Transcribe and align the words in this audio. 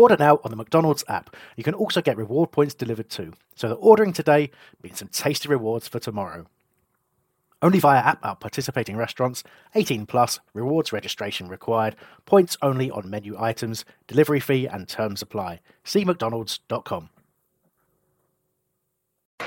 Order 0.00 0.16
now 0.18 0.40
on 0.42 0.50
the 0.50 0.56
McDonald's 0.56 1.04
app. 1.08 1.36
You 1.56 1.62
can 1.62 1.74
also 1.74 2.00
get 2.00 2.16
reward 2.16 2.52
points 2.52 2.72
delivered 2.72 3.10
too. 3.10 3.34
So 3.54 3.68
the 3.68 3.74
ordering 3.74 4.14
today 4.14 4.50
means 4.82 4.98
some 4.98 5.08
tasty 5.08 5.46
rewards 5.46 5.88
for 5.88 5.98
tomorrow. 5.98 6.46
Only 7.60 7.80
via 7.80 7.98
app 7.98 8.24
at 8.24 8.40
participating 8.40 8.96
restaurants. 8.96 9.44
18 9.74 10.06
plus. 10.06 10.40
Rewards 10.54 10.90
registration 10.90 11.48
required. 11.48 11.96
Points 12.24 12.56
only 12.62 12.90
on 12.90 13.10
menu 13.10 13.36
items. 13.38 13.84
Delivery 14.06 14.40
fee 14.40 14.66
and 14.66 14.88
terms 14.88 15.20
apply. 15.20 15.60
See 15.84 16.02
mcdonalds.com. 16.02 17.10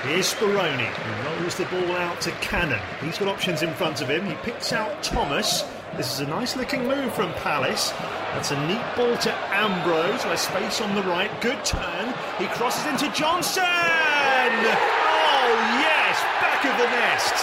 Here's 0.02 0.34
Speroni, 0.34 0.86
who 0.86 1.40
rolls 1.40 1.56
the 1.56 1.64
ball 1.64 1.96
out 1.96 2.20
to 2.20 2.30
Cannon. 2.30 2.80
He's 3.02 3.18
got 3.18 3.26
options 3.26 3.62
in 3.62 3.74
front 3.74 4.00
of 4.00 4.08
him. 4.08 4.24
He 4.24 4.34
picks 4.44 4.72
out 4.72 5.02
Thomas. 5.02 5.64
This 5.92 6.12
is 6.12 6.20
a 6.20 6.26
nice 6.26 6.56
looking 6.56 6.88
move 6.88 7.14
from 7.14 7.32
Palace. 7.34 7.90
That's 8.32 8.50
a 8.50 8.66
neat 8.66 8.82
ball 8.96 9.16
to 9.16 9.32
Ambrose. 9.54 10.24
With 10.24 10.40
space 10.40 10.80
on 10.80 10.92
the 10.96 11.04
right. 11.04 11.30
Good 11.40 11.64
turn. 11.64 12.12
He 12.36 12.46
crosses 12.46 12.84
into 12.86 13.08
Johnson. 13.14 13.62
Oh, 13.62 15.54
yes. 15.78 16.20
Back 16.40 16.64
of 16.64 16.76
the 16.78 16.86
nest. 16.86 17.34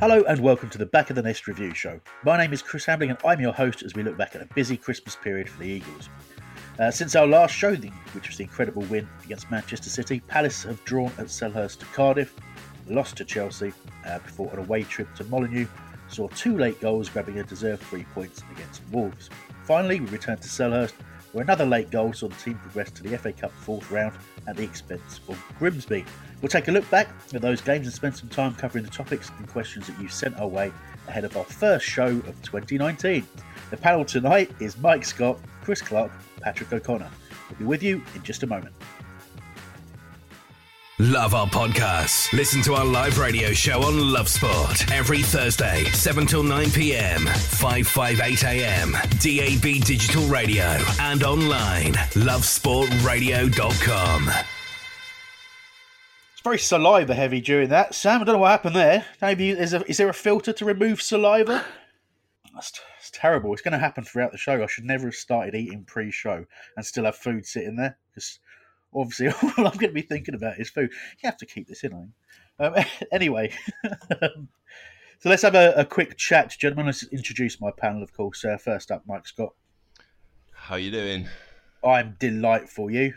Hello 0.00 0.24
and 0.26 0.40
welcome 0.40 0.68
to 0.70 0.78
the 0.78 0.86
Back 0.86 1.10
of 1.10 1.16
the 1.16 1.22
Nest 1.22 1.46
review 1.46 1.72
show. 1.74 2.00
My 2.24 2.36
name 2.36 2.52
is 2.52 2.60
Chris 2.60 2.84
Hambling 2.86 3.10
and 3.10 3.18
I'm 3.24 3.40
your 3.40 3.52
host 3.52 3.84
as 3.84 3.94
we 3.94 4.02
look 4.02 4.16
back 4.16 4.34
at 4.34 4.42
a 4.42 4.46
busy 4.46 4.76
Christmas 4.76 5.14
period 5.14 5.48
for 5.48 5.62
the 5.62 5.68
Eagles. 5.68 6.08
Uh, 6.80 6.90
since 6.90 7.14
our 7.14 7.26
last 7.28 7.54
show, 7.54 7.76
which 7.76 8.26
was 8.26 8.36
the 8.36 8.42
incredible 8.42 8.82
win 8.82 9.08
against 9.24 9.48
Manchester 9.48 9.90
City, 9.90 10.18
Palace 10.26 10.64
have 10.64 10.82
drawn 10.84 11.12
at 11.18 11.26
Selhurst 11.26 11.78
to 11.78 11.86
Cardiff, 11.86 12.34
lost 12.88 13.16
to 13.18 13.24
Chelsea 13.24 13.72
uh, 14.06 14.18
before 14.18 14.52
an 14.54 14.58
away 14.58 14.82
trip 14.82 15.14
to 15.14 15.24
Molineux 15.24 15.68
saw 16.12 16.28
two 16.28 16.56
late 16.58 16.80
goals 16.80 17.08
grabbing 17.08 17.38
a 17.38 17.44
deserved 17.44 17.82
three 17.84 18.04
points 18.14 18.42
against 18.52 18.82
Wolves. 18.90 19.30
Finally, 19.64 20.00
we 20.00 20.06
returned 20.06 20.42
to 20.42 20.48
Selhurst, 20.48 20.92
where 21.32 21.42
another 21.42 21.64
late 21.64 21.90
goal 21.90 22.12
saw 22.12 22.28
the 22.28 22.34
team 22.36 22.54
progress 22.56 22.90
to 22.90 23.02
the 23.02 23.16
FA 23.16 23.32
Cup 23.32 23.52
fourth 23.52 23.90
round 23.90 24.14
at 24.46 24.56
the 24.56 24.62
expense 24.62 25.20
of 25.28 25.42
Grimsby. 25.58 26.04
We'll 26.40 26.48
take 26.48 26.68
a 26.68 26.72
look 26.72 26.88
back 26.90 27.08
at 27.32 27.40
those 27.40 27.60
games 27.60 27.86
and 27.86 27.94
spend 27.94 28.16
some 28.16 28.28
time 28.28 28.54
covering 28.54 28.84
the 28.84 28.90
topics 28.90 29.30
and 29.38 29.48
questions 29.48 29.86
that 29.86 29.98
you 30.00 30.08
sent 30.08 30.38
our 30.38 30.48
way 30.48 30.72
ahead 31.08 31.24
of 31.24 31.36
our 31.36 31.44
first 31.44 31.86
show 31.86 32.08
of 32.08 32.42
2019. 32.42 33.26
The 33.70 33.76
panel 33.76 34.04
tonight 34.04 34.50
is 34.60 34.76
Mike 34.78 35.04
Scott, 35.04 35.38
Chris 35.62 35.80
Clark, 35.80 36.12
Patrick 36.40 36.72
O'Connor. 36.72 37.10
We'll 37.48 37.58
be 37.58 37.64
with 37.64 37.82
you 37.82 38.02
in 38.14 38.22
just 38.22 38.42
a 38.42 38.46
moment. 38.46 38.74
Love 40.98 41.32
our 41.34 41.46
podcasts. 41.46 42.30
Listen 42.34 42.60
to 42.62 42.74
our 42.74 42.84
live 42.84 43.18
radio 43.18 43.54
show 43.54 43.82
on 43.82 44.12
Love 44.12 44.28
Sport 44.28 44.92
every 44.92 45.22
Thursday, 45.22 45.84
7 45.84 46.26
till 46.26 46.42
9 46.42 46.70
p.m., 46.70 47.24
558 47.24 48.44
a.m., 48.44 48.92
DAB 48.92 49.82
digital 49.86 50.22
radio, 50.26 50.76
and 51.00 51.24
online. 51.24 51.94
Lovesportradio.com. 52.12 54.30
It's 56.32 56.42
very 56.44 56.58
saliva 56.58 57.14
heavy 57.14 57.40
during 57.40 57.70
that. 57.70 57.94
Sam, 57.94 58.20
I 58.20 58.24
don't 58.24 58.34
know 58.34 58.40
what 58.40 58.50
happened 58.50 58.76
there. 58.76 59.06
Maybe 59.22 59.48
is, 59.48 59.72
a, 59.72 59.82
is 59.88 59.96
there 59.96 60.10
a 60.10 60.14
filter 60.14 60.52
to 60.52 60.64
remove 60.66 61.00
saliva? 61.00 61.64
That's, 62.52 62.70
that's 62.98 63.10
terrible. 63.10 63.54
It's 63.54 63.62
going 63.62 63.72
to 63.72 63.78
happen 63.78 64.04
throughout 64.04 64.30
the 64.30 64.36
show. 64.36 64.62
I 64.62 64.66
should 64.66 64.84
never 64.84 65.06
have 65.06 65.14
started 65.14 65.54
eating 65.54 65.84
pre 65.84 66.10
show 66.10 66.44
and 66.76 66.84
still 66.84 67.06
have 67.06 67.16
food 67.16 67.46
sitting 67.46 67.76
there 67.76 67.96
because 68.10 68.40
obviously 68.94 69.28
all 69.58 69.66
I'm 69.66 69.76
going 69.78 69.90
to 69.90 69.92
be 69.92 70.02
thinking 70.02 70.34
about 70.34 70.58
is 70.58 70.70
food. 70.70 70.90
You 71.22 71.26
have 71.26 71.36
to 71.38 71.46
keep 71.46 71.68
this 71.68 71.84
in, 71.84 71.92
I. 72.58 72.64
Um, 72.64 72.84
anyway, 73.12 73.52
so 75.20 75.28
let's 75.28 75.42
have 75.42 75.54
a, 75.54 75.72
a, 75.76 75.84
quick 75.84 76.16
chat, 76.16 76.54
gentlemen. 76.58 76.86
Let's 76.86 77.02
introduce 77.04 77.60
my 77.60 77.70
panel, 77.70 78.02
of 78.02 78.12
course. 78.12 78.44
Uh, 78.44 78.56
first 78.56 78.90
up, 78.90 79.02
Mike 79.06 79.26
Scott. 79.26 79.54
How 80.52 80.76
you 80.76 80.90
doing? 80.90 81.28
I'm 81.84 82.16
delightful. 82.18 82.90
You? 82.90 83.14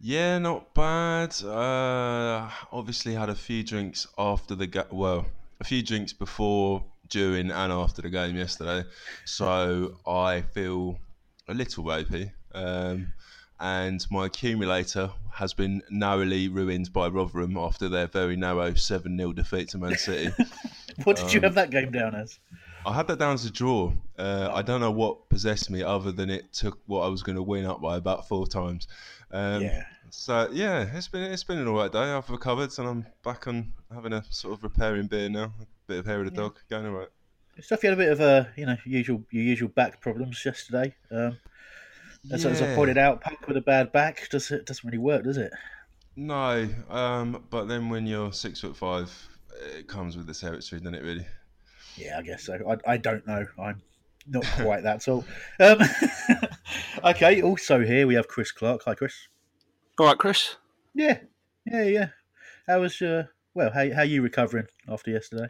Yeah, 0.00 0.38
not 0.38 0.72
bad. 0.72 1.34
Uh, 1.42 2.48
obviously, 2.72 3.14
had 3.14 3.28
a 3.28 3.34
few 3.34 3.62
drinks 3.62 4.06
after 4.16 4.54
the 4.54 4.66
ga- 4.66 4.86
well, 4.90 5.26
a 5.60 5.64
few 5.64 5.82
drinks 5.82 6.14
before, 6.14 6.82
during, 7.10 7.50
and 7.50 7.72
after 7.72 8.00
the 8.00 8.08
game 8.08 8.36
yesterday, 8.36 8.88
so 9.26 9.96
I 10.06 10.40
feel 10.40 10.98
a 11.48 11.54
little 11.54 11.84
ropey. 11.84 12.30
Um, 12.54 13.12
and 13.60 14.04
my 14.10 14.26
accumulator 14.26 15.10
has 15.32 15.52
been 15.52 15.82
narrowly 15.90 16.48
ruined 16.48 16.92
by 16.92 17.08
Rotherham 17.08 17.56
after 17.56 17.88
their 17.88 18.06
very 18.06 18.36
narrow 18.36 18.74
7 18.74 19.16
0 19.16 19.32
defeat 19.32 19.68
to 19.70 19.78
Man 19.78 19.96
City. 19.96 20.32
what 21.04 21.16
did 21.16 21.26
um, 21.26 21.30
you 21.30 21.40
have 21.42 21.54
that 21.54 21.70
game 21.70 21.90
down 21.90 22.14
as? 22.14 22.38
I 22.86 22.94
had 22.94 23.06
that 23.08 23.18
down 23.18 23.34
as 23.34 23.44
a 23.44 23.50
draw. 23.50 23.92
Uh, 24.18 24.50
I 24.52 24.62
don't 24.62 24.80
know 24.80 24.90
what 24.90 25.28
possessed 25.28 25.70
me 25.70 25.82
other 25.82 26.12
than 26.12 26.30
it 26.30 26.52
took 26.52 26.78
what 26.86 27.00
I 27.00 27.08
was 27.08 27.22
going 27.22 27.36
to 27.36 27.42
win 27.42 27.66
up 27.66 27.80
by 27.82 27.96
about 27.96 28.26
four 28.26 28.46
times. 28.46 28.88
Um, 29.30 29.62
yeah. 29.62 29.84
So 30.10 30.48
yeah, 30.52 30.88
it's 30.92 31.06
been 31.06 31.22
it's 31.22 31.44
been 31.44 31.58
an 31.58 31.68
alright 31.68 31.92
day. 31.92 31.98
I've 31.98 32.28
recovered 32.30 32.76
and 32.78 32.88
I'm 32.88 33.06
back 33.22 33.46
on 33.46 33.72
having 33.94 34.12
a 34.12 34.24
sort 34.30 34.54
of 34.54 34.64
repairing 34.64 35.06
beer 35.06 35.28
now. 35.28 35.52
A 35.60 35.66
bit 35.86 35.98
of 35.98 36.06
hair 36.06 36.20
of 36.20 36.26
the 36.26 36.32
yeah. 36.32 36.48
dog, 36.48 36.58
going 36.68 36.86
alright. 36.86 37.08
Stuff 37.60 37.82
you 37.84 37.90
had 37.90 37.98
a 37.98 38.02
bit 38.02 38.12
of 38.12 38.20
a 38.20 38.50
you 38.56 38.66
know 38.66 38.76
usual 38.84 39.22
your 39.30 39.44
usual 39.44 39.68
back 39.68 40.00
problems 40.00 40.44
yesterday. 40.44 40.94
Um, 41.12 41.36
as, 42.30 42.44
yeah. 42.44 42.50
as 42.50 42.62
I 42.62 42.74
pointed 42.74 42.98
out, 42.98 43.20
Punk 43.20 43.46
with 43.46 43.56
a 43.56 43.62
bad 43.62 43.92
back 43.92 44.28
does 44.30 44.50
it 44.50 44.66
doesn't 44.66 44.86
really 44.86 44.98
work, 44.98 45.24
does 45.24 45.36
it? 45.36 45.52
No, 46.16 46.68
um, 46.90 47.44
but 47.50 47.66
then 47.66 47.88
when 47.88 48.06
you're 48.06 48.32
six 48.32 48.60
foot 48.60 48.76
five, 48.76 49.10
it 49.78 49.88
comes 49.88 50.16
with 50.16 50.26
the 50.26 50.34
territory, 50.34 50.80
doesn't 50.80 50.94
it? 50.94 51.02
Really? 51.02 51.26
Yeah, 51.96 52.18
I 52.18 52.22
guess 52.22 52.44
so. 52.44 52.58
I, 52.68 52.92
I 52.92 52.96
don't 52.96 53.26
know. 53.26 53.46
I'm 53.58 53.80
not 54.26 54.44
quite 54.58 54.82
that 54.82 55.02
tall. 55.02 55.24
Um, 55.60 55.78
okay. 57.04 57.42
Also 57.42 57.80
here 57.80 58.06
we 58.06 58.14
have 58.14 58.28
Chris 58.28 58.52
Clark. 58.52 58.82
Hi, 58.84 58.94
Chris. 58.94 59.28
All 59.98 60.06
right, 60.06 60.18
Chris. 60.18 60.56
Yeah, 60.94 61.18
yeah, 61.66 61.84
yeah. 61.84 62.08
How 62.66 62.80
was 62.80 63.00
uh, 63.02 63.24
well? 63.54 63.70
How 63.72 63.92
how 63.92 64.02
you 64.02 64.22
recovering 64.22 64.66
after 64.88 65.10
yesterday? 65.10 65.48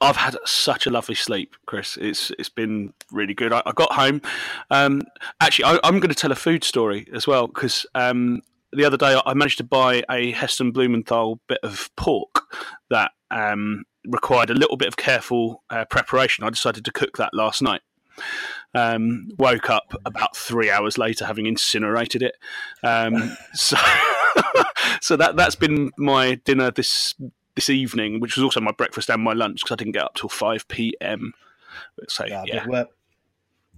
I've 0.00 0.16
had 0.16 0.36
such 0.44 0.86
a 0.86 0.90
lovely 0.90 1.14
sleep, 1.14 1.56
Chris. 1.66 1.96
It's 2.00 2.30
it's 2.38 2.48
been 2.48 2.92
really 3.10 3.34
good. 3.34 3.52
I, 3.52 3.62
I 3.66 3.72
got 3.72 3.92
home. 3.92 4.22
Um, 4.70 5.02
actually, 5.40 5.64
I, 5.64 5.88
am 5.88 5.98
going 5.98 6.10
to 6.10 6.14
tell 6.14 6.30
a 6.30 6.36
food 6.36 6.62
story 6.62 7.08
as 7.12 7.26
well 7.26 7.48
because 7.48 7.84
um, 7.94 8.42
the 8.72 8.84
other 8.84 8.96
day 8.96 9.20
I 9.24 9.34
managed 9.34 9.58
to 9.58 9.64
buy 9.64 10.04
a 10.10 10.30
Heston 10.32 10.70
Blumenthal 10.70 11.40
bit 11.48 11.58
of 11.62 11.90
pork 11.96 12.42
that 12.90 13.12
um, 13.30 13.84
required 14.06 14.50
a 14.50 14.54
little 14.54 14.76
bit 14.76 14.88
of 14.88 14.96
careful 14.96 15.64
uh, 15.70 15.84
preparation. 15.86 16.44
I 16.44 16.50
decided 16.50 16.84
to 16.84 16.92
cook 16.92 17.16
that 17.16 17.34
last 17.34 17.62
night. 17.62 17.80
Um, 18.74 19.28
woke 19.38 19.70
up 19.70 19.94
about 20.04 20.36
three 20.36 20.70
hours 20.70 20.98
later, 20.98 21.24
having 21.24 21.46
incinerated 21.46 22.22
it. 22.22 22.36
Um, 22.84 23.36
so, 23.54 23.76
so 25.00 25.16
that 25.16 25.36
that's 25.36 25.56
been 25.56 25.90
my 25.98 26.36
dinner 26.36 26.70
this 26.70 27.14
this 27.58 27.68
evening, 27.68 28.20
which 28.20 28.36
was 28.36 28.44
also 28.44 28.60
my 28.60 28.70
breakfast 28.70 29.10
and 29.10 29.20
my 29.20 29.32
lunch 29.32 29.62
because 29.62 29.74
I 29.74 29.76
didn't 29.76 29.94
get 29.94 30.04
up 30.04 30.14
till 30.14 30.28
five 30.28 30.68
p.m. 30.68 31.32
So 32.08 32.24
yeah, 32.24 32.44
yeah. 32.46 32.66
Well, 32.68 32.86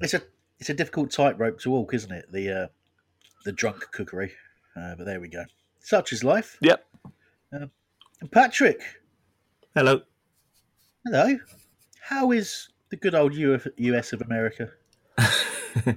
it's 0.02 0.12
a 0.12 0.20
it's 0.58 0.68
a 0.68 0.74
difficult 0.74 1.10
tightrope 1.10 1.58
to 1.60 1.70
walk, 1.70 1.94
isn't 1.94 2.12
it? 2.12 2.26
The 2.30 2.50
uh, 2.50 2.66
the 3.46 3.52
drunk 3.52 3.86
cookery, 3.92 4.32
uh, 4.76 4.96
but 4.96 5.06
there 5.06 5.18
we 5.18 5.28
go. 5.28 5.44
Such 5.78 6.12
is 6.12 6.22
life. 6.22 6.58
Yep. 6.60 6.86
Uh, 7.54 7.66
Patrick, 8.30 8.82
Hello. 9.74 10.02
Hello. 11.06 11.38
How 12.02 12.32
is 12.32 12.68
the 12.90 12.96
good 12.96 13.14
old 13.14 13.34
US 13.34 14.12
of 14.12 14.20
America? 14.20 14.72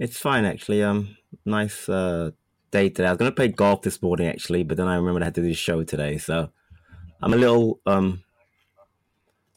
it's 0.00 0.16
fine 0.16 0.44
actually. 0.44 0.82
Um, 0.82 1.16
nice 1.44 1.88
uh, 1.88 2.32
day 2.72 2.88
today. 2.88 3.06
I 3.06 3.12
was 3.12 3.18
gonna 3.18 3.30
play 3.30 3.46
golf 3.46 3.82
this 3.82 4.02
morning 4.02 4.26
actually, 4.26 4.64
but 4.64 4.76
then 4.76 4.88
I 4.88 4.96
remembered 4.96 5.22
I 5.22 5.26
had 5.26 5.36
to 5.36 5.42
do 5.42 5.46
the 5.46 5.54
show 5.54 5.84
today, 5.84 6.18
so 6.18 6.50
I'm 7.22 7.32
a 7.32 7.36
little 7.36 7.80
um, 7.86 8.22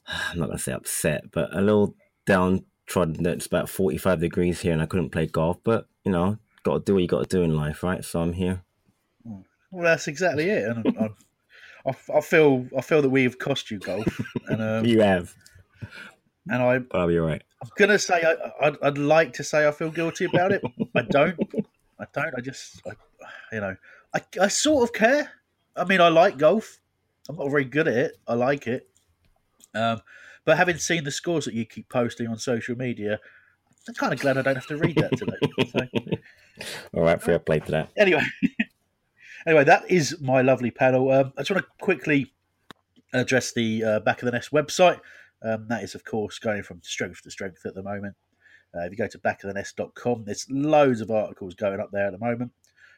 I'm 0.08 0.40
not 0.40 0.48
gonna 0.48 0.60
say 0.60 0.74
upset, 0.74 1.32
but 1.32 1.56
a 1.56 1.62
little 1.62 1.96
downtrodden. 2.26 3.26
It's 3.26 3.48
about 3.48 3.70
45 3.70 4.20
degrees 4.20 4.62
here, 4.62 4.74
and 4.74 4.82
I 4.82 4.86
couldn't 4.86 5.10
play 5.10 5.26
golf. 5.26 5.58
But 5.64 5.88
you 6.04 6.12
know, 6.12 6.38
got 6.64 6.74
to 6.74 6.80
do 6.84 6.94
what 6.94 7.02
you 7.02 7.08
got 7.08 7.30
to 7.30 7.38
do 7.38 7.44
in 7.44 7.56
life, 7.56 7.84
right? 7.84 8.04
So 8.04 8.22
I'm 8.22 8.34
here. 8.34 8.62
Well, 9.24 9.84
that's 9.84 10.08
exactly 10.08 10.50
it, 10.50 10.68
and 10.68 10.96
I, 10.98 11.90
I, 11.90 12.18
I 12.18 12.22
feel 12.22 12.68
I 12.78 12.82
feel 12.82 13.02
that 13.02 13.10
we 13.10 13.24
have 13.24 13.40
cost 13.40 13.72
you 13.72 13.80
golf, 13.80 14.22
and 14.48 14.62
um, 14.62 14.86
you 14.86 15.02
have. 15.02 15.34
And 16.48 16.62
I, 16.62 16.78
probably 16.78 17.18
right. 17.18 17.42
I'm 17.62 17.70
gonna 17.78 17.98
say 17.98 18.22
I, 18.22 18.68
I'd, 18.68 18.78
I'd 18.84 18.98
like 19.00 19.34
to 19.34 19.44
say 19.44 19.68
I 19.68 19.72
feel 19.72 19.90
guilty 19.90 20.26
about 20.26 20.52
it. 20.52 20.64
I 20.96 21.02
don't. 21.02 21.40
I 22.00 22.06
don't. 22.14 22.34
I 22.38 22.42
just, 22.42 22.82
I, 22.86 22.92
you 23.54 23.62
know, 23.62 23.76
I, 24.14 24.22
I 24.42 24.48
sort 24.50 24.84
of 24.84 24.94
care. 24.94 25.32
I 25.76 25.86
mean, 25.86 26.02
I 26.02 26.10
like 26.10 26.38
golf. 26.38 26.80
I'm 27.30 27.38
not 27.38 27.50
very 27.50 27.66
good 27.66 27.88
at 27.88 27.96
it. 27.96 28.18
I 28.28 28.34
like 28.36 28.68
it. 28.68 28.88
Um, 29.74 30.02
but 30.46 30.58
having 30.58 30.78
seen 30.78 31.04
the 31.04 31.12
scores 31.12 31.46
that 31.46 31.54
you 31.54 31.66
keep 31.66 31.90
posting 31.90 32.28
on 32.28 32.38
social 32.38 32.78
media, 32.78 33.20
I'm 33.88 33.96
kind 33.96 34.14
of 34.14 34.20
glad 34.20 34.38
I 34.38 34.42
don't 34.42 34.56
have 34.56 34.68
to 34.68 34.78
read 34.78 34.96
that 34.98 35.18
today. 35.18 35.38
So. 35.72 36.18
All 36.94 37.04
right, 37.04 37.22
fair 37.22 37.40
play 37.40 37.60
to 37.60 37.72
that. 37.72 37.92
Anyway, 37.98 38.24
anyway, 39.48 39.64
that 39.64 39.90
is 39.90 40.20
my 40.22 40.42
lovely 40.42 40.72
panel. 40.72 41.12
Um, 41.12 41.34
I 41.38 41.42
just 41.42 41.52
want 41.52 41.66
to 41.66 41.84
quickly 41.84 42.34
address 43.14 43.54
the 43.54 43.84
uh, 43.84 44.00
Back 44.00 44.22
of 44.22 44.28
the 44.28 44.32
Nest 44.32 44.52
website. 44.52 45.00
Um, 45.44 45.68
that 45.68 45.84
is, 45.84 45.96
of 45.96 46.04
course, 46.04 46.40
going 46.40 46.64
from 46.64 46.82
strength 46.84 47.22
to 47.24 47.32
strength 47.32 47.66
at 47.66 47.76
the 47.76 47.84
moment. 47.84 48.16
Uh, 48.76 48.82
if 48.82 48.92
you 48.92 48.98
go 48.98 49.08
to 49.08 49.20
backofthenest.com, 49.20 50.24
there's 50.26 50.48
loads 50.50 51.02
of 51.02 51.12
articles 51.12 51.56
going 51.56 51.80
up 51.80 51.92
there 51.92 52.08
at 52.08 52.12
the 52.12 52.26
moment. 52.26 52.52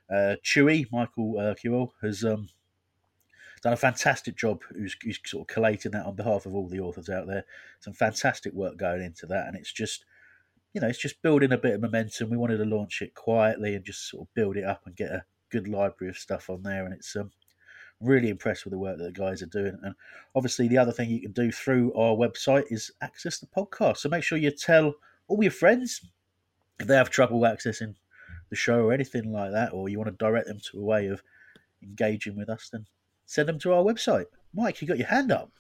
Uh, 0.10 0.36
Chewy, 0.44 0.86
Michael 0.92 1.38
uh, 1.38 1.54
Kewell, 1.54 1.90
has 2.02 2.24
um, 2.24 2.48
done 3.62 3.74
a 3.74 3.78
fantastic 3.78 4.36
job 4.36 4.64
who's, 4.74 4.96
who's, 5.04 5.20
sort 5.26 5.42
of 5.42 5.54
collating 5.54 5.92
that 5.92 6.06
on 6.06 6.16
behalf 6.16 6.46
of 6.46 6.54
all 6.54 6.68
the 6.68 6.80
authors 6.80 7.10
out 7.10 7.28
there. 7.28 7.46
Some 7.80 7.94
fantastic 7.94 8.54
work 8.54 8.78
going 8.78 9.02
into 9.02 9.26
that, 9.28 9.48
and 9.48 9.56
it's 9.56 9.72
just, 9.72 10.06
you 10.74 10.82
know, 10.82 10.88
it's 10.88 11.00
just 11.00 11.22
building 11.22 11.52
a 11.52 11.58
bit 11.58 11.76
of 11.76 11.82
momentum. 11.82 12.30
We 12.30 12.38
wanted 12.38 12.58
to 12.58 12.66
launch 12.66 13.02
it 13.02 13.16
quietly 13.16 13.76
and 13.76 13.86
just 13.86 14.10
sort 14.10 14.28
of 14.28 14.34
build 14.34 14.58
it 14.58 14.64
up 14.64 14.84
and 14.86 14.96
get 14.96 15.12
a 15.12 15.26
good 15.50 15.68
library 15.68 16.10
of 16.10 16.18
stuff 16.18 16.50
on 16.50 16.64
there, 16.64 16.86
and 16.86 16.94
it's 16.94 17.16
um, 17.16 17.32
really 18.00 18.30
impressed 18.30 18.66
with 18.66 18.72
the 18.72 18.78
work 18.78 18.98
that 18.98 19.04
the 19.06 19.12
guys 19.12 19.42
are 19.42 19.48
doing. 19.48 19.78
And 19.82 19.96
obviously, 20.36 20.68
the 20.68 20.78
other 20.78 20.92
thing 20.92 21.10
you 21.10 21.22
can 21.22 21.32
do 21.32 21.52
through 21.52 21.94
our 21.94 22.16
website 22.16 22.66
is 22.70 22.92
access 23.02 23.40
the 23.40 23.48
podcast. 23.48 23.98
So 23.98 24.10
make 24.10 24.24
sure 24.24 24.38
you 24.38 24.52
tell 24.52 24.94
all 25.28 25.42
your 25.42 25.52
friends 25.52 26.02
if 26.80 26.88
they 26.88 26.96
have 26.96 27.10
trouble 27.10 27.42
accessing 27.42 27.96
the 28.50 28.56
show 28.56 28.82
or 28.82 28.94
anything 28.94 29.32
like 29.32 29.52
that, 29.52 29.74
or 29.74 29.90
you 29.90 29.98
want 29.98 30.10
to 30.10 30.26
direct 30.26 30.48
them 30.48 30.60
to 30.72 30.80
a 30.80 30.84
way 30.84 31.08
of 31.08 31.22
engaging 31.82 32.36
with 32.36 32.50
us, 32.50 32.70
then 32.72 32.86
send 33.28 33.48
them 33.48 33.60
to 33.60 33.74
our 33.74 33.84
website. 33.84 34.26
Mike, 34.54 34.82
you 34.82 34.88
got 34.88 34.98
your 34.98 35.08
hand 35.08 35.32
up. 35.32 35.52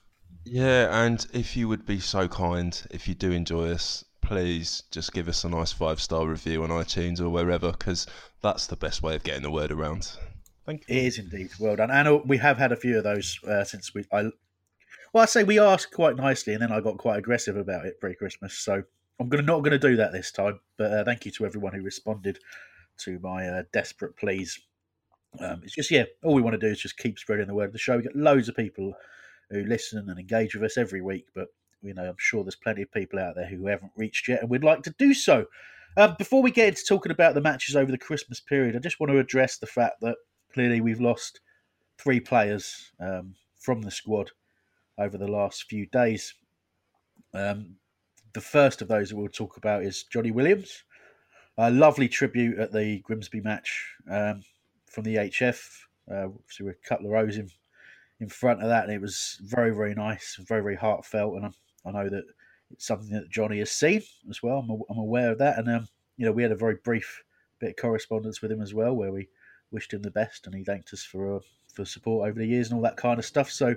Yeah, 0.44 1.04
and 1.06 1.26
if 1.34 1.56
you 1.56 1.68
would 1.68 1.86
be 1.86 2.00
so 2.00 2.28
kind, 2.28 2.82
if 2.90 3.08
you 3.08 3.14
do 3.14 3.32
enjoy 3.32 3.72
us, 3.72 4.04
please 4.22 4.84
just 4.92 5.14
give 5.14 5.28
us 5.28 5.44
a 5.44 5.50
nice 5.50 5.72
five 5.72 6.02
star 6.02 6.26
review 6.26 6.64
on 6.64 6.70
iTunes 6.70 7.20
or 7.20 7.30
wherever, 7.30 7.72
because 7.72 8.08
that's 8.42 8.66
the 8.66 8.76
best 8.76 9.04
way 9.04 9.16
of 9.16 9.24
getting 9.24 9.44
the 9.44 9.52
word 9.52 9.72
around. 9.72 10.18
Thank 10.66 10.88
you. 10.88 10.96
It 10.96 11.06
is 11.06 11.20
indeed 11.20 11.52
well 11.60 11.76
done, 11.76 11.92
and 11.92 12.28
we 12.28 12.38
have 12.38 12.58
had 12.58 12.72
a 12.72 12.76
few 12.76 12.98
of 12.98 13.04
those 13.04 13.40
uh, 13.44 13.64
since 13.64 13.94
we. 13.94 14.06
I, 14.12 14.32
well, 15.14 15.24
I 15.24 15.26
say 15.26 15.44
we 15.44 15.60
asked 15.60 15.94
quite 15.94 16.16
nicely, 16.16 16.54
and 16.54 16.62
then 16.62 16.72
I 16.72 16.80
got 16.80 16.98
quite 16.98 17.18
aggressive 17.20 17.58
about 17.58 17.86
it 17.86 18.00
pre-Christmas. 18.00 18.54
So 18.54 18.84
I'm 19.20 19.30
gonna 19.30 19.44
not 19.44 19.60
going 19.60 19.72
to 19.72 19.80
do 19.80 19.98
that 19.98 20.14
this 20.14 20.32
time. 20.32 20.60
But 20.78 20.92
uh, 20.92 21.04
thank 21.04 21.26
you 21.26 21.32
to 21.32 21.46
everyone 21.46 21.74
who 21.74 21.82
responded 21.82 22.40
to 23.00 23.20
my 23.20 23.48
uh, 23.48 23.64
desperate 23.74 24.16
pleas. 24.18 24.60
Um, 25.40 25.62
it's 25.64 25.76
just 25.76 25.92
yeah, 25.92 26.06
all 26.24 26.34
we 26.34 26.42
want 26.42 26.60
to 26.60 26.66
do 26.66 26.72
is 26.72 26.82
just 26.82 26.98
keep 26.98 27.20
spreading 27.20 27.48
the 27.48 27.54
word 27.54 27.66
of 27.66 27.74
the 27.74 27.80
show. 27.80 27.98
We 27.98 28.04
get 28.04 28.16
loads 28.16 28.50
of 28.50 28.56
people 28.56 28.94
who 29.50 29.64
listen 29.64 30.10
and 30.10 30.20
engage 30.20 30.56
with 30.56 30.64
us 30.64 30.78
every 30.78 31.02
week, 31.02 31.26
but 31.36 31.48
you 31.82 31.94
know 31.94 32.04
I'm 32.04 32.16
sure 32.18 32.44
there's 32.44 32.56
plenty 32.56 32.82
of 32.82 32.92
people 32.92 33.20
out 33.20 33.36
there 33.36 33.48
who 33.48 33.68
haven't 33.68 33.92
reached 33.96 34.28
yet, 34.28 34.42
and 34.42 34.50
we'd 34.50 34.64
like 34.64 34.84
to 34.84 34.96
do 34.98 35.14
so. 35.14 35.46
Um, 35.98 36.16
before 36.18 36.44
we 36.44 36.52
get 36.52 36.70
into 36.70 36.86
talking 36.86 37.12
about 37.12 37.34
the 37.34 37.42
matches 37.42 37.76
over 37.76 37.92
the 37.92 37.98
Christmas 37.98 38.40
period, 38.40 38.76
I 38.76 38.80
just 38.80 39.00
want 39.00 39.12
to 39.12 39.20
address 39.20 39.58
the 39.58 39.66
fact 39.66 39.96
that 40.02 40.16
clearly 40.54 40.82
we've 40.82 41.02
lost 41.02 41.42
three 41.98 42.20
players 42.20 42.92
um, 43.00 43.34
from 43.60 43.82
the 43.82 43.92
squad 43.92 44.32
over 45.00 45.18
the 45.18 45.28
last 45.28 45.66
few 45.70 45.88
days. 45.88 46.34
Um, 47.34 47.78
the 48.34 48.42
first 48.42 48.82
of 48.82 48.88
those 48.88 49.10
that 49.10 49.16
we'll 49.16 49.28
talk 49.30 49.58
about 49.58 49.84
is 49.84 50.04
Johnny 50.04 50.32
Williams. 50.32 50.84
A 51.58 51.72
lovely 51.72 52.08
tribute 52.08 52.60
at 52.60 52.72
the 52.72 53.00
Grimsby 53.00 53.42
match 53.42 53.96
um, 54.10 54.44
from 54.90 55.04
the 55.04 55.16
HF. 55.16 55.60
Uh, 56.10 56.28
so 56.50 56.66
we 56.66 56.72
a 56.72 56.74
couple 56.88 57.06
of 57.06 57.12
rows 57.12 57.38
in, 57.38 57.50
in 58.20 58.30
front 58.30 58.62
of 58.62 58.70
that, 58.70 58.86
and 58.86 58.94
it 58.94 59.02
was 59.02 59.40
very, 59.44 59.72
very 59.72 59.94
nice, 59.94 60.38
very, 60.48 60.62
very 60.62 60.76
heartfelt. 60.76 61.36
And 61.36 61.46
I, 61.46 61.52
I 61.86 61.92
know 61.92 62.10
that 62.10 62.24
it's 62.72 62.88
something 62.88 63.10
that 63.12 63.30
Johnny 63.30 63.60
has 63.60 63.72
seen 63.72 64.02
as 64.30 64.42
well. 64.44 64.60
I'm, 64.60 64.82
I'm 64.90 64.98
aware 64.98 65.32
of 65.32 65.38
that. 65.40 65.58
And, 65.58 65.70
um, 65.70 65.88
you 66.18 66.26
know, 66.26 66.32
we 66.32 66.44
had 66.44 66.52
a 66.52 66.56
very 66.56 66.78
brief 66.84 67.24
bit 67.60 67.72
of 67.72 67.76
correspondence 67.76 68.42
with 68.42 68.52
him 68.52 68.62
as 68.62 68.74
well, 68.74 68.94
where 68.94 69.12
we 69.12 69.30
wished 69.72 69.94
him 69.94 70.02
the 70.02 70.12
best, 70.12 70.46
and 70.46 70.56
he 70.56 70.64
thanked 70.64 70.94
us 70.94 71.04
for 71.04 71.38
uh, 71.38 71.40
for 71.74 71.86
support 71.86 72.28
over 72.28 72.40
the 72.40 72.48
years 72.48 72.68
and 72.68 72.76
all 72.76 72.84
that 72.84 72.98
kind 72.98 73.20
of 73.20 73.26
stuff. 73.26 73.52
So 73.52 73.76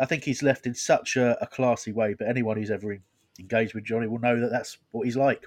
I 0.00 0.06
think 0.06 0.24
he's 0.24 0.42
left 0.42 0.66
in 0.66 0.74
such 0.74 1.16
a, 1.16 1.36
a 1.42 1.46
classy 1.46 1.92
way. 1.92 2.14
But 2.14 2.28
anyone 2.28 2.56
who's 2.56 2.70
ever 2.70 2.96
engaged 3.38 3.74
with 3.74 3.84
Johnny 3.84 4.06
will 4.06 4.20
know 4.20 4.40
that 4.40 4.50
that's 4.50 4.78
what 4.90 5.04
he's 5.04 5.16
like, 5.16 5.46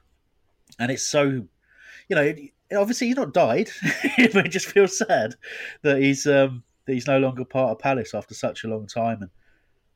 and 0.79 0.91
it's 0.91 1.03
so, 1.03 1.23
you 1.23 2.15
know, 2.15 2.33
obviously 2.73 3.07
he's 3.07 3.15
not 3.15 3.33
died, 3.33 3.69
but 3.81 4.17
it 4.45 4.51
just 4.51 4.67
feels 4.67 4.97
sad 4.97 5.35
that 5.81 6.01
he's 6.01 6.25
um, 6.25 6.63
that 6.85 6.93
he's 6.93 7.07
no 7.07 7.19
longer 7.19 7.45
part 7.45 7.71
of 7.71 7.79
Palace 7.79 8.13
after 8.13 8.33
such 8.33 8.63
a 8.63 8.67
long 8.67 8.87
time 8.87 9.21
and. 9.21 9.31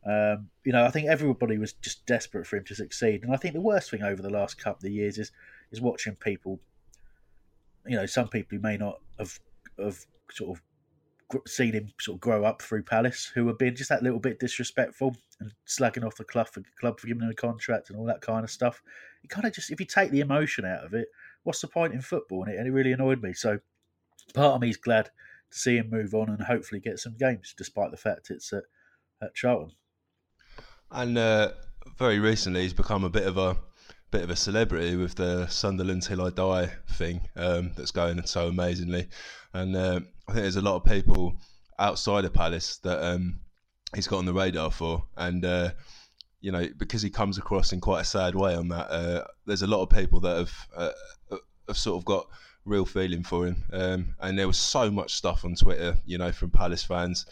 Um, 0.05 0.49
you 0.63 0.71
know, 0.71 0.85
I 0.85 0.91
think 0.91 1.09
everybody 1.09 1.57
was 1.57 1.73
just 1.73 2.05
desperate 2.05 2.47
for 2.47 2.55
him 2.55 2.63
to 2.63 2.73
succeed, 2.73 3.21
and 3.21 3.33
I 3.33 3.35
think 3.35 3.53
the 3.53 3.59
worst 3.59 3.91
thing 3.91 4.01
over 4.01 4.21
the 4.21 4.29
last 4.29 4.57
couple 4.57 4.87
of 4.87 4.93
years 4.93 5.17
is 5.17 5.33
is 5.71 5.81
watching 5.81 6.15
people. 6.15 6.61
You 7.85 7.97
know, 7.97 8.05
some 8.05 8.29
people 8.29 8.57
who 8.57 8.61
may 8.61 8.77
not 8.77 9.01
have 9.19 9.37
have 9.77 10.05
sort 10.31 10.57
of 10.57 10.63
seen 11.47 11.73
him 11.73 11.91
sort 11.99 12.15
of 12.15 12.21
grow 12.21 12.43
up 12.43 12.61
through 12.61 12.83
Palace, 12.83 13.31
who 13.33 13.47
have 13.47 13.57
been 13.57 13.75
just 13.75 13.89
that 13.89 14.03
little 14.03 14.19
bit 14.19 14.39
disrespectful 14.39 15.15
and 15.39 15.51
slagging 15.67 16.05
off 16.05 16.15
the 16.15 16.23
club 16.23 16.47
for, 16.47 16.61
club 16.79 16.99
for 16.99 17.07
giving 17.07 17.23
him 17.23 17.29
a 17.29 17.33
contract 17.33 17.89
and 17.89 17.99
all 17.99 18.05
that 18.05 18.21
kind 18.21 18.43
of 18.43 18.49
stuff. 18.49 18.81
You 19.21 19.29
kind 19.29 19.45
of 19.45 19.53
just, 19.53 19.71
if 19.71 19.79
you 19.79 19.85
take 19.85 20.11
the 20.11 20.21
emotion 20.21 20.65
out 20.65 20.83
of 20.83 20.93
it, 20.93 21.07
what's 21.43 21.61
the 21.61 21.67
point 21.67 21.93
in 21.93 22.01
football? 22.01 22.43
And 22.43 22.53
it, 22.53 22.57
and 22.57 22.67
it 22.67 22.71
really 22.71 22.91
annoyed 22.91 23.21
me. 23.21 23.33
So 23.33 23.59
part 24.33 24.55
of 24.55 24.61
me 24.61 24.69
is 24.69 24.77
glad 24.77 25.05
to 25.05 25.57
see 25.57 25.77
him 25.77 25.89
move 25.89 26.13
on 26.13 26.29
and 26.29 26.41
hopefully 26.41 26.81
get 26.81 26.99
some 26.99 27.15
games, 27.17 27.53
despite 27.57 27.91
the 27.91 27.97
fact 27.97 28.29
it's 28.29 28.53
at, 28.53 28.63
at 29.21 29.35
Charlton. 29.35 29.71
And 30.91 31.17
uh, 31.17 31.51
very 31.97 32.19
recently, 32.19 32.63
he's 32.63 32.73
become 32.73 33.03
a 33.03 33.09
bit 33.09 33.27
of 33.27 33.37
a 33.37 33.57
bit 34.11 34.23
of 34.23 34.29
a 34.31 34.35
celebrity 34.35 34.95
with 34.95 35.15
the 35.15 35.45
Sunderland 35.47 36.01
Till 36.01 36.25
I 36.25 36.31
Die 36.31 36.71
thing 36.93 37.21
um, 37.35 37.71
that's 37.77 37.91
going 37.91 38.25
so 38.25 38.47
amazingly. 38.47 39.07
And 39.53 39.75
uh, 39.75 39.99
I 40.27 40.31
think 40.31 40.43
there's 40.43 40.55
a 40.55 40.61
lot 40.61 40.77
of 40.77 40.83
people 40.83 41.37
outside 41.77 42.25
of 42.25 42.33
Palace 42.33 42.77
that 42.77 43.03
um, 43.03 43.39
he's 43.93 44.07
got 44.07 44.17
on 44.17 44.25
the 44.25 44.33
radar 44.33 44.71
for. 44.71 45.05
And, 45.15 45.45
uh, 45.45 45.71
you 46.41 46.51
know, 46.51 46.67
because 46.77 47.01
he 47.01 47.09
comes 47.09 47.37
across 47.37 47.73
in 47.73 47.81
quite 47.81 48.01
a 48.01 48.05
sad 48.05 48.35
way 48.35 48.55
on 48.55 48.69
that, 48.69 48.89
uh, 48.89 49.23
there's 49.45 49.61
a 49.61 49.67
lot 49.67 49.81
of 49.81 49.89
people 49.89 50.19
that 50.21 50.37
have, 50.37 50.67
uh, 50.75 51.37
have 51.67 51.77
sort 51.77 51.97
of 51.97 52.05
got 52.05 52.27
real 52.65 52.85
feeling 52.85 53.23
for 53.23 53.47
him. 53.47 53.63
Um, 53.73 54.15
and 54.19 54.37
there 54.37 54.47
was 54.47 54.57
so 54.57 54.89
much 54.89 55.15
stuff 55.15 55.43
on 55.43 55.55
Twitter, 55.55 55.97
you 56.05 56.17
know, 56.17 56.31
from 56.31 56.51
Palace 56.51 56.83
fans 56.83 57.25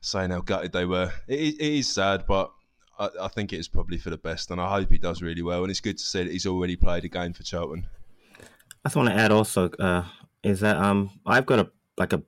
saying 0.00 0.30
how 0.30 0.40
gutted 0.40 0.72
they 0.72 0.84
were. 0.84 1.12
it, 1.28 1.54
it 1.54 1.60
is 1.60 1.88
sad, 1.88 2.24
but 2.26 2.50
I, 2.98 3.08
I, 3.22 3.28
think 3.28 3.52
it 3.52 3.58
is 3.58 3.68
probably 3.68 3.98
for 3.98 4.10
the 4.10 4.18
best, 4.18 4.50
and 4.50 4.60
I 4.60 4.68
hope 4.68 4.90
he 4.90 4.98
does 4.98 5.22
really 5.22 5.42
well. 5.42 5.62
And 5.62 5.70
it's 5.70 5.80
good 5.80 5.98
to 5.98 6.04
see 6.04 6.24
that 6.24 6.32
he's 6.32 6.46
already 6.46 6.76
played 6.76 7.04
a 7.04 7.08
game 7.08 7.32
for 7.32 7.42
Charlton. 7.42 7.86
I 8.84 8.88
just 8.88 8.96
want 8.96 9.08
to 9.08 9.14
add 9.14 9.32
also 9.32 9.70
uh, 9.78 10.04
is 10.42 10.60
that 10.60 10.76
um, 10.76 11.10
I've 11.26 11.46
got 11.46 11.58
a 11.58 11.70
like 11.98 12.12
a 12.12 12.22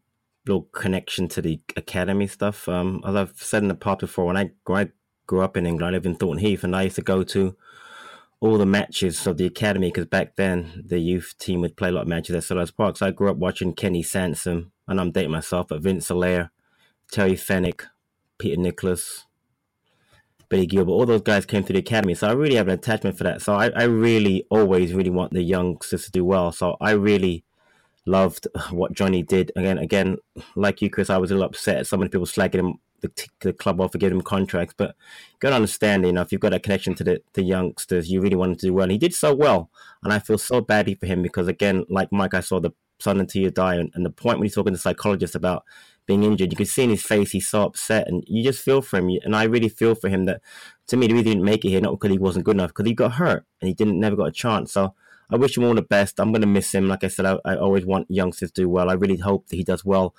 little 0.46 0.68
connection 0.72 1.28
to 1.28 1.42
the 1.42 1.60
academy 1.76 2.26
stuff. 2.26 2.68
Um, 2.68 3.02
as 3.06 3.14
I've 3.14 3.36
said 3.36 3.62
in 3.62 3.68
the 3.68 3.74
past 3.74 4.00
before, 4.00 4.26
when 4.26 4.36
I, 4.36 4.50
when 4.64 4.86
I 4.86 4.90
grew 5.26 5.42
up 5.42 5.56
in 5.56 5.66
England, 5.66 5.88
I 5.88 5.90
lived 5.90 6.06
in 6.06 6.14
Thornton 6.14 6.44
Heath, 6.44 6.64
and 6.64 6.74
I 6.74 6.82
used 6.82 6.96
to 6.96 7.02
go 7.02 7.22
to 7.22 7.56
all 8.40 8.58
the 8.58 8.66
matches 8.66 9.26
of 9.26 9.36
the 9.36 9.46
academy 9.46 9.88
because 9.88 10.06
back 10.06 10.34
then 10.34 10.82
the 10.84 10.98
youth 10.98 11.34
team 11.38 11.60
would 11.60 11.76
play 11.76 11.88
a 11.88 11.92
lot 11.92 12.02
of 12.02 12.08
matches 12.08 12.34
at 12.34 12.42
Selhurst 12.42 12.76
Park. 12.76 12.96
So 12.96 13.06
I 13.06 13.12
grew 13.12 13.30
up 13.30 13.36
watching 13.36 13.72
Kenny 13.72 14.02
Sansom, 14.02 14.72
and 14.88 15.00
I'm 15.00 15.12
dating 15.12 15.30
myself, 15.30 15.68
but 15.68 15.80
Vince 15.80 16.08
Hilaire, 16.08 16.50
Terry 17.10 17.36
Fenwick, 17.36 17.84
Peter 18.38 18.60
Nicholas, 18.60 19.26
Billy 20.48 20.66
Gilbert, 20.66 20.92
all 20.92 21.06
those 21.06 21.22
guys 21.22 21.46
came 21.46 21.62
through 21.62 21.74
the 21.74 21.78
academy. 21.78 22.14
So 22.14 22.28
I 22.28 22.32
really 22.32 22.56
have 22.56 22.68
an 22.68 22.74
attachment 22.74 23.16
for 23.16 23.24
that. 23.24 23.40
So 23.40 23.54
I, 23.54 23.68
I 23.68 23.84
really 23.84 24.44
always 24.50 24.92
really 24.92 25.08
want 25.08 25.32
the 25.32 25.42
youngsters 25.42 26.04
to 26.04 26.10
do 26.10 26.24
well. 26.24 26.52
So 26.52 26.76
I 26.78 26.90
really 26.90 27.44
loved 28.04 28.48
what 28.70 28.92
Johnny 28.92 29.22
did. 29.22 29.50
Again, 29.56 29.78
again, 29.78 30.18
like 30.54 30.82
you, 30.82 30.90
Chris, 30.90 31.08
I 31.08 31.16
was 31.16 31.30
a 31.30 31.34
little 31.34 31.48
upset 31.48 31.78
at 31.78 31.86
so 31.86 31.96
many 31.96 32.10
people 32.10 32.26
slagging 32.26 32.60
him 32.60 32.74
the, 33.02 33.28
the 33.40 33.52
club 33.52 33.80
offer, 33.80 33.98
give 33.98 34.10
them 34.10 34.22
contracts. 34.22 34.74
But 34.76 34.96
you 35.32 35.38
got 35.40 35.50
to 35.50 35.56
understand, 35.56 36.06
you 36.06 36.12
know, 36.12 36.22
if 36.22 36.32
you've 36.32 36.40
got 36.40 36.54
a 36.54 36.60
connection 36.60 36.94
to 36.94 37.04
the, 37.04 37.22
the 37.34 37.42
youngsters, 37.42 38.10
you 38.10 38.20
really 38.20 38.36
want 38.36 38.58
to 38.58 38.66
do 38.66 38.72
well. 38.72 38.84
And 38.84 38.92
he 38.92 38.98
did 38.98 39.14
so 39.14 39.34
well. 39.34 39.70
And 40.02 40.12
I 40.12 40.18
feel 40.18 40.38
so 40.38 40.60
badly 40.60 40.94
for 40.94 41.06
him 41.06 41.22
because, 41.22 41.48
again, 41.48 41.84
like 41.90 42.10
Mike, 42.10 42.34
I 42.34 42.40
saw 42.40 42.60
the 42.60 42.70
son 43.00 43.20
until 43.20 43.42
you 43.42 43.50
die. 43.50 43.74
And, 43.74 43.90
and 43.94 44.06
the 44.06 44.10
point 44.10 44.38
when 44.38 44.46
he's 44.46 44.54
talking 44.54 44.72
to 44.72 44.78
psychologists 44.78 45.36
about 45.36 45.64
being 46.06 46.22
injured, 46.22 46.50
you 46.50 46.56
can 46.56 46.66
see 46.66 46.84
in 46.84 46.90
his 46.90 47.02
face 47.02 47.32
he's 47.32 47.48
so 47.48 47.62
upset. 47.64 48.08
And 48.08 48.24
you 48.26 48.42
just 48.42 48.64
feel 48.64 48.80
for 48.80 48.98
him. 48.98 49.10
And 49.24 49.36
I 49.36 49.44
really 49.44 49.68
feel 49.68 49.94
for 49.94 50.08
him 50.08 50.24
that, 50.24 50.40
to 50.88 50.96
me, 50.96 51.06
he 51.06 51.12
really 51.12 51.24
didn't 51.24 51.44
make 51.44 51.64
it 51.64 51.70
here, 51.70 51.80
not 51.80 51.92
because 51.92 52.10
he 52.10 52.18
wasn't 52.18 52.44
good 52.44 52.56
enough, 52.56 52.70
because 52.70 52.86
he 52.86 52.94
got 52.94 53.12
hurt 53.12 53.44
and 53.60 53.68
he 53.68 53.74
didn't 53.74 54.00
never 54.00 54.16
got 54.16 54.28
a 54.28 54.32
chance. 54.32 54.72
So 54.72 54.94
I 55.30 55.36
wish 55.36 55.56
him 55.56 55.64
all 55.64 55.74
the 55.74 55.82
best. 55.82 56.20
I'm 56.20 56.30
going 56.30 56.42
to 56.42 56.46
miss 56.46 56.74
him. 56.74 56.88
Like 56.88 57.04
I 57.04 57.08
said, 57.08 57.24
I, 57.24 57.38
I 57.44 57.56
always 57.56 57.86
want 57.86 58.10
youngsters 58.10 58.52
to 58.52 58.62
do 58.62 58.68
well. 58.68 58.90
I 58.90 58.94
really 58.94 59.16
hope 59.16 59.48
that 59.48 59.56
he 59.56 59.64
does 59.64 59.84
well. 59.84 60.14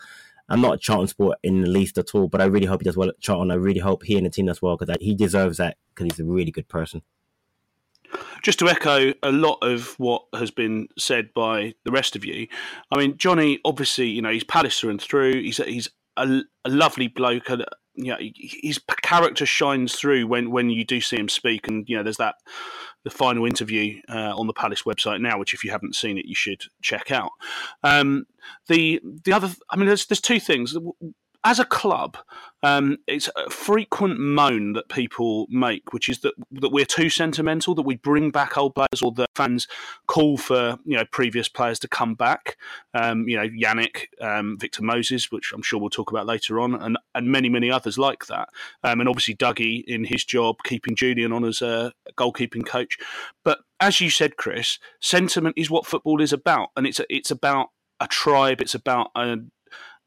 I'm 0.50 0.62
not 0.62 0.76
a 0.76 0.78
Charlton 0.78 1.08
sport 1.08 1.38
in 1.44 1.62
the 1.62 1.70
least 1.70 1.98
at 1.98 2.14
all, 2.14 2.28
but 2.28 2.42
I 2.42 2.46
really 2.46 2.66
hope 2.66 2.82
he 2.82 2.86
does 2.86 2.98
well 2.98 3.10
at 3.10 3.20
Charlton. 3.20 3.52
I 3.52 3.56
really 3.56 3.80
hope 3.80 4.04
he 4.04 4.18
and 4.18 4.26
the 4.26 4.30
team 4.30 4.48
does 4.48 4.62
well 4.62 4.78
because 4.78 4.96
he 5.00 5.16
deserves 5.16 5.58
that 5.58 5.78
because 5.94 6.14
he's 6.14 6.20
a 6.20 6.30
really 6.30 6.52
good 6.52 6.68
person. 6.68 7.02
Just 8.44 8.60
to 8.60 8.70
echo 8.70 9.14
a 9.24 9.32
lot 9.32 9.58
of 9.62 9.96
what 9.98 10.26
has 10.36 10.52
been 10.52 10.88
said 10.98 11.34
by 11.34 11.74
the 11.84 11.92
rest 11.92 12.16
of 12.16 12.26
you, 12.26 12.48
I 12.92 13.00
mean, 13.00 13.18
Johnny, 13.18 13.60
obviously, 13.66 14.08
you 14.08 14.22
know, 14.22 14.30
he's 14.30 14.44
through 14.44 14.90
and 14.92 15.02
through. 15.02 15.42
He's 15.42 15.60
a, 15.60 15.64
he's 15.64 15.90
a, 16.18 16.42
a 16.66 16.70
lovely 16.70 17.08
bloke, 17.08 17.50
and 17.50 17.66
you 17.96 18.12
know, 18.12 18.18
his 18.36 18.80
character 19.02 19.46
shines 19.46 19.96
through 19.96 20.28
when, 20.28 20.52
when 20.52 20.70
you 20.70 20.84
do 20.84 21.02
see 21.02 21.18
him 21.18 21.30
speak. 21.30 21.68
And 21.68 21.88
you 21.88 21.96
know, 21.98 22.04
there's 22.04 22.18
that 22.18 22.36
the 23.04 23.10
final 23.10 23.46
interview 23.46 24.02
uh, 24.10 24.34
on 24.36 24.48
the 24.48 24.54
Palace 24.54 24.84
website 24.84 25.22
now, 25.22 25.38
which 25.38 25.54
if 25.54 25.64
you 25.64 25.72
haven't 25.72 25.96
seen 25.96 26.18
it, 26.18 26.26
you 26.26 26.36
should 26.36 26.64
check 26.82 27.12
out. 27.12 27.32
Um, 27.84 28.26
the 28.68 29.02
the 29.04 29.34
other, 29.34 29.50
I 29.70 29.76
mean, 29.76 29.88
there's 29.88 30.06
there's 30.06 30.22
two 30.22 30.40
things 30.40 30.76
as 31.46 31.60
a 31.60 31.66
club, 31.66 32.18
um, 32.62 32.98
it's 33.08 33.30
a 33.36 33.50
frequent 33.50 34.18
moan 34.18 34.74
that 34.74 34.88
people 34.88 35.48
make, 35.50 35.92
which 35.92 36.08
is 36.08 36.20
that 36.20 36.34
that 36.52 36.70
we're 36.70 36.86
too 36.86 37.10
sentimental, 37.10 37.76
that 37.76 37.82
we 37.82 37.98
bring 37.98 38.32
back 38.32 38.58
old 38.58 38.76
players, 38.76 39.02
or 39.04 39.12
that 39.14 39.30
fans 39.36 39.68
call 40.08 40.38
for 40.38 40.78
you 40.86 40.96
know 40.96 41.04
previous 41.12 41.50
players 41.50 41.80
to 41.80 41.88
come 41.88 42.16
back. 42.16 42.58
Um, 42.94 43.28
you 43.28 43.36
know, 43.36 43.48
Yannick, 43.48 44.06
um, 44.22 44.58
Victor 44.58 44.84
Moses, 44.84 45.32
which 45.32 45.52
I'm 45.54 45.62
sure 45.62 45.80
we'll 45.80 45.90
talk 45.90 46.12
about 46.12 46.26
later 46.26 46.62
on, 46.62 46.76
and 46.76 46.98
and 47.14 47.28
many 47.28 47.50
many 47.50 47.70
others 47.70 47.98
like 47.98 48.28
that. 48.28 48.48
Um, 48.84 49.02
and 49.02 49.10
obviously 49.10 49.36
Dougie 49.36 49.84
in 49.86 50.06
his 50.06 50.24
job 50.24 50.58
keeping 50.64 50.96
Julian 50.96 51.34
on 51.34 51.44
as 51.44 51.62
a 51.62 51.92
goalkeeping 52.18 52.66
coach. 52.66 52.98
But 53.44 53.60
as 53.82 54.00
you 54.00 54.10
said, 54.10 54.38
Chris, 54.38 54.80
sentiment 55.02 55.56
is 55.58 55.70
what 55.70 55.86
football 55.86 56.22
is 56.22 56.32
about, 56.32 56.70
and 56.78 56.88
it's 56.88 57.02
it's 57.10 57.32
about 57.32 57.68
a 58.00 58.08
tribe. 58.08 58.62
It's 58.62 58.76
about 58.76 59.12
a 59.16 59.38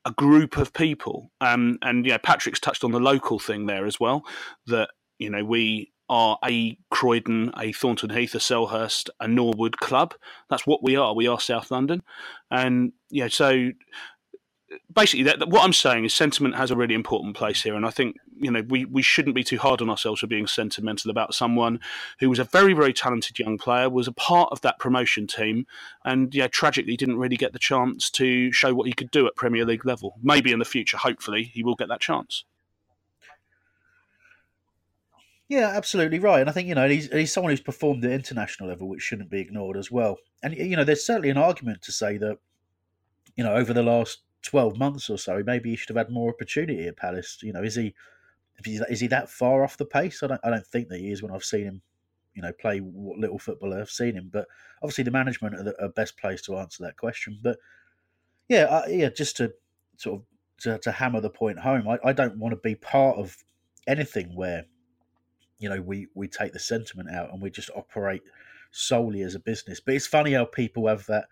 a 0.06 0.12
group 0.12 0.56
of 0.56 0.72
people. 0.72 1.30
Um, 1.40 1.78
and 1.82 2.06
yeah, 2.06 2.18
Patrick's 2.18 2.60
touched 2.60 2.84
on 2.84 2.92
the 2.92 3.00
local 3.00 3.38
thing 3.38 3.66
there 3.66 3.84
as 3.84 4.00
well. 4.00 4.24
That 4.66 4.90
you 5.18 5.28
know 5.28 5.44
we 5.44 5.92
are 6.08 6.38
a 6.44 6.78
Croydon, 6.90 7.52
a 7.58 7.72
Thornton 7.72 8.10
Heath, 8.10 8.34
a 8.34 8.38
Selhurst, 8.38 9.10
a 9.20 9.26
Norwood 9.26 9.76
club. 9.78 10.14
That's 10.48 10.66
what 10.66 10.82
we 10.82 10.96
are. 10.96 11.14
We 11.14 11.26
are 11.26 11.40
South 11.40 11.70
London, 11.70 12.02
and 12.50 12.92
yeah, 13.10 13.28
so 13.28 13.72
basically, 14.92 15.24
that, 15.24 15.48
what 15.48 15.62
I'm 15.64 15.72
saying 15.72 16.04
is 16.04 16.14
sentiment 16.14 16.56
has 16.56 16.70
a 16.70 16.76
really 16.76 16.94
important 16.94 17.36
place 17.36 17.62
here, 17.62 17.74
and 17.74 17.86
I 17.86 17.90
think 17.90 18.16
you 18.38 18.50
know 18.50 18.62
we, 18.68 18.84
we 18.84 19.02
shouldn't 19.02 19.34
be 19.34 19.44
too 19.44 19.58
hard 19.58 19.80
on 19.80 19.90
ourselves 19.90 20.20
for 20.20 20.26
being 20.26 20.46
sentimental 20.46 21.10
about 21.10 21.34
someone 21.34 21.80
who 22.20 22.28
was 22.28 22.38
a 22.38 22.44
very 22.44 22.72
very 22.72 22.92
talented 22.92 23.38
young 23.38 23.58
player, 23.58 23.88
was 23.88 24.08
a 24.08 24.12
part 24.12 24.48
of 24.52 24.60
that 24.62 24.78
promotion 24.78 25.26
team, 25.26 25.66
and 26.04 26.34
yeah, 26.34 26.46
tragically 26.48 26.96
didn't 26.96 27.18
really 27.18 27.36
get 27.36 27.52
the 27.52 27.58
chance 27.58 28.10
to 28.10 28.50
show 28.52 28.74
what 28.74 28.86
he 28.86 28.92
could 28.92 29.10
do 29.10 29.26
at 29.26 29.36
Premier 29.36 29.64
League 29.64 29.86
level. 29.86 30.16
Maybe 30.22 30.52
in 30.52 30.58
the 30.58 30.64
future, 30.64 30.96
hopefully, 30.96 31.44
he 31.44 31.62
will 31.62 31.76
get 31.76 31.88
that 31.88 32.00
chance. 32.00 32.44
Yeah, 35.48 35.68
absolutely 35.68 36.18
right. 36.18 36.40
And 36.40 36.50
I 36.50 36.52
think, 36.52 36.66
you 36.66 36.74
know, 36.74 36.88
he's, 36.88 37.10
he's 37.12 37.32
someone 37.32 37.52
who's 37.52 37.60
performed 37.60 38.04
at 38.04 38.10
international 38.10 38.68
level, 38.68 38.88
which 38.88 39.02
shouldn't 39.02 39.30
be 39.30 39.40
ignored 39.40 39.76
as 39.76 39.92
well. 39.92 40.16
And, 40.42 40.52
you 40.56 40.74
know, 40.74 40.82
there's 40.82 41.06
certainly 41.06 41.30
an 41.30 41.36
argument 41.36 41.82
to 41.82 41.92
say 41.92 42.18
that, 42.18 42.38
you 43.36 43.44
know, 43.44 43.54
over 43.54 43.72
the 43.72 43.84
last 43.84 44.22
12 44.46 44.78
months 44.78 45.10
or 45.10 45.18
so, 45.18 45.42
maybe 45.44 45.70
he 45.70 45.76
should 45.76 45.88
have 45.88 46.06
had 46.06 46.10
more 46.10 46.30
opportunity 46.30 46.86
at 46.86 46.96
Palace. 46.96 47.38
You 47.42 47.52
know, 47.52 47.62
is 47.62 47.74
he 47.74 47.94
is 48.64 49.00
he 49.00 49.08
that 49.08 49.28
far 49.28 49.62
off 49.62 49.76
the 49.76 49.84
pace? 49.84 50.22
I 50.22 50.28
don't 50.28 50.40
I 50.44 50.50
don't 50.50 50.66
think 50.66 50.88
that 50.88 51.00
he 51.00 51.10
is 51.10 51.22
when 51.22 51.32
I've 51.32 51.44
seen 51.44 51.64
him, 51.64 51.82
you 52.34 52.42
know, 52.42 52.52
play 52.52 52.78
what 52.78 53.18
little 53.18 53.38
football 53.38 53.74
I've 53.74 53.90
seen 53.90 54.14
him. 54.14 54.30
But 54.32 54.46
obviously, 54.82 55.04
the 55.04 55.10
management 55.10 55.56
are 55.56 55.64
the 55.64 55.82
are 55.82 55.88
best 55.88 56.16
place 56.16 56.40
to 56.42 56.56
answer 56.56 56.84
that 56.84 56.96
question. 56.96 57.38
But 57.42 57.58
yeah, 58.48 58.64
uh, 58.64 58.86
yeah, 58.88 59.08
just 59.08 59.36
to 59.38 59.52
sort 59.96 60.20
of 60.20 60.26
to, 60.62 60.78
to 60.78 60.92
hammer 60.92 61.20
the 61.20 61.28
point 61.28 61.58
home, 61.58 61.88
I, 61.88 61.98
I 62.04 62.12
don't 62.12 62.38
want 62.38 62.52
to 62.52 62.60
be 62.60 62.76
part 62.76 63.18
of 63.18 63.36
anything 63.86 64.34
where 64.34 64.64
you 65.58 65.68
know 65.68 65.82
we 65.82 66.06
we 66.14 66.28
take 66.28 66.52
the 66.52 66.60
sentiment 66.60 67.10
out 67.10 67.32
and 67.32 67.42
we 67.42 67.50
just 67.50 67.70
operate 67.74 68.22
solely 68.70 69.22
as 69.22 69.34
a 69.34 69.40
business. 69.40 69.80
But 69.80 69.94
it's 69.94 70.06
funny 70.06 70.32
how 70.32 70.44
people 70.44 70.86
have 70.86 71.04
that 71.06 71.26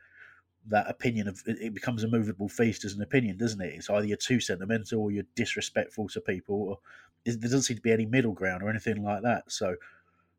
that 0.68 0.88
opinion 0.88 1.28
of 1.28 1.42
it 1.46 1.74
becomes 1.74 2.04
a 2.04 2.08
movable 2.08 2.48
feast 2.48 2.84
as 2.84 2.94
an 2.94 3.02
opinion, 3.02 3.36
doesn't 3.36 3.60
it? 3.60 3.74
It's 3.74 3.90
either 3.90 4.06
you're 4.06 4.16
too 4.16 4.40
sentimental 4.40 5.00
or 5.00 5.10
you're 5.10 5.24
disrespectful 5.34 6.08
to 6.08 6.20
people, 6.20 6.56
or 6.56 6.78
there 7.24 7.36
doesn't 7.36 7.62
seem 7.62 7.76
to 7.76 7.82
be 7.82 7.92
any 7.92 8.06
middle 8.06 8.32
ground 8.32 8.62
or 8.62 8.70
anything 8.70 9.02
like 9.02 9.22
that. 9.22 9.50
So, 9.50 9.76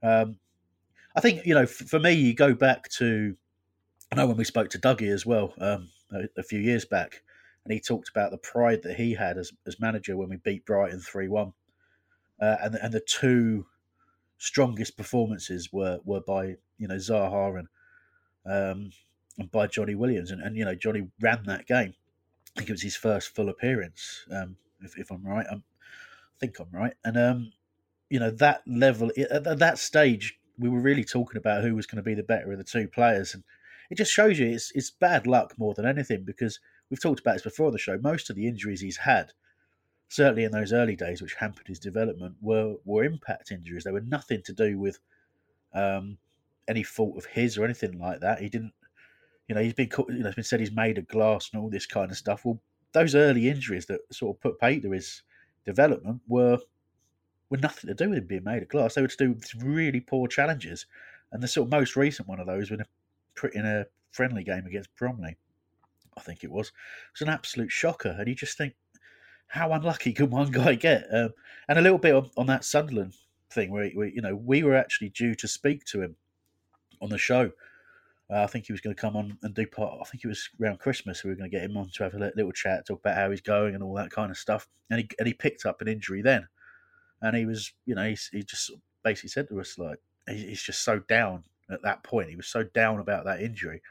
um, 0.02 0.38
I 1.16 1.22
think 1.22 1.46
you 1.46 1.54
know, 1.54 1.66
for, 1.66 2.00
me, 2.00 2.14
you 2.14 2.34
go 2.34 2.54
back 2.54 2.90
to 2.90 3.36
I 4.12 4.16
know 4.16 4.28
when 4.28 4.38
we 4.38 4.44
spoke 4.44 4.70
to 4.72 4.80
Dougie 4.80 5.14
as 5.14 5.26
well 5.26 5.54
um, 5.60 5.90
a, 6.12 6.28
a, 6.38 6.44
few 6.44 6.60
years 6.60 6.86
back, 6.86 7.22
and 7.64 7.74
he 7.74 7.80
talked 7.80 8.10
about 8.10 8.32
the 8.32 8.38
pride 8.38 8.82
that 8.84 8.96
he 8.96 9.14
had 9.14 9.38
as 9.38 9.52
as 9.68 9.80
manager 9.80 10.18
when 10.18 10.30
we 10.30 10.38
beat 10.38 10.66
Brighton 10.66 11.00
three 11.00 11.28
one, 11.28 11.54
uh, 12.42 12.58
and 12.62 12.76
and 12.76 12.94
the 12.94 13.00
two 13.00 13.68
strongest 14.38 14.98
performances 14.98 15.72
were 15.72 16.00
were 16.04 16.22
by 16.22 16.56
you 16.78 16.88
know 16.88 16.96
Zaha 16.96 17.60
and 17.60 17.68
um, 18.46 18.92
by 19.52 19.68
Johnny 19.68 19.96
Williams. 19.96 20.32
And, 20.32 20.42
and, 20.42 20.56
you 20.56 20.66
know, 20.66 20.76
Johnny 20.76 21.08
ran 21.22 21.44
that 21.46 21.68
game. 21.68 21.94
I 22.56 22.60
think 22.60 22.70
it 22.70 22.74
was 22.74 22.82
his 22.82 22.96
first 22.96 23.36
full 23.36 23.50
appearance, 23.50 24.26
um, 24.32 24.56
if, 24.82 24.98
if, 24.98 25.12
I'm 25.12 25.26
right. 25.26 25.46
I'm, 25.52 25.64
I 25.78 26.40
think 26.40 26.60
I'm 26.60 26.72
right. 26.72 26.94
And, 27.04 27.18
um, 27.18 27.52
you 28.10 28.20
know, 28.20 28.32
that 28.32 28.62
level, 28.66 29.12
at 29.30 29.60
that 29.60 29.78
stage, 29.78 30.40
we 30.58 30.70
were 30.70 30.80
really 30.80 31.04
talking 31.04 31.38
about 31.38 31.64
who 31.64 31.76
was 31.76 31.86
going 31.86 31.98
to 31.98 32.04
be 32.04 32.14
the 32.14 32.24
better 32.24 32.52
of 32.52 32.58
the 32.58 32.64
two 32.64 32.88
players. 32.88 33.34
And 33.34 33.44
it 33.90 33.98
just 33.98 34.12
shows 34.12 34.40
you 34.40 34.48
it's, 34.48 34.72
it's 34.74 34.90
bad 34.90 35.28
luck 35.28 35.54
more 35.58 35.74
than 35.74 35.86
anything 35.86 36.24
because 36.24 36.60
we've 36.90 37.02
talked 37.02 37.20
about 37.20 37.34
this 37.34 37.42
before 37.42 37.72
the 37.72 37.78
show. 37.78 37.98
Most 37.98 38.30
of 38.30 38.38
the 38.38 38.48
injuries 38.48 38.80
he's 38.80 38.98
had, 38.98 39.34
certainly 40.08 40.46
in 40.46 40.52
those 40.52 40.72
early 40.72 40.96
days, 40.96 41.22
which 41.22 41.34
hampered 41.34 41.68
his 41.68 41.80
development, 41.80 42.36
were, 42.42 42.76
were 42.86 43.04
impact 43.04 43.52
injuries. 43.52 43.84
They 43.84 43.92
were 43.92 44.00
nothing 44.02 44.44
to 44.46 44.54
do 44.54 44.80
with 44.80 45.00
um, 45.74 46.20
any 46.70 46.84
fault 46.84 47.18
of 47.18 47.26
his 47.26 47.58
or 47.58 47.66
anything 47.66 48.00
like 48.00 48.22
that. 48.22 48.40
He 48.40 48.48
didn't 48.48 48.74
you 49.48 49.56
know, 49.56 49.62
he's 49.62 49.74
been 49.74 49.90
you 50.10 50.20
know, 50.20 50.28
it's 50.28 50.36
been 50.36 50.44
said 50.44 50.60
he's 50.60 50.72
made 50.72 50.98
of 50.98 51.08
glass 51.08 51.50
and 51.52 51.62
all 51.62 51.70
this 51.70 51.86
kind 51.86 52.12
of 52.12 52.18
stuff. 52.18 52.46
Well, 52.46 52.60
those 52.94 53.16
early 53.16 53.50
injuries 53.50 53.86
that 53.88 54.02
sort 54.12 54.36
of 54.36 54.42
put 54.42 54.60
paid 54.60 54.82
to 54.84 54.92
his 54.92 55.22
development 55.66 56.22
were 56.28 56.60
were 57.50 57.58
nothing 57.58 57.88
to 57.88 57.94
do 57.94 58.10
with 58.10 58.20
him 58.20 58.28
being 58.28 58.44
made 58.44 58.64
of 58.64 58.70
glass. 58.70 58.96
They 58.96 59.02
were 59.02 59.08
to 59.08 59.18
do 59.18 59.34
with 59.34 59.54
really 59.64 60.00
poor 60.00 60.28
challenges, 60.28 60.86
and 61.32 61.44
the 61.44 61.48
sort 61.48 61.68
of 61.68 61.72
most 61.72 61.96
recent 61.96 62.28
one 62.28 62.40
of 62.40 62.48
those 62.48 62.72
was 62.72 62.80
in 62.80 62.86
a, 63.54 63.60
in 63.60 63.66
a 63.66 63.86
friendly 64.12 64.44
game 64.44 64.66
against 64.66 64.96
Bromley, 64.96 65.38
I 66.18 66.22
think 66.22 66.44
it 66.44 66.52
was. 66.52 66.70
It 66.70 66.74
was 67.20 67.22
an 67.22 67.34
absolute 67.34 67.72
shocker, 67.72 68.16
and 68.18 68.28
you 68.28 68.34
just 68.34 68.58
think, 68.58 68.74
how 69.48 69.72
unlucky 69.74 70.14
can 70.14 70.32
one 70.32 70.52
guy 70.52 70.74
get? 70.74 71.06
Um, 71.14 71.34
and 71.68 71.78
a 71.78 71.82
little 71.82 72.00
bit 72.00 72.16
on, 72.16 72.32
on 72.36 72.48
that 72.48 72.66
Sunderland 72.66 73.14
thing, 73.52 73.70
where, 73.70 73.90
where 73.92 74.08
you 74.08 74.22
know 74.22 74.36
we 74.36 74.64
were 74.64 74.76
actually 74.76 75.10
due 75.10 75.36
to 75.36 75.48
speak 75.48 75.86
to 75.86 76.02
him 76.02 76.16
on 77.02 77.10
the 77.10 77.18
show 77.18 77.52
uh, 78.32 78.44
I 78.44 78.48
think 78.48 78.66
he 78.66 78.74
was 78.74 78.82
going 78.82 78.96
to 78.96 79.02
come 79.02 79.16
on 79.16 79.38
and 79.44 79.54
do 79.54 79.68
part. 79.68 80.00
I 80.02 80.06
think 80.06 80.24
it 80.24 80.28
was 80.28 80.50
around 80.62 80.80
Christmas. 80.80 81.24
We 81.24 81.30
were 81.30 81.36
going 81.36 81.50
to 81.50 81.56
get 81.56 81.70
him 81.70 81.78
on 81.78 81.90
to 81.94 82.04
have 82.04 82.16
a 82.16 82.32
little 82.36 82.52
chat, 82.52 82.88
talk 82.88 83.00
about 83.00 83.18
how 83.18 83.30
he's 83.30 83.42
going 83.42 83.76
and 83.76 83.84
all 83.84 83.94
that 83.96 84.10
kind 84.10 84.32
of 84.32 84.38
stuff. 84.38 84.68
And 84.90 85.02
he 85.02 85.10
and 85.20 85.28
he 85.28 85.34
picked 85.34 85.66
up 85.66 85.82
an 85.82 85.88
injury 85.88 86.22
then, 86.22 86.48
and 87.22 87.36
he 87.36 87.46
was, 87.46 87.74
you 87.86 87.96
know, 87.96 88.08
he, 88.08 88.18
he 88.32 88.44
just 88.44 88.72
basically 89.04 89.30
said 89.30 89.48
to 89.50 89.60
us 89.60 89.78
like 89.78 90.00
he's 90.28 90.62
just 90.62 90.84
so 90.84 91.00
down 91.00 91.44
at 91.70 91.84
that 91.84 92.04
point. 92.04 92.30
He 92.30 92.36
was 92.36 92.48
so 92.48 92.64
down 92.64 93.00
about 93.00 93.26
that 93.26 93.42
injury 93.42 93.82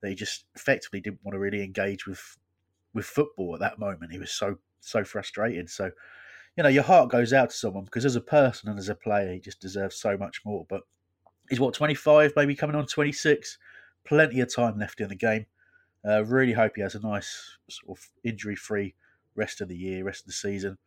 that 0.00 0.08
he 0.08 0.14
just 0.14 0.44
effectively 0.54 1.00
didn't 1.00 1.20
want 1.24 1.34
to 1.34 1.40
really 1.40 1.62
engage 1.62 2.06
with 2.06 2.38
with 2.94 3.06
football 3.06 3.54
at 3.54 3.60
that 3.60 3.78
moment. 3.78 4.12
He 4.12 4.18
was 4.18 4.30
so 4.30 4.58
so 4.80 5.02
frustrated. 5.02 5.68
So, 5.68 5.90
you 6.56 6.62
know, 6.62 6.68
your 6.68 6.84
heart 6.84 7.10
goes 7.10 7.32
out 7.32 7.50
to 7.50 7.56
someone 7.56 7.84
because 7.84 8.04
as 8.04 8.16
a 8.16 8.20
person 8.20 8.68
and 8.68 8.78
as 8.78 8.88
a 8.88 8.94
player, 8.94 9.32
he 9.32 9.40
just 9.40 9.60
deserves 9.60 9.96
so 9.96 10.16
much 10.16 10.42
more. 10.44 10.64
But 10.68 10.82
he's 11.48 11.60
what 11.60 11.74
twenty 11.74 11.94
five, 11.94 12.32
maybe 12.36 12.54
coming 12.54 12.76
on 12.76 12.86
twenty 12.86 13.12
six 13.12 13.58
plenty 14.04 14.40
of 14.40 14.54
time 14.54 14.78
left 14.78 15.00
in 15.00 15.08
the 15.08 15.14
game. 15.14 15.46
Uh, 16.06 16.24
really 16.24 16.52
hope 16.52 16.72
he 16.76 16.82
has 16.82 16.94
a 16.94 17.00
nice 17.00 17.58
sort 17.68 17.98
of 17.98 18.08
injury-free 18.24 18.94
rest 19.34 19.60
of 19.60 19.68
the 19.68 19.76
year, 19.76 20.04
rest 20.04 20.22
of 20.22 20.26
the 20.26 20.32
season. 20.32 20.78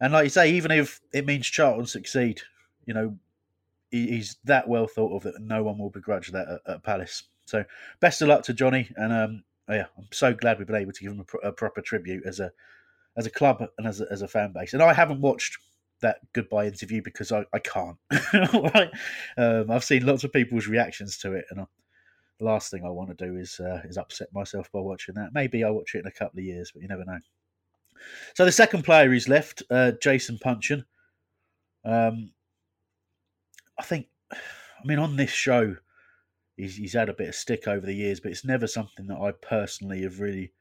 And 0.00 0.12
like 0.12 0.24
you 0.24 0.30
say, 0.30 0.50
even 0.52 0.72
if 0.72 1.00
it 1.12 1.26
means 1.26 1.46
Charlton 1.46 1.86
succeed, 1.86 2.40
you 2.86 2.94
know, 2.94 3.16
he's 3.92 4.36
that 4.44 4.68
well 4.68 4.86
thought 4.86 5.14
of 5.14 5.22
that 5.22 5.40
no 5.40 5.62
one 5.62 5.78
will 5.78 5.90
begrudge 5.90 6.32
that 6.32 6.48
at, 6.48 6.74
at 6.74 6.82
Palace. 6.82 7.24
So 7.44 7.64
best 8.00 8.22
of 8.22 8.28
luck 8.28 8.42
to 8.44 8.54
Johnny, 8.54 8.90
and 8.96 9.12
um, 9.12 9.44
oh 9.68 9.74
yeah, 9.74 9.86
I'm 9.96 10.08
so 10.10 10.32
glad 10.34 10.58
we've 10.58 10.66
been 10.66 10.76
able 10.76 10.92
to 10.92 11.02
give 11.02 11.12
him 11.12 11.24
a, 11.44 11.48
a 11.48 11.52
proper 11.52 11.80
tribute 11.80 12.24
as 12.26 12.40
a 12.40 12.50
as 13.16 13.26
a 13.26 13.30
club 13.30 13.62
and 13.78 13.86
as 13.86 14.00
a, 14.00 14.06
as 14.10 14.22
a 14.22 14.28
fan 14.28 14.52
base. 14.52 14.72
And 14.72 14.82
I 14.82 14.92
haven't 14.92 15.20
watched 15.20 15.58
that 16.00 16.18
goodbye 16.32 16.66
interview 16.66 17.02
because 17.02 17.30
I, 17.30 17.44
I 17.52 17.58
can't. 17.58 17.96
right? 18.32 18.90
um, 19.36 19.70
I've 19.70 19.84
seen 19.84 20.06
lots 20.06 20.24
of 20.24 20.32
people's 20.32 20.66
reactions 20.66 21.18
to 21.18 21.34
it, 21.34 21.44
and 21.50 21.60
I, 21.60 21.66
last 22.42 22.70
thing 22.70 22.84
I 22.84 22.90
want 22.90 23.16
to 23.16 23.26
do 23.26 23.36
is 23.36 23.60
uh, 23.60 23.80
is 23.84 23.98
upset 23.98 24.28
myself 24.32 24.70
by 24.72 24.80
watching 24.80 25.14
that. 25.14 25.30
Maybe 25.32 25.64
I'll 25.64 25.74
watch 25.74 25.94
it 25.94 26.00
in 26.00 26.06
a 26.06 26.12
couple 26.12 26.38
of 26.38 26.44
years, 26.44 26.70
but 26.72 26.82
you 26.82 26.88
never 26.88 27.04
know. 27.04 27.18
So 28.34 28.44
the 28.44 28.52
second 28.52 28.84
player 28.84 29.08
who's 29.08 29.28
left, 29.28 29.62
uh, 29.70 29.92
Jason 30.02 30.38
Puncheon. 30.38 30.84
Um, 31.84 32.32
I 33.78 33.82
think, 33.82 34.06
I 34.32 34.84
mean, 34.84 34.98
on 34.98 35.16
this 35.16 35.30
show, 35.30 35.76
he's, 36.56 36.76
he's 36.76 36.92
had 36.92 37.08
a 37.08 37.14
bit 37.14 37.28
of 37.28 37.34
stick 37.34 37.66
over 37.66 37.84
the 37.84 37.94
years, 37.94 38.20
but 38.20 38.30
it's 38.30 38.44
never 38.44 38.66
something 38.66 39.06
that 39.06 39.18
I 39.18 39.32
personally 39.32 40.02
have 40.02 40.20
really 40.20 40.52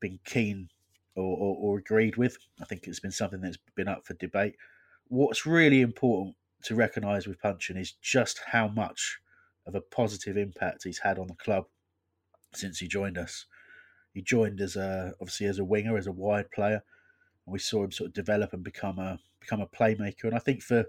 been 0.00 0.18
keen 0.24 0.68
or, 1.16 1.36
or, 1.36 1.56
or 1.56 1.78
agreed 1.78 2.16
with. 2.16 2.36
I 2.60 2.64
think 2.64 2.86
it's 2.86 3.00
been 3.00 3.10
something 3.10 3.40
that's 3.40 3.58
been 3.76 3.88
up 3.88 4.04
for 4.04 4.14
debate. 4.14 4.56
What's 5.08 5.46
really 5.46 5.80
important 5.80 6.36
to 6.64 6.74
recognise 6.74 7.26
with 7.26 7.40
Puncheon 7.40 7.76
is 7.76 7.92
just 8.02 8.40
how 8.46 8.68
much 8.68 9.18
of 9.66 9.74
a 9.74 9.80
positive 9.80 10.36
impact 10.36 10.84
he's 10.84 11.00
had 11.00 11.18
on 11.18 11.26
the 11.26 11.34
club 11.34 11.64
since 12.54 12.78
he 12.78 12.88
joined 12.88 13.18
us. 13.18 13.46
He 14.14 14.22
joined 14.22 14.60
as 14.60 14.76
a 14.76 15.12
obviously 15.20 15.46
as 15.46 15.58
a 15.58 15.64
winger, 15.64 15.96
as 15.96 16.06
a 16.06 16.12
wide 16.12 16.50
player, 16.50 16.82
and 17.46 17.52
we 17.52 17.58
saw 17.58 17.84
him 17.84 17.92
sort 17.92 18.08
of 18.08 18.14
develop 18.14 18.52
and 18.52 18.64
become 18.64 18.98
a 18.98 19.18
become 19.40 19.60
a 19.60 19.66
playmaker. 19.66 20.24
And 20.24 20.34
I 20.34 20.40
think 20.40 20.62
for 20.62 20.84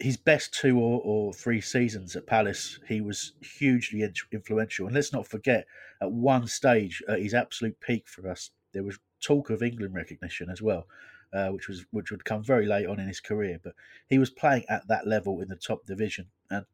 his 0.00 0.16
best 0.16 0.54
two 0.54 0.78
or, 0.78 1.00
or 1.04 1.32
three 1.32 1.60
seasons 1.60 2.14
at 2.14 2.26
Palace, 2.26 2.78
he 2.86 3.00
was 3.00 3.32
hugely 3.40 4.08
influential. 4.32 4.86
And 4.86 4.94
let's 4.94 5.12
not 5.12 5.26
forget, 5.26 5.66
at 6.00 6.12
one 6.12 6.46
stage, 6.46 7.02
at 7.08 7.20
his 7.20 7.34
absolute 7.34 7.80
peak 7.80 8.06
for 8.06 8.28
us, 8.28 8.50
there 8.72 8.84
was 8.84 8.98
talk 9.20 9.50
of 9.50 9.62
England 9.62 9.94
recognition 9.94 10.50
as 10.50 10.62
well, 10.62 10.86
uh, 11.32 11.48
which 11.48 11.68
was 11.68 11.84
which 11.90 12.10
would 12.10 12.24
come 12.24 12.42
very 12.42 12.66
late 12.66 12.86
on 12.86 13.00
in 13.00 13.08
his 13.08 13.20
career. 13.20 13.58
But 13.62 13.74
he 14.08 14.18
was 14.18 14.30
playing 14.30 14.64
at 14.68 14.86
that 14.88 15.06
level 15.06 15.40
in 15.40 15.48
the 15.48 15.56
top 15.56 15.84
division, 15.84 16.28
and 16.50 16.64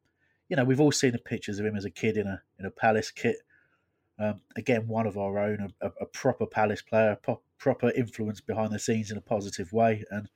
you 0.54 0.56
know 0.56 0.64
we've 0.64 0.78
all 0.78 0.92
seen 0.92 1.10
the 1.10 1.18
pictures 1.18 1.58
of 1.58 1.66
him 1.66 1.74
as 1.74 1.84
a 1.84 1.90
kid 1.90 2.16
in 2.16 2.28
a 2.28 2.40
in 2.60 2.64
a 2.64 2.70
Palace 2.70 3.10
kit. 3.10 3.38
Um, 4.20 4.40
again, 4.54 4.86
one 4.86 5.08
of 5.08 5.18
our 5.18 5.36
own, 5.36 5.72
a, 5.80 5.90
a 6.00 6.06
proper 6.06 6.46
Palace 6.46 6.80
player, 6.80 7.18
pro- 7.20 7.40
proper 7.58 7.90
influence 7.90 8.40
behind 8.40 8.72
the 8.72 8.78
scenes 8.78 9.10
in 9.10 9.18
a 9.18 9.20
positive 9.20 9.72
way, 9.72 10.04
and 10.12 10.28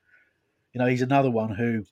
you 0.72 0.80
know 0.80 0.86
he's 0.86 1.02
another 1.02 1.30
one 1.30 1.54
who 1.54 1.84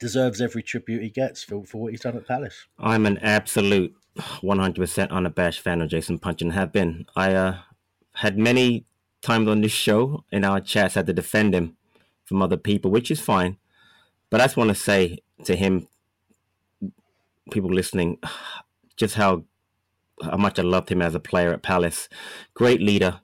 deserves 0.00 0.40
every 0.40 0.64
tribute 0.64 1.00
he 1.00 1.10
gets 1.10 1.44
for, 1.44 1.64
for 1.64 1.80
what 1.80 1.92
he's 1.92 2.00
done 2.00 2.16
at 2.16 2.26
Palace. 2.26 2.66
I'm 2.76 3.06
an 3.06 3.18
absolute 3.18 3.94
100% 4.18 5.10
unabashed 5.12 5.60
fan 5.60 5.80
of 5.80 5.90
Jason 5.90 6.18
Puncheon 6.18 6.50
have 6.50 6.72
been. 6.72 7.06
I 7.14 7.34
uh, 7.34 7.58
had 8.14 8.36
many 8.36 8.84
times 9.22 9.46
on 9.46 9.60
this 9.60 9.70
show 9.70 10.24
in 10.32 10.44
our 10.44 10.60
chats 10.60 10.96
had 10.96 11.06
to 11.06 11.12
defend 11.12 11.54
him 11.54 11.76
from 12.24 12.42
other 12.42 12.56
people, 12.56 12.90
which 12.90 13.12
is 13.12 13.20
fine. 13.20 13.58
But 14.28 14.40
I 14.40 14.44
just 14.44 14.56
want 14.56 14.70
to 14.70 14.74
say 14.74 15.20
to 15.44 15.54
him, 15.54 15.86
people 17.50 17.70
listening, 17.70 18.18
just 18.96 19.14
how 19.14 19.44
how 20.22 20.36
much 20.36 20.58
I 20.58 20.62
loved 20.62 20.90
him 20.90 21.02
as 21.02 21.14
a 21.14 21.20
player 21.20 21.52
at 21.52 21.62
Palace. 21.62 22.08
Great 22.54 22.80
leader. 22.80 23.20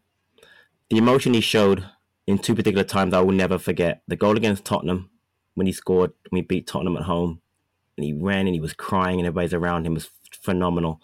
The 0.91 0.99
emotion 0.99 1.35
he 1.35 1.41
showed 1.41 1.85
in 2.27 2.39
two 2.39 2.55
particular 2.55 2.85
times 2.85 3.15
I 3.15 3.21
will 3.21 3.33
never 3.33 3.59
forget. 3.59 4.03
The 4.09 4.17
goal 4.17 4.37
against 4.37 4.65
Tottenham 4.65 5.11
when 5.55 5.67
he 5.67 5.73
scored, 5.73 6.13
when 6.29 6.41
we 6.41 6.47
beat 6.47 6.67
Tottenham 6.67 6.97
at 6.97 7.05
home, 7.05 7.41
and 7.97 8.05
he 8.05 8.13
ran 8.13 8.47
and 8.47 8.55
he 8.55 8.61
was 8.61 8.73
crying 8.73 9.21
and 9.21 9.27
everybody's 9.27 9.55
around 9.55 9.87
him 9.87 9.95
was 9.95 10.11
phenomenal. 10.33 11.01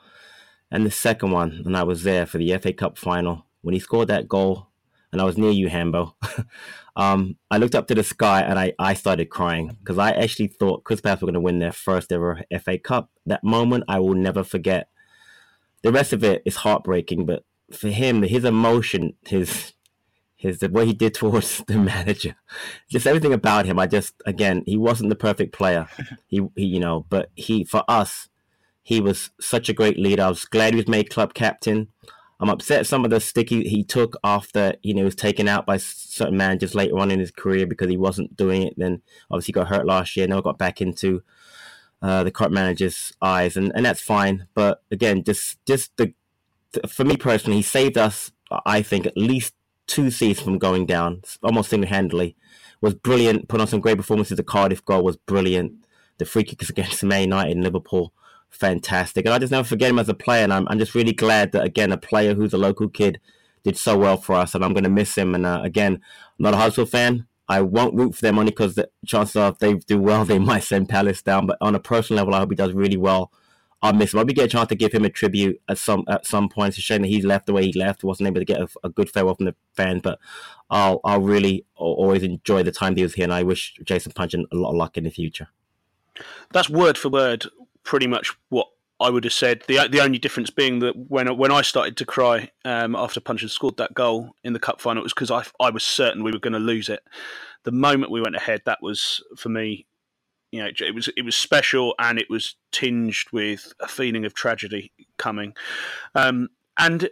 And 0.70 0.84
the 0.84 0.90
second 0.90 1.30
one, 1.30 1.62
and 1.64 1.76
I 1.76 1.84
was 1.84 2.02
there 2.02 2.26
for 2.26 2.38
the 2.38 2.56
FA 2.58 2.72
Cup 2.72 2.98
final 2.98 3.46
when 3.62 3.74
he 3.74 3.80
scored 3.80 4.08
that 4.08 4.28
goal, 4.28 4.68
and 5.16 5.22
I 5.22 5.24
was 5.24 5.38
near 5.38 5.50
you, 5.50 5.70
Hambo. 5.70 6.14
um, 6.96 7.38
I 7.50 7.56
looked 7.56 7.74
up 7.74 7.86
to 7.86 7.94
the 7.94 8.04
sky 8.04 8.42
and 8.42 8.58
I, 8.58 8.74
I 8.78 8.92
started 8.92 9.30
crying 9.30 9.78
because 9.80 9.96
I 9.96 10.10
actually 10.10 10.48
thought 10.48 10.84
Crystal 10.84 11.04
Palace 11.04 11.22
were 11.22 11.26
going 11.26 11.32
to 11.32 11.40
win 11.40 11.58
their 11.58 11.72
first 11.72 12.12
ever 12.12 12.42
FA 12.62 12.78
Cup. 12.78 13.08
That 13.24 13.42
moment 13.42 13.84
I 13.88 13.98
will 13.98 14.14
never 14.14 14.44
forget. 14.44 14.90
The 15.82 15.90
rest 15.90 16.12
of 16.12 16.22
it 16.22 16.42
is 16.44 16.56
heartbreaking, 16.56 17.24
but 17.24 17.44
for 17.72 17.88
him, 17.88 18.24
his 18.24 18.44
emotion, 18.44 19.14
his 19.26 19.72
his 20.36 20.58
the 20.58 20.68
way 20.68 20.84
he 20.84 20.92
did 20.92 21.14
towards 21.14 21.64
the 21.66 21.78
manager, 21.78 22.36
just 22.90 23.06
everything 23.06 23.32
about 23.32 23.64
him. 23.64 23.78
I 23.78 23.86
just 23.86 24.12
again, 24.26 24.64
he 24.66 24.76
wasn't 24.76 25.08
the 25.08 25.16
perfect 25.16 25.54
player. 25.54 25.88
he, 26.26 26.46
he 26.56 26.66
you 26.66 26.80
know, 26.80 27.06
but 27.08 27.30
he 27.36 27.64
for 27.64 27.84
us, 27.88 28.28
he 28.82 29.00
was 29.00 29.30
such 29.40 29.70
a 29.70 29.72
great 29.72 29.98
leader. 29.98 30.24
I 30.24 30.28
was 30.28 30.44
glad 30.44 30.74
he 30.74 30.76
was 30.76 30.88
made 30.88 31.08
club 31.08 31.32
captain. 31.32 31.88
I'm 32.38 32.50
upset 32.50 32.86
some 32.86 33.04
of 33.04 33.10
the 33.10 33.20
stick 33.20 33.48
he, 33.48 33.62
he 33.68 33.82
took 33.82 34.16
after 34.22 34.74
you 34.82 34.94
know 34.94 35.04
was 35.04 35.14
taken 35.14 35.48
out 35.48 35.64
by 35.64 35.78
certain 35.78 36.36
managers 36.36 36.74
later 36.74 36.98
on 36.98 37.10
in 37.10 37.18
his 37.18 37.30
career 37.30 37.66
because 37.66 37.88
he 37.88 37.96
wasn't 37.96 38.36
doing 38.36 38.62
it. 38.62 38.74
Then 38.76 39.02
obviously 39.30 39.52
got 39.52 39.68
hurt 39.68 39.86
last 39.86 40.16
year. 40.16 40.26
Never 40.26 40.42
got 40.42 40.58
back 40.58 40.80
into 40.80 41.22
uh, 42.02 42.24
the 42.24 42.30
current 42.30 42.52
manager's 42.52 43.12
eyes, 43.22 43.56
and, 43.56 43.72
and 43.74 43.86
that's 43.86 44.00
fine. 44.00 44.46
But 44.54 44.82
again, 44.90 45.24
just 45.24 45.58
just 45.66 45.96
the 45.96 46.12
for 46.88 47.04
me 47.04 47.16
personally, 47.16 47.58
he 47.58 47.62
saved 47.62 47.96
us. 47.96 48.32
I 48.64 48.82
think 48.82 49.06
at 49.06 49.16
least 49.16 49.54
two 49.86 50.10
seasons 50.10 50.44
from 50.44 50.58
going 50.58 50.86
down, 50.86 51.22
almost 51.42 51.70
single 51.70 51.88
handedly. 51.88 52.36
Was 52.80 52.94
brilliant. 52.94 53.48
Put 53.48 53.60
on 53.60 53.66
some 53.66 53.80
great 53.80 53.96
performances. 53.96 54.36
The 54.36 54.42
Cardiff 54.42 54.84
goal 54.84 55.02
was 55.02 55.16
brilliant. 55.16 55.86
The 56.18 56.26
free 56.26 56.44
kicks 56.44 56.68
against 56.70 57.02
Man 57.02 57.22
United 57.22 57.52
and 57.52 57.64
Liverpool, 57.64 58.12
fantastic. 58.56 59.24
And 59.24 59.34
I 59.34 59.38
just 59.38 59.52
never 59.52 59.66
forget 59.66 59.90
him 59.90 59.98
as 59.98 60.08
a 60.08 60.14
player. 60.14 60.44
And 60.44 60.52
I'm, 60.52 60.66
I'm 60.68 60.78
just 60.78 60.94
really 60.94 61.12
glad 61.12 61.52
that 61.52 61.64
again 61.64 61.92
a 61.92 61.96
player 61.96 62.34
who's 62.34 62.52
a 62.52 62.58
local 62.58 62.88
kid 62.88 63.20
did 63.62 63.76
so 63.76 63.96
well 63.98 64.16
for 64.16 64.34
us. 64.34 64.54
And 64.54 64.64
I'm 64.64 64.72
going 64.72 64.84
to 64.84 64.90
miss 64.90 65.16
him. 65.16 65.34
And 65.34 65.46
uh, 65.46 65.60
again, 65.62 65.94
I'm 65.94 66.42
not 66.42 66.54
a 66.54 66.56
Huddersfield 66.56 66.90
fan. 66.90 67.26
I 67.48 67.60
won't 67.60 67.94
root 67.94 68.16
for 68.16 68.22
them 68.22 68.38
only 68.38 68.50
because 68.50 68.74
the 68.74 68.88
chances 69.06 69.36
are 69.36 69.52
if 69.52 69.58
they 69.58 69.74
do 69.74 70.00
well, 70.00 70.24
they 70.24 70.38
might 70.50 70.64
send 70.64 70.88
Palace 70.88 71.22
down. 71.22 71.46
But 71.46 71.58
on 71.60 71.74
a 71.74 71.80
personal 71.80 72.18
level, 72.18 72.34
I 72.34 72.38
hope 72.38 72.50
he 72.50 72.56
does 72.56 72.72
really 72.72 72.96
well 72.96 73.30
I'll 73.82 73.92
miss 73.92 74.12
him. 74.12 74.18
I'll 74.18 74.24
get 74.24 74.44
a 74.44 74.48
chance 74.48 74.68
to 74.68 74.74
give 74.74 74.92
him 74.92 75.04
a 75.04 75.10
tribute 75.10 75.60
at 75.68 75.78
some 75.78 76.04
at 76.08 76.26
some 76.26 76.48
point. 76.48 76.70
It's 76.70 76.78
a 76.78 76.80
shame 76.80 77.02
that 77.02 77.08
he 77.08 77.20
left 77.20 77.46
the 77.46 77.52
way 77.52 77.66
he 77.66 77.78
left. 77.78 78.04
wasn't 78.04 78.26
able 78.28 78.40
to 78.40 78.44
get 78.44 78.60
a, 78.60 78.68
a 78.82 78.88
good 78.88 79.10
farewell 79.10 79.34
from 79.34 79.46
the 79.46 79.54
fans, 79.74 80.00
but 80.02 80.18
I'll 80.70 81.00
I'll 81.04 81.20
really 81.20 81.66
always 81.76 82.22
enjoy 82.22 82.62
the 82.62 82.72
time 82.72 82.96
he 82.96 83.02
was 83.02 83.14
here, 83.14 83.24
and 83.24 83.34
I 83.34 83.42
wish 83.42 83.74
Jason 83.84 84.12
Puncheon 84.12 84.46
a 84.50 84.56
lot 84.56 84.70
of 84.70 84.76
luck 84.76 84.96
in 84.96 85.04
the 85.04 85.10
future. 85.10 85.48
That's 86.52 86.70
word 86.70 86.96
for 86.96 87.10
word, 87.10 87.46
pretty 87.86 88.06
much 88.06 88.34
what 88.50 88.66
I 89.00 89.08
would 89.08 89.24
have 89.24 89.32
said. 89.32 89.62
the 89.66 89.88
The 89.90 90.02
only 90.02 90.18
difference 90.18 90.50
being 90.50 90.80
that 90.80 90.94
when 90.96 91.34
when 91.38 91.50
I 91.50 91.62
started 91.62 91.96
to 91.96 92.04
cry 92.04 92.50
um, 92.64 92.94
after 92.94 93.20
Puncheon 93.20 93.48
scored 93.48 93.78
that 93.78 93.94
goal 93.94 94.34
in 94.44 94.52
the 94.52 94.60
cup 94.60 94.80
final, 94.80 95.02
it 95.02 95.04
was 95.04 95.14
because 95.14 95.30
I 95.30 95.44
I 95.64 95.70
was 95.70 95.84
certain 95.84 96.22
we 96.22 96.32
were 96.32 96.38
going 96.38 96.52
to 96.52 96.58
lose 96.58 96.88
it. 96.90 97.00
The 97.64 97.72
moment 97.72 98.12
we 98.12 98.20
went 98.20 98.36
ahead, 98.36 98.62
that 98.66 98.82
was 98.82 99.22
for 99.36 99.48
me 99.48 99.86
you 100.52 100.62
know, 100.62 100.70
it 100.78 100.94
was 100.94 101.08
it 101.16 101.22
was 101.22 101.36
special 101.36 101.94
and 101.98 102.18
it 102.18 102.30
was 102.30 102.56
tinged 102.72 103.30
with 103.32 103.72
a 103.80 103.88
feeling 103.88 104.24
of 104.24 104.34
tragedy 104.34 104.92
coming. 105.18 105.54
Um, 106.14 106.48
and 106.78 107.10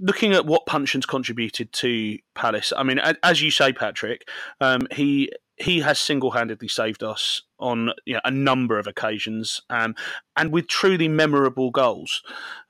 looking 0.00 0.32
at 0.32 0.46
what 0.46 0.66
Puncheon's 0.66 1.06
contributed 1.06 1.72
to 1.74 2.18
Palace, 2.34 2.72
I 2.76 2.82
mean, 2.82 2.98
as 3.22 3.40
you 3.40 3.50
say, 3.50 3.72
Patrick, 3.72 4.28
um, 4.60 4.80
he 4.90 5.30
he 5.62 5.80
has 5.80 5.98
single-handedly 5.98 6.68
saved 6.68 7.02
us 7.02 7.42
on 7.58 7.90
you 8.04 8.14
know, 8.14 8.20
a 8.24 8.30
number 8.30 8.78
of 8.78 8.86
occasions, 8.86 9.62
um, 9.70 9.94
and 10.36 10.52
with 10.52 10.66
truly 10.66 11.08
memorable 11.08 11.70
goals. 11.70 12.22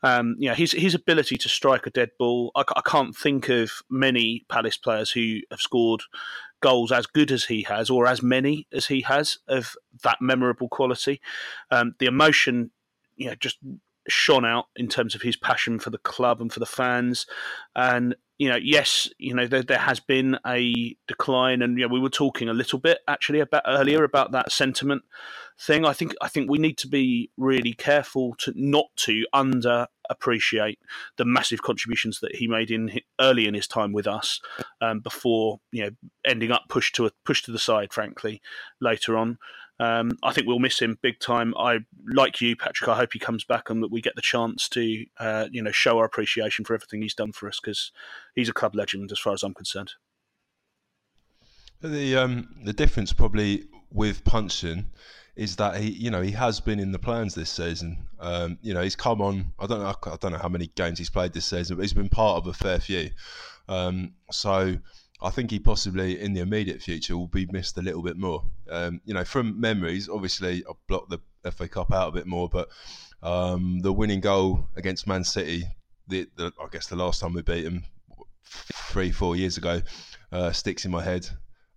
Um, 0.02 0.37
you 0.38 0.48
know, 0.48 0.55
his 0.55 0.72
his 0.72 0.94
ability 0.94 1.37
to 1.38 1.48
strike 1.48 1.87
a 1.87 1.90
dead 1.90 2.11
ball. 2.18 2.52
I, 2.55 2.64
I, 2.76 2.83
can't 2.85 3.16
think 3.16 3.48
of 3.48 3.70
many 3.88 4.44
Palace 4.48 4.76
players 4.76 5.11
who 5.11 5.38
have 5.50 5.61
scored 5.61 6.02
goals 6.61 6.92
as 6.92 7.07
good 7.07 7.33
as 7.33 7.44
he 7.44 7.62
has, 7.62 7.88
or 7.88 8.07
as 8.07 8.22
many 8.22 8.66
as 8.72 8.87
he 8.87 9.00
has, 9.02 9.38
of 9.48 9.74
that 10.02 10.18
memorable 10.20 10.68
quality. 10.68 11.20
Um, 11.70 11.94
the 11.98 12.07
emotion, 12.07 12.70
you 13.16 13.28
know, 13.28 13.35
just 13.35 13.59
shone 14.09 14.44
out 14.44 14.66
in 14.76 14.88
terms 14.88 15.14
of 15.14 15.22
his 15.22 15.37
passion 15.37 15.78
for 15.78 15.90
the 15.90 15.98
club 15.98 16.40
and 16.40 16.52
for 16.52 16.61
the 16.61 16.66
fans. 16.66 17.26
And 17.74 18.16
you 18.42 18.48
know, 18.48 18.59
yes, 18.61 19.09
you 19.18 19.35
know 19.35 19.46
there, 19.46 19.62
there 19.62 19.78
has 19.78 20.00
been 20.00 20.37
a 20.44 20.96
decline, 21.07 21.62
and 21.62 21.78
you 21.78 21.87
know, 21.87 21.94
we 21.94 22.00
were 22.00 22.11
talking 22.11 22.48
a 22.48 22.52
little 22.52 22.81
bit 22.81 22.98
actually 23.07 23.38
about 23.38 23.62
earlier 23.68 24.02
about 24.02 24.33
that 24.33 24.50
sentiment 24.50 25.02
thing. 25.61 25.85
I 25.85 25.92
think 25.92 26.12
I 26.20 26.26
think 26.26 26.50
we 26.50 26.59
need 26.59 26.76
to 26.78 26.88
be 26.88 27.31
really 27.37 27.72
careful 27.72 28.35
to 28.38 28.52
not 28.57 28.87
to 28.96 29.24
under 29.33 29.87
appreciate 30.11 30.81
the 31.18 31.24
massive 31.24 31.62
contributions 31.62 32.18
that 32.18 32.35
he 32.35 32.48
made 32.48 32.72
in 32.72 32.98
early 33.20 33.46
in 33.46 33.55
his 33.55 33.68
time 33.68 33.92
with 33.92 34.09
us, 34.09 34.40
um, 34.81 34.98
before 34.98 35.61
you 35.70 35.85
know 35.85 35.90
ending 36.24 36.50
up 36.50 36.64
pushed 36.68 36.96
to 36.96 37.07
a 37.07 37.12
pushed 37.24 37.44
to 37.44 37.52
the 37.52 37.61
side. 37.61 37.92
Frankly, 37.92 38.42
later 38.81 39.16
on, 39.16 39.38
um, 39.83 40.16
I 40.23 40.33
think 40.33 40.47
we'll 40.47 40.61
miss 40.61 40.81
him 40.81 40.97
big 41.03 41.18
time. 41.18 41.55
I 41.59 41.81
like 42.07 42.40
you, 42.40 42.55
Patrick. 42.55 42.88
I 42.88 42.95
hope 42.95 43.12
he 43.12 43.18
comes 43.18 43.42
back 43.42 43.68
and 43.68 43.83
that 43.83 43.90
we 43.90 44.01
get 44.01 44.14
the 44.14 44.23
chance 44.23 44.68
to 44.68 45.05
uh, 45.18 45.49
you 45.51 45.61
know 45.61 45.73
show 45.73 45.99
our 45.99 46.05
appreciation 46.05 46.64
for 46.64 46.75
everything 46.75 47.03
he's 47.03 47.14
done 47.14 47.33
for 47.33 47.49
us 47.49 47.59
because 47.61 47.90
he's 48.37 48.49
a 48.49 48.53
club 48.53 48.77
legend 48.77 49.11
as 49.11 49.18
far 49.18 49.33
as 49.33 49.42
I'm 49.42 49.55
concerned. 49.55 49.95
The 51.81 52.16
um, 52.16 52.55
the 52.62 52.73
difference 52.73 53.12
probably 53.12 53.64
with 53.90 54.25
Puncheon 54.25 54.87
is 55.35 55.57
that 55.57 55.81
he, 55.81 55.90
you 55.90 56.11
know, 56.11 56.23
he 56.23 56.31
has 56.31 56.61
been 56.61 56.79
in 56.79 56.92
the 56.92 56.99
plans 56.99 57.35
this 57.35 57.51
season. 57.51 58.07
Um, 58.21 58.59
you 58.62 58.75
know, 58.75 58.83
he's 58.83 58.95
come 58.95 59.21
on. 59.21 59.53
I 59.59 59.66
don't 59.66 59.81
know. 59.81 59.95
I 60.12 60.16
don't 60.21 60.31
know 60.31 60.38
how 60.38 60.49
many 60.49 60.68
games 60.77 60.99
he's 60.99 61.11
played 61.11 61.33
this 61.33 61.47
season, 61.47 61.77
but 61.77 61.83
he's 61.83 61.92
been 61.92 62.09
part 62.09 62.37
of 62.37 62.47
a 62.47 62.53
fair 62.53 62.79
few. 62.79 63.11
Um, 63.68 64.12
so 64.31 64.77
I 65.22 65.30
think 65.30 65.50
he 65.50 65.58
possibly 65.58 66.20
in 66.20 66.32
the 66.32 66.40
immediate 66.40 66.82
future 66.82 67.16
will 67.16 67.28
be 67.28 67.46
missed 67.46 67.78
a 67.78 67.82
little 67.82 68.02
bit 68.02 68.16
more. 68.16 68.44
Um, 68.70 69.00
you 69.04 69.14
know, 69.14 69.24
from 69.24 69.61
memories, 69.61 70.08
obviously 70.08 70.64
I 70.68 70.72
blocked 70.88 71.11
the 71.11 71.50
FA 71.50 71.68
Cup 71.68 71.92
out 71.92 72.08
a 72.08 72.12
bit 72.12 72.26
more, 72.26 72.48
but 72.48 72.68
um, 73.22 73.80
the 73.80 73.92
winning 73.92 74.20
goal 74.20 74.66
against 74.76 75.06
Man 75.06 75.22
City, 75.22 75.64
the, 76.08 76.28
the, 76.37 76.52
I 76.61 76.66
guess 76.72 76.88
the 76.88 76.96
last 76.96 77.20
time 77.20 77.35
we 77.35 77.42
beat 77.42 77.62
them 77.62 77.85
three, 78.44 79.12
four 79.12 79.37
years 79.37 79.56
ago, 79.56 79.80
uh, 80.32 80.50
sticks 80.50 80.85
in 80.85 80.90
my 80.90 81.02
head. 81.02 81.28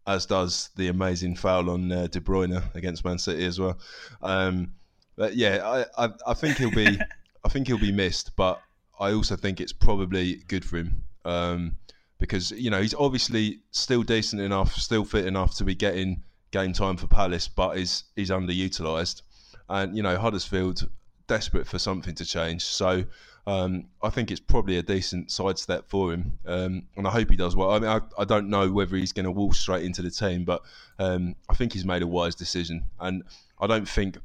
As 0.07 0.25
does 0.25 0.69
the 0.75 0.87
amazing 0.87 1.35
foul 1.35 1.69
on 1.69 1.91
uh, 1.91 2.07
De 2.07 2.19
Bruyne 2.19 2.63
against 2.75 3.05
Man 3.05 3.17
City 3.17 3.45
as 3.45 3.59
well. 3.59 3.77
Um, 4.21 4.73
but 5.15 5.35
yeah, 5.35 5.85
I, 5.97 6.05
I, 6.05 6.09
I 6.27 6.33
think 6.33 6.57
he'll 6.57 6.71
be, 6.71 6.99
I 7.43 7.49
think 7.49 7.67
he'll 7.67 7.79
be 7.79 7.91
missed. 7.91 8.35
But 8.35 8.61
I 8.99 9.13
also 9.13 9.35
think 9.35 9.59
it's 9.59 9.73
probably 9.73 10.43
good 10.47 10.63
for 10.63 10.77
him. 10.77 11.03
Um, 11.23 11.77
because 12.17 12.51
you 12.51 12.69
know 12.69 12.81
he's 12.81 12.93
obviously 12.93 13.59
still 13.71 14.03
decent 14.03 14.41
enough, 14.41 14.73
still 14.75 15.05
fit 15.05 15.25
enough 15.25 15.55
to 15.57 15.63
be 15.63 15.75
getting 15.75 16.23
game 16.51 16.73
time 16.73 16.97
for 16.97 17.07
Palace, 17.07 17.47
but 17.47 17.77
is 17.77 18.03
he's 18.15 18.29
underutilized, 18.29 19.21
and 19.69 19.95
you 19.95 20.03
know 20.03 20.17
Huddersfield 20.17 20.87
desperate 21.27 21.67
for 21.67 21.79
something 21.79 22.15
to 22.15 22.25
change. 22.25 22.63
So 22.63 23.03
um, 23.47 23.85
I 24.01 24.09
think 24.09 24.31
it's 24.31 24.39
probably 24.39 24.77
a 24.77 24.83
decent 24.83 25.31
sidestep 25.31 25.87
for 25.87 26.13
him, 26.13 26.39
um, 26.45 26.83
and 26.95 27.07
I 27.07 27.11
hope 27.11 27.29
he 27.29 27.35
does 27.35 27.55
well. 27.55 27.71
I 27.71 27.79
mean, 27.79 27.89
I, 27.89 27.99
I 28.17 28.25
don't 28.25 28.49
know 28.49 28.71
whether 28.71 28.95
he's 28.95 29.11
going 29.11 29.25
to 29.25 29.31
walk 29.31 29.53
straight 29.55 29.83
into 29.83 30.01
the 30.01 30.11
team, 30.11 30.45
but 30.45 30.63
um, 30.99 31.35
I 31.49 31.53
think 31.55 31.73
he's 31.73 31.85
made 31.85 32.01
a 32.01 32.07
wise 32.07 32.35
decision, 32.35 32.85
and 32.99 33.23
I 33.59 33.67
don't 33.67 33.87
think. 33.87 34.17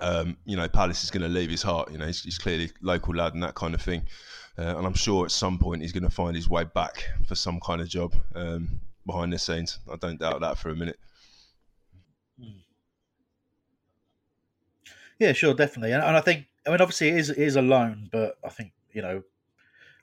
Um, 0.00 0.36
you 0.44 0.56
know, 0.56 0.68
Palace 0.68 1.02
is 1.02 1.10
going 1.10 1.24
to 1.24 1.28
leave 1.28 1.50
his 1.50 1.60
heart. 1.60 1.90
You 1.90 1.98
know, 1.98 2.06
he's, 2.06 2.22
he's 2.22 2.38
clearly 2.38 2.70
local 2.80 3.16
lad 3.16 3.34
and 3.34 3.42
that 3.42 3.56
kind 3.56 3.74
of 3.74 3.82
thing. 3.82 4.04
Uh, 4.58 4.76
and 4.76 4.86
I'm 4.86 4.94
sure 4.94 5.24
at 5.24 5.30
some 5.30 5.56
point 5.56 5.82
he's 5.82 5.92
going 5.92 6.02
to 6.02 6.10
find 6.10 6.34
his 6.34 6.48
way 6.48 6.64
back 6.64 7.04
for 7.28 7.36
some 7.36 7.60
kind 7.60 7.80
of 7.80 7.88
job 7.88 8.14
um, 8.34 8.68
behind 9.06 9.32
the 9.32 9.38
scenes. 9.38 9.78
I 9.90 9.96
don't 9.96 10.18
doubt 10.18 10.40
that 10.40 10.58
for 10.58 10.70
a 10.70 10.74
minute. 10.74 10.98
Yeah, 15.20 15.32
sure, 15.32 15.54
definitely, 15.54 15.92
and, 15.92 16.02
and 16.02 16.16
I 16.16 16.20
think 16.20 16.46
I 16.64 16.70
mean 16.70 16.80
obviously 16.80 17.08
it 17.08 17.16
is 17.16 17.30
it 17.30 17.38
is 17.38 17.56
a 17.56 17.62
loan, 17.62 18.08
but 18.12 18.38
I 18.44 18.48
think 18.50 18.72
you 18.92 19.02
know 19.02 19.22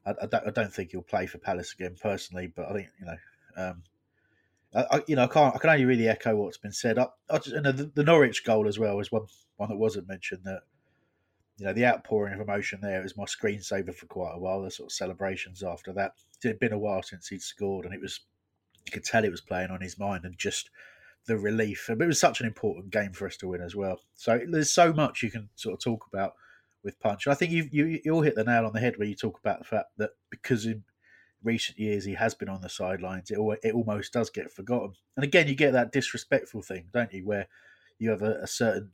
I, 0.06 0.12
I, 0.12 0.26
don't, 0.26 0.48
I 0.48 0.52
don't 0.52 0.74
think 0.74 0.92
he'll 0.92 1.02
play 1.02 1.26
for 1.26 1.38
Palace 1.38 1.74
again 1.74 1.96
personally, 2.02 2.52
but 2.54 2.70
I 2.70 2.74
think 2.74 2.88
you 3.00 3.06
know. 3.06 3.18
Um, 3.58 3.84
I, 4.76 5.04
you 5.08 5.16
know, 5.16 5.24
I 5.24 5.28
can't. 5.28 5.56
I 5.56 5.58
can 5.58 5.70
only 5.70 5.86
really 5.86 6.10
echo 6.10 6.36
what's 6.36 6.58
been 6.58 6.74
said. 6.74 7.00
I, 7.00 7.08
I 7.30 7.38
just, 7.38 7.56
you 7.56 7.62
know, 7.62 7.72
the, 7.72 7.86
the 7.96 8.04
Norwich 8.04 8.44
goal 8.44 8.68
as 8.68 8.78
well 8.78 9.00
is 9.00 9.10
one 9.10 9.26
one 9.56 9.70
that 9.70 9.78
wasn't 9.78 10.10
mentioned. 10.10 10.42
That 10.44 10.64
you 11.58 11.66
know, 11.66 11.74
the 11.74 11.86
outpouring 11.86 12.34
of 12.34 12.42
emotion 12.42 12.80
there 12.82 13.02
was 13.02 13.18
my 13.18 13.26
screensaver 13.26 13.94
for 13.96 14.08
quite 14.08 14.34
a 14.36 14.40
while. 14.40 14.62
The 14.62 14.72
sort 14.72 14.88
of 14.88 14.94
celebrations 14.94 15.64
after 15.64 15.94
that. 15.94 16.14
It 16.44 16.48
had 16.50 16.60
been 16.60 16.74
a 16.74 16.78
while 16.78 17.02
since 17.02 17.28
he'd 17.28 17.42
scored, 17.42 17.86
and 17.86 17.94
it 17.94 18.02
was 18.02 18.20
you 18.86 18.92
could 18.92 19.04
tell 19.04 19.24
it 19.24 19.32
was 19.32 19.42
playing 19.42 19.72
on 19.72 19.82
his 19.82 19.98
mind, 19.98 20.26
and 20.26 20.38
just 20.38 20.70
the 21.28 21.38
relief. 21.38 21.86
But 21.88 22.02
it 22.02 22.08
was 22.08 22.20
such 22.20 22.42
an 22.42 22.46
important 22.46 22.92
game 22.92 23.14
for 23.14 23.26
us 23.26 23.38
to 23.38 23.48
win 23.48 23.62
as 23.62 23.76
well. 23.76 24.02
So 24.16 24.42
there's 24.48 24.72
so 24.72 24.94
much 24.94 25.24
you 25.24 25.32
can 25.32 25.50
sort 25.56 25.74
of 25.74 25.80
talk 25.80 26.06
about 26.12 26.34
with 26.84 27.00
Punch. 27.00 27.28
I 27.28 27.34
think 27.34 27.52
you 27.52 27.68
you 27.72 28.00
you 28.04 28.12
all 28.12 28.22
hit 28.22 28.36
the 28.36 28.44
nail 28.44 28.66
on 28.66 28.74
the 28.74 28.80
head 28.80 28.98
where 28.98 29.08
you 29.08 29.16
talk 29.16 29.40
about 29.40 29.60
the 29.60 29.66
fact 29.66 29.88
that 29.98 30.12
because 30.30 30.66
in 30.66 30.84
recent 31.44 31.80
years 31.80 32.06
he 32.06 32.14
has 32.14 32.36
been 32.36 32.50
on 32.50 32.62
the 32.62 32.70
sidelines, 32.70 33.32
it 33.32 33.40
it 33.64 33.74
almost 33.74 34.14
does 34.14 34.30
get 34.30 34.52
forgotten. 34.52 34.94
And 35.16 35.24
again, 35.24 35.48
you 35.48 35.56
get 35.56 35.72
that 35.72 35.94
disrespectful 35.94 36.62
thing, 36.62 36.90
don't 36.94 37.14
you, 37.14 37.26
where 37.26 37.48
you 37.98 38.10
have 38.10 38.22
a, 38.22 38.42
a 38.42 38.48
certain 38.48 38.92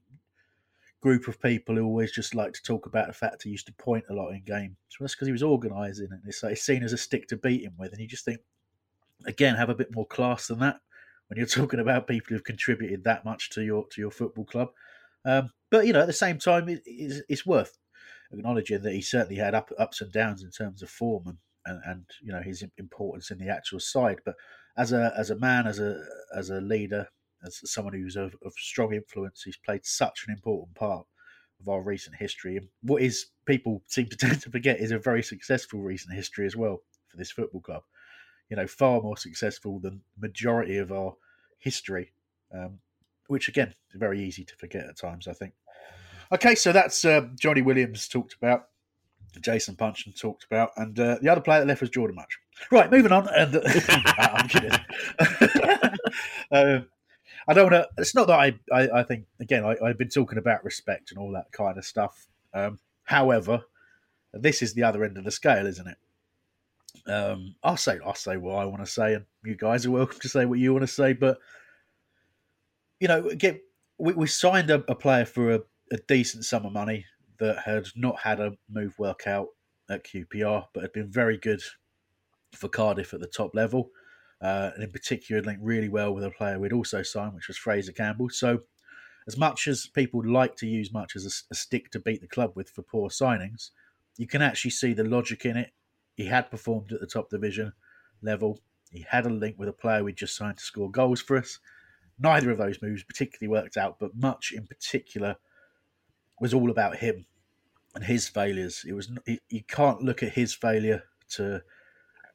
group 1.01 1.27
of 1.27 1.41
people 1.41 1.75
who 1.75 1.83
always 1.83 2.11
just 2.11 2.35
like 2.35 2.53
to 2.53 2.63
talk 2.63 2.85
about 2.85 3.07
the 3.07 3.13
fact 3.13 3.43
he 3.43 3.49
used 3.49 3.65
to 3.65 3.73
point 3.73 4.05
a 4.09 4.13
lot 4.13 4.29
in 4.29 4.43
games. 4.43 4.77
So 4.89 4.97
that's 5.03 5.15
because 5.15 5.27
he 5.27 5.31
was 5.31 5.43
organising 5.43 6.09
and 6.11 6.21
it's, 6.25 6.43
like, 6.43 6.53
it's 6.53 6.61
seen 6.61 6.83
as 6.83 6.93
a 6.93 6.97
stick 6.97 7.27
to 7.29 7.37
beat 7.37 7.63
him 7.63 7.73
with. 7.77 7.91
And 7.91 7.99
you 7.99 8.07
just 8.07 8.23
think, 8.23 8.39
again, 9.25 9.55
have 9.55 9.69
a 9.69 9.75
bit 9.75 9.95
more 9.95 10.05
class 10.05 10.47
than 10.47 10.59
that 10.59 10.79
when 11.27 11.37
you're 11.37 11.47
talking 11.47 11.79
about 11.79 12.07
people 12.07 12.27
who've 12.29 12.43
contributed 12.43 13.03
that 13.03 13.25
much 13.25 13.49
to 13.51 13.63
your 13.63 13.87
to 13.87 14.01
your 14.01 14.11
football 14.11 14.45
club. 14.45 14.69
Um, 15.25 15.51
but 15.69 15.87
you 15.87 15.93
know, 15.93 16.01
at 16.01 16.07
the 16.07 16.13
same 16.13 16.37
time, 16.37 16.69
it, 16.69 16.81
it's, 16.85 17.21
it's, 17.29 17.45
worth 17.45 17.77
acknowledging 18.33 18.81
that 18.81 18.93
he 18.93 19.01
certainly 19.01 19.35
had 19.35 19.53
up, 19.53 19.71
ups 19.77 20.01
and 20.01 20.11
downs 20.11 20.43
in 20.43 20.49
terms 20.49 20.81
of 20.81 20.89
form 20.89 21.27
and, 21.27 21.37
and, 21.65 21.81
and 21.85 22.05
you 22.21 22.31
know 22.31 22.41
his 22.41 22.63
importance 22.77 23.31
in 23.31 23.37
the 23.37 23.49
actual 23.49 23.79
side. 23.79 24.19
But 24.25 24.35
as 24.77 24.91
a 24.91 25.13
as 25.17 25.29
a 25.29 25.37
man, 25.37 25.67
as 25.67 25.79
a 25.79 26.03
as 26.35 26.49
a 26.49 26.59
leader, 26.59 27.07
as 27.45 27.59
someone 27.69 27.93
who's 27.93 28.15
of, 28.15 28.35
of 28.43 28.53
strong 28.57 28.93
influence, 28.93 29.43
he's 29.43 29.57
played 29.57 29.85
such 29.85 30.25
an 30.27 30.33
important 30.33 30.75
part 30.75 31.05
of 31.59 31.69
our 31.69 31.81
recent 31.81 32.15
history. 32.15 32.57
And 32.57 32.67
what 32.81 33.01
is 33.01 33.27
people 33.45 33.81
seem 33.87 34.07
to 34.07 34.17
tend 34.17 34.41
to 34.41 34.49
forget 34.49 34.79
is 34.79 34.91
a 34.91 34.99
very 34.99 35.23
successful 35.23 35.81
recent 35.81 36.15
history 36.15 36.45
as 36.45 36.55
well 36.55 36.81
for 37.07 37.17
this 37.17 37.31
football 37.31 37.61
club. 37.61 37.83
You 38.49 38.57
know, 38.57 38.67
far 38.67 39.01
more 39.01 39.17
successful 39.17 39.79
than 39.79 40.01
majority 40.19 40.77
of 40.77 40.91
our 40.91 41.15
history, 41.59 42.11
um, 42.53 42.79
which 43.27 43.47
again 43.47 43.73
very 43.95 44.21
easy 44.21 44.43
to 44.43 44.55
forget 44.57 44.85
at 44.85 44.97
times. 44.97 45.27
I 45.27 45.33
think. 45.33 45.53
Okay, 46.33 46.55
so 46.55 46.71
that's 46.71 47.05
uh, 47.05 47.27
Johnny 47.39 47.61
Williams 47.61 48.07
talked 48.07 48.33
about. 48.33 48.67
Jason 49.39 49.75
Puncheon 49.75 50.13
talked 50.13 50.43
about, 50.43 50.71
and 50.75 50.99
uh, 50.99 51.17
the 51.21 51.29
other 51.29 51.39
player 51.39 51.61
that 51.61 51.67
left 51.67 51.79
was 51.79 51.89
Jordan 51.89 52.15
Mutch. 52.15 52.37
Right, 52.69 52.91
moving 52.91 53.13
on. 53.13 53.29
And 53.29 53.61
I'm 54.17 54.47
kidding. 54.47 54.71
uh, 56.51 56.79
I 57.47 57.53
don't 57.53 57.71
want 57.71 57.83
to. 57.83 58.01
It's 58.01 58.15
not 58.15 58.27
that 58.27 58.39
I. 58.39 58.59
I, 58.71 58.99
I 58.99 59.03
think 59.03 59.25
again. 59.39 59.65
I, 59.65 59.87
have 59.87 59.97
been 59.97 60.09
talking 60.09 60.37
about 60.37 60.63
respect 60.63 61.11
and 61.11 61.19
all 61.19 61.31
that 61.33 61.51
kind 61.51 61.77
of 61.77 61.85
stuff. 61.85 62.27
Um, 62.53 62.79
however, 63.03 63.63
this 64.33 64.61
is 64.61 64.73
the 64.73 64.83
other 64.83 65.03
end 65.03 65.17
of 65.17 65.23
the 65.23 65.31
scale, 65.31 65.65
isn't 65.65 65.87
it? 65.87 67.11
Um, 67.11 67.55
I'll 67.63 67.77
say. 67.77 67.99
I'll 68.05 68.15
say 68.15 68.37
what 68.37 68.55
I 68.55 68.65
want 68.65 68.85
to 68.85 68.91
say, 68.91 69.15
and 69.15 69.25
you 69.43 69.55
guys 69.55 69.85
are 69.85 69.91
welcome 69.91 70.19
to 70.19 70.29
say 70.29 70.45
what 70.45 70.59
you 70.59 70.73
want 70.73 70.83
to 70.83 70.87
say. 70.87 71.13
But 71.13 71.39
you 72.99 73.07
know, 73.07 73.27
again, 73.27 73.59
we, 73.97 74.13
we 74.13 74.27
signed 74.27 74.69
a, 74.69 74.83
a 74.87 74.95
player 74.95 75.25
for 75.25 75.51
a, 75.51 75.59
a 75.91 75.97
decent 76.07 76.45
sum 76.45 76.65
of 76.65 76.73
money 76.73 77.05
that 77.39 77.59
had 77.65 77.87
not 77.95 78.19
had 78.19 78.39
a 78.39 78.53
move 78.69 78.97
work 78.99 79.25
out 79.25 79.47
at 79.89 80.05
QPR, 80.05 80.65
but 80.73 80.83
had 80.83 80.93
been 80.93 81.11
very 81.11 81.37
good 81.37 81.61
for 82.53 82.67
Cardiff 82.67 83.13
at 83.13 83.19
the 83.19 83.27
top 83.27 83.55
level 83.55 83.89
uh, 84.41 84.71
and 84.73 84.83
in 84.83 84.91
particular 84.91 85.41
linked 85.41 85.63
really 85.63 85.89
well 85.89 86.13
with 86.13 86.23
a 86.23 86.31
player 86.31 86.59
we'd 86.59 86.73
also 86.73 87.03
signed, 87.03 87.33
which 87.33 87.47
was 87.47 87.57
Fraizer 87.57 87.95
Campbell. 87.95 88.29
So, 88.29 88.61
as 89.27 89.37
much 89.37 89.67
as 89.67 89.85
people 89.85 90.23
like 90.25 90.55
to 90.57 90.67
use 90.67 90.91
Mutch 90.91 91.15
as 91.15 91.25
a, 91.25 91.53
a 91.53 91.55
stick 91.55 91.91
to 91.91 91.99
beat 91.99 92.21
the 92.21 92.27
club 92.27 92.53
with 92.55 92.69
for 92.69 92.81
poor 92.81 93.09
signings, 93.09 93.69
you 94.17 94.27
can 94.27 94.41
actually 94.41 94.71
see 94.71 94.93
the 94.93 95.03
logic 95.03 95.45
in 95.45 95.57
it. 95.57 95.71
He 96.15 96.25
had 96.25 96.49
performed 96.49 96.91
at 96.91 96.99
the 96.99 97.07
top 97.07 97.29
division 97.29 97.73
level. 98.21 98.59
He 98.91 99.05
had 99.07 99.25
a 99.25 99.29
link 99.29 99.57
with 99.57 99.69
a 99.69 99.73
player 99.73 100.03
we 100.03 100.13
just 100.13 100.35
signed 100.35 100.57
to 100.57 100.63
score 100.63 100.89
goals 100.89 101.21
for 101.21 101.37
us. 101.37 101.59
Neither 102.19 102.51
of 102.51 102.57
those 102.57 102.81
moves 102.81 103.03
particularly 103.03 103.49
worked 103.49 103.77
out, 103.77 103.97
but 103.99 104.15
Mutch 104.15 104.51
in 104.55 104.67
particular 104.67 105.37
was 106.39 106.53
all 106.53 106.71
about 106.71 106.97
him 106.97 107.25
and 107.95 108.03
his 108.03 108.27
failures. 108.27 108.83
It 108.87 108.93
was 108.93 109.11
you 109.49 109.63
can't 109.67 110.01
look 110.01 110.23
at 110.23 110.33
his 110.33 110.53
failure 110.53 111.03
to 111.31 111.63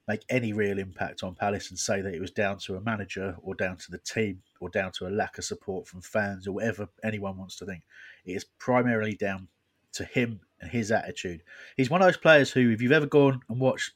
make 0.09 0.25
any 0.29 0.53
real 0.53 0.79
impact 0.79 1.23
on 1.23 1.35
Palace 1.35 1.71
and 1.71 1.79
say 1.79 2.01
that 2.01 2.15
it 2.15 2.21
was 2.21 2.31
down 2.31 2.59
to 2.59 2.77
a 2.77 2.81
manager 2.81 3.37
or 3.43 3.55
down 3.55 3.77
to 3.77 3.91
the 3.91 3.99
team 3.99 4.41
or 4.61 4.69
down 4.69 4.93
to 4.93 5.07
a 5.07 5.11
lack 5.11 5.39
of 5.39 5.45
support 5.45 5.87
from 5.87 6.01
fans 6.01 6.47
or 6.47 6.53
whatever 6.53 6.89
anyone 7.03 7.37
wants 7.37 7.57
to 7.57 7.67
think. 7.67 7.83
It 8.25 8.33
is 8.33 8.45
primarily 8.59 9.15
down 9.15 9.49
to 9.95 10.05
him 10.05 10.41
and 10.61 10.71
his 10.71 10.93
attitude. 10.93 11.43
He's 11.77 11.91
one 11.91 12.03
of 12.03 12.07
those 12.07 12.17
players 12.17 12.51
who, 12.51 12.71
if 12.71 12.81
you've 12.81 12.93
ever 12.93 13.07
gone 13.07 13.41
and 13.49 13.59
watched 13.59 13.93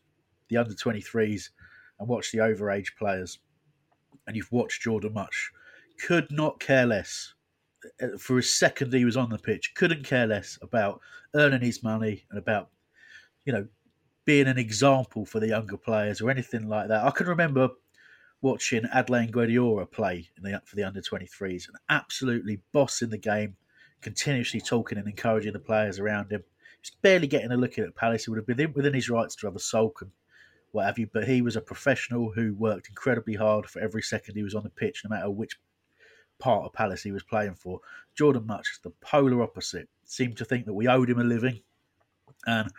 the 0.49 0.57
under 0.57 0.75
23s 0.75 1.51
and 1.99 2.09
watched 2.09 2.33
the 2.33 2.39
overage 2.39 2.97
players 2.99 3.39
and 4.27 4.37
you've 4.37 4.51
watched 4.51 4.83
Jordan 4.83 5.15
Mutch, 5.15 5.53
could 6.05 6.31
not 6.31 6.59
care 6.59 6.87
less. 6.87 7.35
Uh, 8.03 8.19
for 8.19 8.39
a 8.39 8.43
second 8.43 8.93
he 8.93 9.05
was 9.05 9.17
on 9.17 9.31
the 9.31 9.39
pitch, 9.39 9.75
couldn't 9.75 10.05
care 10.05 10.27
less 10.27 10.59
about 10.61 11.01
earning 11.35 11.61
his 11.63 11.83
money 11.83 12.25
and 12.31 12.39
about, 12.39 12.69
you 13.45 13.53
know, 13.53 13.67
being 14.25 14.47
an 14.47 14.59
example 14.59 15.25
for 15.25 15.41
the 15.41 15.49
younger 15.49 15.77
players 15.77 16.21
or 16.21 16.31
anything 16.31 16.69
like 16.69 16.89
that. 16.89 17.05
I 17.05 17.11
can 17.11 17.27
remember 17.27 17.71
watching 18.43 18.85
Adlène 18.85 19.31
Guedioura 19.31 19.91
play 19.91 20.31
the, 20.41 20.61
for 20.65 20.77
the 20.77 20.85
under 20.85 21.01
23s 21.01 21.69
and 21.69 21.77
absolutely 21.89 22.61
bossing 22.73 23.11
the 23.11 23.19
game, 23.19 23.57
continuously 24.01 24.61
talking 24.61 24.99
and 24.99 25.09
encouraging 25.09 25.53
the 25.53 25.59
players 25.59 25.99
around 25.99 26.31
him. 26.33 26.43
He's 26.81 26.93
barely 27.03 27.27
getting 27.27 27.53
a 27.53 27.57
look 27.57 27.79
at 27.79 27.95
Palace. 27.95 28.25
He 28.25 28.31
would 28.31 28.39
have 28.39 28.57
been 28.57 28.73
within 28.73 28.95
his 28.95 29.11
rights 29.11 29.35
to 29.37 29.47
have 29.47 29.57
a 29.57 29.61
sulk 29.61 30.01
and 30.01 30.11
what 30.73 30.87
have 30.87 30.99
you, 30.99 31.09
but 31.13 31.27
he 31.27 31.43
was 31.43 31.57
a 31.57 31.61
professional 31.61 32.31
who 32.31 32.55
worked 32.55 32.89
incredibly 32.89 33.35
hard 33.35 33.69
for 33.69 33.81
every 33.81 34.03
second 34.03 34.37
he 34.37 34.43
was 34.43 34.55
on 34.55 34.63
the 34.63 34.71
pitch, 34.71 35.03
no 35.05 35.15
matter 35.15 35.31
which 35.31 35.59
part 36.39 36.65
of 36.65 36.73
Palace 36.73 37.03
he 37.03 37.13
was 37.13 37.23
playing 37.23 37.55
for. 37.55 37.81
Jordan 38.15 38.47
Mutch, 38.47 38.79
the 38.83 38.91
polar 39.01 39.43
opposite, 39.43 39.89
seemed 40.05 40.37
to 40.39 40.45
think 40.45 40.67
that 40.67 40.75
we 40.75 40.89
owed 40.89 41.11
him 41.11 41.19
a 41.19 41.25
living. 41.25 41.61
And 42.47 42.71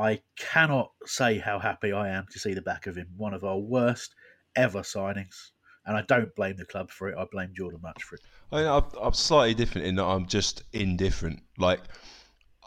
I 0.00 0.22
cannot 0.38 0.92
say 1.04 1.38
how 1.38 1.58
happy 1.58 1.92
I 1.92 2.08
am 2.08 2.26
to 2.32 2.38
see 2.38 2.54
the 2.54 2.62
back 2.62 2.86
of 2.86 2.96
him. 2.96 3.08
One 3.16 3.34
of 3.34 3.44
our 3.44 3.58
worst 3.58 4.14
ever 4.56 4.80
signings. 4.80 5.50
And 5.84 5.96
I 5.96 6.02
don't 6.02 6.34
blame 6.34 6.56
the 6.56 6.64
club 6.64 6.90
for 6.90 7.08
it. 7.08 7.18
I 7.18 7.26
blame 7.30 7.52
Jordan 7.54 7.80
Mutch 7.82 8.02
for 8.02 8.14
it. 8.14 8.22
I 8.52 8.82
I'm 9.00 9.12
slightly 9.12 9.54
different 9.54 9.86
in 9.86 9.96
that 9.96 10.04
I'm 10.04 10.26
just 10.26 10.62
indifferent. 10.72 11.42
Like, 11.58 11.80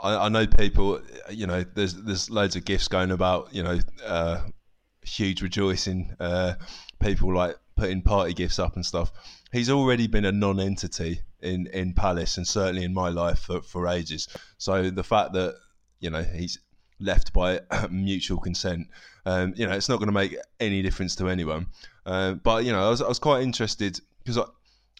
I, 0.02 0.26
I, 0.26 0.30
know 0.30 0.46
people, 0.46 1.02
you 1.30 1.48
know, 1.48 1.64
there's 1.76 1.94
there's 1.96 2.30
loads 2.30 2.56
of 2.56 2.66
gifts 2.66 2.88
going 2.88 3.12
about, 3.12 3.54
you 3.54 3.64
know, 3.64 3.80
uh, 4.06 4.42
huge 5.04 5.42
rejoicing, 5.42 6.16
uh, 6.20 6.56
people 7.02 7.34
like 7.34 7.56
putting 7.76 8.02
party 8.02 8.34
gifts 8.34 8.60
up 8.60 8.76
and 8.76 8.86
stuff. 8.86 9.12
He's 9.52 9.70
already 9.70 10.08
been 10.08 10.26
a 10.26 10.32
non-entity 10.32 11.22
in 11.42 11.68
in 11.68 11.94
Palace 11.94 12.38
and 12.38 12.48
certainly 12.48 12.84
in 12.84 12.94
my 12.94 13.10
life 13.10 13.40
for, 13.40 13.62
for 13.62 13.88
ages. 13.88 14.28
So 14.58 14.90
the 14.90 15.04
fact 15.04 15.34
that 15.34 15.56
you 16.00 16.10
know 16.10 16.24
he's 16.24 16.60
left 17.04 17.34
by 17.34 17.60
mutual 17.90 18.40
consent, 18.40 18.88
um, 19.26 19.54
you 19.56 19.68
know, 19.68 19.74
it's 19.74 19.90
not 19.90 19.98
going 19.98 20.08
to 20.08 20.14
make 20.14 20.36
any 20.60 20.82
difference 20.82 21.16
to 21.18 21.30
anyone. 21.30 21.68
Uh, 22.06 22.34
but 22.34 22.66
you 22.66 22.72
know, 22.72 22.86
I 22.86 22.90
was 22.90 23.02
I 23.02 23.08
was 23.08 23.20
quite 23.20 23.44
interested 23.44 24.00
because 24.20 24.38
I, 24.38 24.46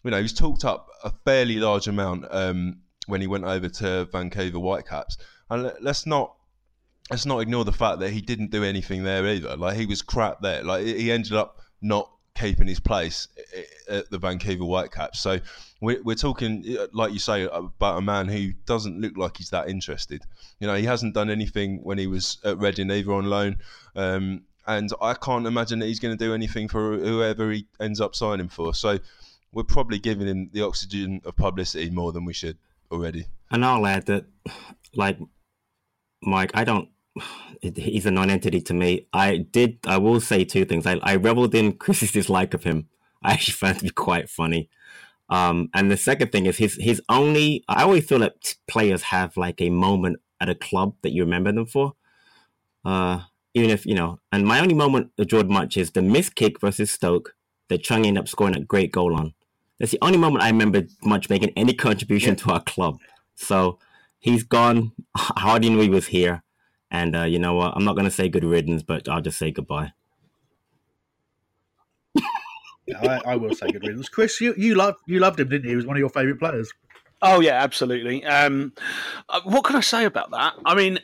you 0.02 0.10
know, 0.10 0.16
he 0.16 0.22
was 0.22 0.32
talked 0.32 0.64
up 0.64 0.88
a 1.02 1.10
fairly 1.24 1.56
large 1.56 1.88
amount 1.88 2.26
um, 2.30 2.80
when 3.06 3.20
he 3.20 3.26
went 3.26 3.44
over 3.44 3.68
to 3.68 4.06
Vancouver 4.06 4.58
Whitecaps, 4.58 5.18
and 5.50 5.72
let's 5.80 6.06
not 6.06 6.34
let's 7.10 7.26
not 7.26 7.40
ignore 7.40 7.64
the 7.64 7.72
fact 7.72 8.00
that 8.00 8.10
he 8.10 8.20
didn't 8.20 8.50
do 8.50 8.64
anything 8.64 9.04
there 9.04 9.26
either. 9.26 9.56
Like 9.56 9.76
he 9.76 9.86
was 9.86 10.02
crap 10.02 10.40
there. 10.40 10.62
Like 10.62 10.86
he 10.86 11.12
ended 11.12 11.34
up 11.34 11.60
not 11.82 12.10
keeping 12.34 12.66
his 12.66 12.80
place 12.80 13.28
eh, 13.54 13.62
eh, 13.88 13.98
at 13.98 14.10
the 14.10 14.18
Vancouver 14.18 14.64
Whitecaps. 14.64 15.20
So 15.20 15.38
we're, 15.80 16.02
we're 16.02 16.14
talking, 16.14 16.64
eh, 16.66 16.86
like 16.92 17.12
you 17.12 17.18
say, 17.18 17.44
about 17.44 17.98
a 17.98 18.02
man 18.02 18.28
who 18.28 18.52
doesn't 18.66 19.00
look 19.00 19.16
like 19.16 19.36
he's 19.36 19.50
that 19.50 19.68
interested. 19.68 20.22
You 20.60 20.66
know, 20.66 20.74
he 20.74 20.84
hasn't 20.84 21.14
done 21.14 21.30
anything 21.30 21.82
when 21.82 21.98
he 21.98 22.06
was 22.06 22.38
at 22.44 22.58
Reading 22.58 22.90
either 22.90 23.12
on 23.12 23.26
loan. 23.26 23.58
Um, 23.94 24.42
and 24.66 24.90
I 25.00 25.14
can't 25.14 25.46
imagine 25.46 25.78
that 25.80 25.86
he's 25.86 26.00
going 26.00 26.16
to 26.16 26.24
do 26.24 26.34
anything 26.34 26.68
for 26.68 26.96
whoever 26.96 27.50
he 27.50 27.66
ends 27.80 28.00
up 28.00 28.14
signing 28.14 28.48
for. 28.48 28.74
So 28.74 28.98
we're 29.52 29.62
probably 29.62 29.98
giving 29.98 30.26
him 30.26 30.50
the 30.52 30.62
oxygen 30.62 31.20
of 31.24 31.36
publicity 31.36 31.90
more 31.90 32.12
than 32.12 32.24
we 32.24 32.32
should 32.32 32.56
already. 32.90 33.26
And 33.50 33.64
I'll 33.64 33.86
add 33.86 34.06
that, 34.06 34.24
like, 34.94 35.18
Mike, 36.22 36.50
I 36.54 36.64
don't 36.64 36.88
he's 37.60 38.06
a 38.06 38.10
non-entity 38.10 38.60
to 38.62 38.74
me. 38.74 39.06
I 39.12 39.38
did. 39.38 39.78
I 39.86 39.98
will 39.98 40.20
say 40.20 40.44
two 40.44 40.64
things. 40.64 40.86
I, 40.86 40.98
I 41.02 41.16
reveled 41.16 41.54
in 41.54 41.72
Chris's 41.74 42.12
dislike 42.12 42.54
of 42.54 42.64
him. 42.64 42.88
I 43.22 43.32
actually 43.32 43.54
found 43.54 43.76
it 43.76 43.78
to 43.80 43.84
be 43.86 43.90
quite 43.90 44.28
funny. 44.28 44.68
Um, 45.30 45.70
and 45.72 45.90
the 45.90 45.96
second 45.96 46.32
thing 46.32 46.46
is 46.46 46.58
his 46.58 46.76
his 46.80 47.00
only. 47.08 47.64
I 47.68 47.82
always 47.82 48.06
feel 48.06 48.18
that 48.20 48.54
players 48.68 49.02
have 49.04 49.36
like 49.36 49.60
a 49.60 49.70
moment 49.70 50.18
at 50.40 50.50
a 50.50 50.54
club 50.54 50.94
that 51.02 51.12
you 51.12 51.24
remember 51.24 51.52
them 51.52 51.66
for. 51.66 51.94
Uh, 52.84 53.22
even 53.54 53.70
if 53.70 53.86
you 53.86 53.94
know. 53.94 54.20
And 54.32 54.46
my 54.46 54.60
only 54.60 54.74
moment 54.74 55.12
of 55.18 55.28
Jordan 55.28 55.52
Mutch 55.52 55.76
is 55.76 55.92
the 55.92 56.02
missed 56.02 56.34
kick 56.34 56.60
versus 56.60 56.90
Stoke 56.90 57.34
that 57.68 57.82
Chung 57.82 58.04
ended 58.04 58.22
up 58.22 58.28
scoring 58.28 58.56
a 58.56 58.60
great 58.60 58.92
goal 58.92 59.14
on. 59.16 59.32
That's 59.78 59.92
the 59.92 59.98
only 60.02 60.18
moment 60.18 60.44
I 60.44 60.50
remember 60.50 60.82
Mutch 61.02 61.30
making 61.30 61.52
any 61.56 61.72
contribution 61.72 62.30
yeah. 62.30 62.34
to 62.36 62.52
our 62.52 62.62
club. 62.62 62.98
So 63.36 63.78
he's 64.18 64.42
gone. 64.42 64.92
He 65.60 65.88
was 65.88 66.08
here. 66.08 66.42
And 66.94 67.16
uh, 67.16 67.24
you 67.24 67.40
know 67.40 67.54
what? 67.54 67.72
I'm 67.74 67.84
not 67.84 67.96
going 67.96 68.04
to 68.04 68.10
say 68.10 68.28
good 68.28 68.44
riddance, 68.44 68.84
but 68.84 69.08
I'll 69.08 69.20
just 69.20 69.36
say 69.36 69.50
goodbye. 69.50 69.92
I, 72.16 73.20
I, 73.26 73.36
will 73.36 73.52
say 73.52 73.66
good 73.66 73.82
riddance. 73.82 74.08
Chris, 74.08 74.40
you 74.40 74.54
you 74.56 74.76
loved 74.76 74.98
you 75.04 75.18
loved 75.18 75.40
him, 75.40 75.48
didn't 75.48 75.64
you? 75.64 75.70
He 75.70 75.76
was 75.76 75.86
one 75.86 75.96
of 75.96 75.98
your 75.98 76.08
favourite 76.08 76.38
players. 76.38 76.72
Oh 77.20 77.40
yeah, 77.40 77.60
absolutely. 77.60 78.24
Um, 78.24 78.74
uh, 79.28 79.40
what 79.42 79.64
can 79.64 79.74
I 79.74 79.80
say 79.80 80.04
about 80.04 80.30
that? 80.30 80.54
I 80.64 80.76
mean, 80.76 81.00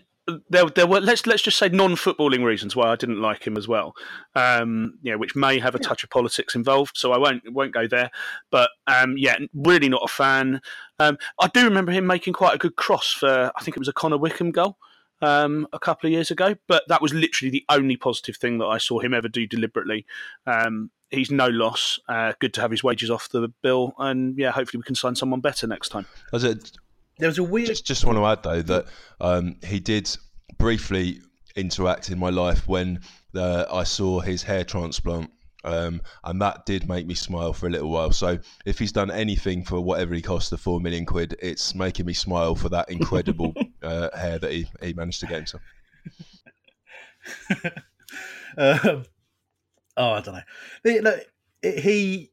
there 0.48 0.66
there 0.66 0.86
were 0.86 1.00
let's 1.00 1.26
let's 1.26 1.42
just 1.42 1.58
say 1.58 1.68
non-footballing 1.70 2.44
reasons 2.44 2.76
why 2.76 2.92
I 2.92 2.94
didn't 2.94 3.20
like 3.20 3.44
him 3.44 3.56
as 3.56 3.66
well. 3.66 3.94
Um, 4.36 4.96
you 5.02 5.10
know, 5.10 5.18
which 5.18 5.34
may 5.34 5.58
have 5.58 5.74
a 5.74 5.80
touch 5.80 6.04
of 6.04 6.10
politics 6.10 6.54
involved, 6.54 6.92
so 6.96 7.10
I 7.10 7.18
won't 7.18 7.42
won't 7.52 7.74
go 7.74 7.88
there. 7.88 8.12
But 8.52 8.70
um, 8.86 9.16
yeah, 9.18 9.38
really 9.54 9.88
not 9.88 10.02
a 10.04 10.08
fan. 10.08 10.60
Um, 11.00 11.18
I 11.40 11.48
do 11.48 11.64
remember 11.64 11.90
him 11.90 12.06
making 12.06 12.34
quite 12.34 12.54
a 12.54 12.58
good 12.58 12.76
cross 12.76 13.10
for 13.10 13.50
I 13.56 13.64
think 13.64 13.76
it 13.76 13.80
was 13.80 13.88
a 13.88 13.92
Connor 13.92 14.18
Wickham 14.18 14.52
goal 14.52 14.76
um, 15.22 15.66
a 15.72 15.78
couple 15.78 16.06
of 16.06 16.12
years 16.12 16.30
ago, 16.30 16.54
but 16.66 16.84
that 16.88 17.02
was 17.02 17.12
literally 17.12 17.50
the 17.50 17.64
only 17.68 17.96
positive 17.96 18.36
thing 18.36 18.58
that 18.58 18.66
I 18.66 18.78
saw 18.78 19.00
him 19.00 19.14
ever 19.14 19.28
do 19.28 19.46
deliberately. 19.46 20.06
Um, 20.46 20.90
he's 21.10 21.30
no 21.30 21.48
loss. 21.48 21.98
Uh, 22.08 22.32
good 22.38 22.54
to 22.54 22.60
have 22.60 22.70
his 22.70 22.82
wages 22.82 23.10
off 23.10 23.28
the 23.28 23.48
bill, 23.62 23.94
and 23.98 24.36
yeah, 24.38 24.50
hopefully 24.50 24.78
we 24.78 24.84
can 24.84 24.94
sign 24.94 25.14
someone 25.14 25.40
better 25.40 25.66
next 25.66 25.90
time. 25.90 26.06
Was 26.32 26.44
it? 26.44 26.72
There 27.18 27.28
was 27.28 27.38
a 27.38 27.44
weird. 27.44 27.66
Just, 27.66 27.86
just 27.86 28.04
want 28.04 28.16
to 28.18 28.24
add 28.24 28.42
though 28.42 28.62
that 28.62 28.86
um, 29.20 29.56
he 29.62 29.78
did 29.80 30.10
briefly 30.58 31.20
interact 31.56 32.10
in 32.10 32.18
my 32.18 32.30
life 32.30 32.66
when 32.66 33.00
uh, 33.34 33.66
I 33.70 33.84
saw 33.84 34.20
his 34.20 34.42
hair 34.42 34.64
transplant 34.64 35.30
um, 35.64 36.00
and 36.24 36.40
that 36.40 36.66
did 36.66 36.88
make 36.88 37.06
me 37.06 37.14
smile 37.14 37.52
for 37.52 37.66
a 37.66 37.70
little 37.70 37.90
while. 37.90 38.12
So 38.12 38.38
if 38.64 38.78
he's 38.78 38.92
done 38.92 39.10
anything 39.10 39.64
for 39.64 39.80
whatever 39.80 40.14
he 40.14 40.22
cost, 40.22 40.50
the 40.50 40.58
four 40.58 40.80
million 40.80 41.04
quid, 41.04 41.36
it's 41.40 41.74
making 41.74 42.06
me 42.06 42.14
smile 42.14 42.54
for 42.54 42.68
that 42.70 42.90
incredible 42.90 43.54
uh, 43.82 44.16
hair 44.16 44.38
that 44.38 44.52
he, 44.52 44.66
he 44.82 44.92
managed 44.92 45.20
to 45.20 45.26
get 45.26 45.36
himself. 45.36 45.62
um, 48.56 49.04
oh, 49.96 50.12
I 50.12 50.20
don't 50.20 50.34
know. 50.34 50.40
He, 50.84 51.00
look, 51.00 51.20
he, 51.62 52.30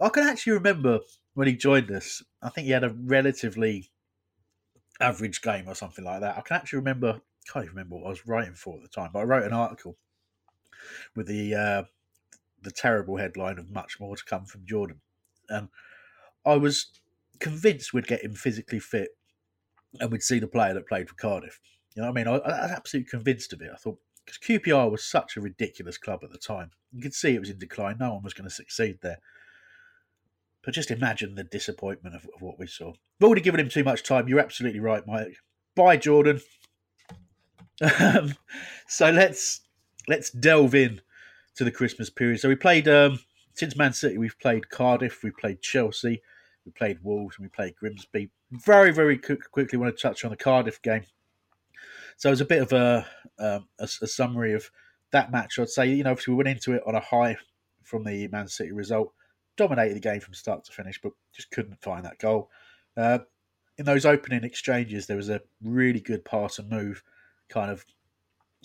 I 0.00 0.08
can 0.08 0.24
actually 0.24 0.54
remember 0.54 1.00
when 1.34 1.48
he 1.48 1.56
joined 1.56 1.90
us. 1.90 2.22
I 2.42 2.50
think 2.50 2.66
he 2.66 2.72
had 2.72 2.84
a 2.84 2.90
relatively 2.90 3.90
average 5.00 5.42
game 5.42 5.68
or 5.68 5.74
something 5.74 6.04
like 6.04 6.20
that. 6.20 6.38
I 6.38 6.40
can 6.42 6.56
actually 6.56 6.78
remember. 6.78 7.20
I 7.20 7.52
Can't 7.52 7.64
even 7.64 7.76
remember 7.76 7.96
what 7.96 8.06
I 8.06 8.10
was 8.10 8.26
writing 8.26 8.54
for 8.54 8.76
at 8.76 8.82
the 8.82 8.88
time, 8.88 9.10
but 9.12 9.18
I 9.18 9.24
wrote 9.24 9.44
an 9.44 9.52
article 9.52 9.98
with 11.14 11.26
the 11.26 11.54
uh, 11.54 11.82
the 12.64 12.70
terrible 12.70 13.16
headline 13.16 13.58
of 13.58 13.70
much 13.70 14.00
more 14.00 14.16
to 14.16 14.24
come 14.24 14.44
from 14.46 14.66
Jordan. 14.66 15.00
And 15.48 15.68
I 16.44 16.56
was 16.56 17.00
convinced 17.40 17.92
we'd 17.92 18.06
get 18.06 18.24
him 18.24 18.34
physically 18.34 18.78
fit 18.78 19.10
and 20.00 20.10
we'd 20.10 20.22
see 20.22 20.38
the 20.38 20.46
player 20.46 20.74
that 20.74 20.88
played 20.88 21.08
for 21.08 21.14
Cardiff. 21.14 21.60
You 21.94 22.02
know 22.02 22.10
what 22.10 22.18
I 22.18 22.24
mean? 22.24 22.28
I, 22.28 22.36
I 22.38 22.62
was 22.62 22.70
absolutely 22.72 23.10
convinced 23.10 23.52
of 23.52 23.60
it. 23.60 23.70
I 23.72 23.76
thought, 23.76 23.98
because 24.24 24.38
QPR 24.38 24.90
was 24.90 25.04
such 25.04 25.36
a 25.36 25.40
ridiculous 25.40 25.98
club 25.98 26.20
at 26.24 26.32
the 26.32 26.38
time. 26.38 26.70
You 26.92 27.02
could 27.02 27.14
see 27.14 27.34
it 27.34 27.40
was 27.40 27.50
in 27.50 27.58
decline. 27.58 27.96
No 28.00 28.14
one 28.14 28.22
was 28.22 28.34
going 28.34 28.48
to 28.48 28.54
succeed 28.54 28.98
there. 29.02 29.18
But 30.64 30.74
just 30.74 30.90
imagine 30.90 31.34
the 31.34 31.44
disappointment 31.44 32.16
of, 32.16 32.24
of 32.34 32.40
what 32.40 32.58
we 32.58 32.66
saw. 32.66 32.92
We've 33.20 33.26
already 33.26 33.42
given 33.42 33.60
him 33.60 33.68
too 33.68 33.84
much 33.84 34.02
time. 34.02 34.28
You're 34.28 34.40
absolutely 34.40 34.80
right, 34.80 35.06
Mike. 35.06 35.36
Bye, 35.74 35.96
Jordan. 35.96 36.40
Um, 38.00 38.36
so 38.86 39.10
let's 39.10 39.62
let's 40.06 40.30
delve 40.30 40.76
in 40.76 41.00
to 41.56 41.64
the 41.64 41.70
Christmas 41.70 42.10
period. 42.10 42.40
So 42.40 42.48
we 42.48 42.56
played 42.56 42.88
um, 42.88 43.18
since 43.54 43.76
Man 43.76 43.92
City. 43.92 44.18
We've 44.18 44.38
played 44.38 44.68
Cardiff, 44.68 45.22
we 45.22 45.30
played 45.30 45.60
Chelsea, 45.60 46.22
we 46.64 46.72
played 46.72 46.98
Wolves, 47.02 47.36
and 47.36 47.44
we 47.44 47.50
played 47.50 47.76
Grimsby. 47.76 48.30
Very, 48.50 48.92
very 48.92 49.18
quick, 49.18 49.50
quickly 49.50 49.78
want 49.78 49.96
to 49.96 50.02
touch 50.02 50.24
on 50.24 50.30
the 50.30 50.36
Cardiff 50.36 50.82
game. 50.82 51.04
So 52.16 52.28
it 52.28 52.32
was 52.32 52.40
a 52.40 52.46
bit 52.46 52.62
of 52.62 52.72
a, 52.72 53.06
um, 53.38 53.68
a, 53.78 53.84
a 53.84 54.06
summary 54.06 54.54
of 54.54 54.70
that 55.10 55.32
match. 55.32 55.58
I'd 55.58 55.68
say 55.68 55.88
you 55.88 56.04
know 56.04 56.10
obviously 56.10 56.34
we 56.34 56.38
went 56.38 56.48
into 56.48 56.72
it 56.72 56.82
on 56.86 56.94
a 56.94 57.00
high 57.00 57.36
from 57.82 58.04
the 58.04 58.28
Man 58.28 58.48
City 58.48 58.72
result, 58.72 59.12
dominated 59.56 59.94
the 59.94 60.00
game 60.00 60.20
from 60.20 60.34
start 60.34 60.64
to 60.64 60.72
finish, 60.72 61.00
but 61.00 61.12
just 61.32 61.50
couldn't 61.50 61.80
find 61.82 62.04
that 62.04 62.18
goal. 62.18 62.50
Uh, 62.96 63.18
in 63.78 63.84
those 63.84 64.06
opening 64.06 64.44
exchanges, 64.44 65.06
there 65.06 65.16
was 65.16 65.30
a 65.30 65.40
really 65.62 66.00
good 66.00 66.24
pass 66.24 66.58
and 66.58 66.70
move, 66.70 67.02
kind 67.48 67.70
of 67.70 67.84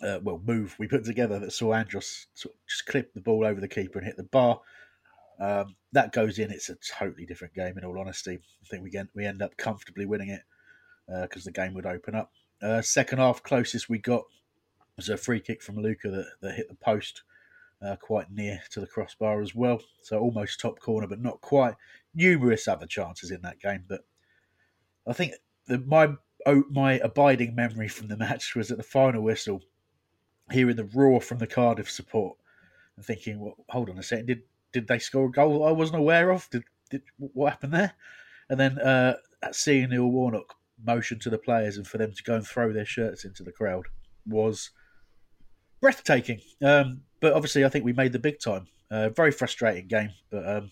uh, 0.04 0.20
well 0.22 0.42
move 0.46 0.76
we 0.80 0.88
put 0.88 1.04
together 1.04 1.40
that 1.40 1.52
saw 1.52 1.74
Andros 1.74 2.28
sort 2.34 2.56
of 2.56 2.60
just 2.68 2.86
clip 2.86 3.14
the 3.14 3.22
ball 3.22 3.46
over 3.46 3.60
the 3.60 3.68
keeper 3.68 4.00
and 4.00 4.08
hit 4.08 4.18
the 4.18 4.24
bar. 4.24 4.62
Um, 5.40 5.76
that 5.94 6.12
goes 6.12 6.38
in. 6.38 6.52
It's 6.52 6.70
a 6.70 6.76
totally 6.76 7.26
different 7.26 7.54
game. 7.54 7.78
In 7.78 7.86
all 7.86 8.00
honesty, 8.00 8.40
I 8.64 8.68
think 8.68 8.84
we 8.84 8.90
get 8.90 9.08
we 9.16 9.26
end 9.26 9.42
up 9.42 9.56
comfortably 9.58 10.06
winning 10.06 10.30
it 10.30 10.42
because 11.08 11.44
uh, 11.44 11.50
the 11.50 11.52
game 11.52 11.74
would 11.74 11.86
open 11.86 12.16
up. 12.16 12.32
Uh, 12.62 12.82
second 12.82 13.20
half, 13.20 13.42
closest 13.42 13.90
we 13.90 14.00
got 14.00 14.24
was 14.98 15.10
a 15.10 15.18
free 15.18 15.40
kick 15.40 15.64
from 15.64 15.78
Luka 15.78 16.10
that, 16.10 16.28
that 16.42 16.56
hit 16.56 16.68
the 16.68 16.76
post 16.76 17.24
uh, 17.82 17.96
quite 17.96 18.30
near 18.30 18.62
to 18.72 18.82
the 18.82 18.88
crossbar 18.88 19.42
as 19.42 19.56
well. 19.56 19.82
So 20.02 20.20
almost 20.20 20.60
top 20.60 20.80
corner, 20.80 21.08
but 21.08 21.22
not 21.22 21.40
quite. 21.42 21.76
Numerous 22.14 22.68
other 22.68 22.86
chances 22.86 23.32
in 23.32 23.42
that 23.44 23.62
game, 23.62 23.86
but 23.88 24.02
I 25.08 25.14
think 25.14 25.34
the, 25.68 25.80
my 25.80 26.16
oh, 26.46 26.64
my 26.70 26.94
abiding 27.00 27.56
memory 27.56 27.88
from 27.88 28.08
the 28.08 28.18
match 28.26 28.56
was 28.56 28.72
at 28.72 28.78
the 28.78 28.84
final 28.84 29.22
whistle 29.22 29.62
hearing 30.52 30.76
the 30.76 30.90
roar 30.94 31.22
from 31.22 31.38
the 31.38 31.48
Cardiff 31.48 31.90
support 31.90 32.38
and 32.96 33.06
thinking, 33.06 33.40
well, 33.40 33.56
hold 33.70 33.90
on 33.90 33.98
a 33.98 34.04
second, 34.04 34.28
did 34.28 34.42
did 34.72 34.88
they 34.88 35.00
score 35.00 35.26
a 35.26 35.32
goal 35.32 35.66
I 35.66 35.72
wasn't 35.72 36.00
aware 36.00 36.30
of? 36.32 36.48
Did, 36.52 36.64
did 36.92 37.02
what 37.18 37.52
happened 37.52 37.74
there? 37.74 37.94
And 38.50 38.60
then 38.60 38.78
uh, 38.80 39.16
seeing 39.52 39.90
Neil 39.90 40.08
Warnock 40.08 40.54
motion 40.86 41.20
to 41.20 41.30
the 41.30 41.38
players 41.38 41.78
and 41.78 41.88
for 41.88 41.98
them 41.98 42.14
to 42.14 42.24
go 42.24 42.36
and 42.36 42.46
throw 42.46 42.72
their 42.72 42.86
shirts 42.86 43.26
into 43.26 43.44
the 43.44 43.52
crowd 43.52 43.86
was 44.26 44.72
breathtaking. 45.82 46.42
Um, 46.64 47.02
but 47.20 47.34
obviously, 47.34 47.66
I 47.66 47.70
think 47.70 47.86
we 47.86 47.94
made 47.94 48.14
the 48.14 48.20
big 48.20 48.40
time. 48.40 48.68
Uh, 48.92 49.10
very 49.10 49.32
frustrating 49.32 49.88
game, 49.88 50.10
but 50.32 50.48
um, 50.48 50.72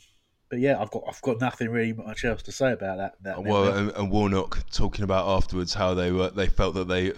but 0.50 0.60
yeah, 0.60 0.82
I've 0.82 0.90
got 0.90 1.04
I've 1.08 1.22
got 1.22 1.40
nothing 1.40 1.70
really 1.70 1.94
much 1.94 2.26
else 2.26 2.42
to 2.44 2.52
say 2.52 2.72
about 2.72 2.98
that. 2.98 3.16
that 3.22 3.44
well, 3.44 3.68
and, 3.68 3.92
and, 3.92 4.10
Warnock 4.10 4.64
talking 4.72 5.04
about 5.04 5.28
afterwards 5.28 5.74
how 5.76 5.94
they 5.94 6.12
were 6.12 6.32
they 6.32 6.48
felt 6.48 6.74
that 6.76 6.88
they 6.88 7.14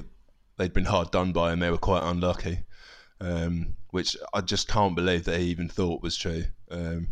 they'd 0.59 0.73
been 0.73 0.85
hard 0.85 1.09
done 1.09 1.31
by 1.31 1.51
and 1.51 1.61
they 1.61 1.71
were 1.71 1.77
quite 1.77 2.03
unlucky, 2.03 2.59
um, 3.21 3.75
which 3.89 4.15
I 4.33 4.41
just 4.41 4.67
can't 4.67 4.95
believe 4.95 5.23
they 5.23 5.41
even 5.41 5.69
thought 5.69 6.03
was 6.03 6.15
true. 6.15 6.43
Um, 6.69 7.07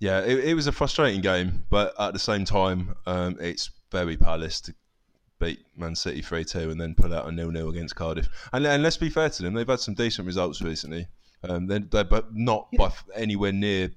yeah, 0.00 0.20
it, 0.20 0.38
it, 0.38 0.54
was 0.54 0.66
a 0.66 0.72
frustrating 0.72 1.20
game, 1.20 1.64
but 1.70 1.94
at 2.00 2.14
the 2.14 2.18
same 2.18 2.44
time, 2.44 2.96
um, 3.06 3.36
it's 3.40 3.70
very 3.92 4.16
Palace 4.16 4.60
to 4.62 4.74
beat 5.38 5.60
Man 5.76 5.94
City 5.94 6.22
3 6.22 6.44
2 6.44 6.70
and 6.70 6.80
then 6.80 6.94
put 6.94 7.12
out 7.12 7.28
a 7.28 7.32
nil 7.32 7.50
nil 7.50 7.68
against 7.68 7.94
Cardiff. 7.94 8.28
And, 8.52 8.66
and 8.66 8.82
let's 8.82 8.96
be 8.96 9.10
fair 9.10 9.28
to 9.28 9.42
them, 9.42 9.54
they've 9.54 9.68
had 9.68 9.80
some 9.80 9.94
decent 9.94 10.26
results 10.26 10.62
recently. 10.62 11.06
Um, 11.44 11.66
they're, 11.66 11.80
they're 11.80 12.04
but 12.04 12.34
not 12.34 12.68
by 12.76 12.86
f- 12.86 13.04
anywhere 13.14 13.52
near 13.52 13.90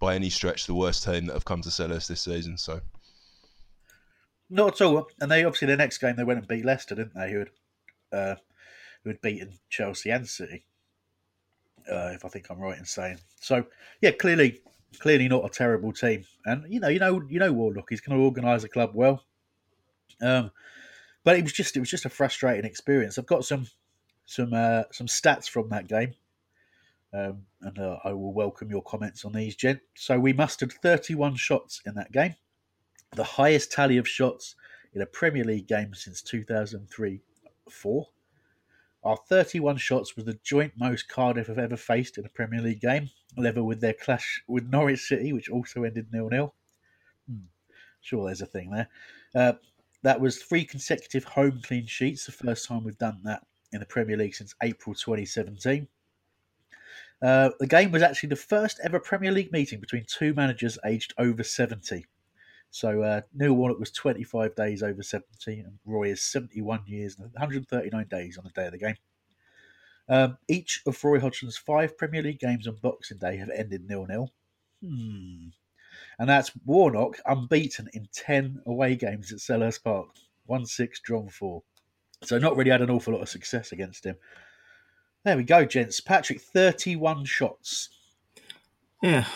by 0.00 0.14
any 0.14 0.30
stretch 0.30 0.66
the 0.66 0.74
worst 0.74 1.04
team 1.04 1.26
that 1.26 1.34
have 1.34 1.44
come 1.44 1.60
to 1.62 1.68
Selhurst 1.68 2.08
this 2.08 2.22
season. 2.22 2.56
So 2.56 2.80
Not 4.48 4.80
at 4.80 4.86
all. 4.86 5.08
And 5.20 5.30
they 5.30 5.44
obviously 5.44 5.66
their 5.66 5.76
next 5.76 5.98
game 5.98 6.16
they 6.16 6.24
went 6.24 6.38
and 6.38 6.48
beat 6.48 6.64
Leicester, 6.64 6.94
didn't 6.94 7.14
they? 7.14 7.30
Who 7.30 7.40
had 7.40 7.50
uh, 8.12 8.36
who 9.02 9.10
had 9.10 9.20
beaten 9.20 9.58
Chelsea 9.68 10.10
and 10.10 10.28
City, 10.28 10.64
uh, 11.90 12.10
if 12.14 12.24
I 12.24 12.28
think 12.28 12.50
I'm 12.50 12.58
right 12.58 12.78
in 12.78 12.84
saying. 12.84 13.18
So 13.40 13.66
yeah, 14.00 14.12
clearly, 14.12 14.60
clearly 14.98 15.28
not 15.28 15.44
a 15.44 15.50
terrible 15.50 15.92
team. 15.92 16.24
And 16.44 16.64
you 16.72 16.80
know, 16.80 16.88
you 16.88 16.98
know, 16.98 17.22
you 17.28 17.38
know, 17.38 17.52
Warnock 17.52 17.88
he's 17.90 18.00
going 18.00 18.18
to 18.18 18.24
organise 18.24 18.64
a 18.64 18.68
club 18.68 18.90
well. 18.94 19.24
Um, 20.20 20.50
but 21.24 21.36
it 21.36 21.42
was 21.42 21.52
just 21.52 21.76
it 21.76 21.80
was 21.80 21.90
just 21.90 22.04
a 22.04 22.10
frustrating 22.10 22.64
experience. 22.64 23.18
I've 23.18 23.26
got 23.26 23.44
some 23.44 23.66
some 24.26 24.52
uh, 24.52 24.84
some 24.92 25.06
stats 25.06 25.48
from 25.48 25.68
that 25.70 25.88
game. 25.88 26.14
Um, 27.12 27.44
and 27.62 27.78
uh, 27.78 27.98
I 28.04 28.12
will 28.12 28.34
welcome 28.34 28.70
your 28.70 28.82
comments 28.82 29.24
on 29.24 29.32
these, 29.32 29.56
gent. 29.56 29.80
So 29.94 30.20
we 30.20 30.34
mustered 30.34 30.72
31 30.72 31.36
shots 31.36 31.80
in 31.86 31.94
that 31.94 32.12
game, 32.12 32.34
the 33.16 33.24
highest 33.24 33.72
tally 33.72 33.96
of 33.96 34.06
shots 34.06 34.54
in 34.92 35.00
a 35.00 35.06
Premier 35.06 35.44
League 35.44 35.66
game 35.66 35.94
since 35.94 36.20
2003 36.20 37.22
4. 37.70 38.08
Our 39.04 39.16
31 39.28 39.76
shots 39.76 40.16
was 40.16 40.24
the 40.24 40.38
joint 40.42 40.72
most 40.76 41.08
Cardiff 41.08 41.46
have 41.46 41.58
ever 41.58 41.76
faced 41.76 42.18
in 42.18 42.26
a 42.26 42.30
Premier 42.30 42.60
League 42.60 42.80
game, 42.80 43.10
level 43.36 43.64
with 43.64 43.80
their 43.80 43.94
clash 43.94 44.42
with 44.48 44.68
Norwich 44.68 45.00
City, 45.00 45.32
which 45.32 45.48
also 45.48 45.84
ended 45.84 46.08
nil 46.12 46.28
nil. 46.28 46.54
Hmm. 47.30 47.46
Sure, 48.00 48.26
there's 48.26 48.42
a 48.42 48.46
thing 48.46 48.70
there. 48.70 48.88
Uh, 49.34 49.52
that 50.02 50.20
was 50.20 50.42
three 50.42 50.64
consecutive 50.64 51.24
home 51.24 51.60
clean 51.64 51.86
sheets, 51.86 52.26
the 52.26 52.32
first 52.32 52.66
time 52.66 52.84
we've 52.84 52.98
done 52.98 53.20
that 53.24 53.44
in 53.72 53.80
the 53.80 53.86
Premier 53.86 54.16
League 54.16 54.34
since 54.34 54.54
April 54.62 54.94
2017. 54.94 55.86
Uh, 57.20 57.50
the 57.58 57.66
game 57.66 57.90
was 57.90 58.02
actually 58.02 58.28
the 58.28 58.36
first 58.36 58.80
ever 58.84 59.00
Premier 59.00 59.32
League 59.32 59.52
meeting 59.52 59.80
between 59.80 60.04
two 60.06 60.34
managers 60.34 60.78
aged 60.84 61.14
over 61.18 61.42
70. 61.42 62.06
So 62.70 63.02
uh, 63.02 63.22
Neil 63.34 63.54
Warnock 63.54 63.78
was 63.78 63.90
25 63.92 64.54
days 64.54 64.82
over 64.82 65.02
70, 65.02 65.60
and 65.60 65.78
Roy 65.84 66.10
is 66.10 66.22
71 66.22 66.82
years 66.86 67.16
and 67.18 67.32
139 67.32 68.06
days 68.08 68.38
on 68.38 68.44
the 68.44 68.50
day 68.50 68.66
of 68.66 68.72
the 68.72 68.78
game. 68.78 68.96
Um, 70.08 70.38
each 70.48 70.82
of 70.86 71.02
Roy 71.02 71.20
Hodgson's 71.20 71.58
five 71.58 71.96
Premier 71.98 72.22
League 72.22 72.40
games 72.40 72.66
on 72.66 72.76
Boxing 72.82 73.18
Day 73.18 73.36
have 73.36 73.50
ended 73.50 73.86
nil-nil. 73.86 74.32
Hmm. 74.82 75.48
And 76.18 76.28
that's 76.28 76.52
Warnock 76.64 77.18
unbeaten 77.26 77.88
in 77.92 78.08
10 78.12 78.62
away 78.66 78.96
games 78.96 79.32
at 79.32 79.38
Selhurst 79.38 79.84
Park. 79.84 80.08
1-6, 80.48 81.02
drawn 81.02 81.28
4. 81.28 81.62
So 82.24 82.38
not 82.38 82.56
really 82.56 82.70
had 82.70 82.82
an 82.82 82.90
awful 82.90 83.12
lot 83.12 83.22
of 83.22 83.28
success 83.28 83.72
against 83.72 84.04
him. 84.04 84.16
There 85.24 85.36
we 85.36 85.44
go, 85.44 85.64
gents. 85.64 86.00
Patrick, 86.00 86.40
31 86.40 87.24
shots. 87.24 87.90
Yeah, 89.02 89.26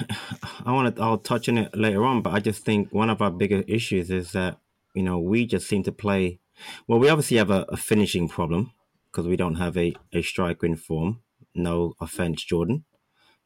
I 0.65 0.73
want 0.73 0.97
to. 0.97 1.03
I'll 1.03 1.19
touch 1.19 1.49
on 1.49 1.59
it 1.59 1.77
later 1.77 2.05
on, 2.05 2.21
but 2.23 2.33
I 2.35 2.41
just 2.41 2.65
think 2.65 2.93
one 2.93 3.11
of 3.11 3.23
our 3.23 3.31
bigger 3.31 3.63
issues 3.69 4.11
is 4.11 4.33
that 4.33 4.59
you 4.95 5.03
know 5.03 5.19
we 5.21 5.47
just 5.47 5.69
seem 5.69 5.85
to 5.85 5.93
play. 5.93 6.41
Well, 6.89 6.99
we 6.99 7.09
obviously 7.09 7.37
have 7.37 7.51
a, 7.51 7.65
a 7.69 7.77
finishing 7.77 8.29
problem 8.29 8.73
because 9.11 9.27
we 9.27 9.37
don't 9.37 9.57
have 9.57 9.77
a, 9.77 9.95
a 10.13 10.23
striker 10.23 10.67
in 10.67 10.77
form. 10.77 11.21
No 11.55 11.95
offense, 12.01 12.43
Jordan, 12.43 12.85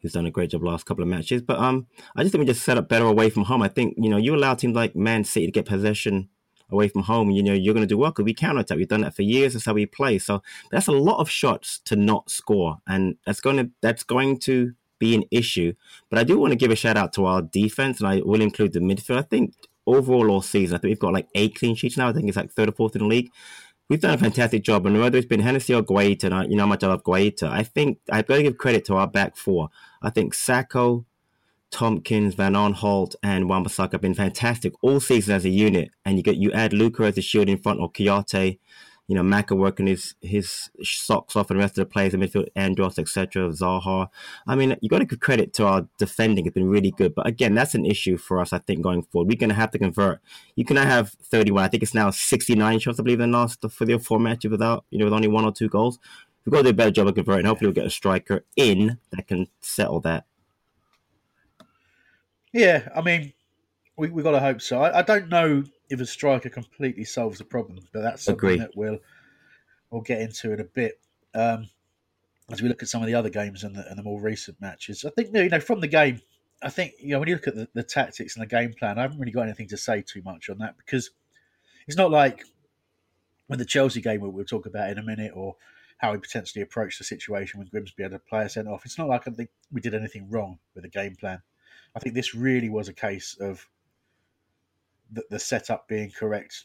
who's 0.00 0.12
done 0.12 0.26
a 0.26 0.30
great 0.30 0.50
job 0.50 0.62
last 0.62 0.86
couple 0.86 1.02
of 1.02 1.08
matches, 1.08 1.42
but 1.42 1.58
um, 1.58 1.86
I 2.14 2.22
just 2.22 2.32
think 2.32 2.40
we 2.40 2.46
just 2.46 2.64
set 2.64 2.78
up 2.78 2.88
better 2.88 3.06
away 3.06 3.28
from 3.28 3.44
home. 3.44 3.60
I 3.60 3.68
think 3.68 3.94
you 3.98 4.08
know 4.08 4.16
you 4.16 4.34
allow 4.34 4.54
teams 4.54 4.74
like 4.74 4.96
Man 4.96 5.22
City 5.22 5.46
to 5.46 5.52
get 5.52 5.66
possession 5.66 6.30
away 6.70 6.88
from 6.88 7.02
home, 7.02 7.30
you 7.30 7.42
know 7.42 7.52
you're 7.52 7.74
going 7.74 7.86
to 7.86 7.94
do 7.94 7.98
well 7.98 8.10
because 8.10 8.24
we 8.24 8.32
counter 8.32 8.60
attack. 8.60 8.78
We've 8.78 8.88
done 8.88 9.02
that 9.02 9.14
for 9.14 9.22
years. 9.22 9.52
That's 9.52 9.66
how 9.66 9.74
we 9.74 9.84
play. 9.84 10.18
So 10.18 10.42
that's 10.70 10.86
a 10.86 10.92
lot 10.92 11.20
of 11.20 11.28
shots 11.28 11.78
to 11.84 11.94
not 11.94 12.30
score, 12.30 12.78
and 12.86 13.16
that's 13.26 13.40
going 13.40 13.58
to 13.58 13.70
that's 13.82 14.02
going 14.02 14.38
to 14.40 14.72
be 14.98 15.14
an 15.14 15.24
issue. 15.30 15.72
But 16.10 16.18
I 16.18 16.24
do 16.24 16.38
want 16.38 16.52
to 16.52 16.56
give 16.56 16.70
a 16.70 16.76
shout 16.76 16.96
out 16.96 17.12
to 17.14 17.26
our 17.26 17.42
defense, 17.42 18.00
and 18.00 18.08
I 18.08 18.20
will 18.24 18.40
include 18.40 18.72
the 18.72 18.80
midfield. 18.80 19.18
I 19.18 19.22
think 19.22 19.54
overall 19.86 20.30
all 20.30 20.42
season, 20.42 20.76
I 20.76 20.78
think 20.78 20.90
we've 20.90 20.98
got 20.98 21.12
like 21.12 21.28
eight 21.34 21.54
clean 21.54 21.74
sheets 21.74 21.96
now. 21.96 22.08
I 22.08 22.12
think 22.12 22.28
it's 22.28 22.36
like 22.36 22.52
third 22.52 22.68
or 22.68 22.72
fourth 22.72 22.96
in 22.96 23.02
the 23.02 23.08
league. 23.08 23.30
We've 23.88 24.00
done 24.00 24.14
a 24.14 24.18
fantastic 24.18 24.64
job, 24.64 24.84
and 24.86 24.98
whether 24.98 25.16
it's 25.16 25.28
been 25.28 25.40
Hennessy 25.40 25.72
or 25.72 25.82
Guaita, 25.82 26.24
and 26.24 26.50
you 26.50 26.56
know 26.56 26.64
how 26.64 26.68
much 26.68 26.82
I 26.82 26.88
love 26.88 27.04
Guaita, 27.04 27.48
I 27.48 27.62
think 27.62 27.98
I've 28.10 28.26
got 28.26 28.36
to 28.36 28.42
give 28.42 28.58
credit 28.58 28.84
to 28.86 28.96
our 28.96 29.06
back 29.06 29.36
four. 29.36 29.68
I 30.02 30.10
think 30.10 30.34
Sakho, 30.34 31.04
Tomkins, 31.70 32.34
Van 32.34 32.54
Aanholt, 32.54 33.14
and 33.22 33.48
Wan-Bissaka 33.48 33.92
have 33.92 34.00
been 34.00 34.14
fantastic 34.14 34.72
all 34.82 34.98
season 34.98 35.36
as 35.36 35.44
a 35.44 35.50
unit. 35.50 35.90
And 36.04 36.16
you 36.16 36.24
get 36.24 36.36
you 36.36 36.50
add 36.50 36.72
Luka 36.72 37.04
as 37.04 37.16
a 37.16 37.22
shield 37.22 37.48
in 37.48 37.58
front, 37.58 37.78
or 37.78 37.90
Kouyate, 37.92 38.58
you 39.08 39.14
know, 39.14 39.22
Maka 39.22 39.54
working 39.54 39.86
his 39.86 40.14
his 40.20 40.68
socks 40.82 41.36
off, 41.36 41.50
and 41.50 41.58
the 41.58 41.62
rest 41.62 41.78
of 41.78 41.82
the 41.82 41.92
players 41.92 42.12
in 42.12 42.20
midfield, 42.20 42.48
Andros, 42.56 42.98
etc., 42.98 43.48
Zaha. 43.50 44.08
I 44.46 44.56
mean, 44.56 44.76
you 44.80 44.88
got 44.88 44.98
to 44.98 45.04
give 45.04 45.20
credit 45.20 45.52
to 45.54 45.66
our 45.66 45.86
defending; 45.96 46.46
it's 46.46 46.54
been 46.54 46.68
really 46.68 46.90
good. 46.90 47.14
But 47.14 47.26
again, 47.26 47.54
that's 47.54 47.74
an 47.74 47.86
issue 47.86 48.16
for 48.16 48.40
us, 48.40 48.52
I 48.52 48.58
think, 48.58 48.82
going 48.82 49.02
forward. 49.04 49.28
We're 49.28 49.38
going 49.38 49.50
to 49.50 49.54
have 49.54 49.70
to 49.72 49.78
convert. 49.78 50.20
You 50.56 50.64
cannot 50.64 50.86
have 50.86 51.10
31. 51.22 51.64
I 51.64 51.68
think 51.68 51.84
it's 51.84 51.94
now 51.94 52.10
69 52.10 52.80
shots, 52.80 52.98
I 52.98 53.02
believe, 53.04 53.20
in 53.20 53.30
the 53.30 53.38
last 53.38 53.64
for 53.70 53.84
the 53.84 53.98
four 53.98 54.18
matches 54.18 54.50
without, 54.50 54.84
you 54.90 54.98
know, 54.98 55.04
with 55.04 55.14
only 55.14 55.28
one 55.28 55.44
or 55.44 55.52
two 55.52 55.68
goals. 55.68 55.98
We've 56.44 56.52
got 56.52 56.58
to 56.58 56.64
do 56.64 56.70
a 56.70 56.74
better 56.74 56.90
job 56.90 57.06
of 57.06 57.14
converting. 57.14 57.46
Hopefully, 57.46 57.68
we'll 57.68 57.74
get 57.74 57.86
a 57.86 57.90
striker 57.90 58.44
in 58.56 58.98
that 59.12 59.28
can 59.28 59.46
settle 59.60 60.00
that. 60.00 60.26
Yeah, 62.52 62.88
I 62.94 63.02
mean, 63.02 63.34
we 63.96 64.08
we 64.08 64.24
got 64.24 64.32
to 64.32 64.40
hope 64.40 64.60
so. 64.60 64.82
I, 64.82 64.98
I 64.98 65.02
don't 65.02 65.28
know 65.28 65.64
if 65.88 66.00
a 66.00 66.06
striker 66.06 66.48
completely 66.48 67.04
solves 67.04 67.38
the 67.38 67.44
problem, 67.44 67.78
but 67.92 68.02
that's 68.02 68.24
something 68.24 68.50
Agree. 68.50 68.58
that 68.58 68.76
we'll 68.76 68.98
we'll 69.90 70.02
get 70.02 70.20
into 70.20 70.52
in 70.52 70.60
a 70.60 70.64
bit. 70.64 71.00
Um, 71.34 71.68
as 72.50 72.62
we 72.62 72.68
look 72.68 72.82
at 72.82 72.88
some 72.88 73.02
of 73.02 73.08
the 73.08 73.14
other 73.14 73.28
games 73.28 73.64
and 73.64 73.74
the, 73.74 73.88
and 73.88 73.98
the 73.98 74.02
more 74.02 74.20
recent 74.20 74.60
matches, 74.60 75.04
I 75.04 75.10
think 75.10 75.30
you 75.34 75.48
know 75.48 75.60
from 75.60 75.80
the 75.80 75.88
game, 75.88 76.20
I 76.62 76.70
think 76.70 76.94
you 77.00 77.10
know 77.10 77.18
when 77.18 77.28
you 77.28 77.34
look 77.34 77.48
at 77.48 77.56
the, 77.56 77.68
the 77.74 77.82
tactics 77.82 78.36
and 78.36 78.42
the 78.42 78.46
game 78.46 78.72
plan, 78.72 78.98
I 78.98 79.02
haven't 79.02 79.18
really 79.18 79.32
got 79.32 79.42
anything 79.42 79.68
to 79.68 79.76
say 79.76 80.02
too 80.02 80.22
much 80.22 80.48
on 80.50 80.58
that 80.58 80.76
because 80.76 81.10
it's 81.86 81.96
not 81.96 82.10
like 82.10 82.44
when 83.46 83.58
the 83.58 83.64
Chelsea 83.64 84.00
game 84.00 84.20
we'll, 84.20 84.32
we'll 84.32 84.44
talk 84.44 84.66
about 84.66 84.90
in 84.90 84.98
a 84.98 85.02
minute 85.02 85.32
or 85.34 85.56
how 85.98 86.12
we 86.12 86.18
potentially 86.18 86.62
approached 86.62 86.98
the 86.98 87.04
situation 87.04 87.58
when 87.58 87.68
Grimsby 87.68 88.02
had 88.02 88.12
a 88.12 88.18
player 88.18 88.48
sent 88.48 88.68
off. 88.68 88.84
It's 88.84 88.98
not 88.98 89.08
like 89.08 89.26
I 89.26 89.30
think 89.30 89.50
we 89.72 89.80
did 89.80 89.94
anything 89.94 90.28
wrong 90.28 90.58
with 90.74 90.84
the 90.84 90.90
game 90.90 91.16
plan. 91.16 91.40
I 91.94 92.00
think 92.00 92.14
this 92.14 92.34
really 92.34 92.68
was 92.68 92.88
a 92.88 92.92
case 92.92 93.36
of 93.40 93.66
the, 95.12 95.24
the 95.30 95.38
setup 95.38 95.88
being 95.88 96.10
correct, 96.10 96.64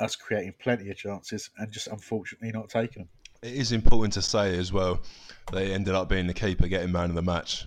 us 0.00 0.16
creating 0.16 0.54
plenty 0.58 0.90
of 0.90 0.96
chances, 0.96 1.50
and 1.58 1.70
just 1.70 1.88
unfortunately 1.88 2.50
not 2.52 2.68
taking 2.68 3.02
them. 3.02 3.08
It 3.42 3.54
is 3.54 3.72
important 3.72 4.12
to 4.14 4.22
say 4.22 4.58
as 4.58 4.72
well, 4.72 5.00
they 5.52 5.72
ended 5.72 5.94
up 5.94 6.08
being 6.08 6.26
the 6.26 6.34
keeper 6.34 6.68
getting 6.68 6.92
man 6.92 7.10
of 7.10 7.14
the 7.14 7.22
match. 7.22 7.66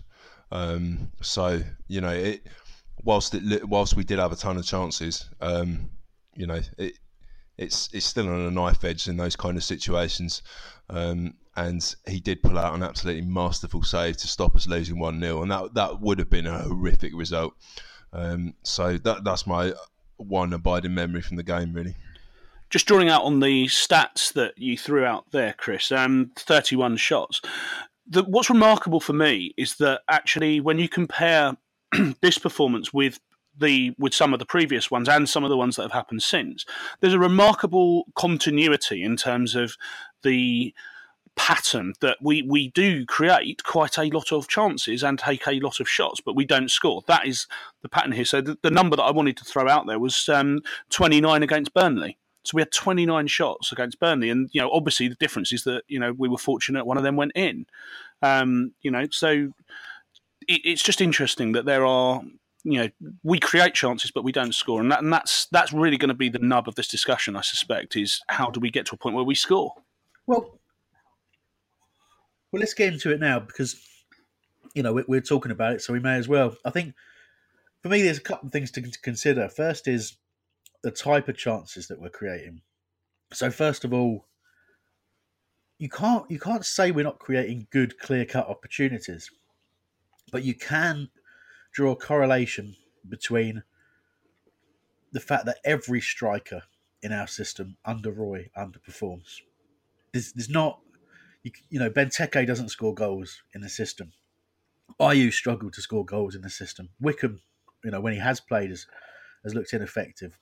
Um, 0.51 1.11
so 1.21 1.61
you 1.87 2.01
know, 2.01 2.11
it 2.11 2.47
whilst 3.03 3.33
it 3.33 3.67
whilst 3.67 3.95
we 3.95 4.03
did 4.03 4.19
have 4.19 4.31
a 4.31 4.35
ton 4.35 4.57
of 4.57 4.65
chances, 4.65 5.29
um, 5.41 5.89
you 6.35 6.45
know, 6.45 6.61
it 6.77 6.99
it's 7.57 7.89
it's 7.93 8.05
still 8.05 8.29
on 8.29 8.41
a 8.41 8.51
knife 8.51 8.83
edge 8.83 9.07
in 9.07 9.17
those 9.17 9.35
kind 9.35 9.57
of 9.57 9.63
situations. 9.63 10.41
Um, 10.89 11.35
and 11.55 11.95
he 12.07 12.19
did 12.19 12.41
pull 12.41 12.57
out 12.57 12.73
an 12.73 12.83
absolutely 12.83 13.21
masterful 13.21 13.83
save 13.83 14.17
to 14.17 14.27
stop 14.27 14.55
us 14.55 14.67
losing 14.67 14.97
one 14.97 15.19
0 15.19 15.43
and 15.43 15.51
that 15.51 15.73
that 15.75 16.01
would 16.01 16.17
have 16.17 16.29
been 16.29 16.47
a 16.47 16.59
horrific 16.63 17.13
result. 17.15 17.53
Um, 18.11 18.53
so 18.63 18.97
that 18.97 19.23
that's 19.23 19.45
my 19.45 19.73
one 20.27 20.53
abiding 20.53 20.93
memory 20.93 21.21
from 21.21 21.37
the 21.37 21.43
game, 21.43 21.73
really. 21.73 21.95
Just 22.69 22.87
drawing 22.87 23.09
out 23.09 23.23
on 23.23 23.39
the 23.39 23.65
stats 23.67 24.33
that 24.33 24.57
you 24.57 24.77
threw 24.77 25.05
out 25.05 25.25
there, 25.31 25.53
Chris, 25.57 25.91
um, 25.91 26.31
31 26.35 26.97
shots. 26.97 27.41
The, 28.07 28.23
what's 28.23 28.49
remarkable 28.49 28.99
for 28.99 29.13
me 29.13 29.53
is 29.57 29.75
that 29.75 30.01
actually, 30.09 30.59
when 30.59 30.79
you 30.79 30.89
compare 30.89 31.55
this 32.21 32.37
performance 32.37 32.91
with 32.91 33.19
the 33.55 33.93
with 33.99 34.15
some 34.15 34.33
of 34.33 34.39
the 34.39 34.45
previous 34.47 34.89
ones 34.89 35.07
and 35.07 35.29
some 35.29 35.43
of 35.43 35.51
the 35.51 35.57
ones 35.57 35.75
that 35.75 35.83
have 35.83 35.91
happened 35.91 36.23
since, 36.23 36.65
there's 36.99 37.13
a 37.13 37.19
remarkable 37.19 38.05
continuity 38.15 39.03
in 39.03 39.15
terms 39.15 39.55
of 39.55 39.77
the 40.23 40.73
pattern 41.35 41.93
that 42.01 42.17
we, 42.21 42.41
we 42.41 42.69
do 42.69 43.05
create 43.05 43.63
quite 43.63 43.97
a 43.97 44.05
lot 44.05 44.31
of 44.31 44.47
chances 44.47 45.03
and 45.03 45.17
take 45.19 45.47
a 45.47 45.59
lot 45.59 45.79
of 45.79 45.89
shots, 45.89 46.21
but 46.21 46.35
we 46.35 46.45
don't 46.45 46.69
score. 46.69 47.03
That 47.07 47.27
is 47.27 47.47
the 47.81 47.89
pattern 47.89 48.11
here. 48.11 48.25
So 48.25 48.41
the, 48.41 48.57
the 48.61 48.71
number 48.71 48.95
that 48.95 49.03
I 49.03 49.11
wanted 49.11 49.37
to 49.37 49.45
throw 49.45 49.67
out 49.67 49.87
there 49.87 49.99
was 49.99 50.29
um, 50.29 50.61
29 50.89 51.43
against 51.43 51.73
Burnley. 51.73 52.17
So 52.45 52.55
we 52.55 52.61
had 52.61 52.71
29 52.71 53.27
shots 53.27 53.71
against 53.71 53.99
Burnley, 53.99 54.29
and 54.29 54.49
you 54.51 54.61
know, 54.61 54.69
obviously 54.71 55.07
the 55.07 55.15
difference 55.15 55.53
is 55.53 55.63
that 55.63 55.83
you 55.87 55.99
know 55.99 56.11
we 56.11 56.27
were 56.27 56.37
fortunate 56.37 56.85
one 56.85 56.97
of 56.97 57.03
them 57.03 57.15
went 57.15 57.31
in. 57.35 57.65
Um, 58.21 58.73
you 58.81 58.91
know, 58.91 59.07
so 59.11 59.53
it, 60.47 60.61
it's 60.65 60.83
just 60.83 60.99
interesting 60.99 61.53
that 61.53 61.65
there 61.65 61.85
are 61.85 62.21
you 62.65 62.79
know 62.79 62.89
we 63.23 63.39
create 63.39 63.73
chances 63.73 64.11
but 64.11 64.25
we 64.25 64.33
don't 64.33 64.53
score, 64.53 64.81
and 64.81 64.91
that 64.91 65.01
and 65.01 65.11
that's 65.11 65.45
that's 65.51 65.71
really 65.71 65.97
going 65.97 66.09
to 66.09 66.13
be 66.13 66.27
the 66.27 66.39
nub 66.39 66.67
of 66.67 66.75
this 66.75 66.89
discussion. 66.89 67.37
I 67.37 67.41
suspect 67.41 67.95
is 67.95 68.21
how 68.27 68.49
do 68.49 68.59
we 68.59 68.69
get 68.69 68.87
to 68.87 68.95
a 68.95 68.97
point 68.97 69.15
where 69.15 69.23
we 69.23 69.35
score? 69.35 69.75
Well, 70.27 70.59
well, 72.53 72.59
let's 72.59 72.75
get 72.75 72.93
into 72.93 73.11
it 73.11 73.19
now 73.19 73.39
because 73.39 73.81
you 74.75 74.83
know 74.83 74.93
we're, 75.07 75.21
talking 75.21 75.51
about 75.51 75.73
it, 75.73 75.81
so 75.81 75.91
we 75.91 75.99
may 75.99 76.15
as 76.15 76.27
well. 76.27 76.55
I 76.63 76.69
think 76.69 76.93
for 77.81 77.89
me, 77.89 78.03
there's 78.03 78.19
a 78.19 78.21
couple 78.21 78.45
of 78.45 78.53
things 78.53 78.69
to, 78.71 78.81
to 78.81 79.01
consider. 79.01 79.49
First 79.49 79.87
is 79.87 80.17
the 80.83 80.91
type 80.91 81.27
of 81.27 81.35
chances 81.35 81.87
that 81.87 81.99
we're 81.99 82.09
creating. 82.09 82.61
So 83.33 83.49
first 83.49 83.83
of 83.83 83.91
all, 83.91 84.27
you 85.79 85.89
can't 85.89 86.29
you 86.29 86.39
can't 86.39 86.63
say 86.63 86.91
we're 86.91 87.03
not 87.03 87.17
creating 87.17 87.67
good 87.71 87.97
clear 87.97 88.23
cut 88.23 88.47
opportunities, 88.47 89.31
but 90.31 90.43
you 90.43 90.53
can 90.53 91.09
draw 91.71 91.93
a 91.93 91.95
correlation 91.95 92.75
between 93.09 93.63
the 95.11 95.19
fact 95.19 95.45
that 95.47 95.57
every 95.65 96.01
striker 96.01 96.61
in 97.01 97.11
our 97.11 97.27
system 97.27 97.77
under 97.83 98.11
Roy 98.11 98.49
underperforms. 98.55 99.41
There's, 100.11 100.31
there's 100.33 100.49
not, 100.49 100.79
you, 101.43 101.51
you 101.69 101.79
know, 101.79 101.89
Benteke 101.89 102.47
doesn't 102.47 102.69
score 102.69 102.93
goals 102.93 103.41
in 103.53 103.61
the 103.61 103.69
system. 103.69 104.13
Ayew 104.99 105.31
struggled 105.31 105.73
to 105.73 105.81
score 105.81 106.05
goals 106.05 106.35
in 106.35 106.41
the 106.41 106.49
system. 106.49 106.89
Wickham, 106.99 107.41
you 107.83 107.91
know, 107.91 108.01
when 108.01 108.13
he 108.13 108.19
has 108.19 108.39
played, 108.39 108.69
has, 108.69 108.87
has 109.43 109.53
looked 109.53 109.73
ineffective. 109.73 110.37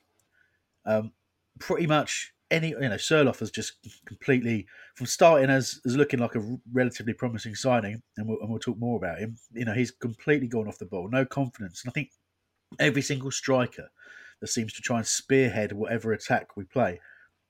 Um, 0.84 1.12
pretty 1.58 1.86
much 1.86 2.32
any, 2.50 2.68
you 2.70 2.88
know, 2.88 2.96
Sorloth 2.96 3.40
has 3.40 3.50
just 3.50 3.74
completely, 4.04 4.66
from 4.94 5.06
starting 5.06 5.48
as, 5.48 5.80
as 5.86 5.96
looking 5.96 6.20
like 6.20 6.34
a 6.34 6.58
relatively 6.72 7.14
promising 7.14 7.54
signing, 7.54 8.02
and 8.16 8.28
we'll, 8.28 8.40
and 8.40 8.50
we'll 8.50 8.58
talk 8.58 8.78
more 8.78 8.96
about 8.96 9.18
him, 9.18 9.36
you 9.52 9.64
know, 9.64 9.72
he's 9.72 9.90
completely 9.90 10.48
gone 10.48 10.68
off 10.68 10.78
the 10.78 10.84
ball, 10.84 11.08
no 11.08 11.24
confidence. 11.24 11.82
And 11.82 11.90
I 11.90 11.92
think 11.92 12.10
every 12.78 13.02
single 13.02 13.30
striker 13.30 13.90
that 14.40 14.48
seems 14.48 14.72
to 14.74 14.82
try 14.82 14.98
and 14.98 15.06
spearhead 15.06 15.72
whatever 15.72 16.12
attack 16.12 16.56
we 16.56 16.64
play 16.64 17.00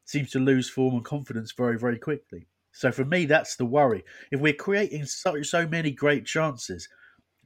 seems 0.04 0.30
to 0.30 0.38
lose 0.38 0.68
form 0.68 0.94
and 0.94 1.04
confidence 1.04 1.52
very, 1.52 1.78
very 1.78 1.98
quickly. 1.98 2.46
So 2.72 2.90
for 2.90 3.04
me, 3.04 3.26
that's 3.26 3.56
the 3.56 3.64
worry. 3.64 4.04
If 4.30 4.40
we're 4.40 4.54
creating 4.54 5.04
so 5.06 5.42
so 5.42 5.66
many 5.66 5.90
great 5.90 6.24
chances, 6.24 6.88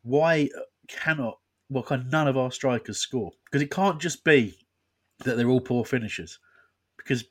why 0.03 0.49
cannot 0.89 1.39
well 1.69 1.83
can 1.83 2.09
none 2.11 2.29
of 2.29 2.37
our 2.37 2.51
strikers 2.51 2.99
score? 2.99 3.33
Because 3.45 3.63
it 3.63 3.71
can't 3.71 4.01
just 4.01 4.25
be 4.25 4.59
that 5.25 5.37
they're 5.37 5.49
all 5.49 5.61
poor 5.61 5.85
finishers, 5.85 6.39
because 6.97 7.25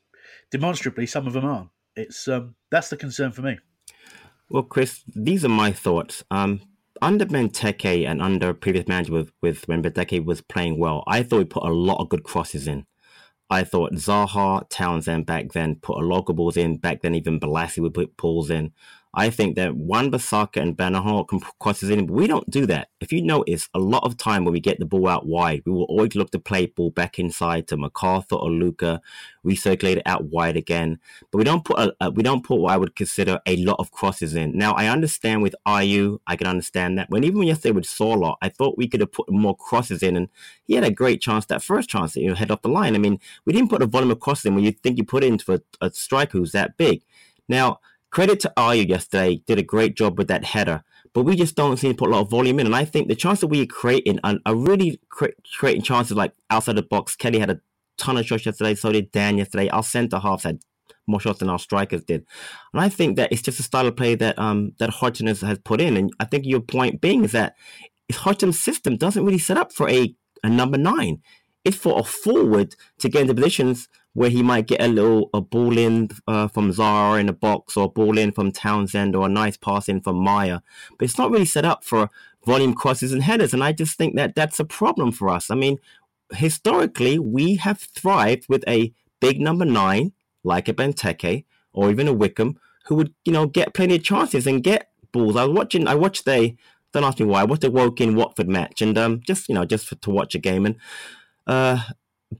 demonstrably 0.50 1.06
some 1.06 1.26
of 1.26 1.32
them 1.32 1.44
aren't. 1.44 1.70
It's 1.94 2.28
um 2.28 2.54
that's 2.70 2.90
the 2.90 2.96
concern 2.96 3.32
for 3.32 3.42
me. 3.42 3.58
Well, 4.48 4.62
Chris, 4.62 5.02
these 5.14 5.44
are 5.44 5.48
my 5.48 5.72
thoughts. 5.72 6.22
Um, 6.30 6.60
under 7.02 7.26
Benteke 7.26 8.06
and 8.06 8.22
under 8.22 8.54
previous 8.54 8.86
manager 8.86 9.12
with, 9.12 9.32
with 9.42 9.66
when 9.68 9.82
Benteke 9.82 10.24
was 10.24 10.40
playing 10.40 10.78
well, 10.78 11.02
I 11.06 11.22
thought 11.22 11.40
he 11.40 11.44
put 11.44 11.64
a 11.64 11.72
lot 11.72 12.00
of 12.00 12.08
good 12.08 12.22
crosses 12.22 12.68
in. 12.68 12.86
I 13.48 13.62
thought 13.62 13.92
Zaha, 13.92 14.68
Townsend 14.68 15.26
back 15.26 15.52
then 15.52 15.76
put 15.76 16.02
a 16.02 16.06
lot 16.06 16.26
balls 16.34 16.56
in. 16.56 16.78
Back 16.78 17.02
then, 17.02 17.14
even 17.14 17.38
Bolasie 17.38 17.80
would 17.80 17.94
put 17.94 18.16
balls 18.16 18.50
in. 18.50 18.72
I 19.18 19.30
think 19.30 19.56
that 19.56 19.74
Wan-Bissaka 19.74 20.60
and 20.60 20.76
Bernard 20.76 21.28
can 21.28 21.40
crosses 21.58 21.88
in, 21.88 22.04
but 22.06 22.12
we 22.12 22.26
don't 22.26 22.48
do 22.50 22.66
that. 22.66 22.88
If 23.00 23.12
you 23.12 23.22
notice, 23.22 23.66
a 23.72 23.78
lot 23.78 24.04
of 24.04 24.18
time 24.18 24.44
when 24.44 24.52
we 24.52 24.60
get 24.60 24.78
the 24.78 24.84
ball 24.84 25.08
out 25.08 25.26
wide, 25.26 25.62
we 25.64 25.72
will 25.72 25.84
always 25.84 26.14
look 26.14 26.30
to 26.32 26.38
play 26.38 26.66
ball 26.66 26.90
back 26.90 27.18
inside 27.18 27.66
to 27.68 27.78
McArthur 27.78 28.38
or 28.38 28.50
Luka, 28.50 29.00
recirculate 29.42 29.96
it 29.96 30.02
out 30.04 30.24
wide 30.24 30.58
again. 30.58 30.98
But 31.30 31.38
we 31.38 31.44
don't 31.44 31.64
put 31.64 31.78
a, 31.78 31.96
a, 31.98 32.10
we 32.10 32.22
don't 32.22 32.44
put 32.44 32.60
what 32.60 32.74
I 32.74 32.76
would 32.76 32.94
consider 32.94 33.40
a 33.46 33.56
lot 33.56 33.76
of 33.78 33.90
crosses 33.90 34.34
in. 34.34 34.52
Now 34.56 34.72
I 34.72 34.88
understand 34.88 35.40
with 35.40 35.54
Ayew, 35.66 36.18
I 36.26 36.36
can 36.36 36.46
understand 36.46 36.98
that. 36.98 37.08
When 37.08 37.24
even 37.24 37.42
yesterday 37.42 37.72
with 37.72 37.86
Sorloth, 37.86 38.36
I 38.42 38.50
thought 38.50 38.76
we 38.76 38.86
could 38.86 39.00
have 39.00 39.12
put 39.12 39.32
more 39.32 39.56
crosses 39.56 40.02
in, 40.02 40.16
and 40.16 40.28
he 40.66 40.74
had 40.74 40.84
a 40.84 40.90
great 40.90 41.22
chance 41.22 41.46
that 41.46 41.62
first 41.62 41.88
chance 41.88 42.12
that 42.12 42.20
you 42.20 42.28
know, 42.28 42.34
head 42.34 42.50
off 42.50 42.60
the 42.60 42.68
line. 42.68 42.94
I 42.94 42.98
mean, 42.98 43.18
we 43.46 43.54
didn't 43.54 43.70
put 43.70 43.80
a 43.80 43.86
volume 43.86 44.10
of 44.10 44.20
crosses 44.20 44.44
in 44.44 44.54
when 44.54 44.64
you 44.64 44.72
think 44.72 44.98
you 44.98 45.04
put 45.04 45.24
it 45.24 45.28
into 45.28 45.54
a, 45.54 45.60
a 45.80 45.90
striker 45.90 46.36
who's 46.36 46.52
that 46.52 46.76
big. 46.76 47.02
Now 47.48 47.80
Credit 48.16 48.40
to 48.40 48.52
Ayew 48.56 48.88
yesterday, 48.88 49.42
did 49.46 49.58
a 49.58 49.62
great 49.62 49.94
job 49.94 50.16
with 50.16 50.28
that 50.28 50.42
header, 50.42 50.82
but 51.12 51.24
we 51.24 51.36
just 51.36 51.54
don't 51.54 51.76
seem 51.76 51.90
to 51.90 51.96
put 51.98 52.08
a 52.08 52.12
lot 52.12 52.22
of 52.22 52.30
volume 52.30 52.58
in. 52.58 52.64
And 52.64 52.74
I 52.74 52.86
think 52.86 53.08
the 53.08 53.14
chances 53.14 53.42
that 53.42 53.48
we 53.48 53.60
are 53.60 53.66
creating 53.66 54.20
are, 54.24 54.36
are 54.46 54.54
really 54.54 54.98
cre- 55.10 55.36
creating 55.58 55.82
chances 55.82 56.16
like 56.16 56.32
outside 56.48 56.76
the 56.76 56.82
box. 56.82 57.14
Kelly 57.14 57.40
had 57.40 57.50
a 57.50 57.60
ton 57.98 58.16
of 58.16 58.24
shots 58.24 58.46
yesterday, 58.46 58.74
so 58.74 58.90
did 58.90 59.12
Dan 59.12 59.36
yesterday. 59.36 59.68
Our 59.68 59.82
centre 59.82 60.18
halves 60.18 60.44
had 60.44 60.60
more 61.06 61.20
shots 61.20 61.40
than 61.40 61.50
our 61.50 61.58
strikers 61.58 62.04
did. 62.04 62.24
And 62.72 62.80
I 62.80 62.88
think 62.88 63.18
that 63.18 63.32
it's 63.32 63.42
just 63.42 63.60
a 63.60 63.62
style 63.62 63.86
of 63.86 63.96
play 63.96 64.14
that 64.14 64.38
um 64.38 64.72
that 64.78 64.88
Hodgson 64.88 65.26
has, 65.26 65.42
has 65.42 65.58
put 65.58 65.82
in. 65.82 65.98
And 65.98 66.10
I 66.18 66.24
think 66.24 66.46
your 66.46 66.60
point 66.60 67.02
being 67.02 67.22
is 67.22 67.32
that 67.32 67.54
Hodgson's 68.10 68.58
system 68.58 68.96
doesn't 68.96 69.26
really 69.26 69.36
set 69.36 69.58
up 69.58 69.74
for 69.74 69.90
a, 69.90 70.16
a 70.42 70.48
number 70.48 70.78
nine. 70.78 71.20
It's 71.66 71.76
for 71.76 72.00
a 72.00 72.02
forward 72.02 72.76
to 73.00 73.10
get 73.10 73.20
into 73.20 73.34
positions 73.34 73.90
where 74.16 74.30
he 74.30 74.42
might 74.42 74.66
get 74.66 74.80
a 74.80 74.88
little 74.88 75.28
a 75.34 75.42
ball 75.42 75.76
in 75.76 76.08
uh, 76.26 76.48
from 76.48 76.72
Zaha 76.72 77.20
in 77.20 77.28
a 77.28 77.34
box 77.34 77.76
or 77.76 77.84
a 77.84 77.88
ball 77.88 78.16
in 78.16 78.32
from 78.32 78.50
Townsend 78.50 79.14
or 79.14 79.26
a 79.26 79.28
nice 79.28 79.58
pass 79.58 79.90
in 79.90 80.00
from 80.00 80.16
Meyer. 80.16 80.62
But 80.96 81.04
it's 81.04 81.18
not 81.18 81.30
really 81.30 81.44
set 81.44 81.66
up 81.66 81.84
for 81.84 82.08
volume 82.46 82.72
crosses 82.72 83.12
and 83.12 83.22
headers. 83.22 83.52
And 83.52 83.62
I 83.62 83.72
just 83.72 83.98
think 83.98 84.16
that 84.16 84.34
that's 84.34 84.58
a 84.58 84.64
problem 84.64 85.12
for 85.12 85.28
us. 85.28 85.50
I 85.50 85.54
mean, 85.54 85.76
historically, 86.32 87.18
we 87.18 87.56
have 87.56 87.78
thrived 87.78 88.46
with 88.48 88.64
a 88.66 88.90
big 89.20 89.38
number 89.38 89.66
nine, 89.66 90.12
like 90.42 90.66
a 90.66 90.72
Benteke 90.72 91.44
or 91.74 91.90
even 91.90 92.08
a 92.08 92.14
Wickham, 92.14 92.58
who 92.86 92.94
would, 92.94 93.12
you 93.26 93.32
know, 93.34 93.44
get 93.44 93.74
plenty 93.74 93.96
of 93.96 94.02
chances 94.02 94.46
and 94.46 94.64
get 94.64 94.88
balls. 95.12 95.36
I 95.36 95.44
was 95.44 95.54
watching, 95.54 95.86
I 95.86 95.94
watched 95.94 96.24
the, 96.24 96.56
don't 96.94 97.04
ask 97.04 97.20
me 97.20 97.26
why, 97.26 97.42
I 97.42 97.44
watched 97.44 97.60
the 97.60 97.70
Woking 97.70 98.16
Watford 98.16 98.48
match 98.48 98.80
and 98.80 98.96
um, 98.96 99.20
just, 99.26 99.46
you 99.46 99.54
know, 99.54 99.66
just 99.66 99.86
for, 99.86 99.96
to 99.96 100.10
watch 100.10 100.34
a 100.34 100.38
game. 100.38 100.64
And 100.64 100.76
uh, 101.46 101.80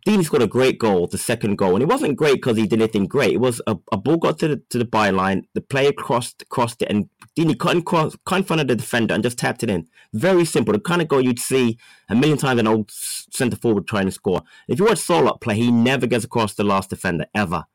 Deeney 0.04 0.24
scored 0.24 0.42
a 0.42 0.48
great 0.48 0.78
goal, 0.80 1.06
the 1.06 1.18
second 1.18 1.56
goal, 1.56 1.74
and 1.74 1.82
it 1.82 1.88
wasn't 1.88 2.16
great 2.16 2.34
because 2.34 2.56
he 2.56 2.66
did 2.66 2.80
anything 2.80 3.06
great. 3.06 3.34
It 3.34 3.40
was 3.40 3.60
a, 3.68 3.76
a 3.92 3.96
ball 3.96 4.16
got 4.16 4.38
to 4.40 4.48
the 4.48 4.62
to 4.70 4.78
the 4.78 4.84
byline, 4.84 5.44
the 5.54 5.60
player 5.60 5.92
crossed 5.92 6.44
crossed 6.48 6.82
it, 6.82 6.90
and 6.90 7.08
Deeney 7.38 7.56
cut 7.58 7.76
in, 7.76 7.82
cross, 7.82 8.16
cut 8.26 8.38
in 8.38 8.44
front 8.44 8.62
of 8.62 8.68
the 8.68 8.74
defender 8.74 9.14
and 9.14 9.22
just 9.22 9.38
tapped 9.38 9.62
it 9.62 9.70
in. 9.70 9.86
Very 10.12 10.44
simple, 10.44 10.72
the 10.72 10.80
kind 10.80 11.02
of 11.02 11.08
goal 11.08 11.20
you'd 11.20 11.38
see 11.38 11.78
a 12.08 12.16
million 12.16 12.38
times 12.38 12.58
an 12.58 12.66
old 12.66 12.90
centre 12.90 13.56
forward 13.56 13.86
trying 13.86 14.06
to 14.06 14.12
score. 14.12 14.42
If 14.66 14.80
you 14.80 14.86
watch 14.86 14.98
Sorloth 14.98 15.40
play, 15.40 15.54
he 15.54 15.70
never 15.70 16.06
gets 16.06 16.24
across 16.24 16.54
the 16.54 16.64
last 16.64 16.90
defender 16.90 17.26
ever 17.34 17.66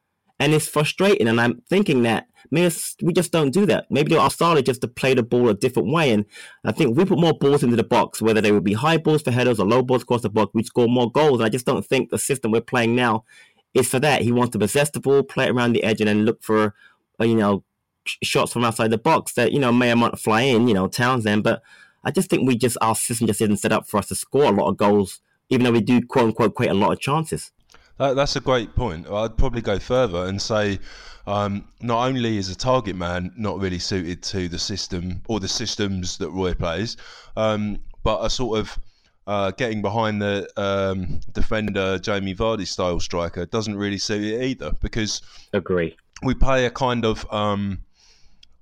and 0.41 0.55
it's 0.55 0.67
frustrating. 0.67 1.27
And 1.27 1.39
I'm 1.39 1.61
thinking 1.69 2.01
that 2.01 2.25
maybe 2.49 2.73
we 3.01 3.13
just 3.13 3.31
don't 3.31 3.51
do 3.51 3.65
that. 3.67 3.85
Maybe 3.89 4.15
is 4.15 4.37
just 4.63 4.81
to 4.81 4.87
play 4.87 5.13
the 5.13 5.23
ball 5.23 5.49
a 5.49 5.53
different 5.53 5.91
way. 5.91 6.11
And 6.11 6.25
I 6.63 6.71
think 6.71 6.97
we 6.97 7.05
put 7.05 7.19
more 7.19 7.33
balls 7.33 7.63
into 7.63 7.75
the 7.75 7.83
box, 7.83 8.21
whether 8.21 8.41
they 8.41 8.51
would 8.51 8.63
be 8.63 8.73
high 8.73 8.97
balls 8.97 9.21
for 9.21 9.31
headers 9.31 9.59
or 9.59 9.67
low 9.67 9.81
balls 9.83 10.03
across 10.03 10.21
the 10.21 10.29
box, 10.29 10.51
we'd 10.53 10.65
score 10.65 10.87
more 10.87 11.11
goals. 11.11 11.39
And 11.39 11.45
I 11.45 11.49
just 11.49 11.65
don't 11.65 11.85
think 11.85 12.09
the 12.09 12.17
system 12.17 12.51
we're 12.51 12.61
playing 12.61 12.95
now 12.95 13.25
is 13.73 13.87
for 13.87 13.99
that. 13.99 14.21
He 14.23 14.31
wants 14.31 14.53
to 14.53 14.59
possess 14.59 14.89
the 14.89 14.99
ball, 14.99 15.23
play 15.23 15.45
it 15.45 15.51
around 15.51 15.73
the 15.73 15.83
edge, 15.83 16.01
and 16.01 16.07
then 16.07 16.25
look 16.25 16.41
for, 16.43 16.73
uh, 17.19 17.25
you 17.25 17.35
know, 17.35 17.63
shots 18.05 18.53
from 18.53 18.65
outside 18.65 18.89
the 18.89 18.97
box 18.97 19.33
that 19.33 19.51
you 19.51 19.59
know 19.59 19.71
may 19.71 19.91
or 19.91 19.95
might 19.95 20.17
fly 20.17 20.41
in. 20.41 20.67
You 20.67 20.73
know, 20.73 20.87
Townsend, 20.87 21.43
but. 21.43 21.61
I 22.03 22.09
just 22.09 22.29
think 22.31 22.47
we 22.47 22.57
just 22.57 22.77
our 22.81 22.95
system 22.95 23.27
just 23.27 23.41
isn't 23.41 23.57
set 23.57 23.71
up 23.71 23.87
for 23.87 23.97
us 23.97 24.07
to 24.07 24.15
score 24.15 24.45
a 24.45 24.49
lot 24.49 24.69
of 24.69 24.77
goals, 24.77 25.21
even 25.49 25.65
though 25.65 25.71
we 25.71 25.81
do 25.81 26.01
quote 26.01 26.25
unquote 26.25 26.55
create 26.55 26.71
a 26.71 26.73
lot 26.73 26.91
of 26.91 26.99
chances. 26.99 27.51
That, 27.97 28.15
that's 28.15 28.35
a 28.35 28.39
great 28.39 28.75
point. 28.75 29.07
I'd 29.07 29.37
probably 29.37 29.61
go 29.61 29.77
further 29.77 30.25
and 30.25 30.41
say 30.41 30.79
um, 31.27 31.65
not 31.81 32.07
only 32.07 32.37
is 32.37 32.49
a 32.49 32.55
target 32.55 32.95
man 32.95 33.31
not 33.37 33.59
really 33.59 33.79
suited 33.79 34.21
to 34.23 34.47
the 34.47 34.59
system 34.59 35.21
or 35.27 35.39
the 35.39 35.47
systems 35.47 36.17
that 36.17 36.29
Roy 36.29 36.53
plays, 36.53 36.97
um, 37.35 37.79
but 38.03 38.23
a 38.23 38.29
sort 38.29 38.59
of 38.59 38.79
uh, 39.27 39.51
getting 39.51 39.81
behind 39.81 40.21
the 40.21 40.47
um, 40.57 41.19
defender 41.31 41.99
Jamie 41.99 42.35
Vardy 42.35 42.67
style 42.67 42.99
striker 42.99 43.45
doesn't 43.45 43.75
really 43.75 43.99
suit 43.99 44.23
it 44.23 44.43
either 44.43 44.71
because 44.81 45.21
agree 45.53 45.95
we 46.23 46.33
play 46.33 46.65
a 46.65 46.71
kind 46.71 47.05
of 47.05 47.25
um, 47.31 47.79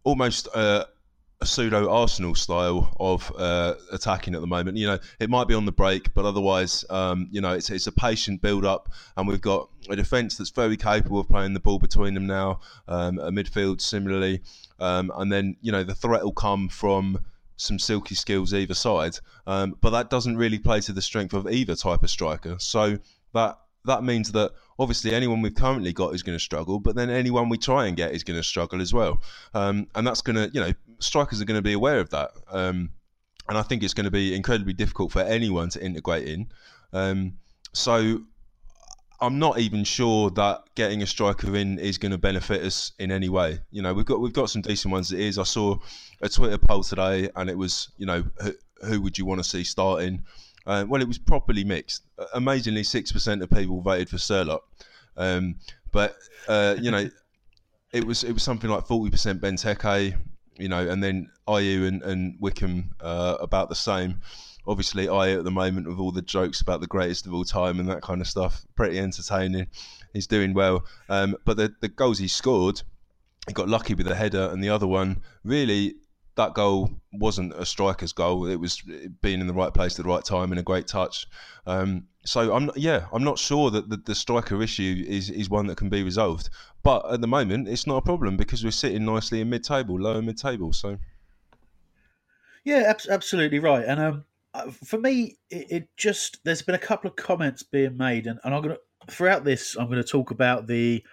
almost. 0.04 0.48
Uh, 0.54 0.86
a 1.42 1.46
pseudo 1.46 1.90
Arsenal 1.90 2.36
style 2.36 2.94
of 3.00 3.32
uh, 3.38 3.76
attacking 3.94 4.36
at 4.36 4.42
the 4.42 4.48
moment. 4.48 4.78
You 4.78 4.88
know, 4.88 5.00
it 5.20 5.30
might 5.30 5.48
be 5.48 5.54
on 5.54 5.66
the 5.66 5.72
break, 5.72 6.14
but 6.14 6.26
otherwise, 6.26 6.84
um, 6.90 7.30
you 7.32 7.40
know, 7.40 7.54
it's, 7.54 7.70
it's 7.70 7.88
a 7.88 7.94
patient 7.94 8.42
build 8.42 8.66
up, 8.66 8.90
and 9.16 9.28
we've 9.28 9.40
got 9.40 9.70
a 9.90 9.96
defence 9.96 10.38
that's 10.38 10.50
very 10.50 10.76
capable 10.76 11.20
of 11.20 11.30
playing 11.30 11.54
the 11.54 11.60
ball 11.62 11.80
between 11.80 12.14
them 12.14 12.28
now. 12.28 12.60
Um, 12.88 13.20
a 13.20 13.32
midfield 13.32 13.80
similarly, 13.80 14.42
um, 14.80 15.12
and 15.16 15.32
then 15.32 15.56
you 15.62 15.72
know 15.72 15.84
the 15.84 15.96
threat 15.96 16.24
will 16.24 16.34
come 16.34 16.68
from 16.68 17.20
some 17.56 17.80
silky 17.80 18.16
skills 18.16 18.54
either 18.54 18.74
side, 18.74 19.18
um, 19.48 19.78
but 19.80 19.92
that 19.92 20.10
doesn't 20.10 20.38
really 20.38 20.60
play 20.60 20.82
to 20.82 20.92
the 20.92 21.02
strength 21.02 21.34
of 21.34 21.50
either 21.50 21.76
type 21.76 22.04
of 22.04 22.10
striker. 22.10 22.58
So 22.60 22.98
that 23.34 23.58
that 23.86 24.04
means 24.04 24.32
that 24.34 24.52
obviously 24.78 25.14
anyone 25.14 25.42
we've 25.42 25.56
currently 25.56 25.94
got 25.94 26.14
is 26.14 26.24
going 26.24 26.38
to 26.38 26.44
struggle, 26.44 26.80
but 26.80 26.96
then 26.96 27.10
anyone 27.10 27.50
we 27.50 27.58
try 27.58 27.88
and 27.88 27.98
get 27.98 28.14
is 28.14 28.24
going 28.24 28.40
to 28.40 28.44
struggle 28.44 28.82
as 28.82 28.94
well. 28.94 29.22
Um, 29.54 29.88
and 29.96 30.06
that's 30.06 30.22
going 30.22 30.36
to, 30.36 30.50
you 30.54 30.62
know, 30.62 30.74
strikers 31.00 31.42
are 31.42 31.46
going 31.46 31.58
to 31.58 31.62
be 31.62 31.74
aware 31.74 32.00
of 32.00 32.10
that. 32.12 32.32
Um, 32.50 32.92
and 33.48 33.58
I 33.58 33.62
think 33.64 33.84
it's 33.84 33.94
going 33.94 34.06
to 34.06 34.12
be 34.12 34.36
incredibly 34.36 34.74
difficult 34.74 35.12
for 35.12 35.22
anyone 35.22 35.70
to 35.70 35.84
integrate 35.84 36.28
in. 36.28 36.48
Um, 36.94 37.38
so 37.74 38.22
I'm 39.22 39.40
not 39.40 39.60
even 39.60 39.84
sure 39.84 40.30
that 40.32 40.64
getting 40.76 41.02
a 41.02 41.08
striker 41.08 41.56
in 41.56 41.78
is 41.80 41.98
going 41.98 42.12
to 42.12 42.18
benefit 42.18 42.64
us 42.64 42.94
in 43.00 43.12
any 43.12 43.28
way. 43.28 43.60
You 43.72 43.82
know, 43.82 43.94
we've 43.94 44.06
got 44.06 44.22
we've 44.22 44.34
got 44.34 44.50
some 44.50 44.62
decent 44.62 44.92
ones. 44.92 45.12
It 45.12 45.20
is. 45.20 45.38
I 45.38 45.44
saw 45.44 45.78
a 46.22 46.30
Twitter 46.30 46.58
poll 46.58 46.84
today, 46.84 47.30
and 47.36 47.50
it 47.50 47.58
was, 47.58 47.90
you 47.98 48.06
know, 48.06 48.24
who, 48.42 48.54
who 48.86 49.02
would 49.02 49.18
you 49.18 49.26
want 49.26 49.44
to 49.44 49.50
see 49.50 49.64
starting? 49.64 50.24
Uh, 50.66 50.86
well, 50.88 51.02
it 51.02 51.08
was 51.08 51.18
properly 51.18 51.64
mixed. 51.64 52.04
Amazingly, 52.34 52.84
six 52.84 53.12
percent 53.12 53.42
of 53.42 53.50
people 53.50 53.82
voted 53.82 54.10
for 54.10 54.18
Sorloth, 54.18 54.62
um, 55.18 55.56
but 55.92 56.16
uh, 56.48 56.76
you 56.80 56.92
know, 56.92 57.10
it 57.94 58.04
was 58.04 58.24
it 58.24 58.34
was 58.34 58.44
something 58.44 58.70
like 58.70 58.86
forty 58.86 59.10
percent 59.10 59.42
Benteke, 59.42 60.16
you 60.58 60.70
know, 60.70 60.88
and 60.88 61.04
then 61.04 61.30
Ayew 61.48 61.88
and, 61.88 62.04
and 62.04 62.36
Wickham 62.40 62.94
uh, 63.02 63.38
about 63.40 63.70
the 63.70 63.76
same. 63.76 64.22
Obviously, 64.68 65.08
Ayew 65.08 65.40
at 65.40 65.44
the 65.44 65.52
moment 65.52 65.88
with 65.88 66.00
all 66.00 66.12
the 66.12 66.22
jokes 66.22 66.62
about 66.62 66.82
the 66.82 66.88
greatest 66.88 67.26
of 67.26 67.34
all 67.34 67.44
time 67.44 67.80
and 67.80 67.90
that 67.90 68.02
kind 68.02 68.22
of 68.22 68.28
stuff, 68.28 68.66
pretty 68.76 69.00
entertaining. 69.00 69.68
He's 70.14 70.28
doing 70.28 70.54
well, 70.54 70.86
um, 71.08 71.36
but 71.46 71.58
the 71.58 71.74
the 71.82 71.88
goals 71.88 72.20
he 72.20 72.28
scored 72.28 72.82
he 73.48 73.54
got 73.54 73.68
lucky 73.68 73.94
with 73.96 74.06
the 74.06 74.16
header, 74.16 74.50
and 74.52 74.64
the 74.64 74.70
other 74.70 74.88
one 74.88 75.22
really 75.44 75.96
that 76.40 76.54
goal 76.54 76.90
wasn't 77.12 77.54
a 77.54 77.66
striker's 77.66 78.14
goal. 78.14 78.46
It 78.46 78.56
was 78.56 78.82
being 79.22 79.42
in 79.42 79.48
the 79.48 79.54
right 79.54 79.74
place 79.74 80.00
at 80.00 80.06
the 80.06 80.10
right 80.10 80.24
time 80.24 80.52
and 80.52 80.60
a 80.60 80.64
great 80.64 80.88
touch. 80.88 81.28
Um, 81.68 82.08
so 82.24 82.56
I'm 82.56 82.72
yeah, 82.78 83.08
I'm 83.12 83.26
not 83.26 83.38
sure 83.38 83.70
that 83.72 83.90
the, 83.90 83.98
the, 83.98 84.16
striker 84.16 84.62
issue 84.62 85.04
is 85.06 85.30
is 85.30 85.50
one 85.50 85.68
that 85.68 85.76
can 85.76 85.90
be 85.90 86.02
resolved. 86.02 86.50
But 86.82 87.12
at 87.12 87.20
the 87.20 87.28
moment, 87.28 87.68
it's 87.68 87.86
not 87.86 87.98
a 87.98 88.02
problem 88.02 88.38
because 88.38 88.64
we're 88.64 88.72
sitting 88.72 89.04
nicely 89.04 89.42
in 89.42 89.50
mid-table, 89.50 90.00
lower 90.00 90.22
mid-table. 90.22 90.72
So 90.72 90.98
yeah, 92.64 92.84
ab- 92.88 93.10
absolutely 93.10 93.60
right. 93.60 93.84
And 93.86 94.00
um, 94.00 94.26
uh, 94.54 94.72
for 94.72 94.98
me, 94.98 95.38
it, 95.50 95.68
it, 95.70 95.90
just 95.98 96.40
there's 96.46 96.62
been 96.62 96.76
a 96.76 96.80
couple 96.80 97.10
of 97.10 97.18
comments 97.18 97.64
being 97.64 97.98
made, 97.98 98.28
and, 98.28 98.40
and 98.46 98.56
I'm 98.56 98.62
gonna 98.62 98.78
throughout 99.10 99.44
this, 99.44 99.76
I'm 99.78 99.92
to 99.92 100.04
talk 100.04 100.32
about 100.32 100.68
the 100.68 101.04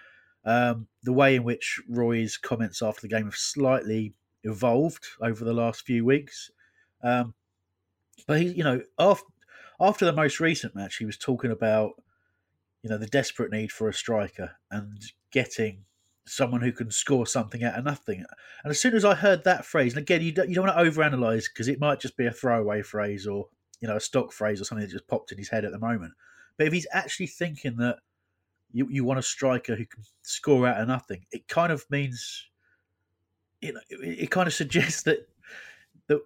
um, 0.45 0.87
the 1.03 1.11
way 1.11 1.35
in 1.35 1.43
which 1.43 1.81
Roy's 1.89 2.37
comments 2.37 2.81
after 2.81 3.01
the 3.01 3.09
game 3.09 3.25
have 3.25 3.35
slightly 3.35 4.13
evolved 4.47 5.05
over 5.21 5.43
the 5.43 5.53
last 5.53 5.85
few 5.85 6.05
weeks. 6.05 6.51
Um, 7.03 7.33
but 8.27 8.41
he, 8.41 8.47
you 8.47 8.63
know, 8.63 8.81
after 8.97 9.25
after 9.79 10.05
the 10.05 10.13
most 10.13 10.39
recent 10.39 10.75
match, 10.75 10.97
he 10.97 11.05
was 11.05 11.17
talking 11.17 11.51
about 11.51 11.93
you 12.83 12.89
know 12.89 12.97
the 12.97 13.07
desperate 13.07 13.51
need 13.51 13.71
for 13.71 13.87
a 13.87 13.93
striker 13.93 14.51
and 14.71 15.01
getting 15.31 15.83
someone 16.25 16.61
who 16.61 16.71
can 16.71 16.91
score 16.91 17.25
something 17.25 17.63
out 17.63 17.77
of 17.77 17.85
nothing. 17.85 18.23
And 18.63 18.71
as 18.71 18.81
soon 18.81 18.95
as 18.95 19.05
I 19.05 19.15
heard 19.15 19.43
that 19.43 19.65
phrase, 19.65 19.93
and 19.93 20.01
again, 20.01 20.21
you 20.21 20.31
don't, 20.31 20.49
you 20.49 20.55
don't 20.55 20.67
want 20.67 20.77
to 20.77 20.83
overanalyze 20.83 21.45
because 21.45 21.67
it 21.67 21.79
might 21.79 21.99
just 21.99 22.17
be 22.17 22.25
a 22.25 22.31
throwaway 22.31 22.81
phrase 22.81 23.25
or 23.27 23.47
you 23.81 23.87
know 23.87 23.95
a 23.95 24.01
stock 24.01 24.31
phrase 24.31 24.59
or 24.59 24.65
something 24.65 24.85
that 24.85 24.91
just 24.91 25.07
popped 25.07 25.31
in 25.31 25.37
his 25.37 25.49
head 25.49 25.65
at 25.65 25.71
the 25.71 25.79
moment. 25.79 26.13
But 26.57 26.67
if 26.67 26.73
he's 26.73 26.87
actually 26.91 27.27
thinking 27.27 27.77
that 27.77 27.97
you, 28.71 28.87
you 28.89 29.03
want 29.03 29.19
a 29.19 29.23
striker 29.23 29.75
who 29.75 29.85
can 29.85 30.03
score 30.23 30.67
out 30.67 30.81
of 30.81 30.87
nothing, 30.87 31.25
it 31.31 31.47
kind 31.47 31.71
of 31.71 31.85
means 31.89 32.46
you 33.61 33.73
know 33.73 33.79
it, 33.89 34.23
it 34.23 34.31
kind 34.31 34.47
of 34.47 34.53
suggests 34.53 35.03
that 35.03 35.27
that 36.07 36.21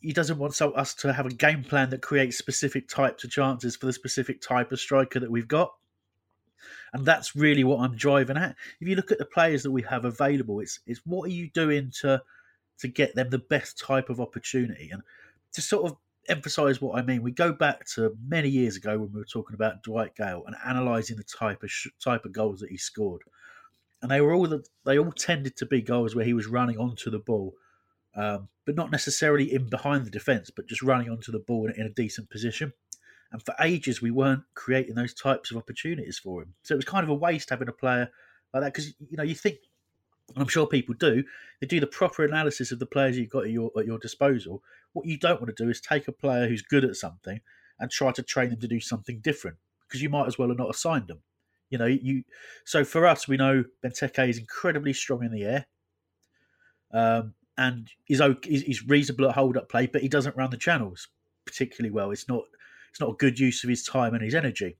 he 0.00 0.12
doesn't 0.12 0.38
want 0.38 0.60
us 0.60 0.94
to 0.94 1.12
have 1.12 1.26
a 1.26 1.30
game 1.30 1.64
plan 1.64 1.90
that 1.90 2.02
creates 2.02 2.36
specific 2.36 2.88
types 2.88 3.24
of 3.24 3.30
chances 3.30 3.76
for 3.76 3.86
the 3.86 3.92
specific 3.92 4.40
type 4.40 4.72
of 4.72 4.80
striker 4.80 5.18
that 5.20 5.30
we've 5.30 5.48
got. 5.48 5.72
And 6.92 7.04
that's 7.04 7.36
really 7.36 7.64
what 7.64 7.80
I'm 7.80 7.96
driving 7.96 8.36
at. 8.36 8.56
If 8.80 8.88
you 8.88 8.96
look 8.96 9.12
at 9.12 9.18
the 9.18 9.24
players 9.24 9.62
that 9.62 9.70
we 9.70 9.82
have 9.82 10.04
available, 10.04 10.60
it's 10.60 10.80
it's 10.86 11.00
what 11.04 11.26
are 11.26 11.32
you 11.32 11.50
doing 11.50 11.92
to 12.00 12.22
to 12.78 12.88
get 12.88 13.14
them 13.14 13.30
the 13.30 13.38
best 13.38 13.78
type 13.78 14.08
of 14.10 14.20
opportunity 14.20 14.90
and 14.90 15.02
to 15.52 15.62
sort 15.62 15.90
of 15.90 15.96
emphasize 16.28 16.80
what 16.80 16.98
I 16.98 17.02
mean. 17.02 17.22
We 17.22 17.32
go 17.32 17.52
back 17.52 17.86
to 17.94 18.16
many 18.26 18.48
years 18.48 18.76
ago 18.76 18.98
when 18.98 19.12
we 19.12 19.20
were 19.20 19.26
talking 19.26 19.54
about 19.54 19.82
Dwight 19.82 20.14
Gayle 20.14 20.44
and 20.46 20.56
analysing 20.64 21.16
the 21.16 21.24
type 21.24 21.62
of 21.62 21.70
sh- 21.70 21.88
type 22.02 22.24
of 22.24 22.32
goals 22.32 22.60
that 22.60 22.70
he 22.70 22.76
scored, 22.76 23.22
and 24.02 24.10
they 24.10 24.20
were 24.20 24.34
all 24.34 24.46
the, 24.46 24.64
they 24.84 24.98
all 24.98 25.12
tended 25.12 25.56
to 25.56 25.66
be 25.66 25.80
goals 25.80 26.14
where 26.14 26.24
he 26.24 26.34
was 26.34 26.46
running 26.46 26.78
onto 26.78 27.10
the 27.10 27.18
ball, 27.18 27.54
um, 28.14 28.48
but 28.64 28.76
not 28.76 28.90
necessarily 28.90 29.52
in 29.52 29.68
behind 29.68 30.04
the 30.04 30.10
defence, 30.10 30.50
but 30.50 30.66
just 30.66 30.82
running 30.82 31.10
onto 31.10 31.32
the 31.32 31.38
ball 31.38 31.66
in, 31.66 31.80
in 31.80 31.86
a 31.86 31.90
decent 31.90 32.30
position. 32.30 32.72
And 33.32 33.42
for 33.42 33.54
ages, 33.60 34.00
we 34.00 34.10
weren't 34.10 34.44
creating 34.54 34.94
those 34.94 35.14
types 35.14 35.50
of 35.50 35.56
opportunities 35.56 36.18
for 36.18 36.42
him. 36.42 36.54
So 36.62 36.74
it 36.74 36.78
was 36.78 36.84
kind 36.84 37.04
of 37.04 37.10
a 37.10 37.14
waste 37.14 37.50
having 37.50 37.68
a 37.68 37.72
player 37.72 38.10
like 38.54 38.62
that 38.62 38.72
because 38.72 38.94
you 38.98 39.16
know 39.16 39.24
you 39.24 39.34
think, 39.34 39.58
and 40.34 40.42
I'm 40.42 40.48
sure 40.48 40.66
people 40.66 40.94
do, 40.94 41.24
they 41.60 41.66
do 41.66 41.80
the 41.80 41.86
proper 41.86 42.24
analysis 42.24 42.70
of 42.72 42.78
the 42.78 42.86
players 42.86 43.18
you've 43.18 43.30
got 43.30 43.44
at 43.44 43.50
your 43.50 43.70
at 43.76 43.86
your 43.86 43.98
disposal. 43.98 44.62
What 44.92 45.06
you 45.06 45.18
don't 45.18 45.40
want 45.40 45.54
to 45.54 45.64
do 45.64 45.70
is 45.70 45.80
take 45.80 46.08
a 46.08 46.12
player 46.12 46.48
who's 46.48 46.62
good 46.62 46.84
at 46.84 46.96
something 46.96 47.40
and 47.78 47.90
try 47.90 48.12
to 48.12 48.22
train 48.22 48.50
them 48.50 48.60
to 48.60 48.68
do 48.68 48.80
something 48.80 49.20
different 49.20 49.58
because 49.86 50.02
you 50.02 50.08
might 50.08 50.26
as 50.26 50.38
well 50.38 50.48
have 50.48 50.58
not 50.58 50.70
assigned 50.70 51.08
them. 51.08 51.20
You 51.70 51.78
know, 51.78 51.86
you. 51.86 52.24
So 52.64 52.84
for 52.84 53.06
us, 53.06 53.26
we 53.26 53.36
know 53.36 53.64
Benteke 53.84 54.28
is 54.28 54.38
incredibly 54.38 54.92
strong 54.92 55.24
in 55.24 55.32
the 55.32 55.44
air, 55.44 55.66
um, 56.92 57.34
and 57.58 57.90
is 58.08 58.22
he's 58.44 58.86
reasonable 58.86 59.28
at 59.28 59.34
hold 59.34 59.56
up 59.56 59.68
play, 59.68 59.86
but 59.86 60.02
he 60.02 60.08
doesn't 60.08 60.36
run 60.36 60.50
the 60.50 60.56
channels 60.56 61.08
particularly 61.44 61.92
well. 61.92 62.10
It's 62.10 62.28
not 62.28 62.42
it's 62.90 63.00
not 63.00 63.10
a 63.10 63.16
good 63.16 63.38
use 63.38 63.64
of 63.64 63.70
his 63.70 63.84
time 63.84 64.14
and 64.14 64.22
his 64.22 64.34
energy. 64.34 64.76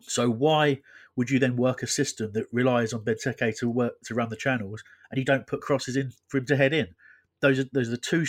So 0.00 0.30
why 0.30 0.80
would 1.16 1.30
you 1.30 1.38
then 1.38 1.56
work 1.56 1.82
a 1.82 1.86
system 1.86 2.32
that 2.32 2.46
relies 2.52 2.92
on 2.92 3.04
Benteke 3.04 3.56
to 3.58 3.68
work 3.68 4.00
to 4.04 4.14
run 4.14 4.28
the 4.28 4.36
channels, 4.36 4.82
and 5.10 5.18
you 5.18 5.24
don't 5.24 5.46
put 5.46 5.60
crosses 5.60 5.96
in 5.96 6.12
for 6.28 6.38
him 6.38 6.46
to 6.46 6.56
head 6.56 6.72
in? 6.72 6.88
Those 7.40 7.58
are 7.58 7.66
those 7.72 7.88
are 7.88 7.92
the 7.92 7.96
two. 7.96 8.26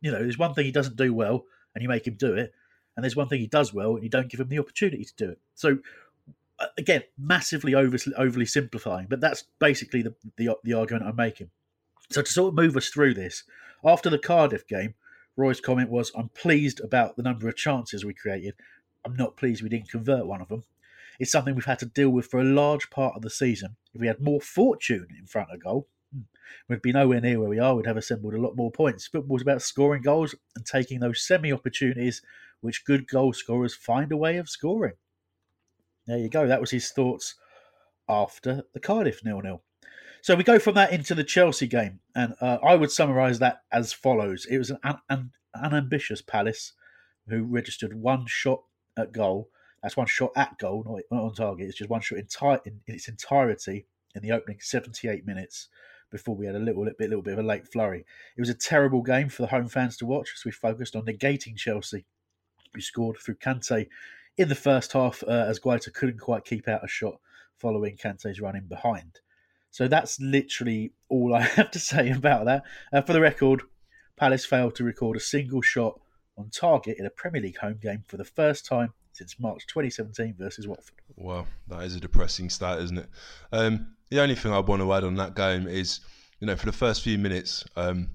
You 0.00 0.12
know, 0.12 0.18
there's 0.18 0.38
one 0.38 0.54
thing 0.54 0.66
he 0.66 0.72
doesn't 0.72 0.96
do 0.96 1.14
well, 1.14 1.44
and 1.74 1.82
you 1.82 1.88
make 1.88 2.06
him 2.06 2.16
do 2.18 2.34
it, 2.34 2.52
and 2.96 3.02
there's 3.02 3.16
one 3.16 3.28
thing 3.28 3.40
he 3.40 3.46
does 3.46 3.72
well, 3.72 3.94
and 3.94 4.04
you 4.04 4.10
don't 4.10 4.30
give 4.30 4.40
him 4.40 4.48
the 4.48 4.58
opportunity 4.58 5.04
to 5.04 5.14
do 5.16 5.30
it. 5.30 5.40
So 5.54 5.78
again, 6.78 7.02
massively 7.18 7.74
over, 7.74 7.96
overly 8.16 8.46
simplifying, 8.46 9.06
but 9.08 9.20
that's 9.20 9.44
basically 9.58 10.02
the, 10.02 10.14
the 10.36 10.56
the 10.64 10.72
argument 10.74 11.06
I'm 11.06 11.16
making. 11.16 11.50
So 12.10 12.22
to 12.22 12.30
sort 12.30 12.48
of 12.48 12.54
move 12.54 12.76
us 12.76 12.88
through 12.88 13.14
this, 13.14 13.44
after 13.84 14.10
the 14.10 14.18
Cardiff 14.18 14.66
game, 14.66 14.94
Roy's 15.36 15.60
comment 15.60 15.90
was, 15.90 16.12
I'm 16.16 16.28
pleased 16.30 16.80
about 16.80 17.16
the 17.16 17.22
number 17.22 17.48
of 17.48 17.56
chances 17.56 18.04
we 18.04 18.14
created. 18.14 18.54
I'm 19.04 19.16
not 19.16 19.36
pleased 19.36 19.62
we 19.62 19.68
didn't 19.68 19.90
convert 19.90 20.26
one 20.26 20.40
of 20.40 20.48
them. 20.48 20.62
It's 21.18 21.30
something 21.30 21.54
we've 21.54 21.64
had 21.64 21.78
to 21.80 21.86
deal 21.86 22.10
with 22.10 22.26
for 22.26 22.40
a 22.40 22.44
large 22.44 22.90
part 22.90 23.14
of 23.16 23.22
the 23.22 23.30
season. 23.30 23.76
If 23.92 24.00
we 24.00 24.06
had 24.06 24.20
more 24.20 24.40
fortune 24.40 25.06
in 25.18 25.26
front 25.26 25.50
of 25.50 25.62
goal, 25.62 25.88
hmm, 26.12 26.22
we'd 26.68 26.82
be 26.82 26.92
nowhere 26.92 27.20
near 27.20 27.40
where 27.40 27.48
we 27.48 27.58
are. 27.58 27.74
We'd 27.74 27.86
have 27.86 27.96
assembled 27.96 28.34
a 28.34 28.40
lot 28.40 28.56
more 28.56 28.70
points. 28.70 29.06
Football's 29.06 29.42
about 29.42 29.62
scoring 29.62 30.02
goals 30.02 30.34
and 30.56 30.64
taking 30.64 31.00
those 31.00 31.26
semi 31.26 31.52
opportunities 31.52 32.22
which 32.60 32.84
good 32.86 33.06
goal 33.06 33.32
scorers 33.32 33.74
find 33.74 34.10
a 34.10 34.16
way 34.16 34.38
of 34.38 34.48
scoring. 34.48 34.94
There 36.06 36.18
you 36.18 36.28
go. 36.28 36.46
That 36.46 36.60
was 36.60 36.70
his 36.70 36.90
thoughts 36.90 37.34
after 38.08 38.64
the 38.72 38.80
Cardiff 38.80 39.24
nil 39.24 39.40
nil. 39.40 39.62
So 40.22 40.34
we 40.34 40.44
go 40.44 40.58
from 40.58 40.74
that 40.74 40.92
into 40.92 41.14
the 41.14 41.24
Chelsea 41.24 41.66
game, 41.66 42.00
and 42.14 42.34
uh, 42.40 42.58
I 42.62 42.76
would 42.76 42.90
summarise 42.90 43.38
that 43.40 43.62
as 43.72 43.92
follows: 43.92 44.46
It 44.46 44.58
was 44.58 44.70
an, 44.70 44.78
an, 45.08 45.32
unambitious 45.54 46.22
Palace 46.22 46.72
who 47.28 47.44
registered 47.44 47.94
one 47.94 48.26
shot 48.26 48.62
at 48.98 49.12
goal. 49.12 49.48
That's 49.82 49.96
one 49.96 50.06
shot 50.06 50.32
at 50.36 50.58
goal, 50.58 50.84
not, 50.86 51.02
not 51.10 51.24
on 51.24 51.34
target. 51.34 51.68
It's 51.68 51.78
just 51.78 51.90
one 51.90 52.00
shot 52.00 52.18
in, 52.18 52.26
in, 52.64 52.80
in, 52.86 52.94
its 52.94 53.08
entirety 53.08 53.86
in 54.14 54.22
the 54.22 54.32
opening 54.32 54.58
78 54.60 55.26
minutes 55.26 55.68
before 56.10 56.36
we 56.36 56.46
had 56.46 56.54
a 56.54 56.58
little, 56.58 56.84
little 56.84 56.96
bit, 56.98 57.10
little 57.10 57.22
bit 57.22 57.32
of 57.34 57.38
a 57.40 57.42
late 57.42 57.66
flurry. 57.66 58.04
It 58.36 58.40
was 58.40 58.48
a 58.48 58.54
terrible 58.54 59.02
game 59.02 59.28
for 59.28 59.42
the 59.42 59.48
home 59.48 59.68
fans 59.68 59.96
to 59.98 60.06
watch, 60.06 60.30
as 60.36 60.44
we 60.44 60.50
focused 60.52 60.96
on 60.96 61.04
negating 61.04 61.56
Chelsea, 61.56 62.06
who 62.72 62.80
scored 62.80 63.18
through 63.18 63.36
Kante 63.36 63.88
in 64.36 64.48
the 64.48 64.54
first 64.54 64.92
half 64.92 65.22
uh, 65.26 65.30
as 65.30 65.60
Guaita 65.60 65.92
couldn't 65.92 66.18
quite 66.18 66.44
keep 66.44 66.68
out 66.68 66.84
a 66.84 66.88
shot 66.88 67.20
following 67.58 67.96
Kante's 67.96 68.40
run 68.40 68.56
in 68.56 68.66
behind. 68.66 69.20
So 69.70 69.88
that's 69.88 70.20
literally 70.20 70.92
all 71.08 71.34
I 71.34 71.40
have 71.56 71.70
to 71.72 71.78
say 71.78 72.10
about 72.10 72.44
that. 72.46 72.62
Uh, 72.92 73.02
for 73.02 73.12
the 73.12 73.20
record, 73.20 73.62
Palace 74.16 74.44
failed 74.44 74.74
to 74.76 74.84
record 74.84 75.16
a 75.16 75.20
single 75.20 75.62
shot 75.62 76.00
on 76.36 76.50
target 76.50 76.98
in 76.98 77.06
a 77.06 77.10
Premier 77.10 77.42
League 77.42 77.58
home 77.58 77.78
game 77.80 78.04
for 78.06 78.16
the 78.16 78.24
first 78.24 78.66
time 78.66 78.92
since 79.12 79.38
March 79.38 79.66
2017 79.68 80.34
versus 80.38 80.66
Watford. 80.66 80.96
Wow, 81.16 81.46
that 81.68 81.82
is 81.84 81.94
a 81.94 82.00
depressing 82.00 82.50
stat, 82.50 82.80
isn't 82.80 82.98
it? 82.98 83.08
Um, 83.52 83.94
the 84.10 84.20
only 84.20 84.34
thing 84.34 84.52
I 84.52 84.58
want 84.58 84.82
to 84.82 84.92
add 84.92 85.04
on 85.04 85.14
that 85.16 85.34
game 85.34 85.66
is, 85.68 86.00
you 86.40 86.46
know, 86.46 86.56
for 86.56 86.66
the 86.66 86.72
first 86.72 87.02
few 87.02 87.18
minutes, 87.18 87.64
um, 87.76 88.08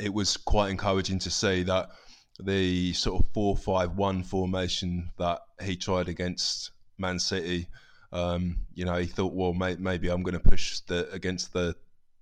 it 0.00 0.12
was 0.12 0.36
quite 0.36 0.70
encouraging 0.70 1.18
to 1.20 1.30
see 1.30 1.64
that 1.64 1.90
the 2.44 2.92
sort 2.92 3.22
of 3.22 3.26
4 3.32 3.56
5 3.56 3.96
1 3.96 4.22
formation 4.24 5.10
that 5.18 5.40
he 5.62 5.76
tried 5.76 6.08
against 6.08 6.70
Man 6.98 7.18
City 7.18 7.68
um, 8.12 8.56
you 8.74 8.84
know, 8.84 8.96
he 8.96 9.06
thought, 9.06 9.32
well, 9.32 9.52
may, 9.52 9.76
maybe 9.76 10.08
I'm 10.08 10.22
going 10.22 10.38
to 10.38 10.40
push 10.40 10.80
the 10.80 11.10
against 11.12 11.52
the 11.52 11.76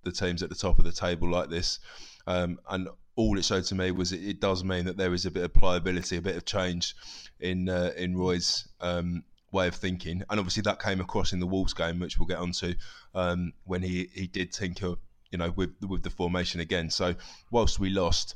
the 0.05 0.13
teams 0.13 0.43
at 0.43 0.49
the 0.49 0.55
top 0.55 0.79
of 0.79 0.85
the 0.85 0.93
table 0.93 1.29
like 1.29 1.51
this. 1.51 1.81
Um, 2.27 2.59
and 2.69 2.89
all 3.17 3.37
it 3.39 3.45
showed 3.45 3.65
to 3.65 3.75
me 3.75 3.91
was 3.91 4.13
it, 4.13 4.23
it, 4.23 4.41
does 4.41 4.63
mean 4.63 4.85
that 4.85 4.97
there 4.97 5.13
is 5.13 5.27
a 5.27 5.31
bit 5.31 5.43
of 5.43 5.53
pliability, 5.53 6.17
a 6.17 6.23
bit 6.23 6.37
of 6.37 6.45
change 6.45 6.95
in 7.41 7.69
uh, 7.69 7.93
in 7.97 8.17
Roy's 8.17 8.69
um, 8.81 9.25
way 9.51 9.67
of 9.67 9.75
thinking, 9.75 10.23
and 10.29 10.39
obviously 10.39 10.63
that 10.63 10.81
came 10.81 11.01
across 11.01 11.33
in 11.33 11.41
the 11.41 11.47
Wolves 11.47 11.75
game, 11.75 12.01
which 12.01 12.19
we'll 12.19 12.29
get 12.29 12.39
onto 12.39 12.75
um, 13.15 13.53
when 13.65 13.83
he, 13.83 14.09
he 14.13 14.27
did 14.27 14.53
tinker, 14.53 14.95
you 15.31 15.39
know, 15.39 15.51
with 15.57 15.75
with 15.87 16.03
the 16.03 16.11
formation 16.11 16.61
again. 16.61 16.91
So 16.91 17.15
whilst 17.51 17.79
we 17.79 17.89
lost, 17.89 18.35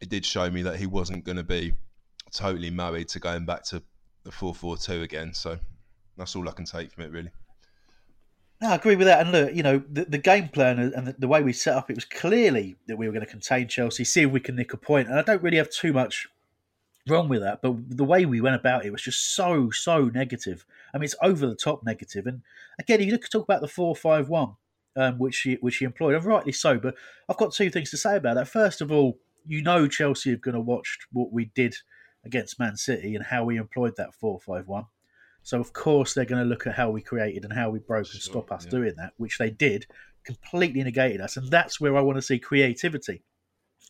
it 0.00 0.08
did 0.08 0.24
show 0.24 0.50
me 0.50 0.62
that 0.62 0.76
he 0.76 0.86
wasn't 0.86 1.24
going 1.24 1.36
to 1.36 1.44
be 1.44 1.72
totally 2.32 2.70
married 2.70 3.08
to 3.08 3.18
going 3.18 3.44
back 3.44 3.64
to 3.64 3.82
the 4.24 4.30
four 4.30 4.54
four 4.54 4.76
two 4.76 5.02
again. 5.02 5.34
So 5.34 5.58
that's 6.16 6.36
all 6.36 6.48
I 6.48 6.52
can 6.52 6.64
take 6.64 6.92
from 6.92 7.04
it, 7.04 7.12
really. 7.12 7.30
No, 8.60 8.70
I 8.70 8.74
agree 8.74 8.96
with 8.96 9.06
that. 9.06 9.20
And 9.20 9.30
look, 9.30 9.54
you 9.54 9.62
know, 9.62 9.82
the, 9.88 10.04
the 10.04 10.18
game 10.18 10.48
plan 10.48 10.80
and 10.80 11.06
the, 11.06 11.14
the, 11.16 11.28
way 11.28 11.42
we 11.42 11.52
set 11.52 11.76
up, 11.76 11.90
it 11.90 11.94
was 11.94 12.04
clearly 12.04 12.74
that 12.88 12.96
we 12.96 13.06
were 13.06 13.12
going 13.12 13.24
to 13.24 13.30
contain 13.30 13.68
Chelsea, 13.68 14.02
see 14.02 14.22
if 14.22 14.30
we 14.32 14.40
can 14.40 14.56
nick 14.56 14.72
a 14.72 14.76
point. 14.76 15.08
And 15.08 15.16
I 15.16 15.22
don't 15.22 15.42
really 15.42 15.58
have 15.58 15.70
too 15.70 15.92
much 15.92 16.26
wrong 17.08 17.28
with 17.28 17.40
that, 17.40 17.62
but 17.62 17.74
the 17.88 18.04
way 18.04 18.26
we 18.26 18.40
went 18.40 18.56
about 18.56 18.84
it 18.84 18.90
was 18.90 19.02
just 19.02 19.34
so, 19.36 19.70
so 19.70 20.06
negative. 20.06 20.66
I 20.92 20.98
mean, 20.98 21.04
it's 21.04 21.14
over 21.22 21.46
the 21.46 21.54
top 21.54 21.84
negative. 21.84 22.26
And 22.26 22.42
again, 22.80 23.00
if 23.00 23.06
you 23.06 23.16
talk 23.16 23.44
about 23.44 23.60
the 23.60 23.68
4 23.68 23.94
5 23.94 24.28
1, 24.28 24.56
um, 24.96 25.18
which, 25.18 25.38
he, 25.38 25.54
which 25.60 25.76
he 25.76 25.84
employed, 25.84 26.16
and 26.16 26.24
rightly 26.24 26.52
so. 26.52 26.78
But 26.78 26.96
I've 27.28 27.36
got 27.36 27.52
two 27.52 27.70
things 27.70 27.90
to 27.90 27.96
say 27.96 28.16
about 28.16 28.34
that. 28.34 28.48
First 28.48 28.80
of 28.80 28.90
all, 28.90 29.18
you 29.48 29.62
know, 29.62 29.88
Chelsea 29.88 30.32
are 30.32 30.36
going 30.36 30.54
to 30.54 30.60
watch 30.60 30.98
what 31.10 31.32
we 31.32 31.46
did 31.54 31.74
against 32.24 32.58
Man 32.58 32.76
City 32.76 33.14
and 33.14 33.24
how 33.24 33.44
we 33.44 33.56
employed 33.56 33.94
that 33.96 34.14
4 34.14 34.38
5 34.38 34.68
1. 34.68 34.84
So 35.42 35.58
of 35.60 35.72
course 35.72 36.12
they're 36.12 36.24
going 36.24 36.42
to 36.42 36.48
look 36.48 36.66
at 36.66 36.74
how 36.74 36.90
we 36.90 37.00
created 37.00 37.44
and 37.44 37.52
how 37.52 37.70
we 37.70 37.78
broke 37.78 38.12
and 38.12 38.20
stop 38.20 38.52
us 38.52 38.64
yeah. 38.64 38.70
doing 38.70 38.94
that, 38.98 39.14
which 39.16 39.38
they 39.38 39.50
did 39.50 39.86
completely 40.24 40.84
negated 40.84 41.22
us, 41.22 41.38
and 41.38 41.50
that's 41.50 41.80
where 41.80 41.96
I 41.96 42.02
want 42.02 42.16
to 42.16 42.22
see 42.22 42.38
creativity. 42.38 43.22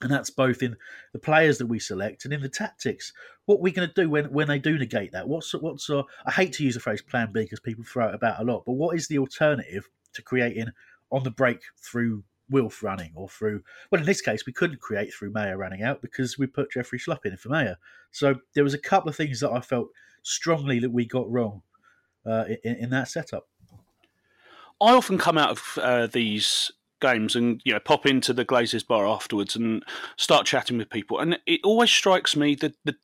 And 0.00 0.12
that's 0.12 0.30
both 0.30 0.62
in 0.62 0.76
the 1.12 1.18
players 1.18 1.58
that 1.58 1.66
we 1.66 1.80
select 1.80 2.24
and 2.24 2.32
in 2.32 2.40
the 2.40 2.48
tactics. 2.48 3.12
What 3.46 3.58
we're 3.58 3.64
we 3.64 3.72
going 3.72 3.88
to 3.88 4.02
do 4.02 4.08
when, 4.08 4.26
when 4.26 4.46
they 4.46 4.60
do 4.60 4.78
negate 4.78 5.10
that? 5.10 5.26
What's 5.26 5.52
what's 5.54 5.90
uh, 5.90 6.02
I 6.24 6.30
hate 6.30 6.52
to 6.54 6.64
use 6.64 6.74
the 6.74 6.80
phrase 6.80 7.02
"plan 7.02 7.32
B" 7.32 7.42
because 7.42 7.58
people 7.58 7.82
throw 7.82 8.08
it 8.08 8.14
about 8.14 8.40
a 8.40 8.44
lot, 8.44 8.62
but 8.64 8.74
what 8.74 8.96
is 8.96 9.08
the 9.08 9.18
alternative 9.18 9.88
to 10.14 10.22
creating 10.22 10.68
on 11.10 11.24
the 11.24 11.32
break 11.32 11.58
through 11.82 12.22
Wilf 12.50 12.82
running 12.82 13.12
or 13.14 13.28
through 13.28 13.62
well 13.90 14.00
in 14.00 14.06
this 14.06 14.20
case 14.20 14.46
we 14.46 14.52
couldn't 14.52 14.80
create 14.80 15.12
through 15.12 15.32
Meyer 15.32 15.56
running 15.56 15.82
out 15.82 16.00
because 16.00 16.38
we 16.38 16.46
put 16.46 16.70
Jeffrey 16.72 16.98
Schlupp 16.98 17.24
in 17.24 17.36
for 17.36 17.48
Meyer. 17.48 17.76
So 18.10 18.36
there 18.54 18.64
was 18.64 18.74
a 18.74 18.78
couple 18.78 19.08
of 19.08 19.16
things 19.16 19.40
that 19.40 19.52
I 19.52 19.60
felt 19.60 19.88
strongly 20.22 20.78
that 20.80 20.90
we 20.90 21.06
got 21.06 21.30
wrong 21.30 21.62
uh, 22.26 22.44
in, 22.64 22.76
in, 22.76 22.90
that 22.90 23.08
setup. 23.08 23.48
I 24.80 24.92
often 24.92 25.18
come 25.18 25.38
out 25.38 25.50
of 25.50 25.78
uh, 25.80 26.06
these 26.06 26.70
games 27.00 27.36
and 27.36 27.60
you 27.64 27.72
know 27.72 27.80
pop 27.80 28.06
into 28.06 28.32
the 28.32 28.44
Glaziers 28.44 28.86
bar 28.86 29.06
afterwards 29.06 29.56
and 29.56 29.84
start 30.16 30.46
chatting 30.46 30.78
with 30.78 30.90
people, 30.90 31.18
and 31.18 31.38
it 31.46 31.60
always 31.64 31.90
strikes 31.90 32.36
me 32.36 32.54
that 32.56 32.74
the 32.84 32.96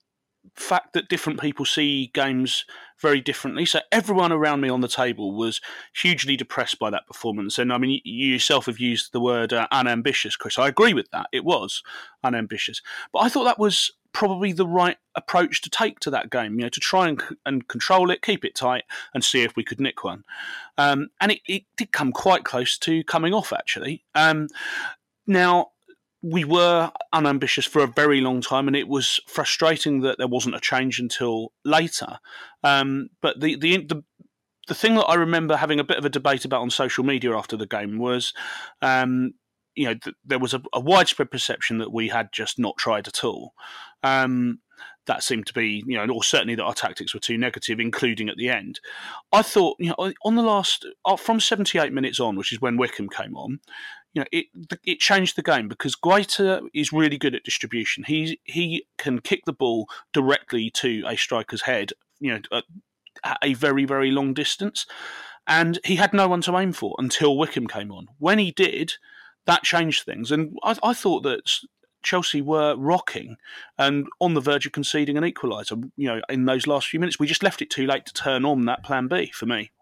fact 0.54 0.92
that 0.92 1.08
different 1.08 1.40
people 1.40 1.64
see 1.64 2.10
games 2.14 2.64
very 3.00 3.20
differently. 3.20 3.66
So 3.66 3.80
everyone 3.90 4.32
around 4.32 4.60
me 4.60 4.68
on 4.68 4.80
the 4.80 4.88
table 4.88 5.34
was 5.34 5.60
hugely 5.94 6.36
depressed 6.36 6.78
by 6.78 6.90
that 6.90 7.06
performance. 7.06 7.58
And 7.58 7.72
I 7.72 7.78
mean, 7.78 8.00
you 8.04 8.28
yourself 8.28 8.66
have 8.66 8.78
used 8.78 9.12
the 9.12 9.20
word 9.20 9.52
uh, 9.52 9.66
unambitious, 9.70 10.36
Chris. 10.36 10.58
I 10.58 10.68
agree 10.68 10.94
with 10.94 11.10
that. 11.10 11.26
It 11.32 11.44
was 11.44 11.82
unambitious, 12.22 12.80
but 13.12 13.20
I 13.20 13.28
thought 13.28 13.44
that 13.44 13.58
was 13.58 13.90
probably 14.12 14.52
the 14.52 14.66
right 14.66 14.96
approach 15.16 15.60
to 15.62 15.70
take 15.70 15.98
to 16.00 16.10
that 16.10 16.30
game. 16.30 16.54
You 16.54 16.62
know, 16.62 16.68
to 16.68 16.80
try 16.80 17.08
and 17.08 17.22
and 17.44 17.66
control 17.68 18.10
it, 18.10 18.22
keep 18.22 18.44
it 18.44 18.54
tight, 18.54 18.84
and 19.12 19.24
see 19.24 19.42
if 19.42 19.56
we 19.56 19.64
could 19.64 19.80
nick 19.80 20.04
one. 20.04 20.24
Um, 20.78 21.08
and 21.20 21.32
it, 21.32 21.40
it 21.46 21.64
did 21.76 21.92
come 21.92 22.12
quite 22.12 22.44
close 22.44 22.78
to 22.78 23.02
coming 23.04 23.34
off 23.34 23.52
actually. 23.52 24.04
Um, 24.14 24.48
now 25.26 25.72
we 26.26 26.42
were 26.42 26.90
unambitious 27.12 27.66
for 27.66 27.82
a 27.82 27.86
very 27.86 28.22
long 28.22 28.40
time, 28.40 28.66
and 28.66 28.74
it 28.74 28.88
was 28.88 29.20
frustrating 29.26 30.00
that 30.00 30.16
there 30.16 30.26
wasn't 30.26 30.54
a 30.54 30.60
change 30.60 30.98
until 30.98 31.52
later. 31.66 32.18
Um, 32.62 33.10
but 33.20 33.40
the, 33.40 33.56
the 33.56 33.84
the 33.84 34.04
the 34.66 34.74
thing 34.74 34.94
that 34.94 35.04
I 35.04 35.16
remember 35.16 35.56
having 35.56 35.78
a 35.78 35.84
bit 35.84 35.98
of 35.98 36.04
a 36.06 36.10
debate 36.10 36.46
about 36.46 36.62
on 36.62 36.70
social 36.70 37.04
media 37.04 37.36
after 37.36 37.58
the 37.58 37.66
game 37.66 37.98
was, 37.98 38.32
um, 38.80 39.34
you 39.74 39.84
know, 39.84 39.94
th- 39.94 40.16
there 40.24 40.38
was 40.38 40.54
a, 40.54 40.62
a, 40.72 40.80
widespread 40.80 41.30
perception 41.30 41.76
that 41.76 41.92
we 41.92 42.08
had 42.08 42.30
just 42.32 42.58
not 42.58 42.78
tried 42.78 43.06
at 43.06 43.22
all. 43.22 43.52
Um, 44.02 44.60
that 45.06 45.22
seemed 45.22 45.44
to 45.48 45.52
be, 45.52 45.84
you 45.86 45.98
know, 45.98 46.10
or 46.10 46.24
certainly 46.24 46.54
that 46.54 46.64
our 46.64 46.72
tactics 46.72 47.12
were 47.12 47.20
too 47.20 47.36
negative, 47.36 47.78
including 47.78 48.30
at 48.30 48.38
the 48.38 48.48
end. 48.48 48.80
I 49.30 49.42
thought, 49.42 49.76
you 49.78 49.88
know, 49.90 50.12
on 50.24 50.36
the 50.36 50.42
last, 50.42 50.86
uh, 51.04 51.16
from 51.16 51.40
78 51.40 51.92
minutes 51.92 52.18
on, 52.18 52.36
which 52.36 52.50
is 52.50 52.62
when 52.62 52.78
Wickham 52.78 53.10
came 53.10 53.36
on, 53.36 53.60
you 54.14 54.20
know, 54.20 54.26
it 54.30 54.46
it 54.84 55.00
changed 55.00 55.36
the 55.36 55.42
game 55.42 55.68
because 55.68 55.96
Guaita 55.96 56.68
is 56.72 56.92
really 56.92 57.18
good 57.18 57.34
at 57.34 57.42
distribution. 57.42 58.04
He 58.04 58.40
he 58.44 58.86
can 58.96 59.20
kick 59.20 59.42
the 59.44 59.52
ball 59.52 59.88
directly 60.12 60.70
to 60.70 61.04
a 61.06 61.16
striker's 61.16 61.62
head, 61.62 61.92
you 62.20 62.32
know, 62.32 62.40
at, 62.52 62.64
at 63.24 63.38
a 63.42 63.54
very 63.54 63.84
very 63.84 64.12
long 64.12 64.32
distance, 64.32 64.86
and 65.48 65.80
he 65.84 65.96
had 65.96 66.14
no 66.14 66.28
one 66.28 66.40
to 66.42 66.56
aim 66.56 66.72
for 66.72 66.94
until 66.98 67.36
Wickham 67.36 67.66
came 67.66 67.90
on. 67.90 68.06
When 68.18 68.38
he 68.38 68.52
did, 68.52 68.94
that 69.46 69.64
changed 69.64 70.04
things, 70.04 70.30
and 70.30 70.56
I, 70.62 70.76
I 70.82 70.94
thought 70.94 71.24
that 71.24 71.50
Chelsea 72.04 72.40
were 72.40 72.76
rocking 72.76 73.36
and 73.78 74.06
on 74.20 74.34
the 74.34 74.40
verge 74.40 74.66
of 74.66 74.72
conceding 74.72 75.18
an 75.18 75.24
equaliser. 75.24 75.90
You 75.96 76.06
know, 76.06 76.20
in 76.28 76.44
those 76.44 76.68
last 76.68 76.86
few 76.86 77.00
minutes, 77.00 77.18
we 77.18 77.26
just 77.26 77.42
left 77.42 77.62
it 77.62 77.70
too 77.70 77.86
late 77.86 78.06
to 78.06 78.12
turn 78.12 78.44
on 78.44 78.66
that 78.66 78.84
plan 78.84 79.08
B 79.08 79.32
for 79.34 79.46
me 79.46 79.72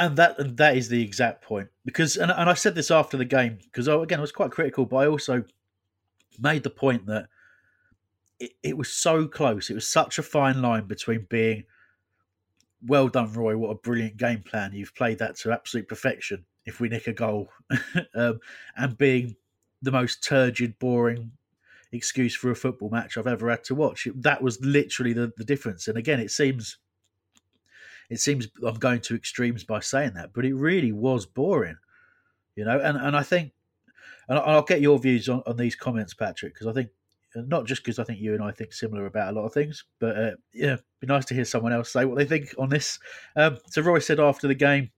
and 0.00 0.16
that 0.16 0.56
that 0.56 0.76
is 0.76 0.88
the 0.88 1.02
exact 1.02 1.42
point 1.42 1.68
because 1.84 2.16
and, 2.16 2.32
and 2.32 2.48
I 2.48 2.54
said 2.54 2.74
this 2.74 2.90
after 2.90 3.18
the 3.18 3.24
game 3.26 3.58
because 3.62 3.86
I, 3.86 3.94
again 4.02 4.18
I 4.18 4.22
was 4.22 4.32
quite 4.32 4.50
critical, 4.50 4.86
but 4.86 4.96
I 4.96 5.06
also 5.06 5.44
made 6.38 6.62
the 6.62 6.70
point 6.70 7.06
that 7.06 7.26
it, 8.40 8.52
it 8.62 8.78
was 8.78 8.90
so 8.90 9.28
close. 9.28 9.68
It 9.68 9.74
was 9.74 9.86
such 9.86 10.18
a 10.18 10.22
fine 10.22 10.62
line 10.62 10.86
between 10.86 11.26
being 11.28 11.64
well 12.84 13.08
done, 13.08 13.30
Roy. 13.34 13.56
What 13.58 13.70
a 13.70 13.74
brilliant 13.74 14.16
game 14.16 14.42
plan! 14.42 14.72
You've 14.72 14.94
played 14.94 15.18
that 15.18 15.36
to 15.36 15.52
absolute 15.52 15.86
perfection. 15.86 16.46
If 16.64 16.80
we 16.80 16.88
nick 16.88 17.06
a 17.06 17.12
goal, 17.12 17.48
um, 18.14 18.40
and 18.76 18.96
being 18.96 19.36
the 19.82 19.92
most 19.92 20.24
turgid, 20.24 20.78
boring 20.78 21.32
excuse 21.92 22.34
for 22.34 22.50
a 22.50 22.56
football 22.56 22.88
match 22.88 23.18
I've 23.18 23.26
ever 23.26 23.50
had 23.50 23.64
to 23.64 23.74
watch. 23.74 24.08
That 24.14 24.42
was 24.42 24.64
literally 24.64 25.12
the, 25.12 25.32
the 25.36 25.44
difference. 25.44 25.88
And 25.88 25.98
again, 25.98 26.20
it 26.20 26.30
seems 26.30 26.78
it 28.10 28.20
seems 28.20 28.48
I'm 28.66 28.74
going 28.74 29.00
to 29.02 29.14
extremes 29.14 29.64
by 29.64 29.80
saying 29.80 30.14
that, 30.14 30.32
but 30.34 30.44
it 30.44 30.54
really 30.54 30.92
was 30.92 31.24
boring, 31.24 31.76
you 32.56 32.64
know. 32.64 32.78
And 32.78 32.98
and 32.98 33.16
I 33.16 33.22
think, 33.22 33.52
and 34.28 34.38
I'll 34.38 34.62
get 34.62 34.80
your 34.80 34.98
views 34.98 35.28
on, 35.28 35.42
on 35.46 35.56
these 35.56 35.76
comments, 35.76 36.12
Patrick, 36.12 36.54
because 36.54 36.66
I 36.66 36.72
think 36.72 36.90
not 37.34 37.66
just 37.66 37.84
because 37.84 38.00
I 38.00 38.04
think 38.04 38.20
you 38.20 38.34
and 38.34 38.42
I 38.42 38.50
think 38.50 38.72
similar 38.72 39.06
about 39.06 39.32
a 39.32 39.40
lot 39.40 39.46
of 39.46 39.54
things, 39.54 39.84
but 40.00 40.18
uh, 40.18 40.30
yeah, 40.52 40.76
be 40.98 41.06
nice 41.06 41.24
to 41.26 41.34
hear 41.34 41.44
someone 41.44 41.72
else 41.72 41.92
say 41.92 42.04
what 42.04 42.18
they 42.18 42.24
think 42.24 42.52
on 42.58 42.68
this. 42.68 42.98
Um, 43.36 43.58
so 43.68 43.82
Roy 43.82 44.00
said 44.00 44.18
after 44.18 44.48
the 44.48 44.54
game, 44.54 44.90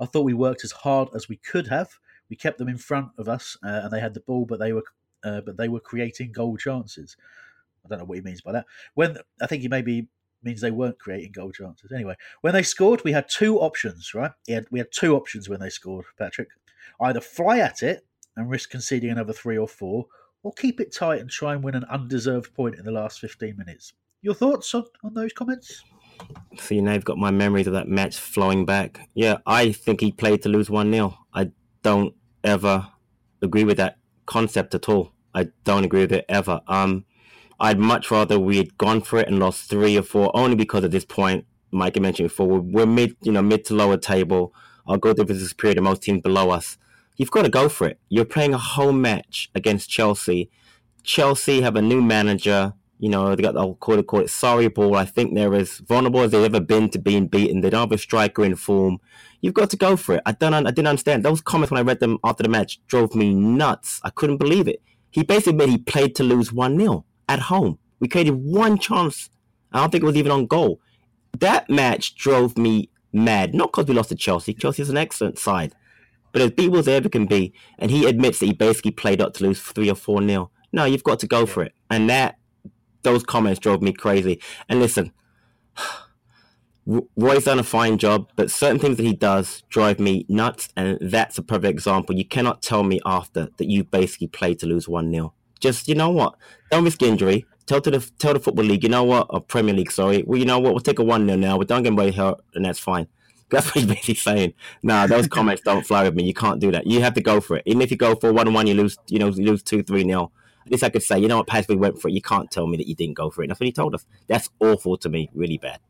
I 0.00 0.06
thought 0.06 0.22
we 0.24 0.34
worked 0.34 0.64
as 0.64 0.72
hard 0.72 1.08
as 1.14 1.28
we 1.28 1.36
could 1.36 1.68
have. 1.68 1.88
We 2.28 2.34
kept 2.34 2.58
them 2.58 2.68
in 2.68 2.78
front 2.78 3.10
of 3.18 3.28
us, 3.28 3.56
uh, 3.64 3.82
and 3.84 3.92
they 3.92 4.00
had 4.00 4.14
the 4.14 4.20
ball, 4.20 4.44
but 4.46 4.58
they 4.58 4.72
were 4.72 4.84
uh, 5.22 5.40
but 5.42 5.56
they 5.56 5.68
were 5.68 5.78
creating 5.78 6.32
goal 6.32 6.56
chances. 6.56 7.16
I 7.84 7.88
don't 7.88 8.00
know 8.00 8.04
what 8.04 8.18
he 8.18 8.22
means 8.22 8.40
by 8.40 8.52
that. 8.52 8.66
When 8.94 9.18
I 9.40 9.46
think 9.46 9.62
he 9.62 9.68
maybe 9.68 10.08
means 10.44 10.60
they 10.60 10.70
weren't 10.70 10.98
creating 10.98 11.32
goal 11.32 11.52
chances. 11.52 11.92
Anyway, 11.92 12.16
when 12.40 12.52
they 12.52 12.62
scored, 12.62 13.02
we 13.04 13.12
had 13.12 13.28
two 13.28 13.58
options, 13.58 14.14
right? 14.14 14.32
Had, 14.48 14.66
we 14.70 14.78
had 14.78 14.92
two 14.92 15.14
options 15.16 15.48
when 15.48 15.60
they 15.60 15.68
scored, 15.68 16.04
Patrick. 16.18 16.48
Either 17.00 17.20
fly 17.20 17.58
at 17.58 17.82
it 17.82 18.06
and 18.36 18.50
risk 18.50 18.70
conceding 18.70 19.10
another 19.10 19.32
three 19.32 19.58
or 19.58 19.68
four, 19.68 20.06
or 20.42 20.52
keep 20.52 20.80
it 20.80 20.94
tight 20.94 21.20
and 21.20 21.30
try 21.30 21.52
and 21.54 21.62
win 21.62 21.74
an 21.74 21.84
undeserved 21.84 22.54
point 22.54 22.76
in 22.76 22.84
the 22.84 22.90
last 22.90 23.20
15 23.20 23.56
minutes. 23.56 23.92
Your 24.22 24.34
thoughts 24.34 24.74
on, 24.74 24.84
on 25.04 25.14
those 25.14 25.32
comments? 25.32 25.84
So, 26.58 26.74
you 26.74 26.82
know, 26.82 26.92
I've 26.92 27.04
got 27.04 27.18
my 27.18 27.30
memories 27.30 27.66
of 27.66 27.72
that 27.72 27.88
match 27.88 28.16
flowing 28.16 28.64
back. 28.64 29.08
Yeah, 29.14 29.38
I 29.46 29.72
think 29.72 30.00
he 30.00 30.12
played 30.12 30.42
to 30.42 30.48
lose 30.48 30.70
1 30.70 30.92
0. 30.92 31.16
I 31.34 31.50
don't 31.82 32.14
ever 32.44 32.88
agree 33.40 33.64
with 33.64 33.78
that 33.78 33.98
concept 34.26 34.74
at 34.74 34.88
all. 34.88 35.12
I 35.34 35.48
don't 35.64 35.84
agree 35.84 36.02
with 36.02 36.12
it 36.12 36.24
ever. 36.28 36.60
Um, 36.68 37.04
I'd 37.62 37.78
much 37.78 38.10
rather 38.10 38.40
we 38.40 38.56
had 38.56 38.76
gone 38.76 39.02
for 39.02 39.20
it 39.20 39.28
and 39.28 39.38
lost 39.38 39.70
three 39.70 39.96
or 39.96 40.02
four, 40.02 40.36
only 40.36 40.56
because 40.56 40.82
at 40.82 40.90
this 40.90 41.04
point, 41.04 41.46
Mike 41.70 41.98
mentioned 42.00 42.28
before, 42.28 42.48
we're, 42.48 42.58
we're 42.58 42.86
mid, 42.86 43.16
you 43.22 43.30
know, 43.30 43.40
mid 43.40 43.64
to 43.66 43.74
lower 43.74 43.96
table. 43.96 44.52
Our 44.88 44.98
goal 44.98 45.14
difference 45.14 45.40
is 45.40 45.50
superior 45.50 45.76
to 45.76 45.80
most 45.80 46.02
teams 46.02 46.22
below 46.22 46.50
us. 46.50 46.76
You've 47.16 47.30
got 47.30 47.42
to 47.42 47.48
go 47.48 47.68
for 47.68 47.86
it. 47.86 48.00
You're 48.08 48.24
playing 48.24 48.52
a 48.52 48.58
home 48.58 49.00
match 49.00 49.48
against 49.54 49.88
Chelsea. 49.88 50.50
Chelsea 51.04 51.60
have 51.60 51.76
a 51.76 51.82
new 51.82 52.02
manager. 52.02 52.72
You 52.98 53.10
know, 53.10 53.36
they 53.36 53.42
got 53.44 53.54
the 53.54 53.74
call 53.74 53.98
it 53.98 54.06
Sarri 54.06 54.72
ball. 54.74 54.96
I 54.96 55.04
think 55.04 55.36
they're 55.36 55.54
as 55.54 55.78
vulnerable 55.78 56.22
as 56.22 56.32
they've 56.32 56.42
ever 56.42 56.60
been 56.60 56.88
to 56.90 56.98
being 56.98 57.28
beaten. 57.28 57.60
They 57.60 57.70
don't 57.70 57.90
have 57.90 57.92
a 57.92 57.98
striker 57.98 58.44
in 58.44 58.56
form. 58.56 58.98
You've 59.40 59.54
got 59.54 59.70
to 59.70 59.76
go 59.76 59.96
for 59.96 60.16
it. 60.16 60.22
I 60.26 60.32
don't. 60.32 60.54
I 60.54 60.70
didn't 60.72 60.88
understand 60.88 61.24
those 61.24 61.40
comments 61.40 61.70
when 61.70 61.78
I 61.78 61.82
read 61.82 62.00
them 62.00 62.18
after 62.24 62.42
the 62.42 62.48
match. 62.48 62.80
Drove 62.88 63.14
me 63.14 63.32
nuts. 63.32 64.00
I 64.02 64.10
couldn't 64.10 64.38
believe 64.38 64.66
it. 64.66 64.82
He 65.10 65.22
basically 65.22 65.70
he 65.70 65.78
played 65.78 66.16
to 66.16 66.24
lose 66.24 66.52
one 66.52 66.76
0 66.78 67.04
at 67.28 67.40
home. 67.40 67.78
We 68.00 68.08
created 68.08 68.32
one 68.32 68.78
chance. 68.78 69.30
I 69.72 69.80
don't 69.80 69.90
think 69.90 70.02
it 70.02 70.06
was 70.06 70.16
even 70.16 70.32
on 70.32 70.46
goal. 70.46 70.80
That 71.38 71.70
match 71.70 72.14
drove 72.14 72.58
me 72.58 72.90
mad. 73.12 73.54
Not 73.54 73.72
because 73.72 73.86
we 73.86 73.94
lost 73.94 74.10
to 74.10 74.14
Chelsea. 74.14 74.54
Chelsea 74.54 74.82
is 74.82 74.90
an 74.90 74.96
excellent 74.96 75.38
side. 75.38 75.74
But 76.32 76.42
as 76.42 76.50
beatable 76.50 76.78
as 76.78 76.88
ever 76.88 77.08
can 77.08 77.26
be, 77.26 77.52
and 77.78 77.90
he 77.90 78.06
admits 78.06 78.38
that 78.38 78.46
he 78.46 78.52
basically 78.52 78.90
played 78.90 79.20
up 79.20 79.34
to 79.34 79.44
lose 79.44 79.60
three 79.60 79.90
or 79.90 79.94
four 79.94 80.20
nil. 80.20 80.50
No, 80.72 80.84
you've 80.84 81.04
got 81.04 81.20
to 81.20 81.26
go 81.26 81.44
for 81.46 81.62
it. 81.62 81.74
And 81.90 82.08
that 82.08 82.38
those 83.02 83.22
comments 83.22 83.60
drove 83.60 83.82
me 83.82 83.92
crazy. 83.92 84.40
And 84.68 84.80
listen, 84.80 85.12
Roy's 87.16 87.44
done 87.44 87.58
a 87.58 87.64
fine 87.64 87.98
job, 87.98 88.28
but 88.34 88.50
certain 88.50 88.78
things 88.78 88.96
that 88.96 89.04
he 89.04 89.14
does 89.14 89.62
drive 89.68 90.00
me 90.00 90.26
nuts, 90.28 90.68
and 90.76 90.98
that's 91.00 91.38
a 91.38 91.42
perfect 91.42 91.70
example. 91.70 92.16
You 92.16 92.24
cannot 92.24 92.62
tell 92.62 92.82
me 92.82 93.00
after 93.04 93.48
that 93.56 93.68
you 93.68 93.84
basically 93.84 94.26
played 94.28 94.58
to 94.60 94.66
lose 94.66 94.88
1 94.88 95.12
0. 95.12 95.34
Just, 95.62 95.88
you 95.88 95.94
know 95.94 96.10
what? 96.10 96.34
Don't 96.70 96.84
risk 96.84 97.00
injury. 97.02 97.46
Tell 97.66 97.80
to 97.80 97.90
the 97.92 98.10
tell 98.18 98.34
the 98.34 98.40
football 98.40 98.64
league, 98.64 98.82
you 98.82 98.88
know 98.88 99.04
what? 99.04 99.28
Or 99.30 99.40
Premier 99.40 99.72
League, 99.72 99.92
sorry. 99.92 100.24
Well, 100.26 100.38
you 100.38 100.44
know 100.44 100.58
what? 100.58 100.72
We'll 100.72 100.80
take 100.80 100.98
a 100.98 101.04
1 101.04 101.24
0 101.26 101.38
now. 101.38 101.56
We 101.56 101.64
don't 101.64 101.84
get 101.84 101.88
anybody 101.90 102.10
hurt, 102.10 102.40
and 102.54 102.64
that's 102.64 102.80
fine. 102.80 103.06
That's 103.52 103.66
what 103.66 103.74
he's 103.74 103.86
basically 103.86 104.14
saying. 104.14 104.54
Nah, 104.82 105.06
those 105.06 105.28
comments 105.36 105.60
don't 105.62 105.86
fly 105.86 106.04
with 106.04 106.14
me. 106.14 106.24
You 106.24 106.32
can't 106.32 106.58
do 106.58 106.72
that. 106.72 106.86
You 106.86 107.02
have 107.02 107.12
to 107.14 107.20
go 107.20 107.38
for 107.38 107.58
it. 107.58 107.64
Even 107.66 107.82
if 107.82 107.90
you 107.90 107.98
go 107.98 108.14
for 108.14 108.32
1 108.32 108.52
1, 108.52 108.66
you 108.66 108.72
lose, 108.72 108.96
you 109.08 109.18
know, 109.18 109.28
you 109.28 109.44
lose 109.44 109.62
2 109.62 109.82
3 109.82 110.04
nil. 110.04 110.32
At 110.64 110.72
least 110.72 110.82
I 110.82 110.88
could 110.88 111.02
say, 111.02 111.18
you 111.18 111.28
know 111.28 111.36
what, 111.36 111.46
Patrick 111.46 111.78
went 111.78 112.00
for 112.00 112.08
it. 112.08 112.14
You 112.14 112.22
can't 112.22 112.50
tell 112.50 112.66
me 112.66 112.78
that 112.78 112.86
you 112.86 112.94
didn't 112.94 113.14
go 113.14 113.30
for 113.30 113.42
it. 113.42 113.48
That's 113.48 113.60
what 113.60 113.66
he 113.66 113.72
told 113.72 113.94
us. 113.94 114.06
That's 114.26 114.48
awful 114.58 114.96
to 114.96 115.08
me. 115.08 115.28
Really 115.34 115.58
bad. 115.58 115.80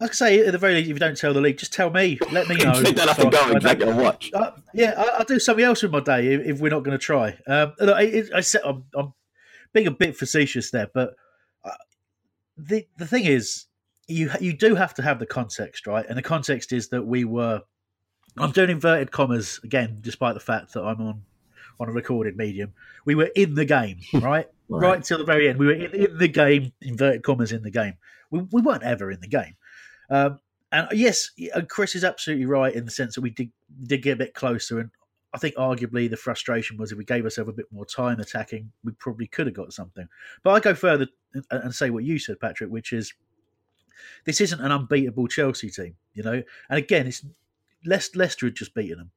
I 0.00 0.06
can 0.06 0.14
say 0.14 0.46
at 0.46 0.52
the 0.52 0.58
very 0.58 0.74
least, 0.74 0.88
if 0.88 0.94
you 0.94 0.98
don't 0.98 1.16
tell 1.16 1.34
the 1.34 1.40
league, 1.40 1.58
just 1.58 1.72
tell 1.72 1.90
me. 1.90 2.18
Let 2.32 2.48
me 2.48 2.56
know. 2.64 2.82
don't 2.82 2.98
have 2.98 3.18
to 3.18 3.30
go 3.30 3.50
exactly 3.50 3.88
and 3.88 3.98
watch. 3.98 4.30
Uh, 4.32 4.52
yeah, 4.72 4.94
I, 4.96 5.18
will 5.18 5.24
do 5.26 5.38
something 5.38 5.64
else 5.64 5.82
with 5.82 5.92
my 5.92 6.00
day 6.00 6.34
if, 6.34 6.46
if 6.46 6.60
we're 6.60 6.70
not 6.70 6.84
going 6.84 6.98
to 6.98 7.04
try. 7.04 7.36
Um, 7.46 7.74
I, 7.80 8.24
I 8.34 8.40
said 8.40 8.62
I'm, 8.64 8.84
I'm, 8.94 9.12
being 9.72 9.86
a 9.86 9.92
bit 9.92 10.16
facetious 10.16 10.70
there, 10.70 10.88
but 10.92 11.14
uh, 11.64 11.70
the 12.56 12.86
the 12.96 13.06
thing 13.06 13.24
is, 13.24 13.66
you 14.08 14.30
you 14.40 14.52
do 14.52 14.74
have 14.74 14.94
to 14.94 15.02
have 15.02 15.18
the 15.18 15.26
context 15.26 15.86
right, 15.86 16.04
and 16.08 16.18
the 16.18 16.22
context 16.22 16.72
is 16.72 16.88
that 16.88 17.02
we 17.02 17.24
were 17.24 17.62
I'm 18.36 18.52
doing 18.52 18.70
inverted 18.70 19.10
commas 19.10 19.60
again, 19.62 19.98
despite 20.00 20.34
the 20.34 20.40
fact 20.40 20.72
that 20.72 20.82
I'm 20.82 21.00
on 21.00 21.22
on 21.78 21.88
a 21.88 21.92
recorded 21.92 22.36
medium. 22.36 22.72
We 23.04 23.14
were 23.14 23.30
in 23.34 23.54
the 23.54 23.64
game, 23.64 24.00
right? 24.14 24.46
right. 24.68 24.88
right 24.88 25.04
till 25.04 25.18
the 25.18 25.24
very 25.24 25.48
end. 25.48 25.58
We 25.58 25.66
were 25.66 25.72
in, 25.72 25.94
in, 25.94 26.18
the 26.18 26.28
game, 26.28 26.72
inverted 26.80 27.22
commas 27.22 27.52
in 27.52 27.62
the 27.62 27.70
game. 27.70 27.94
We, 28.30 28.40
we 28.52 28.60
weren't 28.60 28.82
ever 28.82 29.10
in 29.10 29.20
the 29.20 29.28
game. 29.28 29.56
Um, 30.10 30.40
and 30.72 30.88
yes, 30.92 31.30
Chris 31.68 31.94
is 31.94 32.04
absolutely 32.04 32.46
right 32.46 32.74
in 32.74 32.84
the 32.84 32.90
sense 32.90 33.14
that 33.14 33.22
we 33.22 33.30
did 33.30 33.50
did 33.86 34.02
get 34.02 34.12
a 34.12 34.16
bit 34.16 34.34
closer. 34.34 34.78
And 34.78 34.90
I 35.32 35.38
think 35.38 35.54
arguably 35.56 36.08
the 36.08 36.16
frustration 36.16 36.76
was 36.76 36.92
if 36.92 36.98
we 36.98 37.04
gave 37.04 37.24
ourselves 37.24 37.50
a 37.50 37.54
bit 37.54 37.66
more 37.72 37.86
time 37.86 38.20
attacking, 38.20 38.70
we 38.84 38.92
probably 38.92 39.26
could 39.26 39.46
have 39.46 39.54
got 39.54 39.72
something. 39.72 40.08
But 40.42 40.50
I 40.50 40.60
go 40.60 40.74
further 40.74 41.08
and, 41.34 41.44
and 41.50 41.74
say 41.74 41.90
what 41.90 42.04
you 42.04 42.18
said, 42.18 42.40
Patrick, 42.40 42.70
which 42.70 42.92
is 42.92 43.14
this 44.24 44.40
isn't 44.40 44.60
an 44.60 44.72
unbeatable 44.72 45.28
Chelsea 45.28 45.70
team, 45.70 45.96
you 46.14 46.22
know. 46.22 46.42
And 46.68 46.78
again, 46.78 47.06
it's 47.06 47.24
Leicester 47.84 48.46
had 48.46 48.54
just 48.54 48.74
beaten 48.74 48.98
them. 48.98 49.10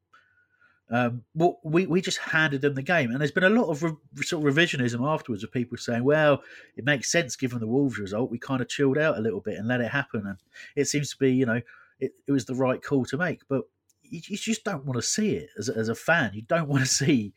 Um, 0.94 1.24
well, 1.34 1.60
we 1.64 1.88
we 1.88 2.02
just 2.02 2.20
handed 2.20 2.62
them 2.62 2.76
the 2.76 2.84
game, 2.84 3.10
and 3.10 3.20
there's 3.20 3.32
been 3.32 3.44
a 3.44 3.50
lot 3.50 3.68
of 3.68 3.82
re- 3.82 3.96
sort 4.22 4.46
of 4.46 4.54
revisionism 4.54 5.04
afterwards 5.12 5.44
of 5.44 5.52
people 5.52 5.76
saying, 5.76 6.04
"Well, 6.04 6.44
it 6.78 6.86
makes 6.86 7.12
sense 7.12 7.36
given 7.36 7.60
the 7.60 7.68
Wolves 7.68 7.98
result. 7.98 8.30
We 8.30 8.38
kind 8.38 8.62
of 8.62 8.70
chilled 8.70 9.00
out 9.00 9.18
a 9.18 9.22
little 9.22 9.40
bit 9.40 9.58
and 9.58 9.68
let 9.68 9.82
it 9.82 9.90
happen, 9.90 10.28
and 10.28 10.38
it 10.76 10.86
seems 10.86 11.10
to 11.10 11.18
be, 11.18 11.34
you 11.34 11.48
know, 11.48 11.62
it, 12.00 12.12
it 12.28 12.32
was 12.32 12.46
the 12.46 12.54
right 12.54 12.80
call 12.80 13.06
to 13.06 13.18
make." 13.18 13.40
But 13.50 13.64
you, 14.04 14.22
you 14.28 14.38
just 14.38 14.64
don't 14.64 14.86
want 14.86 14.98
to 14.98 15.02
see 15.02 15.32
it 15.32 15.50
as, 15.58 15.68
as 15.68 15.90
a 15.90 15.96
fan. 15.96 16.30
You 16.36 16.44
don't 16.44 16.68
want 16.68 16.84
to 16.84 16.90
see 17.06 17.34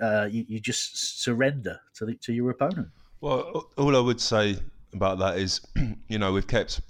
uh, 0.00 0.28
you, 0.30 0.44
you 0.46 0.60
just 0.60 1.22
surrender 1.22 1.80
to 1.94 2.06
the, 2.06 2.14
to 2.16 2.32
your 2.32 2.50
opponent. 2.50 2.86
Well, 3.20 3.68
all 3.76 3.96
I 3.96 4.00
would 4.00 4.20
say 4.20 4.58
about 4.92 5.18
that 5.18 5.38
is, 5.38 5.60
you 6.08 6.18
know, 6.20 6.32
we've 6.32 6.46
kept 6.46 6.80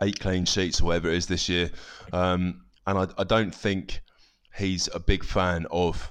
eight 0.00 0.18
clean 0.20 0.46
sheets 0.46 0.80
or 0.80 0.86
whatever 0.86 1.10
it 1.10 1.16
is 1.16 1.26
this 1.26 1.50
year, 1.50 1.70
um, 2.14 2.62
and 2.86 2.98
I, 2.98 3.08
I 3.18 3.24
don't 3.24 3.54
think 3.54 4.00
he's 4.56 4.88
a 4.94 5.00
big 5.00 5.24
fan 5.24 5.66
of 5.70 6.10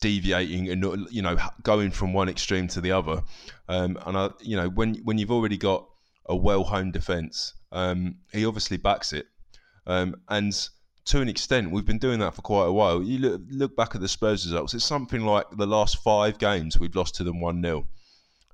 deviating 0.00 0.68
and 0.68 1.08
you 1.10 1.22
know 1.22 1.36
going 1.62 1.90
from 1.90 2.12
one 2.12 2.28
extreme 2.28 2.68
to 2.68 2.80
the 2.80 2.92
other. 2.92 3.22
Um, 3.68 3.98
and 4.06 4.16
I, 4.16 4.30
you 4.40 4.56
know, 4.56 4.68
when 4.68 4.94
when 5.04 5.18
you've 5.18 5.32
already 5.32 5.56
got 5.56 5.86
a 6.26 6.36
well-honed 6.36 6.92
defence, 6.92 7.54
um, 7.72 8.16
he 8.32 8.46
obviously 8.46 8.76
backs 8.76 9.12
it. 9.12 9.26
Um, 9.86 10.16
and 10.28 10.52
to 11.06 11.20
an 11.20 11.28
extent, 11.28 11.70
we've 11.70 11.86
been 11.86 11.98
doing 11.98 12.18
that 12.20 12.34
for 12.34 12.42
quite 12.42 12.66
a 12.66 12.72
while. 12.72 13.02
You 13.02 13.18
look, 13.18 13.40
look 13.48 13.76
back 13.76 13.94
at 13.94 14.00
the 14.00 14.08
Spurs 14.08 14.44
results; 14.44 14.74
it's 14.74 14.84
something 14.84 15.24
like 15.24 15.46
the 15.56 15.66
last 15.66 16.02
five 16.02 16.38
games 16.38 16.78
we've 16.78 16.94
lost 16.94 17.14
to 17.16 17.24
them 17.24 17.40
one 17.40 17.62
0 17.62 17.86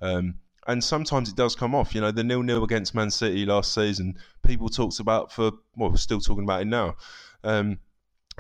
um, 0.01 0.35
and 0.67 0.83
sometimes 0.83 1.29
it 1.29 1.37
does 1.37 1.55
come 1.55 1.75
off. 1.75 1.95
You 1.95 2.01
know, 2.01 2.11
the 2.11 2.25
nil 2.25 2.43
nil 2.43 2.65
against 2.65 2.95
Man 2.95 3.11
City 3.11 3.45
last 3.45 3.75
season, 3.75 4.19
people 4.43 4.69
talked 4.69 5.01
about 5.01 5.33
for 5.33 5.51
well, 5.77 5.91
we're 5.91 5.97
still 5.97 6.21
talking 6.21 6.45
about 6.45 6.63
it 6.63 6.67
now. 6.67 6.97
Um, 7.43 7.79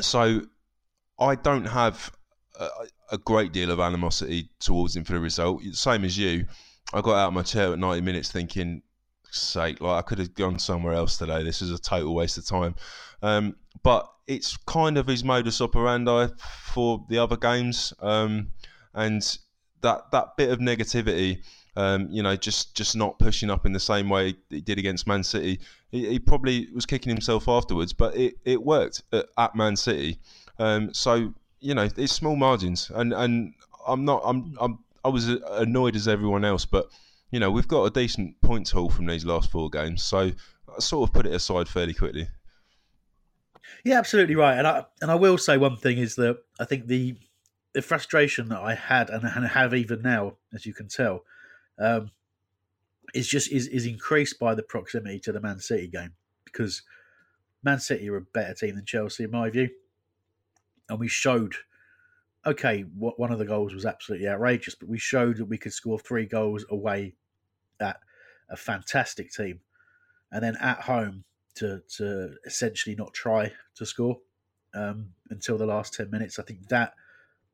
so 0.00 0.42
I 1.18 1.34
don't 1.34 1.66
have 1.66 2.10
a, 2.58 2.68
a, 3.12 3.18
great 3.18 3.52
deal 3.52 3.70
of 3.70 3.80
animosity 3.80 4.50
towards 4.60 4.96
him 4.96 5.04
for 5.04 5.12
the 5.12 5.20
result. 5.20 5.62
Same 5.72 6.04
as 6.04 6.18
you, 6.18 6.46
I 6.92 7.00
got 7.00 7.16
out 7.16 7.28
of 7.28 7.34
my 7.34 7.42
chair 7.42 7.72
at 7.72 7.78
90 7.78 8.00
minutes 8.00 8.30
thinking, 8.30 8.82
sake, 9.30 9.80
like 9.80 9.98
I 9.98 10.02
could 10.02 10.18
have 10.18 10.34
gone 10.34 10.58
somewhere 10.58 10.94
else 10.94 11.18
today. 11.18 11.42
This 11.42 11.62
is 11.62 11.70
a 11.70 11.78
total 11.78 12.14
waste 12.14 12.38
of 12.38 12.46
time. 12.46 12.74
Um, 13.22 13.56
but 13.82 14.08
it's 14.26 14.56
kind 14.66 14.96
of 14.96 15.06
his 15.06 15.24
modus 15.24 15.60
operandi 15.60 16.28
for 16.38 17.04
the 17.08 17.18
other 17.18 17.36
games, 17.36 17.92
um, 18.00 18.48
and 18.94 19.38
that 19.82 20.10
that 20.12 20.36
bit 20.36 20.50
of 20.50 20.58
negativity. 20.58 21.42
Um, 21.76 22.08
you 22.10 22.22
know, 22.22 22.36
just 22.36 22.76
just 22.76 22.94
not 22.94 23.18
pushing 23.18 23.50
up 23.50 23.66
in 23.66 23.72
the 23.72 23.80
same 23.80 24.08
way 24.08 24.34
he 24.48 24.60
did 24.60 24.78
against 24.78 25.08
Man 25.08 25.24
City. 25.24 25.58
He, 25.90 26.08
he 26.08 26.18
probably 26.20 26.68
was 26.72 26.86
kicking 26.86 27.10
himself 27.10 27.48
afterwards, 27.48 27.92
but 27.92 28.16
it, 28.16 28.34
it 28.44 28.62
worked 28.62 29.02
at, 29.12 29.26
at 29.36 29.56
Man 29.56 29.74
City. 29.74 30.20
Um, 30.58 30.92
so 30.94 31.34
you 31.60 31.74
know, 31.74 31.88
it's 31.96 32.12
small 32.12 32.36
margins, 32.36 32.90
and 32.94 33.12
and 33.12 33.54
I'm 33.86 34.04
not 34.04 34.22
I'm 34.24 34.56
I'm 34.60 34.78
I 35.04 35.08
was 35.08 35.28
annoyed 35.28 35.96
as 35.96 36.08
everyone 36.08 36.44
else, 36.44 36.64
but 36.64 36.88
you 37.30 37.40
know 37.40 37.50
we've 37.50 37.68
got 37.68 37.84
a 37.84 37.90
decent 37.90 38.40
points 38.42 38.70
haul 38.70 38.90
from 38.90 39.06
these 39.06 39.24
last 39.24 39.50
four 39.50 39.70
games, 39.70 40.02
so 40.02 40.30
I 40.76 40.80
sort 40.80 41.08
of 41.08 41.14
put 41.14 41.26
it 41.26 41.32
aside 41.32 41.68
fairly 41.68 41.94
quickly. 41.94 42.28
Yeah, 43.84 43.98
absolutely 43.98 44.34
right, 44.36 44.58
and 44.58 44.66
I 44.66 44.84
and 45.00 45.10
I 45.10 45.14
will 45.14 45.38
say 45.38 45.56
one 45.56 45.76
thing 45.76 45.98
is 45.98 46.16
that 46.16 46.38
I 46.60 46.64
think 46.64 46.86
the 46.86 47.16
the 47.72 47.82
frustration 47.82 48.50
that 48.50 48.60
I 48.60 48.74
had 48.74 49.10
and, 49.10 49.24
and 49.24 49.46
have 49.46 49.74
even 49.74 50.02
now, 50.02 50.36
as 50.52 50.64
you 50.64 50.72
can 50.72 50.86
tell, 50.86 51.24
um, 51.78 52.10
is 53.14 53.26
just 53.26 53.50
is, 53.50 53.66
is 53.68 53.86
increased 53.86 54.38
by 54.38 54.54
the 54.54 54.62
proximity 54.62 55.18
to 55.20 55.32
the 55.32 55.40
Man 55.40 55.58
City 55.60 55.88
game 55.88 56.12
because 56.44 56.82
Man 57.62 57.80
City 57.80 58.08
are 58.10 58.16
a 58.16 58.20
better 58.20 58.54
team 58.54 58.76
than 58.76 58.84
Chelsea 58.84 59.24
in 59.24 59.30
my 59.30 59.48
view 59.48 59.70
and 60.88 60.98
we 60.98 61.08
showed 61.08 61.54
okay, 62.46 62.82
what 62.96 63.18
one 63.18 63.32
of 63.32 63.38
the 63.38 63.44
goals 63.44 63.74
was 63.74 63.86
absolutely 63.86 64.28
outrageous, 64.28 64.74
but 64.74 64.88
we 64.88 64.98
showed 64.98 65.38
that 65.38 65.46
we 65.46 65.58
could 65.58 65.72
score 65.72 65.98
three 65.98 66.26
goals 66.26 66.64
away 66.70 67.14
at 67.80 67.98
a 68.50 68.56
fantastic 68.56 69.32
team, 69.32 69.60
and 70.30 70.42
then 70.42 70.56
at 70.56 70.82
home 70.82 71.24
to 71.54 71.80
to 71.96 72.34
essentially 72.44 72.96
not 72.96 73.14
try 73.14 73.52
to 73.76 73.86
score 73.86 74.18
um, 74.74 75.10
until 75.30 75.56
the 75.56 75.66
last 75.66 75.94
ten 75.94 76.10
minutes. 76.10 76.38
I 76.38 76.42
think 76.42 76.68
that 76.68 76.94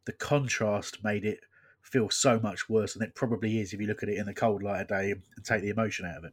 the 0.07 0.13
contrast 0.13 1.05
made 1.05 1.25
it 1.25 1.41
feel 1.83 2.11
so 2.11 2.39
much 2.41 2.69
worse 2.69 2.95
than 2.95 3.03
it 3.03 3.15
probably 3.15 3.61
is 3.61 3.73
if 3.73 3.81
you 3.81 3.87
look 3.87 4.03
at 4.03 4.09
it 4.09 4.19
in 4.19 4.27
the 4.27 4.35
cold 4.35 4.63
light 4.63 4.83
of 4.83 4.89
day 4.89 5.13
and 5.13 5.45
take 5.45 5.63
the 5.63 5.71
emotion 5.71 6.07
out 6.07 6.19
of 6.19 6.25
it. 6.25 6.33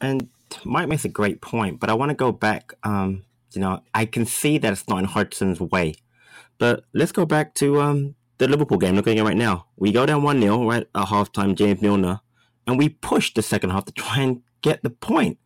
And 0.00 0.28
Mike 0.64 0.88
makes 0.88 1.04
a 1.04 1.08
great 1.08 1.40
point, 1.40 1.78
but 1.78 1.90
I 1.90 1.94
want 1.94 2.10
to 2.10 2.14
go 2.14 2.32
back 2.32 2.72
um, 2.82 3.24
you 3.52 3.60
know, 3.60 3.80
I 3.94 4.06
can 4.06 4.26
see 4.26 4.58
that 4.58 4.72
it's 4.72 4.88
not 4.88 4.98
in 4.98 5.04
Hodgson's 5.06 5.60
way. 5.60 5.94
But 6.58 6.84
let's 6.92 7.12
go 7.12 7.24
back 7.24 7.54
to 7.54 7.80
um, 7.80 8.14
the 8.38 8.48
Liverpool 8.48 8.78
game. 8.78 8.94
Looking 8.94 9.18
at 9.18 9.22
it 9.22 9.24
right 9.24 9.36
now, 9.36 9.66
we 9.76 9.92
go 9.92 10.06
down 10.06 10.22
one 10.22 10.40
0 10.40 10.68
right 10.68 10.86
at 10.94 11.06
halftime. 11.06 11.54
James 11.54 11.80
Milner, 11.80 12.20
and 12.66 12.78
we 12.78 12.88
pushed 12.88 13.34
the 13.34 13.42
second 13.42 13.70
half 13.70 13.86
to 13.86 13.92
try 13.92 14.20
and 14.20 14.42
get 14.62 14.82
the 14.82 14.90
point. 14.90 15.38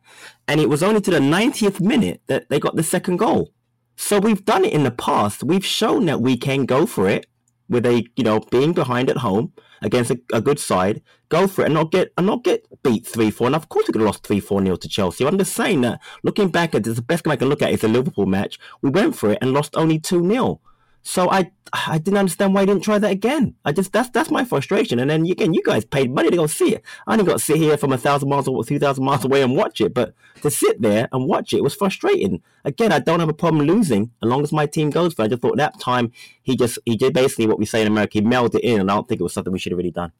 And 0.47 0.59
it 0.59 0.69
was 0.69 0.83
only 0.83 1.01
to 1.01 1.11
the 1.11 1.19
90th 1.19 1.79
minute 1.79 2.21
that 2.27 2.49
they 2.49 2.59
got 2.59 2.75
the 2.75 2.83
second 2.83 3.17
goal. 3.17 3.51
So 3.95 4.19
we've 4.19 4.43
done 4.43 4.65
it 4.65 4.73
in 4.73 4.83
the 4.83 4.91
past. 4.91 5.43
We've 5.43 5.65
shown 5.65 6.05
that 6.05 6.21
we 6.21 6.37
can 6.37 6.65
go 6.65 6.85
for 6.85 7.07
it 7.07 7.27
with 7.69 7.85
a 7.85 8.05
you 8.15 8.23
know 8.23 8.39
being 8.51 8.73
behind 8.73 9.09
at 9.09 9.17
home 9.17 9.53
against 9.85 10.11
a, 10.11 10.19
a, 10.33 10.41
good 10.41 10.59
side, 10.59 11.01
go 11.29 11.47
for 11.47 11.61
it 11.61 11.65
and 11.65 11.75
not 11.75 11.91
get 11.91 12.11
and 12.17 12.25
not 12.25 12.43
get 12.43 12.65
beat 12.83 13.05
three 13.05 13.31
four. 13.31 13.47
And 13.47 13.55
of 13.55 13.69
course 13.69 13.87
we 13.87 13.93
could 13.93 14.01
have 14.01 14.07
lost 14.07 14.25
three 14.25 14.39
four 14.39 14.59
nil 14.59 14.77
to 14.77 14.89
Chelsea. 14.89 15.25
I'm 15.25 15.37
just 15.37 15.53
saying 15.53 15.81
that 15.81 16.01
looking 16.23 16.49
back 16.49 16.75
at 16.75 16.83
this, 16.83 16.95
the 16.95 17.01
best 17.01 17.23
game 17.23 17.31
I 17.31 17.35
can 17.35 17.49
look 17.49 17.61
at 17.61 17.71
is 17.71 17.81
the 17.81 17.87
Liverpool 17.87 18.25
match. 18.25 18.59
We 18.81 18.89
went 18.89 19.15
for 19.15 19.31
it 19.31 19.37
and 19.41 19.53
lost 19.53 19.77
only 19.77 19.99
two 19.99 20.27
0 20.27 20.59
so 21.07 21.29
I 21.29 21.51
I 21.71 21.99
didn't 21.99 22.17
understand 22.17 22.55
why 22.55 22.61
I 22.61 22.65
didn't 22.65 22.83
try 22.83 22.97
that 22.97 23.11
again. 23.11 23.53
I 23.63 23.71
just 23.71 23.93
that's 23.93 24.09
that's 24.09 24.31
my 24.31 24.43
frustration. 24.43 24.97
And 24.97 25.11
then 25.11 25.23
again, 25.27 25.53
you 25.53 25.61
guys 25.63 25.85
paid 25.85 26.11
money 26.11 26.31
to 26.31 26.35
go 26.35 26.47
see 26.47 26.73
it. 26.73 26.83
I 27.05 27.13
only 27.13 27.25
got 27.25 27.33
to 27.33 27.39
sit 27.39 27.57
here 27.57 27.77
from 27.77 27.93
a 27.93 27.97
thousand 27.97 28.27
miles 28.27 28.47
or 28.47 28.65
two 28.65 28.79
thousand 28.79 29.05
miles 29.05 29.23
away 29.23 29.43
and 29.43 29.55
watch 29.55 29.81
it. 29.81 29.93
But 29.93 30.15
to 30.41 30.49
sit 30.49 30.81
there 30.81 31.07
and 31.11 31.27
watch 31.27 31.53
it 31.53 31.61
was 31.61 31.75
frustrating. 31.75 32.41
Again, 32.63 32.91
I 32.91 32.97
don't 32.97 33.19
have 33.19 33.29
a 33.29 33.33
problem 33.33 33.67
losing 33.67 34.11
as 34.23 34.29
long 34.29 34.41
as 34.41 34.51
my 34.51 34.65
team 34.65 34.89
goes 34.89 35.13
for. 35.13 35.21
I 35.21 35.27
just 35.27 35.43
thought 35.43 35.57
that 35.57 35.79
time 35.79 36.11
he 36.41 36.55
just 36.57 36.79
he 36.85 36.97
did 36.97 37.13
basically 37.13 37.45
what 37.45 37.59
we 37.59 37.65
say 37.65 37.81
in 37.81 37.87
America. 37.87 38.13
He 38.13 38.21
melded 38.21 38.55
it 38.55 38.63
in, 38.63 38.81
and 38.81 38.89
I 38.89 38.95
don't 38.95 39.07
think 39.07 39.21
it 39.21 39.23
was 39.23 39.33
something 39.33 39.53
we 39.53 39.59
should 39.59 39.73
have 39.73 39.77
really 39.77 39.91
done. 39.91 40.11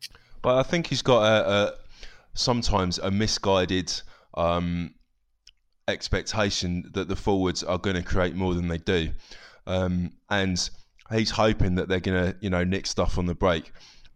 But 0.43 0.59
I 0.59 0.63
think 0.63 0.85
he's 0.85 1.01
got 1.01 1.23
a, 1.23 1.49
a 1.49 1.73
sometimes 2.35 2.99
a 2.99 3.09
misguided. 3.09 3.91
Um, 4.35 4.93
expectation 5.87 6.89
that 6.95 7.07
the 7.07 7.15
forwards 7.15 7.63
are 7.63 7.77
going 7.77 7.95
to 7.95 8.01
create 8.01 8.33
more 8.33 8.55
than 8.55 8.67
they 8.67 8.79
do 8.79 9.11
um, 9.67 10.11
and 10.29 10.69
he's 11.11 11.31
hoping 11.31 11.75
that 11.75 11.87
they're 11.87 11.99
going 11.99 12.31
to, 12.31 12.37
you 12.41 12.49
know, 12.49 12.63
nick 12.63 12.87
stuff 12.87 13.17
on 13.17 13.25
the 13.25 13.35
break, 13.35 13.71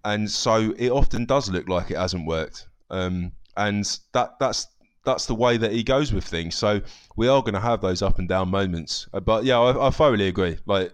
and 0.06 0.30
so 0.30 0.74
it 0.78 0.90
often 0.90 1.26
does 1.26 1.50
look 1.50 1.68
like 1.68 1.92
it 1.92 1.98
hasn't 1.98 2.26
worked, 2.26 2.68
um, 2.90 3.32
and 3.58 4.00
that 4.14 4.40
that's 4.40 4.68
that's 5.06 5.26
the 5.26 5.36
way 5.36 5.58
that 5.58 5.72
he 5.72 5.84
goes 5.84 6.14
with 6.14 6.24
things. 6.24 6.56
So 6.56 6.82
we 7.16 7.28
are 7.28 7.42
going 7.42 7.54
to 7.54 7.60
have 7.60 7.82
those 7.82 8.02
up 8.02 8.20
and 8.20 8.28
down 8.28 8.50
moments, 8.50 9.08
uh, 9.14 9.20
but 9.20 9.44
yeah, 9.44 9.60
I, 9.60 9.88
I 9.88 9.90
thoroughly 9.90 10.28
agree. 10.28 10.58
Like 10.66 10.94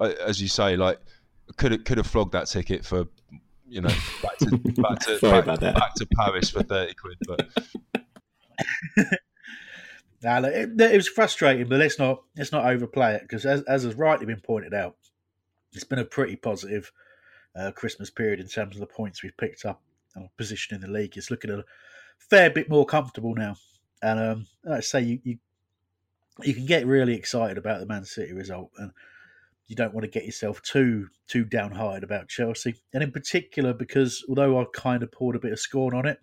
as 0.00 0.40
you 0.40 0.48
say, 0.48 0.76
like 0.76 0.98
could 1.56 1.72
have, 1.72 1.84
could 1.84 1.98
have 1.98 2.06
flogged 2.06 2.32
that 2.32 2.46
ticket 2.46 2.84
for 2.84 3.06
you 3.68 3.80
know 3.80 3.90
back 4.22 4.38
to 4.38 4.50
back 4.82 4.98
to, 5.00 5.18
back, 5.44 5.60
back, 5.60 5.94
to 5.94 6.06
Paris 6.16 6.50
for 6.50 6.62
thirty 6.62 6.94
quid, 6.94 7.18
but. 7.26 7.48
Now, 10.22 10.44
it, 10.44 10.78
it, 10.78 10.96
was 10.96 11.08
frustrating, 11.08 11.68
but 11.68 11.78
let's 11.78 11.98
not 11.98 12.22
let's 12.36 12.52
not 12.52 12.66
overplay 12.66 13.14
it 13.14 13.22
because, 13.22 13.46
as, 13.46 13.62
as 13.62 13.84
has 13.84 13.94
rightly 13.94 14.26
been 14.26 14.40
pointed 14.40 14.74
out, 14.74 14.96
it's 15.72 15.84
been 15.84 15.98
a 15.98 16.04
pretty 16.04 16.36
positive 16.36 16.92
uh, 17.56 17.70
Christmas 17.70 18.10
period 18.10 18.38
in 18.38 18.46
terms 18.46 18.76
of 18.76 18.80
the 18.80 18.86
points 18.86 19.22
we've 19.22 19.36
picked 19.38 19.64
up 19.64 19.80
and 20.14 20.24
our 20.24 20.30
position 20.36 20.74
in 20.74 20.82
the 20.82 20.88
league. 20.88 21.16
It's 21.16 21.30
looking 21.30 21.50
a 21.50 21.64
fair 22.18 22.50
bit 22.50 22.68
more 22.68 22.84
comfortable 22.84 23.34
now, 23.34 23.56
and 24.02 24.20
um, 24.20 24.46
like 24.62 24.78
I 24.78 24.80
say, 24.80 25.00
you, 25.00 25.20
you 25.24 25.38
you 26.42 26.54
can 26.54 26.66
get 26.66 26.86
really 26.86 27.14
excited 27.14 27.56
about 27.56 27.80
the 27.80 27.86
Man 27.86 28.04
City 28.04 28.34
result, 28.34 28.72
and 28.76 28.92
you 29.68 29.76
don't 29.76 29.94
want 29.94 30.04
to 30.04 30.10
get 30.10 30.26
yourself 30.26 30.60
too 30.60 31.08
too 31.28 31.46
downhearted 31.46 32.04
about 32.04 32.28
Chelsea, 32.28 32.74
and 32.92 33.02
in 33.02 33.10
particular 33.10 33.72
because 33.72 34.22
although 34.28 34.60
I 34.60 34.66
kind 34.74 35.02
of 35.02 35.12
poured 35.12 35.36
a 35.36 35.40
bit 35.40 35.52
of 35.52 35.60
scorn 35.60 35.94
on 35.94 36.04
it, 36.04 36.18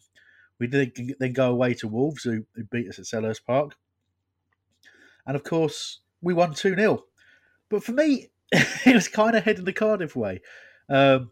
we 0.60 0.68
then 0.68 1.34
go 1.34 1.50
away 1.50 1.74
to 1.76 1.88
Wolves, 1.88 2.24
who, 2.24 2.46
who 2.54 2.64
beat 2.66 2.90
us 2.90 3.00
at 3.00 3.06
Selhurst 3.06 3.44
Park 3.44 3.74
and 5.28 5.36
of 5.36 5.44
course, 5.44 6.00
we 6.22 6.34
won 6.34 6.54
2 6.54 6.76
0. 6.76 7.04
but 7.70 7.84
for 7.84 7.92
me, 7.92 8.30
it 8.52 8.96
was 8.96 9.08
kind 9.08 9.36
of 9.36 9.44
heading 9.44 9.66
the 9.66 9.74
Cardiff 9.74 10.16
way. 10.16 10.42
Um, 10.90 11.32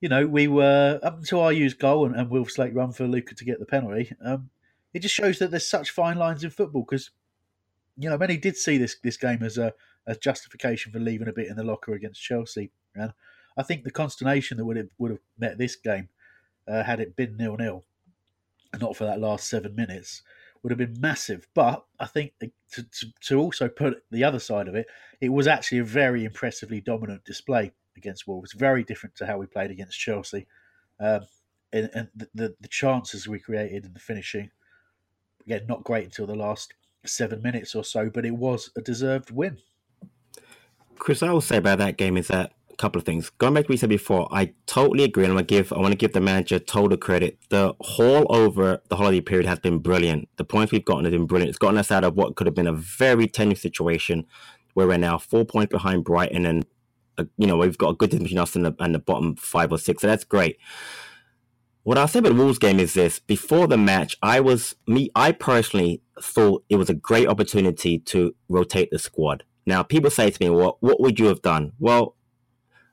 you 0.00 0.08
know, 0.08 0.26
we 0.26 0.48
were 0.48 0.98
up 1.02 1.18
until 1.18 1.42
I 1.42 1.52
used 1.52 1.78
goal 1.78 2.06
and, 2.06 2.16
and 2.16 2.28
Will 2.28 2.46
Slate 2.46 2.74
run 2.74 2.92
for 2.92 3.06
Luka 3.06 3.34
to 3.34 3.44
get 3.44 3.60
the 3.60 3.66
penalty. 3.66 4.12
Um, 4.24 4.50
it 4.92 5.00
just 5.00 5.14
shows 5.14 5.38
that 5.38 5.50
there's 5.50 5.68
such 5.68 5.90
fine 5.90 6.16
lines 6.16 6.42
in 6.42 6.50
football 6.50 6.84
because, 6.88 7.10
you 7.96 8.08
know, 8.10 8.18
many 8.18 8.36
did 8.36 8.56
see 8.56 8.78
this 8.78 8.96
this 9.02 9.16
game 9.16 9.42
as 9.42 9.58
a, 9.58 9.72
a 10.06 10.16
justification 10.16 10.90
for 10.90 10.98
leaving 10.98 11.28
a 11.28 11.32
bit 11.32 11.48
in 11.48 11.56
the 11.56 11.62
locker 11.62 11.94
against 11.94 12.22
Chelsea, 12.22 12.72
and 12.94 13.12
I 13.56 13.62
think 13.62 13.84
the 13.84 13.90
consternation 13.90 14.56
that 14.56 14.64
would 14.64 14.76
have 14.76 14.88
would 14.98 15.12
have 15.12 15.20
met 15.38 15.58
this 15.58 15.76
game 15.76 16.08
uh, 16.66 16.82
had 16.82 16.98
it 16.98 17.14
been 17.14 17.36
nil 17.36 17.56
nil, 17.56 17.84
not 18.80 18.96
for 18.96 19.04
that 19.04 19.20
last 19.20 19.48
seven 19.48 19.76
minutes, 19.76 20.22
would 20.62 20.70
have 20.70 20.78
been 20.78 21.00
massive. 21.00 21.46
But 21.54 21.84
I 21.98 22.06
think 22.06 22.32
to, 22.40 22.82
to, 22.82 23.06
to 23.22 23.38
also 23.38 23.68
put 23.68 24.02
the 24.10 24.24
other 24.24 24.38
side 24.38 24.68
of 24.68 24.74
it, 24.74 24.86
it 25.20 25.30
was 25.30 25.46
actually 25.46 25.78
a 25.78 25.84
very 25.84 26.24
impressively 26.24 26.80
dominant 26.80 27.24
display 27.24 27.72
against 27.96 28.26
Wolves. 28.26 28.52
Very 28.52 28.84
different 28.84 29.16
to 29.16 29.26
how 29.26 29.38
we 29.38 29.46
played 29.46 29.70
against 29.70 29.98
Chelsea. 29.98 30.46
Um, 30.98 31.22
and, 31.72 31.90
and 31.94 32.08
the, 32.14 32.28
the, 32.34 32.54
the 32.60 32.68
chances 32.68 33.28
we 33.28 33.38
created 33.38 33.84
and 33.84 33.94
the 33.94 34.00
finishing, 34.00 34.50
again, 35.46 35.66
not 35.68 35.84
great 35.84 36.04
until 36.04 36.26
the 36.26 36.34
last 36.34 36.74
seven 37.06 37.42
minutes 37.42 37.74
or 37.74 37.84
so, 37.84 38.10
but 38.10 38.26
it 38.26 38.34
was 38.34 38.70
a 38.76 38.80
deserved 38.80 39.30
win. 39.30 39.58
Chris, 40.98 41.22
I 41.22 41.32
will 41.32 41.40
say 41.40 41.56
about 41.56 41.78
that 41.78 41.96
game 41.96 42.16
is 42.16 42.28
that 42.28 42.52
couple 42.80 42.98
of 42.98 43.04
things. 43.04 43.30
Going 43.30 43.54
back 43.54 43.64
to 43.64 43.68
what 43.68 43.74
you 43.74 43.78
said 43.78 43.90
before, 43.90 44.26
I 44.32 44.54
totally 44.66 45.04
agree. 45.04 45.24
And 45.24 45.32
I'm 45.32 45.36
gonna 45.36 45.46
give 45.46 45.72
I 45.72 45.78
want 45.78 45.92
to 45.92 45.98
give 45.98 46.12
the 46.12 46.20
manager 46.20 46.58
total 46.58 46.96
credit. 46.96 47.38
The 47.50 47.74
haul 47.80 48.26
over 48.34 48.80
the 48.88 48.96
holiday 48.96 49.20
period 49.20 49.46
has 49.46 49.58
been 49.58 49.78
brilliant. 49.78 50.28
The 50.36 50.44
points 50.44 50.72
we've 50.72 50.84
gotten 50.84 51.04
have 51.04 51.12
been 51.12 51.26
brilliant. 51.26 51.50
It's 51.50 51.58
gotten 51.58 51.78
us 51.78 51.92
out 51.92 52.04
of 52.04 52.16
what 52.16 52.36
could 52.36 52.46
have 52.46 52.54
been 52.54 52.66
a 52.66 52.72
very 52.72 53.28
tenuous 53.28 53.60
situation 53.60 54.26
where 54.74 54.86
we're 54.86 54.98
now 54.98 55.18
four 55.18 55.44
points 55.44 55.70
behind 55.70 56.04
Brighton 56.04 56.46
and 56.46 56.64
uh, 57.18 57.24
you 57.36 57.46
know 57.46 57.56
we've 57.56 57.78
got 57.78 57.90
a 57.90 57.94
good 57.94 58.10
difference 58.10 58.30
between 58.30 58.42
us 58.42 58.56
and 58.56 58.64
the, 58.64 58.74
and 58.80 58.94
the 58.94 58.98
bottom 58.98 59.36
five 59.36 59.70
or 59.70 59.78
six. 59.78 60.00
So 60.00 60.08
that's 60.08 60.24
great. 60.24 60.56
What 61.82 61.98
I'll 61.98 62.08
say 62.08 62.18
about 62.18 62.30
the 62.30 62.42
Wolves 62.42 62.58
game 62.58 62.80
is 62.80 62.94
this: 62.94 63.18
before 63.18 63.66
the 63.66 63.78
match, 63.78 64.16
I 64.22 64.40
was 64.40 64.74
me. 64.86 65.10
I 65.14 65.32
personally 65.32 66.02
thought 66.20 66.64
it 66.68 66.76
was 66.76 66.90
a 66.90 66.94
great 66.94 67.28
opportunity 67.28 67.98
to 67.98 68.34
rotate 68.48 68.90
the 68.90 68.98
squad. 68.98 69.44
Now, 69.66 69.82
people 69.82 70.10
say 70.10 70.30
to 70.30 70.42
me, 70.42 70.50
"What 70.50 70.82
what 70.82 71.00
would 71.00 71.18
you 71.18 71.26
have 71.26 71.42
done?" 71.42 71.72
Well, 71.78 72.16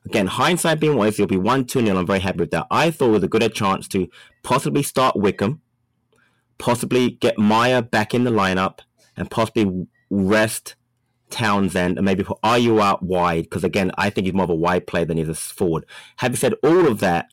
again, 0.06 0.26
hindsight 0.26 0.80
being 0.80 0.96
what 0.96 1.08
is, 1.08 1.14
it'll 1.14 1.26
be 1.26 1.36
one 1.36 1.64
two 1.64 1.82
nil. 1.82 1.98
I'm 1.98 2.06
very 2.06 2.20
happy 2.20 2.38
with 2.38 2.50
that. 2.52 2.66
I 2.70 2.90
thought 2.90 3.08
it 3.08 3.12
was 3.12 3.22
a 3.22 3.28
good 3.28 3.54
chance 3.54 3.88
to 3.88 4.08
possibly 4.42 4.82
start 4.82 5.16
Wickham, 5.16 5.60
possibly 6.58 7.10
get 7.10 7.38
Meyer 7.38 7.82
back 7.82 8.14
in 8.14 8.24
the 8.24 8.30
lineup, 8.30 8.80
and 9.16 9.30
possibly 9.30 9.86
rest 10.10 10.76
Townsend 11.30 11.98
and 11.98 12.04
maybe 12.04 12.24
put 12.24 12.40
Ayew 12.42 12.80
out 12.80 13.02
wide 13.02 13.44
because 13.44 13.64
again, 13.64 13.92
I 13.98 14.10
think 14.10 14.26
he's 14.26 14.34
more 14.34 14.44
of 14.44 14.50
a 14.50 14.54
wide 14.54 14.86
player 14.86 15.04
than 15.04 15.18
he's 15.18 15.28
a 15.28 15.34
forward. 15.34 15.84
Having 16.16 16.36
said 16.36 16.54
all 16.62 16.86
of 16.86 17.00
that, 17.00 17.26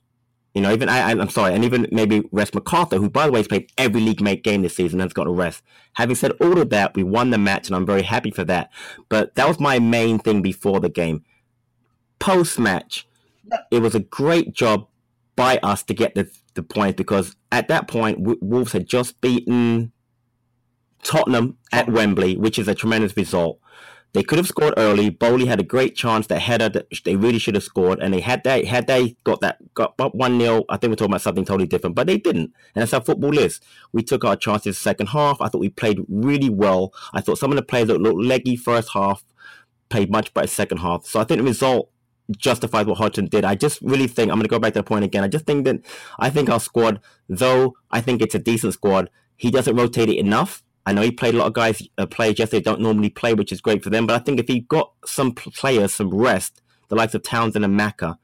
you 0.53 0.61
know, 0.61 0.71
even 0.71 0.87
I, 0.87 1.11
I'm 1.11 1.29
sorry, 1.29 1.53
and 1.53 1.65
even 1.65 1.87
maybe 1.91 2.23
rest 2.31 2.53
McArthur, 2.53 2.97
who 2.97 3.09
by 3.09 3.25
the 3.25 3.31
way 3.31 3.39
has 3.39 3.47
played 3.47 3.71
every 3.77 4.01
league 4.01 4.21
mate 4.21 4.43
game 4.43 4.61
this 4.61 4.75
season 4.75 4.99
has 4.99 5.13
got 5.13 5.27
a 5.27 5.31
rest. 5.31 5.63
Having 5.93 6.15
said 6.15 6.31
all 6.39 6.59
of 6.59 6.69
that, 6.69 6.95
we 6.95 7.03
won 7.03 7.29
the 7.29 7.37
match, 7.37 7.67
and 7.67 7.75
I'm 7.75 7.85
very 7.85 8.03
happy 8.03 8.31
for 8.31 8.45
that. 8.45 8.71
But 9.09 9.35
that 9.35 9.47
was 9.47 9.59
my 9.59 9.79
main 9.79 10.17
thing 10.17 10.41
before 10.41 10.79
the 10.79 10.89
game. 10.89 11.23
Post 12.19 12.59
match, 12.59 13.07
it 13.71 13.79
was 13.79 13.95
a 13.95 13.99
great 13.99 14.53
job 14.53 14.87
by 15.35 15.57
us 15.57 15.83
to 15.83 15.93
get 15.93 16.15
the 16.15 16.29
the 16.55 16.63
points 16.63 16.95
because 16.95 17.35
at 17.51 17.67
that 17.67 17.87
point 17.87 18.17
Wolves 18.41 18.71
had 18.71 18.87
just 18.87 19.19
beaten 19.21 19.91
Tottenham 21.03 21.57
at 21.71 21.89
Wembley, 21.89 22.35
which 22.35 22.57
is 22.57 22.67
a 22.67 22.75
tremendous 22.75 23.15
result. 23.15 23.59
They 24.13 24.23
could 24.23 24.37
have 24.37 24.47
scored 24.47 24.75
early. 24.77 25.11
Boly 25.11 25.45
had 25.45 25.59
a 25.59 25.63
great 25.63 25.93
chance, 25.93 26.27
that 26.27 26.39
header 26.39 26.69
that 26.69 26.87
they 27.03 27.17
really 27.17 27.37
should 27.37 27.55
have 27.55 27.65
scored, 27.65 27.99
and 27.99 28.13
they 28.13 28.21
had 28.21 28.45
they 28.45 28.63
had 28.63 28.87
they 28.87 29.17
got 29.25 29.41
that 29.41 29.57
got 29.73 29.93
one 30.15 30.39
0 30.39 30.63
I 30.69 30.77
think 30.77 30.91
we're 30.91 30.95
talking 30.95 31.11
about 31.11 31.21
something 31.21 31.43
totally 31.43 31.67
different, 31.67 31.97
but 31.97 32.07
they 32.07 32.17
didn't, 32.17 32.53
and 32.73 32.81
that's 32.81 32.93
how 32.93 33.01
football 33.01 33.37
is. 33.37 33.59
We 33.91 34.03
took 34.03 34.23
our 34.23 34.37
chances 34.37 34.77
second 34.77 35.07
half. 35.07 35.41
I 35.41 35.49
thought 35.49 35.59
we 35.59 35.69
played 35.69 35.99
really 36.07 36.49
well. 36.49 36.93
I 37.13 37.19
thought 37.19 37.37
some 37.37 37.51
of 37.51 37.57
the 37.57 37.61
players 37.61 37.89
that 37.89 37.99
looked 37.99 38.23
leggy 38.23 38.55
first 38.55 38.91
half 38.93 39.25
played 39.89 40.09
much 40.09 40.33
better 40.33 40.47
second 40.47 40.77
half. 40.77 41.05
So 41.05 41.19
I 41.19 41.25
think 41.25 41.39
the 41.39 41.45
result 41.45 41.89
justifies 42.37 42.85
what 42.85 42.97
Hodgson 42.97 43.27
did. 43.27 43.45
I 43.45 43.55
just 43.55 43.81
really 43.81 44.07
think 44.07 44.31
I'm 44.31 44.37
going 44.37 44.43
to 44.43 44.49
go 44.49 44.59
back 44.59 44.73
to 44.73 44.79
the 44.79 44.83
point 44.83 45.05
again. 45.05 45.23
I 45.23 45.27
just 45.27 45.45
think 45.45 45.65
that 45.65 45.81
I 46.19 46.29
think 46.29 46.49
our 46.49 46.59
squad, 46.59 46.99
though 47.29 47.75
I 47.91 48.01
think 48.01 48.21
it's 48.21 48.35
a 48.35 48.39
decent 48.39 48.73
squad, 48.73 49.09
he 49.37 49.51
doesn't 49.51 49.75
rotate 49.75 50.09
it 50.09 50.17
enough. 50.17 50.63
I 50.85 50.93
know 50.93 51.01
he 51.01 51.11
played 51.11 51.33
a 51.33 51.37
lot 51.37 51.47
of 51.47 51.53
guys, 51.53 51.81
uh, 51.97 52.05
players 52.05 52.37
yesterday 52.37 52.63
don't 52.63 52.81
normally 52.81 53.09
play, 53.09 53.33
which 53.33 53.51
is 53.51 53.61
great 53.61 53.83
for 53.83 53.89
them. 53.89 54.05
But 54.05 54.21
I 54.21 54.23
think 54.23 54.39
if 54.39 54.47
he 54.47 54.61
got 54.61 54.93
some 55.05 55.31
players 55.31 55.93
some 55.93 56.09
rest, 56.09 56.61
the 56.89 56.95
likes 56.95 57.15
of 57.15 57.23
Townsend 57.23 57.65
and 57.65 57.75
Maka, 57.75 58.17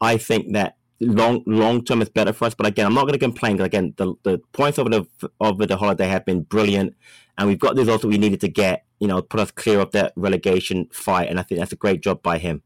I 0.00 0.18
think 0.18 0.52
that 0.52 0.76
long 1.00 1.42
long 1.46 1.84
term 1.84 2.02
is 2.02 2.08
better 2.08 2.32
for 2.32 2.46
us. 2.46 2.54
But 2.54 2.66
again, 2.66 2.86
I'm 2.86 2.94
not 2.94 3.02
going 3.02 3.14
to 3.14 3.18
complain 3.18 3.56
because 3.56 3.66
again, 3.66 3.94
the, 3.96 4.14
the 4.22 4.40
points 4.52 4.78
over 4.78 4.90
the 4.90 5.06
over 5.40 5.66
the 5.66 5.76
holiday 5.76 6.06
have 6.08 6.24
been 6.24 6.42
brilliant, 6.42 6.94
and 7.38 7.48
we've 7.48 7.58
got 7.58 7.74
the 7.74 7.82
results 7.82 8.02
that 8.02 8.08
we 8.08 8.18
needed 8.18 8.40
to 8.40 8.48
get. 8.48 8.84
You 9.00 9.08
know, 9.08 9.20
put 9.20 9.40
us 9.40 9.50
clear 9.50 9.80
of 9.80 9.90
that 9.92 10.12
relegation 10.16 10.88
fight, 10.92 11.28
and 11.28 11.40
I 11.40 11.42
think 11.42 11.58
that's 11.58 11.72
a 11.72 11.76
great 11.76 12.02
job 12.02 12.22
by 12.22 12.38
him. 12.38 12.62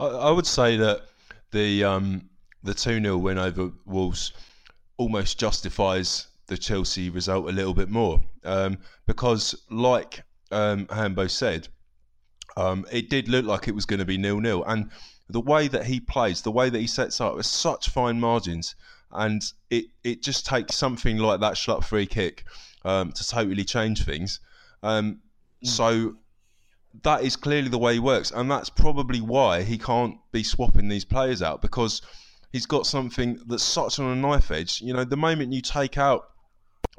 I, 0.00 0.06
I 0.06 0.30
would 0.30 0.46
say 0.46 0.76
that 0.76 1.02
the 1.52 1.84
um, 1.84 2.28
the 2.62 2.74
two 2.74 3.00
0 3.00 3.18
win 3.18 3.38
over 3.38 3.70
Wolves 3.84 4.32
almost 4.96 5.38
justifies 5.38 6.26
the 6.46 6.58
Chelsea 6.58 7.10
result 7.10 7.48
a 7.48 7.52
little 7.52 7.74
bit 7.74 7.88
more 7.88 8.20
um, 8.44 8.78
because, 9.06 9.54
like 9.70 10.22
um, 10.50 10.88
Hambo 10.90 11.26
said, 11.26 11.68
um, 12.56 12.84
it 12.90 13.08
did 13.08 13.28
look 13.28 13.44
like 13.44 13.68
it 13.68 13.74
was 13.74 13.86
going 13.86 14.00
to 14.00 14.04
be 14.04 14.18
nil 14.18 14.40
nil, 14.40 14.64
and 14.66 14.90
the 15.28 15.40
way 15.40 15.68
that 15.68 15.86
he 15.86 16.00
plays, 16.00 16.42
the 16.42 16.50
way 16.50 16.70
that 16.70 16.80
he 16.80 16.86
sets 16.86 17.20
up, 17.20 17.36
with 17.36 17.46
such 17.46 17.88
fine 17.88 18.18
margins, 18.18 18.74
and 19.12 19.42
it 19.70 19.86
it 20.02 20.22
just 20.22 20.46
takes 20.46 20.74
something 20.74 21.18
like 21.18 21.40
that 21.40 21.54
Schlupp 21.54 21.84
free 21.84 22.06
kick 22.06 22.44
um, 22.84 23.12
to 23.12 23.26
totally 23.26 23.64
change 23.64 24.04
things. 24.04 24.40
Um, 24.82 25.20
mm. 25.64 25.68
So 25.68 26.16
that 27.02 27.22
is 27.22 27.36
clearly 27.36 27.68
the 27.68 27.78
way 27.78 27.94
he 27.94 27.98
works, 28.00 28.30
and 28.30 28.50
that's 28.50 28.68
probably 28.68 29.20
why 29.20 29.62
he 29.62 29.78
can't 29.78 30.16
be 30.32 30.42
swapping 30.42 30.88
these 30.88 31.04
players 31.04 31.42
out 31.42 31.62
because 31.62 32.02
he's 32.52 32.66
got 32.66 32.86
something 32.86 33.40
that's 33.46 33.62
such 33.62 33.98
on 33.98 34.10
a 34.10 34.16
knife 34.16 34.50
edge. 34.50 34.80
You 34.82 34.92
know, 34.92 35.04
the 35.04 35.16
moment 35.16 35.52
you 35.52 35.60
take 35.60 35.96
out 35.98 36.30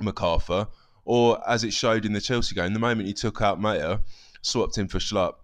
McArthur, 0.01 0.67
or 1.05 1.41
as 1.49 1.63
it 1.63 1.73
showed 1.73 2.05
in 2.05 2.13
the 2.13 2.21
Chelsea 2.21 2.55
game, 2.55 2.73
the 2.73 2.79
moment 2.79 3.07
he 3.07 3.13
took 3.13 3.41
out 3.41 3.59
Meyer, 3.59 3.99
swapped 4.41 4.77
him 4.77 4.87
for 4.87 4.99
Schlupp, 4.99 5.35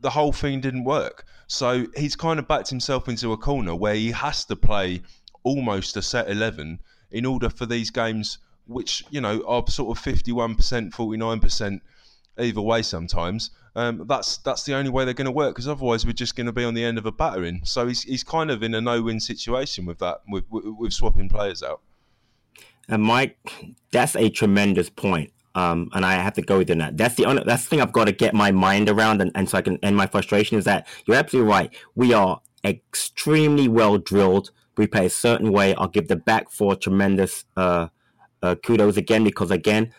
the 0.00 0.10
whole 0.10 0.32
thing 0.32 0.60
didn't 0.60 0.84
work. 0.84 1.24
So 1.46 1.86
he's 1.96 2.16
kind 2.16 2.38
of 2.38 2.48
backed 2.48 2.70
himself 2.70 3.08
into 3.08 3.32
a 3.32 3.36
corner 3.36 3.74
where 3.74 3.94
he 3.94 4.10
has 4.12 4.44
to 4.46 4.56
play 4.56 5.02
almost 5.42 5.96
a 5.96 6.02
set 6.02 6.30
11 6.30 6.80
in 7.10 7.26
order 7.26 7.50
for 7.50 7.66
these 7.66 7.90
games, 7.90 8.38
which, 8.66 9.04
you 9.10 9.20
know, 9.20 9.42
are 9.46 9.64
sort 9.68 9.96
of 9.96 10.02
51%, 10.02 10.56
49% 10.92 11.80
either 12.38 12.60
way 12.60 12.82
sometimes. 12.82 13.50
Um, 13.76 14.04
that's 14.08 14.38
that's 14.38 14.64
the 14.64 14.74
only 14.74 14.90
way 14.90 15.04
they're 15.04 15.14
going 15.14 15.26
to 15.26 15.30
work 15.30 15.54
because 15.54 15.68
otherwise 15.68 16.04
we're 16.04 16.12
just 16.12 16.34
going 16.34 16.46
to 16.46 16.52
be 16.52 16.64
on 16.64 16.74
the 16.74 16.84
end 16.84 16.98
of 16.98 17.06
a 17.06 17.12
battering. 17.12 17.60
So 17.64 17.86
he's, 17.86 18.02
he's 18.02 18.24
kind 18.24 18.50
of 18.50 18.62
in 18.62 18.74
a 18.74 18.80
no-win 18.80 19.20
situation 19.20 19.86
with 19.86 19.98
that, 19.98 20.22
with, 20.28 20.44
with, 20.50 20.64
with 20.64 20.92
swapping 20.92 21.28
players 21.28 21.62
out. 21.62 21.80
And 22.88 23.02
Mike, 23.02 23.38
that's 23.92 24.16
a 24.16 24.28
tremendous 24.28 24.90
point. 24.90 25.32
Um, 25.54 25.90
and 25.92 26.04
I 26.04 26.14
have 26.14 26.34
to 26.34 26.42
go 26.42 26.58
with 26.58 26.68
that. 26.68 26.96
That's 26.96 27.14
the 27.16 27.26
only, 27.26 27.42
that's 27.44 27.64
the 27.64 27.70
thing 27.70 27.80
I've 27.80 27.92
got 27.92 28.04
to 28.04 28.12
get 28.12 28.34
my 28.34 28.52
mind 28.52 28.88
around, 28.88 29.20
and, 29.20 29.32
and 29.34 29.48
so 29.48 29.58
I 29.58 29.62
can 29.62 29.78
end 29.82 29.96
my 29.96 30.06
frustration 30.06 30.58
is 30.58 30.64
that 30.64 30.86
you're 31.06 31.16
absolutely 31.16 31.50
right. 31.50 31.74
We 31.96 32.12
are 32.12 32.40
extremely 32.64 33.66
well 33.66 33.98
drilled. 33.98 34.52
We 34.76 34.86
play 34.86 35.06
a 35.06 35.10
certain 35.10 35.52
way. 35.52 35.74
I'll 35.74 35.88
give 35.88 36.08
the 36.08 36.16
back 36.16 36.50
four 36.50 36.76
tremendous 36.76 37.44
uh, 37.56 37.88
uh, 38.42 38.54
kudos 38.56 38.96
again 38.96 39.24
because 39.24 39.50
again, 39.50 39.92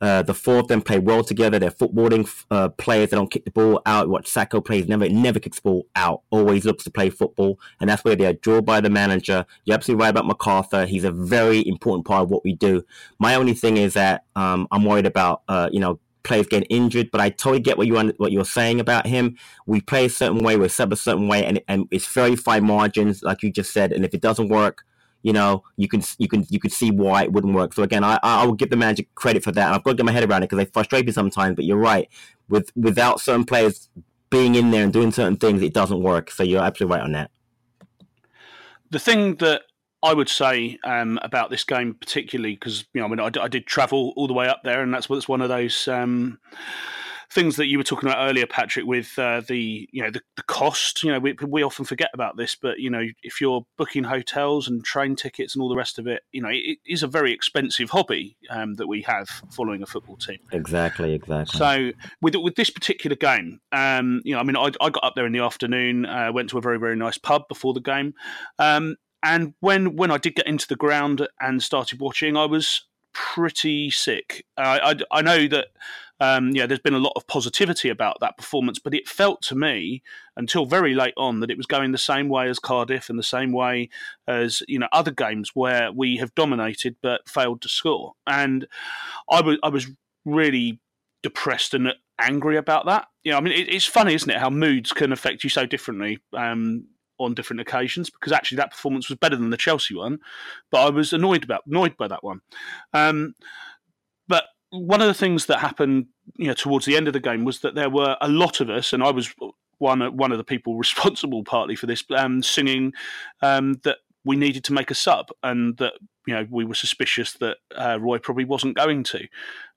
uh, 0.00 0.22
the 0.22 0.34
four 0.34 0.58
of 0.58 0.68
them 0.68 0.80
play 0.80 0.98
well 0.98 1.24
together. 1.24 1.58
They're 1.58 1.70
footballing 1.70 2.28
uh, 2.50 2.68
players. 2.70 3.10
They 3.10 3.16
don't 3.16 3.30
kick 3.30 3.44
the 3.44 3.50
ball 3.50 3.82
out. 3.86 4.08
What 4.08 4.26
Sakho 4.26 4.64
plays 4.64 4.88
never 4.88 5.08
never 5.08 5.38
kicks 5.40 5.58
the 5.60 5.62
ball 5.62 5.86
out. 5.96 6.22
Always 6.30 6.64
looks 6.64 6.84
to 6.84 6.90
play 6.90 7.10
football, 7.10 7.58
and 7.80 7.90
that's 7.90 8.04
where 8.04 8.16
they're 8.16 8.34
drawn 8.34 8.64
by 8.64 8.80
the 8.80 8.90
manager. 8.90 9.44
You're 9.64 9.74
absolutely 9.74 10.04
right 10.04 10.10
about 10.10 10.26
McArthur. 10.26 10.86
He's 10.86 11.04
a 11.04 11.12
very 11.12 11.66
important 11.66 12.06
part 12.06 12.22
of 12.22 12.30
what 12.30 12.44
we 12.44 12.54
do. 12.54 12.84
My 13.18 13.34
only 13.34 13.54
thing 13.54 13.76
is 13.76 13.94
that 13.94 14.24
um, 14.36 14.68
I'm 14.70 14.84
worried 14.84 15.06
about 15.06 15.42
uh, 15.48 15.68
you 15.72 15.80
know 15.80 15.98
players 16.22 16.46
getting 16.46 16.68
injured, 16.68 17.10
but 17.10 17.20
I 17.20 17.30
totally 17.30 17.60
get 17.60 17.78
what 17.78 17.86
you 17.86 17.96
what 18.18 18.32
you're 18.32 18.44
saying 18.44 18.80
about 18.80 19.06
him. 19.06 19.36
We 19.66 19.80
play 19.80 20.04
a 20.04 20.10
certain 20.10 20.44
way, 20.44 20.56
we 20.56 20.68
sub 20.68 20.92
a 20.92 20.96
certain 20.96 21.26
way, 21.26 21.44
and 21.44 21.60
and 21.66 21.88
it's 21.90 22.06
very 22.06 22.36
fine 22.36 22.64
margins, 22.64 23.22
like 23.22 23.42
you 23.42 23.50
just 23.50 23.72
said. 23.72 23.92
And 23.92 24.04
if 24.04 24.14
it 24.14 24.20
doesn't 24.20 24.48
work, 24.48 24.84
you 25.22 25.32
know, 25.32 25.64
you 25.76 25.88
can 25.88 26.02
you 26.18 26.28
can 26.28 26.46
you 26.48 26.60
can 26.60 26.70
see 26.70 26.90
why 26.90 27.24
it 27.24 27.32
wouldn't 27.32 27.54
work. 27.54 27.72
So 27.74 27.82
again, 27.82 28.04
I 28.04 28.18
I 28.22 28.44
will 28.44 28.54
give 28.54 28.70
the 28.70 28.76
manager 28.76 29.04
credit 29.14 29.42
for 29.42 29.52
that. 29.52 29.72
I've 29.72 29.82
got 29.82 29.92
to 29.92 29.96
get 29.96 30.06
my 30.06 30.12
head 30.12 30.28
around 30.28 30.42
it 30.42 30.50
because 30.50 30.64
they 30.64 30.70
frustrate 30.70 31.06
me 31.06 31.12
sometimes. 31.12 31.56
But 31.56 31.64
you're 31.64 31.76
right, 31.76 32.08
with 32.48 32.70
without 32.76 33.20
certain 33.20 33.44
players 33.44 33.88
being 34.30 34.54
in 34.54 34.70
there 34.70 34.84
and 34.84 34.92
doing 34.92 35.12
certain 35.12 35.36
things, 35.36 35.62
it 35.62 35.74
doesn't 35.74 36.02
work. 36.02 36.30
So 36.30 36.42
you're 36.42 36.62
absolutely 36.62 36.96
right 36.96 37.04
on 37.04 37.12
that. 37.12 37.30
The 38.90 38.98
thing 38.98 39.36
that 39.36 39.62
I 40.02 40.14
would 40.14 40.28
say 40.28 40.78
um, 40.84 41.18
about 41.22 41.50
this 41.50 41.64
game, 41.64 41.94
particularly 41.94 42.54
because 42.54 42.84
you 42.94 43.00
know, 43.00 43.06
I 43.06 43.10
mean, 43.10 43.20
I, 43.20 43.42
I, 43.42 43.48
did 43.48 43.66
travel 43.66 44.12
all 44.16 44.28
the 44.28 44.32
way 44.32 44.48
up 44.48 44.62
there, 44.62 44.82
and 44.82 44.94
that's 44.94 45.08
that's 45.08 45.28
one 45.28 45.40
of 45.40 45.48
those. 45.48 45.88
Um, 45.88 46.38
things 47.30 47.56
that 47.56 47.66
you 47.66 47.76
were 47.76 47.84
talking 47.84 48.08
about 48.08 48.28
earlier, 48.28 48.46
Patrick, 48.46 48.86
with 48.86 49.18
uh, 49.18 49.42
the 49.46 49.88
you 49.92 50.02
know 50.02 50.10
the, 50.10 50.20
the 50.36 50.42
cost. 50.44 51.02
You 51.02 51.12
know, 51.12 51.18
we, 51.18 51.34
we 51.46 51.62
often 51.62 51.84
forget 51.84 52.10
about 52.14 52.36
this, 52.36 52.54
but 52.54 52.78
you 52.78 52.90
know, 52.90 53.06
if 53.22 53.40
you're 53.40 53.66
booking 53.76 54.04
hotels 54.04 54.68
and 54.68 54.84
train 54.84 55.16
tickets 55.16 55.54
and 55.54 55.62
all 55.62 55.68
the 55.68 55.76
rest 55.76 55.98
of 55.98 56.06
it, 56.06 56.22
you 56.32 56.40
know, 56.40 56.50
it 56.50 56.78
is 56.86 57.02
a 57.02 57.06
very 57.06 57.32
expensive 57.32 57.90
hobby 57.90 58.36
um, 58.50 58.74
that 58.74 58.86
we 58.86 59.02
have 59.02 59.28
following 59.50 59.82
a 59.82 59.86
football 59.86 60.16
team. 60.16 60.38
Exactly, 60.52 61.14
exactly. 61.14 61.58
So 61.58 61.92
with 62.22 62.34
with 62.36 62.54
this 62.54 62.70
particular 62.70 63.16
game, 63.16 63.60
um, 63.72 64.22
you 64.24 64.34
know, 64.34 64.40
I 64.40 64.44
mean, 64.44 64.56
I, 64.56 64.70
I 64.80 64.90
got 64.90 65.04
up 65.04 65.14
there 65.14 65.26
in 65.26 65.32
the 65.32 65.40
afternoon, 65.40 66.06
uh, 66.06 66.32
went 66.32 66.50
to 66.50 66.58
a 66.58 66.62
very 66.62 66.78
very 66.78 66.96
nice 66.96 67.18
pub 67.18 67.48
before 67.48 67.74
the 67.74 67.80
game. 67.80 68.14
Um, 68.58 68.96
and 69.22 69.54
when 69.60 69.96
when 69.96 70.10
I 70.10 70.18
did 70.18 70.36
get 70.36 70.46
into 70.46 70.68
the 70.68 70.76
ground 70.76 71.26
and 71.40 71.62
started 71.62 72.00
watching, 72.00 72.36
I 72.36 72.46
was 72.46 72.84
pretty 73.12 73.90
sick. 73.90 74.44
Uh, 74.56 74.78
I, 74.82 75.18
I 75.18 75.22
know 75.22 75.48
that 75.48 75.68
um, 76.20 76.50
yeah, 76.50 76.66
there's 76.66 76.80
been 76.80 76.94
a 76.94 76.98
lot 76.98 77.12
of 77.14 77.26
positivity 77.26 77.88
about 77.88 78.18
that 78.20 78.36
performance, 78.36 78.78
but 78.78 78.94
it 78.94 79.08
felt 79.08 79.40
to 79.42 79.54
me 79.54 80.02
until 80.36 80.66
very 80.66 80.94
late 80.94 81.14
on 81.16 81.40
that 81.40 81.50
it 81.50 81.56
was 81.56 81.66
going 81.66 81.92
the 81.92 81.98
same 81.98 82.28
way 82.28 82.48
as 82.48 82.58
Cardiff 82.58 83.08
and 83.08 83.18
the 83.18 83.22
same 83.22 83.52
way 83.52 83.88
as 84.26 84.62
you 84.66 84.78
know 84.78 84.88
other 84.92 85.10
games 85.10 85.52
where 85.54 85.92
we 85.92 86.16
have 86.16 86.34
dominated 86.34 86.96
but 87.02 87.28
failed 87.28 87.62
to 87.62 87.68
score. 87.68 88.14
And 88.26 88.66
I 89.30 89.40
was 89.40 89.58
I 89.62 89.68
was 89.68 89.86
really 90.24 90.80
depressed 91.22 91.74
and 91.74 91.94
angry 92.18 92.56
about 92.56 92.86
that. 92.86 93.06
You 93.22 93.32
know, 93.32 93.38
I 93.38 93.40
mean, 93.40 93.52
it, 93.52 93.72
it's 93.72 93.86
funny, 93.86 94.14
isn't 94.14 94.30
it, 94.30 94.38
how 94.38 94.50
moods 94.50 94.92
can 94.92 95.12
affect 95.12 95.44
you 95.44 95.50
so 95.50 95.66
differently. 95.66 96.18
Um, 96.32 96.86
on 97.20 97.34
different 97.34 97.60
occasions 97.60 98.10
because 98.10 98.30
actually 98.30 98.54
that 98.54 98.70
performance 98.70 99.08
was 99.08 99.18
better 99.18 99.34
than 99.34 99.50
the 99.50 99.56
Chelsea 99.56 99.92
one, 99.92 100.20
but 100.70 100.86
I 100.86 100.90
was 100.90 101.12
annoyed 101.12 101.42
about 101.42 101.66
annoyed 101.66 101.96
by 101.96 102.06
that 102.06 102.22
one. 102.22 102.42
Um, 102.92 103.34
but 104.28 104.44
one 104.70 105.00
of 105.00 105.06
the 105.06 105.14
things 105.14 105.46
that 105.46 105.60
happened, 105.60 106.06
you 106.36 106.48
know, 106.48 106.54
towards 106.54 106.84
the 106.84 106.96
end 106.96 107.06
of 107.06 107.12
the 107.12 107.20
game 107.20 107.44
was 107.44 107.60
that 107.60 107.74
there 107.74 107.90
were 107.90 108.16
a 108.20 108.28
lot 108.28 108.60
of 108.60 108.70
us, 108.70 108.92
and 108.92 109.02
I 109.02 109.10
was 109.10 109.32
one 109.78 110.00
one 110.16 110.32
of 110.32 110.38
the 110.38 110.44
people 110.44 110.76
responsible 110.78 111.44
partly 111.44 111.76
for 111.76 111.86
this, 111.86 112.04
um, 112.14 112.42
singing 112.42 112.92
um, 113.42 113.80
that 113.84 113.98
we 114.24 114.36
needed 114.36 114.64
to 114.64 114.72
make 114.72 114.90
a 114.90 114.94
sub, 114.94 115.28
and 115.42 115.76
that 115.78 115.94
you 116.26 116.34
know 116.34 116.46
we 116.50 116.64
were 116.64 116.74
suspicious 116.74 117.32
that 117.34 117.58
uh, 117.76 117.98
Roy 118.00 118.18
probably 118.18 118.44
wasn't 118.44 118.76
going 118.76 119.04
to. 119.04 119.26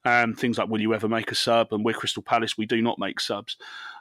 Um, 0.04 0.34
things 0.34 0.58
like, 0.58 0.68
"Will 0.68 0.82
you 0.82 0.94
ever 0.94 1.08
make 1.08 1.32
a 1.32 1.36
sub?" 1.36 1.72
and 1.72 1.86
"We're 1.86 1.94
Crystal 1.94 2.24
Palace, 2.24 2.58
we 2.58 2.66
do 2.66 2.82
not 2.82 3.00
make 3.00 3.20
subs." 3.20 3.58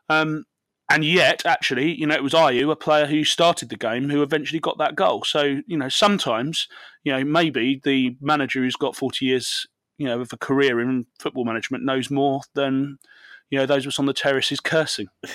Um, 0.08 0.44
and 0.90 1.04
yet, 1.04 1.46
actually, 1.46 1.94
you 1.94 2.04
know, 2.04 2.16
it 2.16 2.22
was 2.22 2.32
Ayew, 2.32 2.72
a 2.72 2.76
player 2.76 3.06
who 3.06 3.22
started 3.22 3.68
the 3.68 3.76
game, 3.76 4.10
who 4.10 4.24
eventually 4.24 4.58
got 4.58 4.76
that 4.78 4.96
goal. 4.96 5.22
So, 5.22 5.60
you 5.68 5.76
know, 5.76 5.88
sometimes, 5.88 6.66
you 7.04 7.12
know, 7.12 7.22
maybe 7.22 7.80
the 7.84 8.16
manager 8.20 8.58
who's 8.58 8.74
got 8.74 8.96
40 8.96 9.24
years, 9.24 9.68
you 10.00 10.06
know, 10.06 10.18
with 10.18 10.32
a 10.32 10.38
career 10.38 10.80
in 10.80 11.04
football 11.18 11.44
management 11.44 11.84
knows 11.84 12.10
more 12.10 12.40
than, 12.54 12.98
you 13.50 13.58
know, 13.58 13.66
those 13.66 13.84
of 13.84 13.90
us 13.90 13.98
on 13.98 14.06
the 14.06 14.14
terraces 14.14 14.58
cursing. 14.58 15.08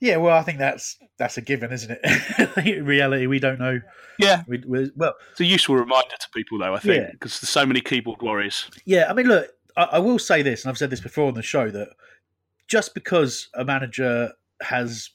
Yeah, 0.00 0.18
well, 0.18 0.38
I 0.38 0.42
think 0.42 0.58
that's 0.58 0.96
that's 1.16 1.38
a 1.38 1.40
given, 1.40 1.72
isn't 1.72 1.90
it? 1.90 2.56
in 2.64 2.84
reality, 2.84 3.26
we 3.26 3.40
don't 3.40 3.58
know. 3.58 3.80
Yeah. 4.20 4.44
We, 4.46 4.62
we, 4.64 4.92
well, 4.94 5.14
it's 5.32 5.40
a 5.40 5.44
useful 5.44 5.74
reminder 5.74 6.14
to 6.20 6.28
people, 6.32 6.56
though. 6.56 6.72
I 6.72 6.78
think 6.78 7.10
because 7.10 7.32
yeah. 7.32 7.38
there's 7.40 7.48
so 7.48 7.66
many 7.66 7.80
keyboard 7.80 8.22
warriors. 8.22 8.70
Yeah, 8.84 9.10
I 9.10 9.12
mean, 9.12 9.26
look, 9.26 9.48
I, 9.76 9.88
I 9.94 9.98
will 9.98 10.20
say 10.20 10.42
this, 10.42 10.62
and 10.62 10.70
I've 10.70 10.78
said 10.78 10.90
this 10.90 11.00
before 11.00 11.26
on 11.26 11.34
the 11.34 11.42
show 11.42 11.68
that 11.70 11.88
just 12.68 12.94
because 12.94 13.48
a 13.54 13.64
manager 13.64 14.34
has 14.62 15.10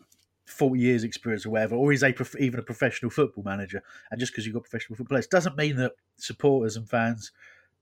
40 0.53 0.79
years 0.79 1.03
experience 1.03 1.45
or 1.45 1.51
whatever, 1.51 1.75
or 1.75 1.91
is 1.91 2.03
a 2.03 2.13
prof- 2.13 2.39
even 2.39 2.59
a 2.59 2.63
professional 2.63 3.09
football 3.09 3.43
manager, 3.43 3.81
and 4.11 4.19
just 4.19 4.31
because 4.31 4.45
you've 4.45 4.53
got 4.53 4.63
professional 4.63 4.95
football 4.95 5.15
players, 5.15 5.27
doesn't 5.27 5.57
mean 5.57 5.75
that 5.77 5.93
supporters 6.17 6.75
and 6.75 6.89
fans 6.89 7.31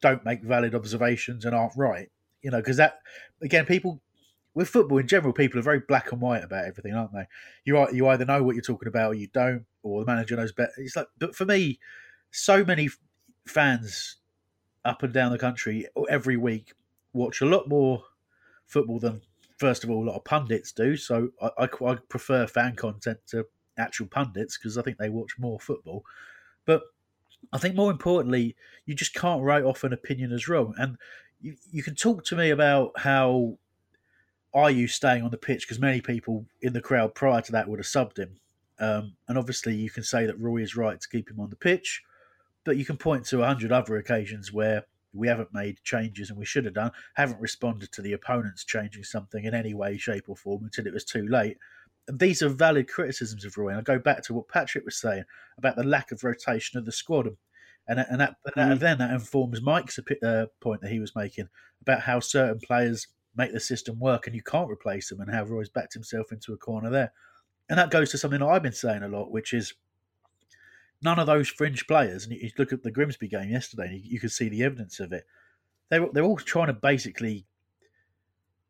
don't 0.01 0.25
make 0.25 0.43
valid 0.43 0.73
observations 0.73 1.45
and 1.45 1.55
aren't 1.55 1.75
right. 1.75 2.09
You 2.41 2.51
know, 2.51 2.57
because 2.57 2.77
that 2.77 2.99
again, 3.41 3.65
people 3.65 4.01
with 4.53 4.67
football 4.67 4.97
in 4.97 5.07
general, 5.07 5.33
people 5.33 5.59
are 5.59 5.63
very 5.63 5.81
black 5.87 6.11
and 6.11 6.21
white 6.21 6.43
about 6.43 6.65
everything, 6.65 6.93
aren't 6.93 7.13
they? 7.13 7.27
You 7.63 7.77
are, 7.77 7.93
you 7.93 8.07
either 8.07 8.25
know 8.25 8.43
what 8.43 8.55
you're 8.55 8.61
talking 8.61 8.87
about 8.87 9.11
or 9.11 9.13
you 9.13 9.27
don't, 9.27 9.65
or 9.83 10.01
the 10.01 10.11
manager 10.11 10.35
knows 10.35 10.51
better. 10.51 10.73
It's 10.77 10.95
like, 10.95 11.07
but 11.17 11.35
for 11.35 11.45
me, 11.45 11.79
so 12.31 12.65
many 12.65 12.89
fans 13.47 14.17
up 14.83 15.03
and 15.03 15.13
down 15.13 15.31
the 15.31 15.37
country 15.37 15.87
every 16.09 16.37
week 16.37 16.73
watch 17.13 17.41
a 17.41 17.45
lot 17.45 17.67
more 17.67 18.03
football 18.65 18.99
than 18.99 19.21
first 19.61 19.83
of 19.83 19.91
all, 19.91 20.03
a 20.03 20.09
lot 20.09 20.15
of 20.15 20.23
pundits 20.23 20.71
do. 20.71 20.97
So 20.97 21.29
I, 21.39 21.51
I, 21.59 21.69
I 21.85 21.95
prefer 22.09 22.47
fan 22.47 22.75
content 22.75 23.19
to 23.27 23.45
actual 23.77 24.07
pundits 24.07 24.57
because 24.57 24.75
I 24.75 24.81
think 24.81 24.97
they 24.97 25.09
watch 25.09 25.37
more 25.37 25.59
football. 25.59 26.03
But 26.65 26.81
I 27.53 27.59
think 27.59 27.75
more 27.75 27.91
importantly, 27.91 28.55
you 28.87 28.95
just 28.95 29.13
can't 29.13 29.43
write 29.43 29.63
off 29.63 29.83
an 29.83 29.93
opinion 29.93 30.31
as 30.31 30.47
wrong. 30.47 30.73
And 30.79 30.97
you, 31.39 31.55
you 31.71 31.83
can 31.83 31.93
talk 31.93 32.25
to 32.25 32.35
me 32.35 32.49
about 32.49 32.91
how 32.97 33.59
are 34.51 34.71
you 34.71 34.87
staying 34.87 35.21
on 35.21 35.29
the 35.29 35.37
pitch 35.37 35.67
because 35.67 35.79
many 35.79 36.01
people 36.01 36.45
in 36.61 36.73
the 36.73 36.81
crowd 36.81 37.13
prior 37.13 37.41
to 37.41 37.51
that 37.51 37.69
would 37.69 37.79
have 37.79 37.85
subbed 37.85 38.17
him. 38.17 38.37
Um, 38.79 39.13
and 39.27 39.37
obviously, 39.37 39.75
you 39.75 39.91
can 39.91 40.03
say 40.03 40.25
that 40.25 40.39
Roy 40.39 40.57
is 40.57 40.75
right 40.75 40.99
to 40.99 41.07
keep 41.07 41.29
him 41.29 41.39
on 41.39 41.51
the 41.51 41.55
pitch, 41.55 42.01
but 42.63 42.77
you 42.77 42.85
can 42.85 42.97
point 42.97 43.25
to 43.27 43.43
a 43.43 43.45
hundred 43.45 43.71
other 43.71 43.95
occasions 43.97 44.51
where 44.51 44.85
we 45.13 45.27
haven't 45.27 45.53
made 45.53 45.83
changes 45.83 46.29
and 46.29 46.39
we 46.39 46.45
should 46.45 46.65
have 46.65 46.73
done, 46.73 46.91
haven't 47.15 47.41
responded 47.41 47.91
to 47.91 48.01
the 48.01 48.13
opponents 48.13 48.63
changing 48.63 49.03
something 49.03 49.43
in 49.43 49.53
any 49.53 49.73
way, 49.73 49.97
shape, 49.97 50.29
or 50.29 50.35
form 50.35 50.63
until 50.63 50.87
it 50.87 50.93
was 50.93 51.05
too 51.05 51.27
late. 51.27 51.57
And 52.07 52.19
these 52.19 52.41
are 52.41 52.49
valid 52.49 52.87
criticisms 52.87 53.45
of 53.45 53.57
Roy. 53.57 53.69
And 53.69 53.79
I 53.79 53.81
go 53.81 53.99
back 53.99 54.23
to 54.23 54.33
what 54.33 54.47
Patrick 54.47 54.85
was 54.85 54.99
saying 54.99 55.23
about 55.57 55.75
the 55.75 55.83
lack 55.83 56.11
of 56.11 56.23
rotation 56.23 56.79
of 56.79 56.85
the 56.85 56.91
squad. 56.91 57.27
And, 57.87 57.99
and, 57.99 58.21
that, 58.21 58.35
and 58.55 58.77
mm. 58.77 58.79
then 58.79 58.99
that 58.99 59.11
informs 59.11 59.61
Mike's 59.61 59.99
uh, 60.23 60.45
point 60.61 60.81
that 60.81 60.91
he 60.91 60.99
was 60.99 61.15
making 61.15 61.49
about 61.81 62.01
how 62.01 62.19
certain 62.19 62.59
players 62.59 63.07
make 63.35 63.53
the 63.53 63.59
system 63.59 63.99
work 63.99 64.27
and 64.27 64.35
you 64.35 64.43
can't 64.43 64.69
replace 64.69 65.09
them, 65.09 65.21
and 65.21 65.31
how 65.31 65.43
Roy's 65.43 65.69
backed 65.69 65.93
himself 65.93 66.31
into 66.31 66.53
a 66.53 66.57
corner 66.57 66.89
there. 66.89 67.11
And 67.69 67.79
that 67.79 67.89
goes 67.89 68.11
to 68.11 68.17
something 68.17 68.41
I've 68.41 68.63
been 68.63 68.73
saying 68.73 69.03
a 69.03 69.07
lot, 69.07 69.31
which 69.31 69.53
is 69.53 69.73
none 71.01 71.19
of 71.19 71.27
those 71.27 71.49
fringe 71.49 71.87
players, 71.87 72.25
and 72.25 72.33
you 72.33 72.49
look 72.57 72.73
at 72.73 72.83
the 72.83 72.91
Grimsby 72.91 73.27
game 73.27 73.49
yesterday, 73.49 73.87
and 73.87 73.95
you, 73.95 74.01
you 74.03 74.19
could 74.19 74.31
see 74.31 74.49
the 74.49 74.63
evidence 74.63 74.99
of 74.99 75.11
it. 75.11 75.25
They 75.89 75.99
were, 75.99 76.09
they're 76.11 76.23
all 76.23 76.37
trying 76.37 76.67
to 76.67 76.73
basically 76.73 77.45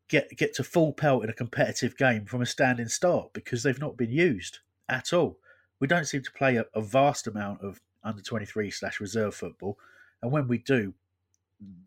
get 0.08 0.30
get 0.38 0.56
to 0.56 0.64
full 0.64 0.94
pelt 0.94 1.24
in 1.24 1.30
a 1.30 1.34
competitive 1.34 1.96
game 1.98 2.26
from 2.26 2.42
a 2.42 2.46
standing 2.46 2.88
start 2.88 3.34
because 3.34 3.64
they've 3.64 3.80
not 3.80 3.98
been 3.98 4.12
used 4.12 4.60
at 4.90 5.14
all. 5.14 5.38
We 5.80 5.88
don't 5.88 6.06
seem 6.06 6.24
to 6.24 6.32
play 6.32 6.58
a, 6.58 6.66
a 6.74 6.82
vast 6.82 7.28
amount 7.28 7.62
of 7.62 7.80
under 8.04 8.22
twenty 8.22 8.46
three 8.46 8.72
slash 8.72 9.00
reserve 9.00 9.36
football, 9.36 9.78
and 10.22 10.32
when 10.32 10.48
we 10.48 10.58
do, 10.58 10.96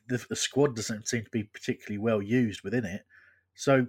the, 0.07 0.25
the 0.29 0.37
squad 0.37 0.77
doesn't 0.77 1.09
seem 1.09 1.25
to 1.25 1.31
be 1.31 1.43
particularly 1.43 1.99
well 1.99 2.23
used 2.23 2.63
within 2.63 2.85
it. 2.85 3.03
So 3.57 3.89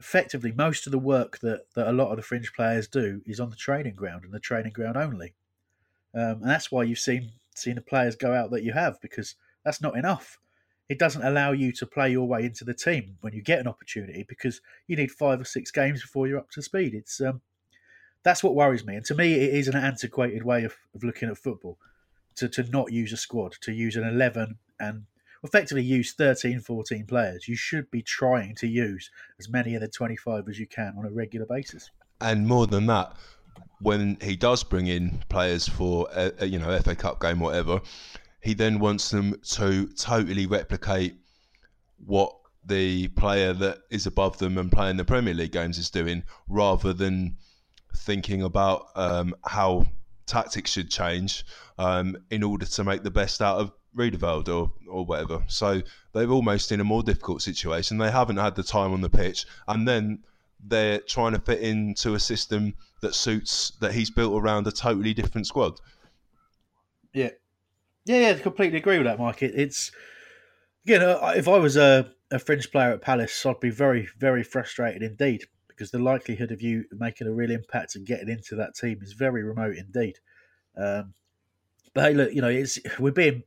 effectively 0.00 0.52
most 0.52 0.86
of 0.86 0.92
the 0.92 0.98
work 0.98 1.38
that, 1.38 1.62
that 1.74 1.88
a 1.88 1.92
lot 1.92 2.10
of 2.10 2.16
the 2.16 2.22
fringe 2.22 2.52
players 2.52 2.86
do 2.86 3.22
is 3.24 3.40
on 3.40 3.48
the 3.48 3.56
training 3.56 3.94
ground 3.94 4.24
and 4.24 4.32
the 4.34 4.40
training 4.40 4.72
ground 4.72 4.96
only. 4.96 5.35
Um, 6.16 6.40
and 6.42 6.50
that's 6.50 6.72
why 6.72 6.84
you've 6.84 6.98
seen 6.98 7.30
seen 7.54 7.76
the 7.76 7.80
players 7.80 8.16
go 8.16 8.34
out 8.34 8.50
that 8.50 8.62
you 8.62 8.72
have 8.72 9.00
because 9.00 9.34
that's 9.64 9.80
not 9.80 9.96
enough. 9.96 10.38
It 10.88 10.98
doesn't 10.98 11.24
allow 11.24 11.52
you 11.52 11.72
to 11.72 11.86
play 11.86 12.10
your 12.10 12.28
way 12.28 12.44
into 12.44 12.64
the 12.64 12.74
team 12.74 13.16
when 13.20 13.32
you 13.32 13.42
get 13.42 13.60
an 13.60 13.66
opportunity 13.66 14.24
because 14.28 14.60
you 14.86 14.96
need 14.96 15.10
five 15.10 15.40
or 15.40 15.44
six 15.44 15.70
games 15.70 16.02
before 16.02 16.26
you're 16.26 16.38
up 16.38 16.50
to 16.50 16.62
speed. 16.62 16.94
It's 16.94 17.20
um, 17.20 17.40
that's 18.22 18.42
what 18.42 18.54
worries 18.54 18.84
me, 18.84 18.96
and 18.96 19.04
to 19.06 19.14
me, 19.14 19.34
it 19.34 19.54
is 19.54 19.68
an 19.68 19.76
antiquated 19.76 20.42
way 20.42 20.64
of, 20.64 20.74
of 20.94 21.04
looking 21.04 21.28
at 21.28 21.38
football 21.38 21.78
to, 22.36 22.48
to 22.48 22.62
not 22.64 22.92
use 22.92 23.12
a 23.12 23.16
squad, 23.16 23.54
to 23.62 23.72
use 23.72 23.96
an 23.96 24.06
11 24.06 24.58
and 24.80 25.04
effectively 25.42 25.82
use 25.82 26.12
13, 26.12 26.60
14 26.60 27.06
players. 27.06 27.48
You 27.48 27.56
should 27.56 27.90
be 27.90 28.02
trying 28.02 28.54
to 28.56 28.66
use 28.66 29.10
as 29.38 29.48
many 29.48 29.74
of 29.74 29.80
the 29.80 29.88
25 29.88 30.48
as 30.48 30.58
you 30.58 30.66
can 30.66 30.94
on 30.98 31.06
a 31.06 31.10
regular 31.10 31.46
basis. 31.46 31.90
And 32.20 32.46
more 32.46 32.66
than 32.66 32.86
that, 32.86 33.16
when 33.80 34.16
he 34.20 34.36
does 34.36 34.62
bring 34.62 34.86
in 34.86 35.22
players 35.28 35.68
for 35.68 36.08
a, 36.12 36.32
a, 36.40 36.46
you 36.46 36.58
know 36.58 36.78
FA 36.80 36.94
Cup 36.94 37.20
game, 37.20 37.40
whatever, 37.40 37.80
he 38.40 38.54
then 38.54 38.78
wants 38.78 39.10
them 39.10 39.38
to 39.42 39.88
totally 39.88 40.46
replicate 40.46 41.14
what 42.04 42.32
the 42.64 43.08
player 43.08 43.52
that 43.52 43.78
is 43.90 44.06
above 44.06 44.38
them 44.38 44.58
and 44.58 44.72
playing 44.72 44.96
the 44.96 45.04
Premier 45.04 45.34
League 45.34 45.52
games 45.52 45.78
is 45.78 45.90
doing, 45.90 46.22
rather 46.48 46.92
than 46.92 47.36
thinking 47.96 48.42
about 48.42 48.86
um, 48.96 49.34
how 49.44 49.86
tactics 50.26 50.72
should 50.72 50.90
change 50.90 51.44
um, 51.78 52.16
in 52.30 52.42
order 52.42 52.66
to 52.66 52.84
make 52.84 53.02
the 53.02 53.10
best 53.10 53.40
out 53.40 53.58
of 53.58 53.72
Riedewald 53.94 54.48
or, 54.48 54.72
or 54.88 55.06
whatever. 55.06 55.42
So 55.46 55.80
they're 56.12 56.28
almost 56.30 56.72
in 56.72 56.80
a 56.80 56.84
more 56.84 57.02
difficult 57.02 57.42
situation. 57.42 57.98
They 57.98 58.10
haven't 58.10 58.36
had 58.36 58.54
the 58.54 58.62
time 58.62 58.92
on 58.92 59.00
the 59.00 59.08
pitch, 59.08 59.46
and 59.68 59.86
then 59.86 60.24
they're 60.66 61.00
trying 61.00 61.32
to 61.32 61.38
fit 61.38 61.60
into 61.60 62.14
a 62.14 62.20
system 62.20 62.74
that 63.02 63.14
suits 63.14 63.72
that 63.80 63.92
he's 63.92 64.10
built 64.10 64.40
around 64.40 64.66
a 64.66 64.72
totally 64.72 65.14
different 65.14 65.46
squad. 65.46 65.78
Yeah, 67.12 67.30
yeah, 68.04 68.20
yeah. 68.20 68.28
I 68.30 68.38
completely 68.38 68.78
agree 68.78 68.98
with 68.98 69.06
that, 69.06 69.18
Mike. 69.18 69.42
It, 69.42 69.54
it's 69.54 69.90
again, 70.84 71.02
uh, 71.02 71.32
if 71.36 71.48
I 71.48 71.58
was 71.58 71.76
a, 71.76 72.10
a 72.30 72.38
French 72.38 72.70
player 72.70 72.92
at 72.92 73.02
Palace, 73.02 73.44
I'd 73.44 73.60
be 73.60 73.70
very, 73.70 74.08
very 74.18 74.42
frustrated 74.42 75.02
indeed 75.02 75.44
because 75.68 75.90
the 75.90 75.98
likelihood 75.98 76.52
of 76.52 76.62
you 76.62 76.84
making 76.92 77.26
a 77.26 77.32
real 77.32 77.50
impact 77.50 77.96
and 77.96 78.06
getting 78.06 78.28
into 78.28 78.54
that 78.56 78.74
team 78.74 78.98
is 79.02 79.12
very 79.12 79.42
remote 79.42 79.76
indeed. 79.76 80.18
Um, 80.76 81.14
but 81.94 82.04
hey, 82.04 82.14
look, 82.14 82.32
you 82.32 82.42
know, 82.42 82.48
it's 82.48 82.78
we're 82.98 83.10
being, 83.10 83.42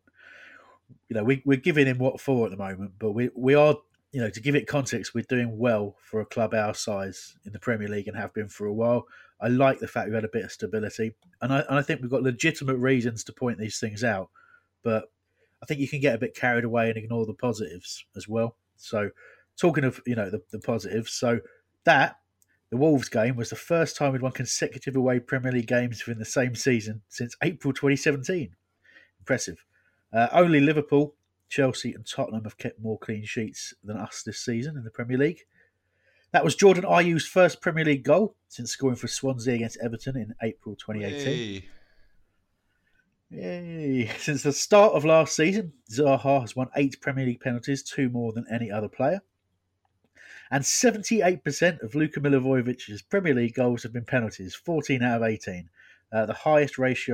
you 1.07 1.15
know, 1.15 1.24
we, 1.24 1.41
we're 1.45 1.57
giving 1.57 1.88
him 1.88 1.97
what 1.97 2.20
for 2.20 2.45
at 2.45 2.51
the 2.51 2.57
moment, 2.57 2.93
but 2.99 3.11
we 3.11 3.30
we 3.36 3.55
are 3.55 3.76
you 4.12 4.20
know, 4.20 4.30
to 4.30 4.41
give 4.41 4.55
it 4.55 4.68
context, 4.68 5.14
we're 5.14 5.24
doing 5.30 5.57
well 5.57 5.95
for 6.01 6.20
a 6.20 6.26
club 6.26 6.53
our 6.53 6.74
size 6.74 7.36
in 7.45 7.53
the 7.53 7.60
Premier 7.60 7.88
League 7.88 8.07
and 8.07 8.18
have 8.18 8.34
been 8.34 8.49
for 8.49 8.66
a 8.66 8.74
while. 8.74 9.05
I 9.39 9.47
like 9.47 9.80
the 9.80 9.88
fact 9.88 10.07
we've 10.07 10.16
had 10.16 10.26
a 10.26 10.30
bit 10.30 10.43
of 10.43 10.51
stability, 10.51 11.14
and 11.41 11.53
I, 11.53 11.60
and 11.60 11.78
I 11.78 11.82
think 11.82 12.01
we've 12.01 12.10
got 12.10 12.24
legitimate 12.24 12.78
reasons 12.78 13.24
to 13.26 13.34
point 13.34 13.60
these 13.60 13.80
things 13.80 14.03
out. 14.03 14.30
But 14.84 15.12
I 15.62 15.66
think 15.66 15.80
you 15.80 15.88
can 15.88 16.01
get 16.01 16.16
a 16.16 16.20
bit 16.20 16.36
carried 16.36 16.64
away 16.64 16.89
and 16.89 16.97
ignore 16.97 17.26
the 17.26 17.34
positives 17.34 18.05
as 18.16 18.28
well. 18.28 18.55
So, 18.78 19.12
talking 19.57 19.84
of 19.84 20.01
you 20.05 20.16
know 20.16 20.30
the, 20.30 20.41
the 20.51 20.60
positives, 20.60 21.14
so 21.14 21.39
that 21.86 22.18
the 22.70 22.78
Wolves 22.78 23.10
game 23.10 23.36
was 23.36 23.49
the 23.49 23.55
first 23.55 23.95
time 23.95 24.12
we'd 24.12 24.22
won 24.22 24.32
consecutive 24.32 24.95
away 24.95 25.20
Premier 25.20 25.51
League 25.51 25.68
games 25.68 26.05
within 26.05 26.20
the 26.20 26.26
same 26.26 26.55
season 26.55 27.01
since 27.10 27.36
April 27.41 27.74
2017. 27.74 28.55
Impressive. 29.20 29.66
Uh, 30.12 30.28
only 30.32 30.60
Liverpool, 30.60 31.16
Chelsea, 31.50 31.93
and 31.93 32.06
Tottenham 32.06 32.43
have 32.43 32.58
kept 32.58 32.80
more 32.80 32.97
clean 32.97 33.26
sheets 33.26 33.74
than 33.84 33.97
us 33.97 34.24
this 34.24 34.39
season 34.43 34.78
in 34.78 34.84
the 34.84 34.91
Premier 34.91 35.18
League. 35.18 35.41
That 36.32 36.43
was 36.43 36.56
Jordan 36.56 36.86
Ayew's 36.86 37.26
first 37.26 37.60
Premier 37.60 37.86
League 37.86 38.04
goal 38.04 38.36
since 38.47 38.72
scoring 38.72 38.95
for 38.95 39.08
Swansea 39.08 39.56
against 39.56 39.80
Everton 39.84 40.16
in 40.16 40.36
April 40.41 40.76
2018. 40.76 41.26
Hey. 41.26 41.66
Yay. 43.32 44.12
Since 44.18 44.43
the 44.43 44.54
start 44.54 44.93
of 44.93 45.06
last 45.06 45.36
season, 45.36 45.74
Zaha 45.91 46.41
has 46.41 46.56
won 46.56 46.70
eight 46.76 47.00
Premier 47.00 47.26
League 47.26 47.41
penalties, 47.41 47.84
two 47.84 48.10
more 48.10 48.32
than 48.32 48.45
any 48.52 48.72
other 48.72 48.89
player. 48.89 49.22
And 50.52 50.64
78% 50.64 51.84
of 51.84 51.93
Luka 51.93 52.20
Milivojevic's 52.20 53.04
Premier 53.04 53.36
League 53.36 53.54
goals 53.54 53.84
have 53.84 53.93
been 53.93 54.06
penalties, 54.06 54.56
14 54.56 55.04
out 55.04 55.22
of 55.22 55.28
18. 55.28 55.70
Uh, 56.12 56.26
the 56.26 56.34
highest 56.34 56.80
ratio 56.80 57.14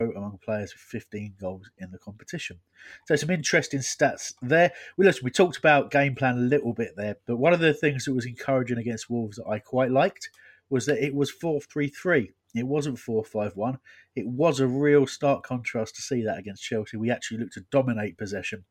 among 0.00 0.38
players 0.44 0.72
with 0.72 0.80
15 0.80 1.34
goals 1.40 1.70
in 1.78 1.90
the 1.90 1.98
competition. 1.98 2.58
So 3.06 3.16
some 3.16 3.30
interesting 3.30 3.80
stats 3.80 4.34
there. 4.42 4.72
We 4.96 5.04
listen, 5.04 5.24
we 5.24 5.30
talked 5.30 5.56
about 5.56 5.90
game 5.90 6.14
plan 6.14 6.36
a 6.36 6.40
little 6.40 6.72
bit 6.72 6.96
there, 6.96 7.16
but 7.26 7.36
one 7.36 7.52
of 7.52 7.60
the 7.60 7.74
things 7.74 8.04
that 8.04 8.14
was 8.14 8.26
encouraging 8.26 8.78
against 8.78 9.10
Wolves 9.10 9.36
that 9.36 9.46
I 9.48 9.58
quite 9.58 9.90
liked 9.90 10.30
was 10.70 10.86
that 10.86 11.04
it 11.04 11.14
was 11.14 11.32
4-3-3. 11.32 12.30
It 12.54 12.66
wasn't 12.66 12.98
4-5-1. 12.98 13.78
It 14.14 14.26
was 14.26 14.60
a 14.60 14.66
real 14.66 15.06
stark 15.06 15.42
contrast 15.44 15.96
to 15.96 16.02
see 16.02 16.22
that 16.22 16.38
against 16.38 16.62
Chelsea. 16.62 16.96
We 16.96 17.10
actually 17.10 17.38
looked 17.38 17.54
to 17.54 17.64
dominate 17.70 18.16
possession 18.16 18.64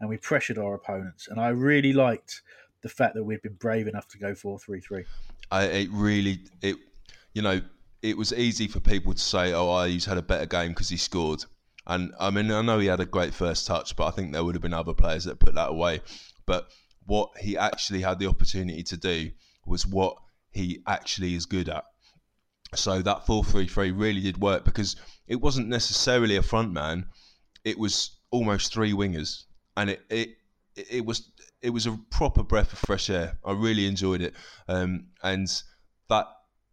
and 0.00 0.08
we 0.08 0.16
pressured 0.16 0.58
our 0.58 0.74
opponents. 0.74 1.28
And 1.28 1.40
I 1.40 1.48
really 1.48 1.92
liked 1.92 2.42
the 2.82 2.88
fact 2.88 3.14
that 3.14 3.24
we'd 3.24 3.42
been 3.42 3.54
brave 3.54 3.86
enough 3.88 4.08
to 4.08 4.18
go 4.18 4.32
4-3-3. 4.32 5.04
I 5.50 5.64
it 5.64 5.88
really 5.90 6.40
it 6.62 6.76
you 7.32 7.42
know 7.42 7.60
it 8.02 8.16
was 8.16 8.32
easy 8.32 8.68
for 8.68 8.80
people 8.80 9.14
to 9.14 9.20
say, 9.20 9.52
"Oh, 9.52 9.70
Ayew's 9.70 10.04
had 10.04 10.18
a 10.18 10.22
better 10.22 10.46
game 10.46 10.70
because 10.70 10.88
he 10.88 10.96
scored." 10.96 11.44
And 11.86 12.12
I 12.20 12.30
mean, 12.30 12.50
I 12.50 12.62
know 12.62 12.78
he 12.78 12.86
had 12.86 13.00
a 13.00 13.06
great 13.06 13.34
first 13.34 13.66
touch, 13.66 13.96
but 13.96 14.06
I 14.06 14.10
think 14.10 14.32
there 14.32 14.44
would 14.44 14.54
have 14.54 14.62
been 14.62 14.74
other 14.74 14.94
players 14.94 15.24
that 15.24 15.40
put 15.40 15.54
that 15.54 15.70
away. 15.70 16.02
But 16.46 16.68
what 17.06 17.30
he 17.40 17.56
actually 17.56 18.02
had 18.02 18.18
the 18.18 18.26
opportunity 18.26 18.82
to 18.84 18.96
do 18.96 19.30
was 19.66 19.86
what 19.86 20.16
he 20.50 20.82
actually 20.86 21.34
is 21.34 21.46
good 21.46 21.68
at. 21.68 21.84
So 22.74 23.00
that 23.00 23.24
4-3-3 23.26 23.98
really 23.98 24.20
did 24.20 24.38
work 24.38 24.64
because 24.64 24.96
it 25.26 25.36
wasn't 25.36 25.68
necessarily 25.68 26.36
a 26.36 26.42
front 26.42 26.72
man; 26.72 27.06
it 27.64 27.78
was 27.78 28.18
almost 28.30 28.72
three 28.72 28.92
wingers, 28.92 29.44
and 29.76 29.90
it 29.90 30.02
it 30.10 30.36
it 30.76 31.04
was 31.04 31.30
it 31.62 31.70
was 31.70 31.86
a 31.86 31.98
proper 32.10 32.42
breath 32.42 32.72
of 32.72 32.78
fresh 32.78 33.10
air. 33.10 33.38
I 33.44 33.52
really 33.52 33.86
enjoyed 33.86 34.20
it, 34.20 34.34
um, 34.68 35.06
and 35.22 35.48
that 36.10 36.26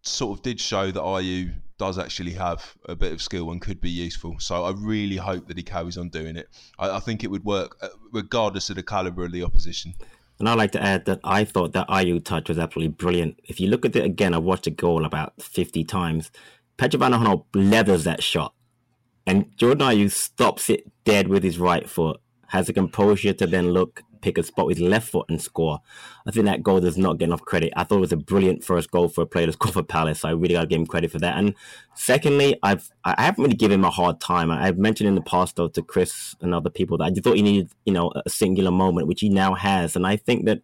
sort 0.07 0.37
of 0.37 0.43
did 0.43 0.59
show 0.59 0.91
that 0.91 1.01
Ayew 1.01 1.53
does 1.77 1.99
actually 1.99 2.31
have 2.31 2.75
a 2.85 2.95
bit 2.95 3.11
of 3.11 3.21
skill 3.21 3.51
and 3.51 3.61
could 3.61 3.81
be 3.81 3.89
useful. 3.89 4.39
So 4.39 4.63
I 4.63 4.71
really 4.77 5.17
hope 5.17 5.47
that 5.47 5.57
he 5.57 5.63
carries 5.63 5.97
on 5.97 6.09
doing 6.09 6.37
it. 6.37 6.47
I, 6.79 6.91
I 6.91 6.99
think 6.99 7.23
it 7.23 7.31
would 7.31 7.43
work 7.43 7.77
uh, 7.81 7.89
regardless 8.11 8.69
of 8.69 8.77
the 8.77 8.83
caliber 8.83 9.25
of 9.25 9.31
the 9.31 9.43
opposition. 9.43 9.93
And 10.39 10.49
I'd 10.49 10.57
like 10.57 10.71
to 10.71 10.83
add 10.83 11.05
that 11.05 11.19
I 11.23 11.45
thought 11.45 11.73
that 11.73 11.87
Ayew 11.87 12.23
touch 12.23 12.49
was 12.49 12.59
absolutely 12.59 12.93
brilliant. 12.93 13.39
If 13.43 13.59
you 13.59 13.69
look 13.69 13.85
at 13.85 13.95
it 13.95 14.05
again, 14.05 14.33
I 14.33 14.37
watched 14.37 14.65
the 14.65 14.71
goal 14.71 15.05
about 15.05 15.33
50 15.41 15.83
times. 15.85 16.31
Petr 16.77 16.99
Van 16.99 17.43
leathers 17.53 18.03
that 18.03 18.21
shot. 18.21 18.53
And 19.25 19.55
Jordan 19.57 19.87
Ayew 19.87 20.11
stops 20.11 20.69
it 20.69 20.91
dead 21.03 21.29
with 21.29 21.43
his 21.43 21.57
right 21.57 21.89
foot, 21.89 22.19
has 22.47 22.67
the 22.67 22.73
composure 22.73 23.33
to 23.33 23.47
then 23.47 23.71
look 23.71 24.03
pick 24.26 24.39
a 24.39 24.43
spot 24.43 24.65
with 24.65 24.80
his 24.80 24.88
left 24.88 25.11
foot 25.11 25.28
and 25.30 25.39
score. 25.39 25.80
I 26.26 26.32
think 26.32 26.47
that 26.47 26.63
goal 26.63 26.80
does 26.80 26.97
not 26.97 27.19
get 27.19 27.26
enough 27.26 27.43
credit. 27.45 27.71
I 27.76 27.84
thought 27.84 27.97
it 27.97 28.07
was 28.07 28.11
a 28.11 28.17
brilliant 28.17 28.63
first 28.63 28.89
goal 28.89 29.07
for 29.07 29.21
a 29.21 29.28
player 29.28 29.45
to 29.45 29.51
score 29.59 29.71
for 29.71 29.84
Palace. 29.84 30.21
So 30.21 30.30
I 30.30 30.32
really 30.32 30.55
got 30.55 30.61
to 30.61 30.67
give 30.67 30.80
him 30.80 30.88
credit 30.88 31.11
for 31.11 31.19
that. 31.19 31.38
And 31.38 31.53
secondly, 31.93 32.57
I've 32.63 32.89
I 33.03 33.21
haven't 33.21 33.43
really 33.43 33.55
given 33.55 33.80
him 33.80 33.86
a 33.86 33.91
hard 33.91 34.19
time. 34.19 34.49
I've 34.49 34.80
mentioned 34.80 35.07
in 35.07 35.13
the 35.13 35.21
past 35.21 35.57
though 35.57 35.67
to 35.67 35.84
Chris 35.84 36.36
and 36.41 36.55
other 36.55 36.71
people 36.71 36.97
that 36.97 37.03
I 37.03 37.21
thought 37.21 37.36
he 37.36 37.43
needed 37.43 37.69
you 37.86 37.93
know 37.93 38.11
a 38.26 38.30
singular 38.30 38.71
moment, 38.71 39.07
which 39.07 39.21
he 39.21 39.30
now 39.30 39.54
has. 39.54 39.95
And 39.95 40.08
I 40.08 40.16
think 40.16 40.45
that 40.45 40.62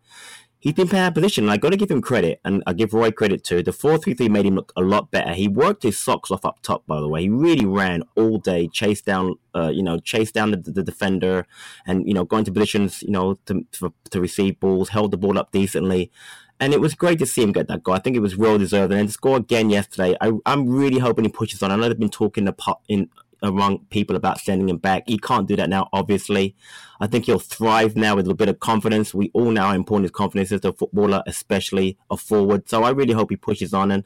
he's 0.61 0.73
been 0.73 0.87
playing 0.87 1.11
position. 1.11 1.43
And 1.43 1.51
I 1.51 1.57
got 1.57 1.71
to 1.71 1.77
give 1.77 1.91
him 1.91 2.01
credit, 2.01 2.39
and 2.45 2.63
I 2.65 2.71
give 2.71 2.93
Roy 2.93 3.11
credit 3.11 3.43
too. 3.43 3.61
The 3.61 3.73
four 3.73 3.97
three 3.97 4.13
three 4.13 4.29
made 4.29 4.45
him 4.45 4.55
look 4.55 4.71
a 4.77 4.81
lot 4.81 5.11
better. 5.11 5.33
He 5.33 5.49
worked 5.49 5.83
his 5.83 5.99
socks 5.99 6.31
off 6.31 6.45
up 6.45 6.61
top, 6.61 6.87
by 6.87 7.01
the 7.01 7.09
way. 7.09 7.23
He 7.23 7.29
really 7.29 7.65
ran 7.65 8.03
all 8.15 8.37
day, 8.37 8.69
chased 8.69 9.05
down, 9.05 9.35
uh, 9.53 9.71
you 9.73 9.83
know, 9.83 9.99
chased 9.99 10.33
down 10.33 10.51
the, 10.51 10.57
the, 10.57 10.83
defender, 10.83 11.45
and 11.85 12.07
you 12.07 12.13
know, 12.13 12.23
going 12.23 12.45
to 12.45 12.51
positions, 12.51 13.03
you 13.03 13.11
know, 13.11 13.37
to, 13.47 13.65
to, 13.73 13.93
to 14.11 14.21
receive 14.21 14.59
balls, 14.59 14.89
held 14.89 15.11
the 15.11 15.17
ball 15.17 15.37
up 15.37 15.51
decently. 15.51 16.11
And 16.59 16.73
it 16.75 16.79
was 16.79 16.93
great 16.93 17.17
to 17.17 17.25
see 17.25 17.41
him 17.41 17.51
get 17.51 17.67
that 17.69 17.81
goal. 17.81 17.95
I 17.95 17.99
think 17.99 18.15
it 18.15 18.19
was 18.19 18.37
well 18.37 18.59
deserved. 18.59 18.91
And 18.91 18.99
then 18.99 19.07
to 19.07 19.11
score 19.11 19.37
again 19.37 19.71
yesterday, 19.71 20.15
I, 20.21 20.31
am 20.45 20.69
really 20.69 20.99
hoping 20.99 21.25
he 21.25 21.31
pushes 21.31 21.63
on. 21.63 21.71
I 21.71 21.75
know 21.75 21.89
they've 21.89 21.97
been 21.97 22.09
talking 22.09 22.47
in 22.87 23.09
among 23.41 23.85
people 23.85 24.15
about 24.15 24.39
sending 24.39 24.69
him 24.69 24.77
back. 24.77 25.03
He 25.07 25.17
can't 25.17 25.47
do 25.47 25.55
that 25.55 25.69
now, 25.69 25.89
obviously. 25.93 26.55
I 26.99 27.07
think 27.07 27.25
he'll 27.25 27.39
thrive 27.39 27.95
now 27.95 28.15
with 28.15 28.27
a 28.27 28.35
bit 28.35 28.49
of 28.49 28.59
confidence. 28.59 29.13
We 29.13 29.31
all 29.33 29.51
know 29.51 29.63
how 29.63 29.73
important 29.73 30.05
his 30.05 30.11
confidence 30.11 30.51
is 30.51 30.61
to 30.61 30.69
a 30.69 30.73
footballer, 30.73 31.23
especially 31.25 31.97
a 32.09 32.17
forward. 32.17 32.69
So 32.69 32.83
I 32.83 32.91
really 32.91 33.13
hope 33.13 33.31
he 33.31 33.37
pushes 33.37 33.73
on. 33.73 33.91
And 33.91 34.05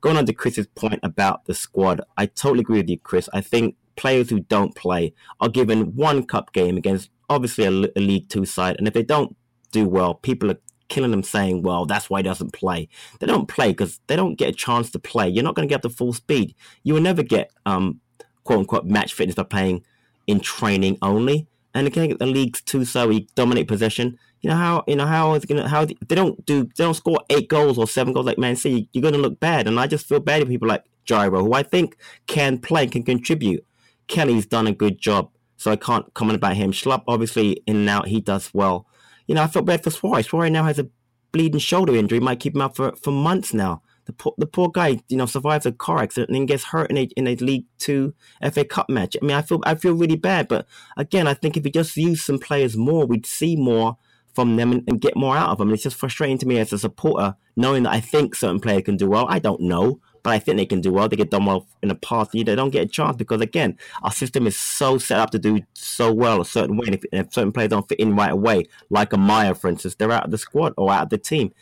going 0.00 0.16
on 0.16 0.26
to 0.26 0.32
Chris's 0.32 0.66
point 0.66 1.00
about 1.02 1.44
the 1.44 1.54
squad, 1.54 2.00
I 2.16 2.26
totally 2.26 2.60
agree 2.60 2.78
with 2.78 2.90
you, 2.90 2.98
Chris. 2.98 3.28
I 3.32 3.40
think 3.40 3.76
players 3.96 4.30
who 4.30 4.40
don't 4.40 4.74
play 4.74 5.14
are 5.40 5.48
given 5.48 5.94
one 5.94 6.24
cup 6.24 6.52
game 6.52 6.76
against 6.76 7.10
obviously 7.28 7.64
a, 7.64 7.70
a 7.70 8.00
League 8.00 8.28
Two 8.28 8.44
side. 8.44 8.76
And 8.78 8.88
if 8.88 8.94
they 8.94 9.02
don't 9.02 9.36
do 9.70 9.88
well, 9.88 10.14
people 10.14 10.50
are 10.50 10.58
killing 10.92 11.10
them 11.10 11.22
saying, 11.22 11.62
well, 11.62 11.86
that's 11.86 12.10
why 12.10 12.18
he 12.18 12.22
doesn't 12.22 12.52
play. 12.52 12.86
They 13.18 13.26
don't 13.26 13.48
play 13.48 13.68
because 13.68 13.98
they 14.08 14.16
don't 14.16 14.34
get 14.34 14.50
a 14.50 14.52
chance 14.52 14.90
to 14.90 14.98
play. 14.98 15.26
You're 15.26 15.42
not 15.42 15.54
going 15.54 15.66
to 15.66 15.72
get 15.72 15.76
up 15.76 15.82
to 15.82 15.88
full 15.88 16.12
speed. 16.12 16.54
You 16.82 16.92
will 16.92 17.00
never 17.00 17.22
get 17.22 17.50
um, 17.64 18.01
quote 18.44 18.60
unquote 18.60 18.86
match 18.86 19.14
fitness 19.14 19.34
by 19.34 19.44
playing 19.44 19.84
in 20.26 20.40
training 20.40 20.98
only. 21.02 21.46
And 21.74 21.86
again, 21.86 22.16
the 22.18 22.26
leagues 22.26 22.60
too, 22.60 22.84
so 22.84 23.08
we 23.08 23.26
dominate 23.34 23.68
possession. 23.68 24.18
You 24.42 24.50
know 24.50 24.56
how 24.56 24.84
you 24.86 24.96
know 24.96 25.06
how 25.06 25.34
is 25.34 25.44
gonna 25.44 25.68
how 25.68 25.84
they 25.84 26.14
don't 26.14 26.44
do 26.44 26.64
they 26.64 26.84
don't 26.84 26.94
score 26.94 27.20
eight 27.30 27.48
goals 27.48 27.78
or 27.78 27.86
seven 27.86 28.12
goals 28.12 28.26
like 28.26 28.38
Man 28.38 28.56
City. 28.56 28.88
You're 28.92 29.02
gonna 29.02 29.18
look 29.18 29.40
bad, 29.40 29.66
and 29.66 29.78
I 29.78 29.86
just 29.86 30.06
feel 30.06 30.20
bad 30.20 30.42
for 30.42 30.48
people 30.48 30.68
like 30.68 30.84
Gyro, 31.04 31.42
who 31.44 31.52
I 31.54 31.62
think 31.62 31.96
can 32.26 32.58
play, 32.58 32.86
can 32.86 33.04
contribute. 33.04 33.64
Kelly's 34.08 34.46
done 34.46 34.66
a 34.66 34.72
good 34.72 34.98
job, 34.98 35.30
so 35.56 35.70
I 35.70 35.76
can't 35.76 36.12
comment 36.14 36.36
about 36.36 36.56
him. 36.56 36.72
Schlupp, 36.72 37.04
obviously 37.06 37.62
in 37.66 37.76
and 37.76 37.88
out, 37.88 38.08
he 38.08 38.20
does 38.20 38.50
well. 38.52 38.86
You 39.26 39.36
know, 39.36 39.42
I 39.42 39.46
felt 39.46 39.64
bad 39.64 39.82
for 39.82 39.90
Souaré. 39.90 40.28
Souaré 40.28 40.50
now 40.50 40.64
has 40.64 40.78
a 40.78 40.88
bleeding 41.30 41.60
shoulder 41.60 41.94
injury, 41.94 42.20
might 42.20 42.40
keep 42.40 42.54
him 42.54 42.62
out 42.62 42.76
for 42.76 42.94
for 42.96 43.12
months 43.12 43.54
now. 43.54 43.82
The 44.04 44.12
poor, 44.12 44.34
the 44.36 44.46
poor 44.46 44.68
guy, 44.68 45.00
you 45.08 45.16
know, 45.16 45.26
survives 45.26 45.64
a 45.64 45.72
car 45.72 45.98
accident 45.98 46.30
and 46.30 46.36
then 46.36 46.46
gets 46.46 46.64
hurt 46.64 46.90
in 46.90 46.98
a 46.98 47.02
in 47.16 47.26
a 47.28 47.36
League 47.36 47.66
Two 47.78 48.14
FA 48.52 48.64
Cup 48.64 48.90
match. 48.90 49.16
I 49.20 49.24
mean, 49.24 49.36
I 49.36 49.42
feel 49.42 49.60
I 49.64 49.74
feel 49.76 49.94
really 49.94 50.16
bad, 50.16 50.48
but 50.48 50.66
again, 50.96 51.26
I 51.26 51.34
think 51.34 51.56
if 51.56 51.64
we 51.64 51.70
just 51.70 51.96
use 51.96 52.22
some 52.24 52.38
players 52.38 52.76
more, 52.76 53.06
we'd 53.06 53.26
see 53.26 53.54
more 53.56 53.96
from 54.34 54.56
them 54.56 54.72
and, 54.72 54.84
and, 54.88 55.00
get 55.00 55.16
more 55.16 55.36
out 55.36 55.50
of 55.50 55.58
them. 55.58 55.68
And 55.68 55.74
it's 55.74 55.82
just 55.82 55.96
frustrating 55.96 56.38
to 56.38 56.46
me 56.46 56.58
as 56.58 56.72
a 56.72 56.78
supporter, 56.78 57.36
knowing 57.56 57.82
that 57.82 57.92
I 57.92 58.00
think 58.00 58.34
certain 58.34 58.60
players 58.60 58.82
can 58.84 58.96
do 58.96 59.08
well. 59.08 59.26
I 59.28 59.38
don't 59.38 59.60
know, 59.60 60.00
but 60.22 60.30
I 60.30 60.38
think 60.38 60.56
they 60.56 60.66
can 60.66 60.80
do 60.80 60.92
well. 60.92 61.08
They 61.08 61.16
get 61.16 61.30
done 61.30 61.44
well 61.44 61.66
in 61.82 61.88
the 61.88 61.94
past. 61.94 62.32
They 62.32 62.42
don't 62.42 62.70
get 62.70 62.86
a 62.86 62.88
chance 62.88 63.16
because, 63.16 63.40
again, 63.40 63.78
our 64.02 64.12
system 64.12 64.46
is 64.46 64.56
so 64.56 64.98
set 64.98 65.18
up 65.18 65.30
to 65.30 65.38
do 65.38 65.60
so 65.74 66.12
well 66.12 66.40
a 66.40 66.44
certain 66.44 66.76
way. 66.76 66.86
And 66.86 66.94
if, 66.94 67.04
if 67.12 67.32
certain 67.32 67.52
players 67.52 67.70
don't 67.70 67.88
fit 67.88 68.00
in 68.00 68.16
right 68.16 68.32
away, 68.32 68.64
like 68.90 69.12
a 69.12 69.18
Meyer, 69.18 69.54
for 69.54 69.68
instance, 69.68 69.96
they're 69.96 70.12
out 70.12 70.24
of 70.24 70.30
the 70.30 70.38
squad 70.38 70.72
or 70.76 70.90
out 70.90 71.04
of 71.04 71.10
the 71.10 71.18
team. 71.18 71.52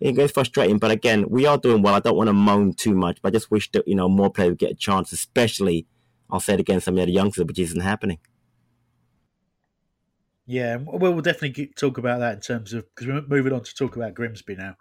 It 0.00 0.12
goes 0.12 0.30
frustrating, 0.30 0.78
but 0.78 0.92
again, 0.92 1.28
we 1.28 1.46
are 1.46 1.58
doing 1.58 1.82
well. 1.82 1.94
I 1.94 2.00
don't 2.00 2.16
want 2.16 2.28
to 2.28 2.32
moan 2.32 2.72
too 2.72 2.94
much, 2.94 3.20
but 3.20 3.28
I 3.28 3.32
just 3.32 3.50
wish 3.50 3.70
that 3.72 3.86
you 3.88 3.94
know 3.94 4.08
more 4.08 4.30
players 4.30 4.50
would 4.50 4.58
get 4.58 4.70
a 4.70 4.74
chance, 4.74 5.12
especially 5.12 5.86
I'll 6.30 6.40
say 6.40 6.54
it 6.54 6.60
again, 6.60 6.80
some 6.80 6.98
of 6.98 7.06
the 7.06 7.12
youngsters, 7.12 7.46
which 7.46 7.58
isn't 7.58 7.80
happening. 7.80 8.18
Yeah, 10.46 10.76
well, 10.76 11.12
we'll 11.12 11.20
definitely 11.20 11.66
talk 11.76 11.98
about 11.98 12.20
that 12.20 12.34
in 12.34 12.40
terms 12.40 12.72
of 12.72 12.86
because 12.94 13.06
we're 13.06 13.22
moving 13.22 13.52
on 13.52 13.62
to 13.62 13.74
talk 13.74 13.96
about 13.96 14.14
Grimsby 14.14 14.56
now. 14.56 14.76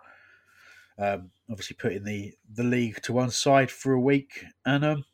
Um, 0.98 1.32
obviously, 1.50 1.76
putting 1.76 2.04
the 2.04 2.34
the 2.54 2.64
league 2.64 3.02
to 3.04 3.14
one 3.14 3.32
side 3.32 3.70
for 3.70 3.94
a 3.94 4.00
week, 4.00 4.46
and 4.66 4.86
um, 4.86 5.06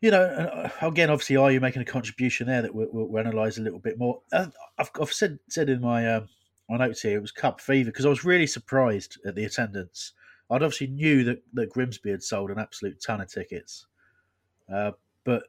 you 0.00 0.10
know, 0.10 0.22
uh, 0.22 0.86
again, 0.86 1.10
obviously, 1.10 1.36
are 1.36 1.50
you 1.50 1.60
making 1.60 1.82
a 1.82 1.86
contribution 1.86 2.46
there 2.46 2.62
that 2.62 2.74
we'll, 2.74 2.88
we'll 2.90 3.20
analyse 3.20 3.58
a 3.58 3.62
little 3.62 3.78
bit 3.78 3.98
more? 3.98 4.20
Uh, 4.32 4.46
I've, 4.78 4.90
I've 5.00 5.12
said 5.12 5.38
said 5.48 5.70
in 5.70 5.80
my 5.80 6.14
um, 6.14 6.28
my 6.68 6.76
notes 6.76 7.02
here 7.02 7.18
it 7.18 7.22
was 7.22 7.32
Cup 7.32 7.60
fever 7.60 7.90
because 7.90 8.06
I 8.06 8.10
was 8.10 8.24
really 8.24 8.46
surprised 8.46 9.18
at 9.26 9.34
the 9.34 9.44
attendance. 9.44 10.12
I'd 10.50 10.62
obviously 10.62 10.88
knew 10.88 11.24
that 11.24 11.42
that 11.54 11.70
Grimsby 11.70 12.10
had 12.10 12.22
sold 12.22 12.50
an 12.50 12.58
absolute 12.58 13.00
ton 13.00 13.20
of 13.20 13.28
tickets, 13.28 13.86
uh, 14.72 14.92
but 15.24 15.44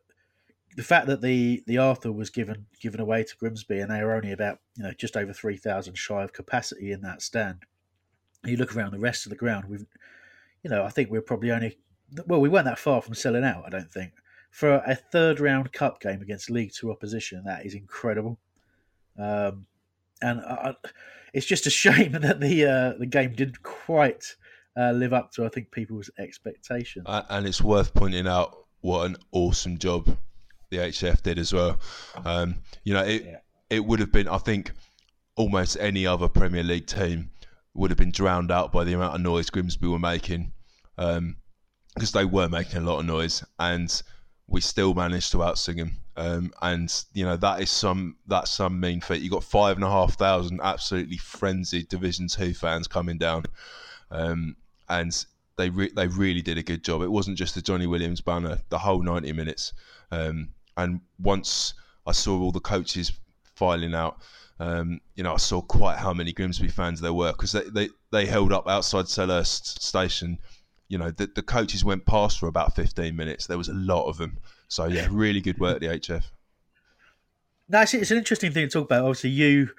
the 0.75 0.83
fact 0.83 1.07
that 1.07 1.21
the 1.21 1.63
the 1.65 1.79
Arthur 1.79 2.11
was 2.11 2.29
given 2.29 2.65
given 2.79 2.99
away 2.99 3.23
to 3.23 3.37
Grimsby 3.37 3.79
and 3.79 3.91
they 3.91 4.03
were 4.03 4.13
only 4.13 4.31
about 4.31 4.59
you 4.75 4.83
know 4.83 4.91
just 4.91 5.17
over 5.17 5.33
three 5.33 5.57
thousand 5.57 5.97
shy 5.97 6.23
of 6.23 6.33
capacity 6.33 6.91
in 6.91 7.01
that 7.01 7.21
stand. 7.21 7.63
You 8.45 8.57
look 8.57 8.75
around 8.75 8.91
the 8.91 8.99
rest 8.99 9.25
of 9.25 9.31
the 9.31 9.35
ground, 9.35 9.65
we've 9.67 9.85
you 10.63 10.69
know 10.69 10.83
I 10.83 10.89
think 10.89 11.09
we're 11.09 11.21
probably 11.21 11.51
only 11.51 11.77
well 12.27 12.39
we 12.39 12.49
weren't 12.49 12.65
that 12.65 12.79
far 12.79 13.01
from 13.01 13.15
selling 13.15 13.43
out. 13.43 13.63
I 13.65 13.69
don't 13.69 13.91
think 13.91 14.13
for 14.51 14.75
a 14.75 14.95
third 14.95 15.39
round 15.39 15.71
cup 15.73 15.99
game 15.99 16.21
against 16.21 16.49
League 16.49 16.71
Two 16.73 16.91
opposition 16.91 17.43
that 17.45 17.65
is 17.65 17.73
incredible. 17.73 18.39
Um, 19.17 19.65
and 20.21 20.41
I, 20.41 20.75
it's 21.33 21.45
just 21.45 21.67
a 21.67 21.69
shame 21.69 22.11
that 22.21 22.39
the 22.39 22.65
uh, 22.65 22.93
the 22.99 23.05
game 23.05 23.33
didn't 23.33 23.61
quite 23.63 24.35
uh, 24.77 24.91
live 24.91 25.13
up 25.13 25.31
to 25.33 25.45
I 25.45 25.49
think 25.49 25.71
people's 25.71 26.09
expectations. 26.19 27.05
And 27.07 27.47
it's 27.47 27.61
worth 27.61 27.93
pointing 27.93 28.27
out 28.27 28.55
what 28.81 29.05
an 29.05 29.17
awesome 29.31 29.77
job 29.77 30.17
the 30.69 30.77
HF 30.77 31.21
did 31.23 31.39
as 31.39 31.53
well. 31.53 31.77
Um, 32.25 32.55
you 32.83 32.93
know, 32.93 33.03
it 33.03 33.23
yeah. 33.25 33.37
it 33.69 33.85
would 33.85 33.99
have 33.99 34.11
been, 34.11 34.27
I 34.27 34.37
think, 34.37 34.71
almost 35.35 35.77
any 35.79 36.05
other 36.05 36.27
Premier 36.27 36.63
League 36.63 36.87
team 36.87 37.29
would 37.73 37.91
have 37.91 37.97
been 37.97 38.11
drowned 38.11 38.51
out 38.51 38.71
by 38.71 38.83
the 38.83 38.93
amount 38.93 39.15
of 39.15 39.21
noise 39.21 39.49
Grimsby 39.49 39.87
were 39.87 39.99
making, 39.99 40.51
because 40.95 41.17
um, 41.17 41.35
they 42.13 42.25
were 42.25 42.49
making 42.49 42.77
a 42.77 42.81
lot 42.81 42.99
of 42.99 43.05
noise, 43.05 43.43
and 43.59 44.01
we 44.47 44.61
still 44.61 44.93
managed 44.93 45.31
to 45.31 45.37
outsing 45.37 45.77
them. 45.77 45.97
Um, 46.15 46.53
and 46.61 46.91
you 47.13 47.25
know 47.25 47.37
that 47.37 47.61
is 47.61 47.69
some 47.69 48.15
that's 48.27 48.51
some 48.51 48.79
mean 48.79 49.01
feat. 49.01 49.21
You 49.21 49.29
got 49.29 49.43
five 49.43 49.77
and 49.77 49.83
a 49.83 49.89
half 49.89 50.15
thousand 50.15 50.61
absolutely 50.63 51.17
frenzied 51.17 51.89
Division 51.89 52.27
Two 52.27 52.53
fans 52.53 52.87
coming 52.87 53.17
down, 53.17 53.43
um, 54.09 54.55
and 54.89 55.25
they 55.57 55.69
re- 55.69 55.91
they 55.95 56.07
really 56.07 56.41
did 56.41 56.57
a 56.57 56.63
good 56.63 56.83
job. 56.83 57.01
It 57.01 57.11
wasn't 57.11 57.37
just 57.37 57.55
the 57.55 57.61
Johnny 57.61 57.87
Williams 57.87 58.21
banner 58.21 58.59
the 58.69 58.79
whole 58.79 59.03
ninety 59.03 59.31
minutes. 59.31 59.73
Um, 60.11 60.49
and 60.75 61.01
once 61.19 61.73
I 62.05 62.13
saw 62.13 62.39
all 62.39 62.51
the 62.51 62.59
coaches 62.59 63.11
filing 63.55 63.93
out, 63.93 64.21
um, 64.59 65.01
you 65.15 65.23
know, 65.23 65.33
I 65.33 65.37
saw 65.37 65.61
quite 65.61 65.97
how 65.97 66.13
many 66.13 66.31
Grimsby 66.31 66.69
fans 66.69 67.01
there 67.01 67.13
were 67.13 67.31
because 67.31 67.51
they, 67.51 67.63
they, 67.69 67.89
they 68.11 68.25
held 68.25 68.51
up 68.53 68.67
outside 68.67 69.05
Selhurst 69.05 69.81
station. 69.81 70.39
You 70.89 70.97
know, 70.97 71.11
the, 71.11 71.27
the 71.27 71.41
coaches 71.41 71.83
went 71.83 72.05
past 72.05 72.39
for 72.39 72.47
about 72.47 72.75
15 72.75 73.15
minutes. 73.15 73.47
There 73.47 73.57
was 73.57 73.67
a 73.67 73.73
lot 73.73 74.07
of 74.07 74.17
them. 74.17 74.39
So, 74.67 74.85
yeah, 74.85 75.07
really 75.11 75.41
good 75.41 75.59
work, 75.59 75.79
the 75.79 75.87
HF. 75.87 76.23
No, 77.69 77.81
it's, 77.81 77.93
it's 77.93 78.11
an 78.11 78.17
interesting 78.17 78.51
thing 78.51 78.67
to 78.67 78.71
talk 78.71 78.85
about. 78.85 79.03
Obviously, 79.03 79.31
you, 79.31 79.71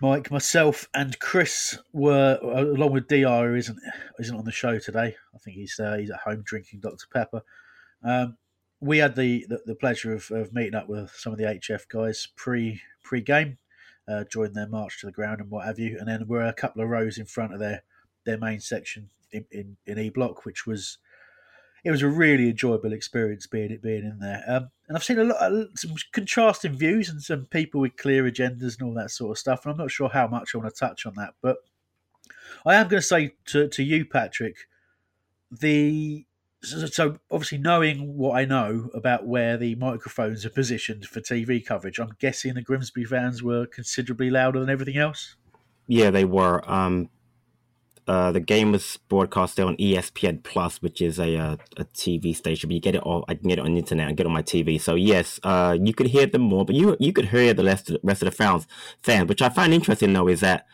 Mike, 0.00 0.30
myself, 0.30 0.88
and 0.94 1.18
Chris 1.20 1.78
were 1.92 2.38
along 2.42 2.92
with 2.92 3.06
Dr. 3.06 3.48
Who 3.48 3.54
isn't 3.54 3.78
isn't 4.18 4.36
on 4.36 4.44
the 4.44 4.52
show 4.52 4.78
today. 4.80 5.14
I 5.34 5.38
think 5.38 5.56
he's 5.56 5.78
uh, 5.78 5.96
he's 5.98 6.10
at 6.10 6.20
home 6.20 6.42
drinking 6.44 6.80
Dr 6.80 7.06
Pepper. 7.12 7.42
Um, 8.02 8.36
we 8.80 8.98
had 8.98 9.14
the, 9.14 9.46
the, 9.48 9.60
the, 9.64 9.74
pleasure 9.74 10.12
of, 10.12 10.30
of 10.30 10.52
meeting 10.52 10.74
up 10.74 10.88
with 10.88 11.10
some 11.16 11.32
of 11.32 11.38
the 11.38 11.44
HF 11.44 11.88
guys 11.88 12.28
pre 12.36 12.82
pre 13.02 13.22
game, 13.22 13.56
uh, 14.08 14.24
during 14.30 14.52
their 14.52 14.68
march 14.68 15.00
to 15.00 15.06
the 15.06 15.12
ground 15.12 15.40
and 15.40 15.50
what 15.50 15.66
have 15.66 15.78
you, 15.78 15.96
and 15.98 16.08
then 16.08 16.26
we're 16.26 16.42
a 16.42 16.52
couple 16.52 16.82
of 16.82 16.88
rows 16.88 17.18
in 17.18 17.26
front 17.26 17.52
of 17.52 17.60
their 17.60 17.82
their 18.24 18.38
main 18.38 18.60
section 18.60 19.10
in, 19.34 19.44
in, 19.50 19.76
in 19.86 19.98
E 19.98 20.08
Block, 20.08 20.44
which 20.44 20.66
was 20.66 20.98
it 21.84 21.90
was 21.90 22.02
a 22.02 22.08
really 22.08 22.48
enjoyable 22.48 22.92
experience 22.92 23.46
being 23.46 23.70
it 23.70 23.82
being 23.82 24.04
in 24.04 24.18
there. 24.18 24.42
Um, 24.48 24.68
and 24.88 24.96
I've 24.96 25.04
seen 25.04 25.18
a 25.18 25.24
lot 25.24 25.52
of 25.52 25.68
some 25.76 25.94
contrasting 26.12 26.76
views 26.76 27.10
and 27.10 27.22
some 27.22 27.46
people 27.46 27.80
with 27.80 27.96
clear 27.96 28.24
agendas 28.24 28.78
and 28.78 28.88
all 28.88 28.94
that 28.94 29.10
sort 29.10 29.32
of 29.32 29.38
stuff. 29.38 29.64
And 29.64 29.72
I'm 29.72 29.78
not 29.78 29.90
sure 29.90 30.08
how 30.08 30.26
much 30.26 30.54
I 30.54 30.58
want 30.58 30.74
to 30.74 30.78
touch 30.78 31.04
on 31.04 31.14
that, 31.16 31.34
but 31.42 31.58
I 32.64 32.74
am 32.76 32.88
going 32.88 33.02
to 33.02 33.06
say 33.06 33.34
to 33.46 33.68
to 33.68 33.82
you, 33.82 34.06
Patrick, 34.06 34.56
the 35.50 36.26
so, 36.64 37.18
obviously 37.30 37.58
knowing 37.58 38.16
what 38.16 38.38
I 38.38 38.46
know 38.46 38.88
about 38.94 39.26
where 39.26 39.58
the 39.58 39.74
microphones 39.74 40.46
are 40.46 40.50
positioned 40.50 41.04
for 41.04 41.20
TV 41.20 41.64
coverage, 41.64 41.98
I'm 41.98 42.16
guessing 42.18 42.54
the 42.54 42.62
Grimsby 42.62 43.04
fans 43.04 43.42
were 43.42 43.66
considerably 43.66 44.30
louder 44.30 44.60
than 44.60 44.70
everything 44.70 44.96
else. 44.96 45.36
Yeah, 45.86 46.10
they 46.10 46.24
were. 46.24 46.62
Um, 46.70 47.10
uh, 48.06 48.32
the 48.32 48.40
game 48.40 48.72
was 48.72 48.98
broadcasted 49.08 49.64
on 49.64 49.76
ESPN 49.76 50.42
Plus, 50.42 50.82
which 50.82 51.00
is 51.00 51.18
a, 51.18 51.34
a, 51.34 51.38
uh, 51.38 51.56
a 51.78 51.84
TV 51.86 52.36
station. 52.36 52.68
But 52.68 52.74
you 52.74 52.80
get 52.80 52.94
it 52.94 53.02
all. 53.02 53.24
I 53.28 53.34
can 53.34 53.48
get 53.48 53.58
it 53.58 53.64
on 53.64 53.72
the 53.72 53.78
internet 53.78 54.08
and 54.08 54.16
get 54.16 54.24
it 54.24 54.28
on 54.28 54.32
my 54.32 54.42
TV. 54.42 54.80
So 54.80 54.94
yes, 54.94 55.40
uh, 55.42 55.76
you 55.80 55.94
could 55.94 56.08
hear 56.08 56.26
them 56.26 56.42
more, 56.42 56.64
but 56.64 56.74
you 56.74 56.96
you 57.00 57.12
could 57.12 57.26
hear 57.26 57.54
the 57.54 57.64
rest 57.64 57.88
of 57.88 57.94
the, 57.94 58.00
rest 58.02 58.22
of 58.22 58.26
the 58.26 58.32
fans. 58.32 58.66
Fans, 59.02 59.28
which 59.28 59.42
I 59.42 59.48
find 59.48 59.72
interesting 59.72 60.12
though, 60.12 60.28
is 60.28 60.40
that 60.40 60.66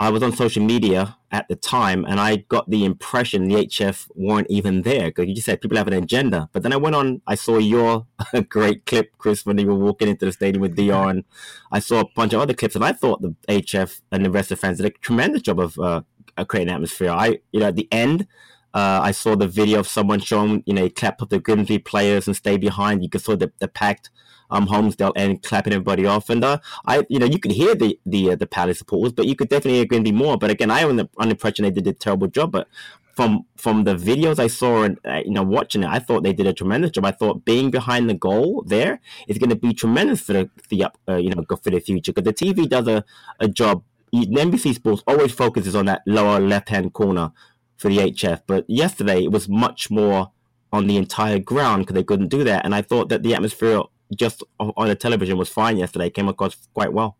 I 0.00 0.10
was 0.10 0.22
on 0.24 0.32
social 0.32 0.62
media 0.62 1.16
at 1.30 1.46
the 1.48 1.54
time 1.54 2.04
and 2.04 2.18
I 2.18 2.36
got 2.36 2.68
the 2.68 2.84
impression 2.84 3.48
the 3.48 3.66
HF 3.66 4.08
weren't 4.16 4.48
even 4.50 4.82
there 4.82 5.06
because 5.06 5.28
you 5.28 5.34
just 5.34 5.46
said 5.46 5.60
people 5.60 5.78
have 5.78 5.86
an 5.86 5.94
agenda. 5.94 6.48
But 6.52 6.64
then 6.64 6.72
I 6.72 6.76
went 6.76 6.96
on, 6.96 7.22
I 7.28 7.36
saw 7.36 7.58
your 7.58 8.06
great 8.48 8.86
clip, 8.86 9.16
Chris, 9.18 9.46
when 9.46 9.56
you 9.56 9.68
were 9.68 9.74
walking 9.74 10.08
into 10.08 10.24
the 10.24 10.32
stadium 10.32 10.62
with 10.62 10.74
Dion. 10.74 11.24
I 11.70 11.78
saw 11.78 12.00
a 12.00 12.08
bunch 12.16 12.32
of 12.32 12.40
other 12.40 12.54
clips 12.54 12.74
and 12.74 12.84
I 12.84 12.92
thought 12.92 13.22
the 13.22 13.36
HF 13.48 14.00
and 14.10 14.24
the 14.24 14.30
rest 14.30 14.50
of 14.50 14.58
the 14.58 14.62
fans 14.62 14.78
did 14.78 14.86
a 14.86 14.90
tremendous 14.90 15.42
job 15.42 15.60
of 15.60 15.78
uh, 15.78 16.02
creating 16.44 16.68
an 16.68 16.74
atmosphere. 16.74 17.10
I, 17.10 17.38
you 17.52 17.60
know, 17.60 17.68
at 17.68 17.76
the 17.76 17.88
end, 17.92 18.26
uh, 18.72 19.00
I 19.02 19.12
saw 19.12 19.36
the 19.36 19.46
video 19.46 19.78
of 19.78 19.86
someone 19.86 20.20
showing, 20.20 20.62
you 20.66 20.74
know, 20.74 20.88
clap 20.88 21.22
up 21.22 21.28
the 21.28 21.38
Grimsby 21.38 21.78
players 21.78 22.26
and 22.26 22.36
stay 22.36 22.56
behind. 22.56 23.02
You 23.02 23.08
could 23.08 23.22
saw 23.22 23.36
the, 23.36 23.52
the 23.60 23.68
packed 23.68 24.10
um, 24.50 24.66
Holmesdale 24.66 25.12
and 25.16 25.42
clapping 25.42 25.72
everybody 25.72 26.06
off. 26.06 26.30
And 26.30 26.44
uh, 26.44 26.58
I, 26.86 27.04
you 27.08 27.18
know, 27.18 27.26
you 27.26 27.38
could 27.38 27.52
hear 27.52 27.74
the 27.74 27.98
the 28.04 28.32
uh, 28.32 28.36
the 28.36 28.46
Palace 28.46 28.78
supporters, 28.78 29.12
but 29.12 29.26
you 29.26 29.36
could 29.36 29.48
definitely 29.48 29.78
hear 29.78 29.86
Grimsby 29.86 30.12
more. 30.12 30.36
But 30.36 30.50
again, 30.50 30.70
I 30.70 30.84
was 30.84 30.98
on 31.18 31.28
the 31.28 31.30
impression 31.30 31.64
they 31.64 31.70
did 31.70 31.86
a 31.86 31.92
terrible 31.92 32.28
job. 32.28 32.52
But 32.52 32.68
from 33.14 33.46
from 33.56 33.84
the 33.84 33.94
videos 33.94 34.38
I 34.38 34.48
saw 34.48 34.82
and 34.82 34.98
uh, 35.04 35.22
you 35.24 35.30
know 35.30 35.42
watching 35.42 35.82
it, 35.82 35.88
I 35.88 35.98
thought 35.98 36.22
they 36.22 36.32
did 36.32 36.46
a 36.46 36.52
tremendous 36.52 36.90
job. 36.90 37.04
I 37.04 37.12
thought 37.12 37.44
being 37.44 37.70
behind 37.70 38.10
the 38.10 38.14
goal 38.14 38.62
there 38.66 39.00
is 39.28 39.38
going 39.38 39.50
to 39.50 39.56
be 39.56 39.72
tremendous 39.72 40.20
for 40.20 40.32
the 40.32 40.50
the 40.68 40.86
uh, 41.08 41.16
you 41.16 41.30
know 41.30 41.44
for 41.56 41.70
the 41.70 41.80
future 41.80 42.12
because 42.12 42.24
the 42.24 42.34
TV 42.34 42.68
does 42.68 42.88
a, 42.88 43.04
a 43.40 43.48
job. 43.48 43.82
NBC 44.14 44.74
Sports 44.74 45.02
always 45.06 45.32
focuses 45.32 45.74
on 45.74 45.86
that 45.86 46.02
lower 46.06 46.40
left 46.40 46.68
hand 46.68 46.92
corner 46.92 47.32
for 47.76 47.88
the 47.88 47.98
HF. 47.98 48.42
But 48.46 48.64
yesterday 48.68 49.24
it 49.24 49.32
was 49.32 49.48
much 49.48 49.90
more 49.90 50.30
on 50.72 50.86
the 50.86 50.96
entire 50.96 51.38
ground 51.38 51.82
because 51.82 51.94
they 51.94 52.04
couldn't 52.04 52.28
do 52.28 52.44
that. 52.44 52.64
And 52.64 52.74
I 52.74 52.82
thought 52.82 53.08
that 53.08 53.22
the 53.22 53.34
atmosphere 53.34 53.82
just 54.16 54.42
on 54.60 54.88
the 54.88 54.94
television 54.94 55.38
was 55.38 55.48
fine 55.48 55.76
yesterday. 55.76 56.10
Came 56.10 56.28
across 56.28 56.56
quite 56.74 56.92
well. 56.92 57.16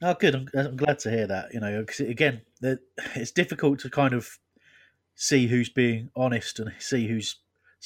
Oh, 0.00 0.14
good. 0.14 0.34
I'm, 0.34 0.48
I'm 0.54 0.76
glad 0.76 0.98
to 1.00 1.10
hear 1.10 1.26
that. 1.26 1.54
You 1.54 1.60
know, 1.60 1.80
because 1.80 2.00
again, 2.00 2.42
it's 3.14 3.30
difficult 3.30 3.78
to 3.80 3.90
kind 3.90 4.14
of 4.14 4.38
see 5.14 5.46
who's 5.46 5.68
being 5.68 6.10
honest 6.16 6.58
and 6.58 6.72
see 6.78 7.08
who's. 7.08 7.36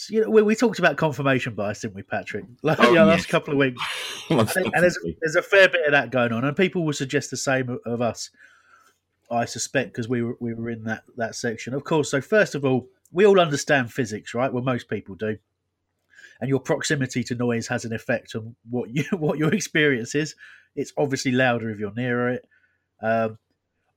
You 0.09 0.23
know, 0.23 0.31
we, 0.31 0.43
we 0.43 0.55
talked 0.55 0.78
about 0.78 0.97
confirmation 0.97 1.55
bias, 1.55 1.81
didn't 1.81 1.94
we, 1.94 2.02
Patrick? 2.02 2.44
Like, 2.62 2.78
oh, 2.81 2.93
yeah, 2.93 3.05
yes. 3.05 3.06
last 3.06 3.28
couple 3.28 3.52
of 3.52 3.59
weeks, 3.59 3.81
and, 4.31 4.40
and 4.40 4.82
there's, 4.82 4.98
there's 5.20 5.36
a 5.36 5.43
fair 5.43 5.68
bit 5.68 5.86
of 5.86 5.93
that 5.93 6.10
going 6.10 6.32
on, 6.32 6.44
and 6.44 6.56
people 6.56 6.85
will 6.85 6.93
suggest 6.93 7.31
the 7.31 7.36
same 7.36 7.68
of, 7.68 7.81
of 7.86 8.02
us. 8.02 8.31
I 9.31 9.44
suspect 9.44 9.93
because 9.93 10.09
we 10.09 10.23
were 10.23 10.36
we 10.39 10.55
were 10.55 10.70
in 10.70 10.85
that 10.85 11.02
that 11.16 11.35
section, 11.35 11.74
of 11.74 11.85
course. 11.85 12.10
So 12.10 12.20
first 12.20 12.55
of 12.55 12.64
all, 12.64 12.89
we 13.10 13.27
all 13.27 13.40
understand 13.40 13.93
physics, 13.93 14.35
right? 14.35 14.52
Well, 14.52 14.62
most 14.62 14.89
people 14.89 15.16
do, 15.16 15.36
and 16.40 16.48
your 16.48 16.60
proximity 16.60 17.24
to 17.24 17.35
noise 17.35 17.66
has 17.68 17.85
an 17.85 17.93
effect 17.93 18.35
on 18.35 18.55
what 18.70 18.90
you 18.90 19.05
what 19.12 19.39
your 19.39 19.52
experience 19.52 20.14
is. 20.14 20.35
It's 20.77 20.93
obviously 20.97 21.32
louder 21.32 21.70
if 21.70 21.78
you're 21.78 21.94
nearer 21.94 22.31
it. 22.31 22.47
Um, 23.02 23.39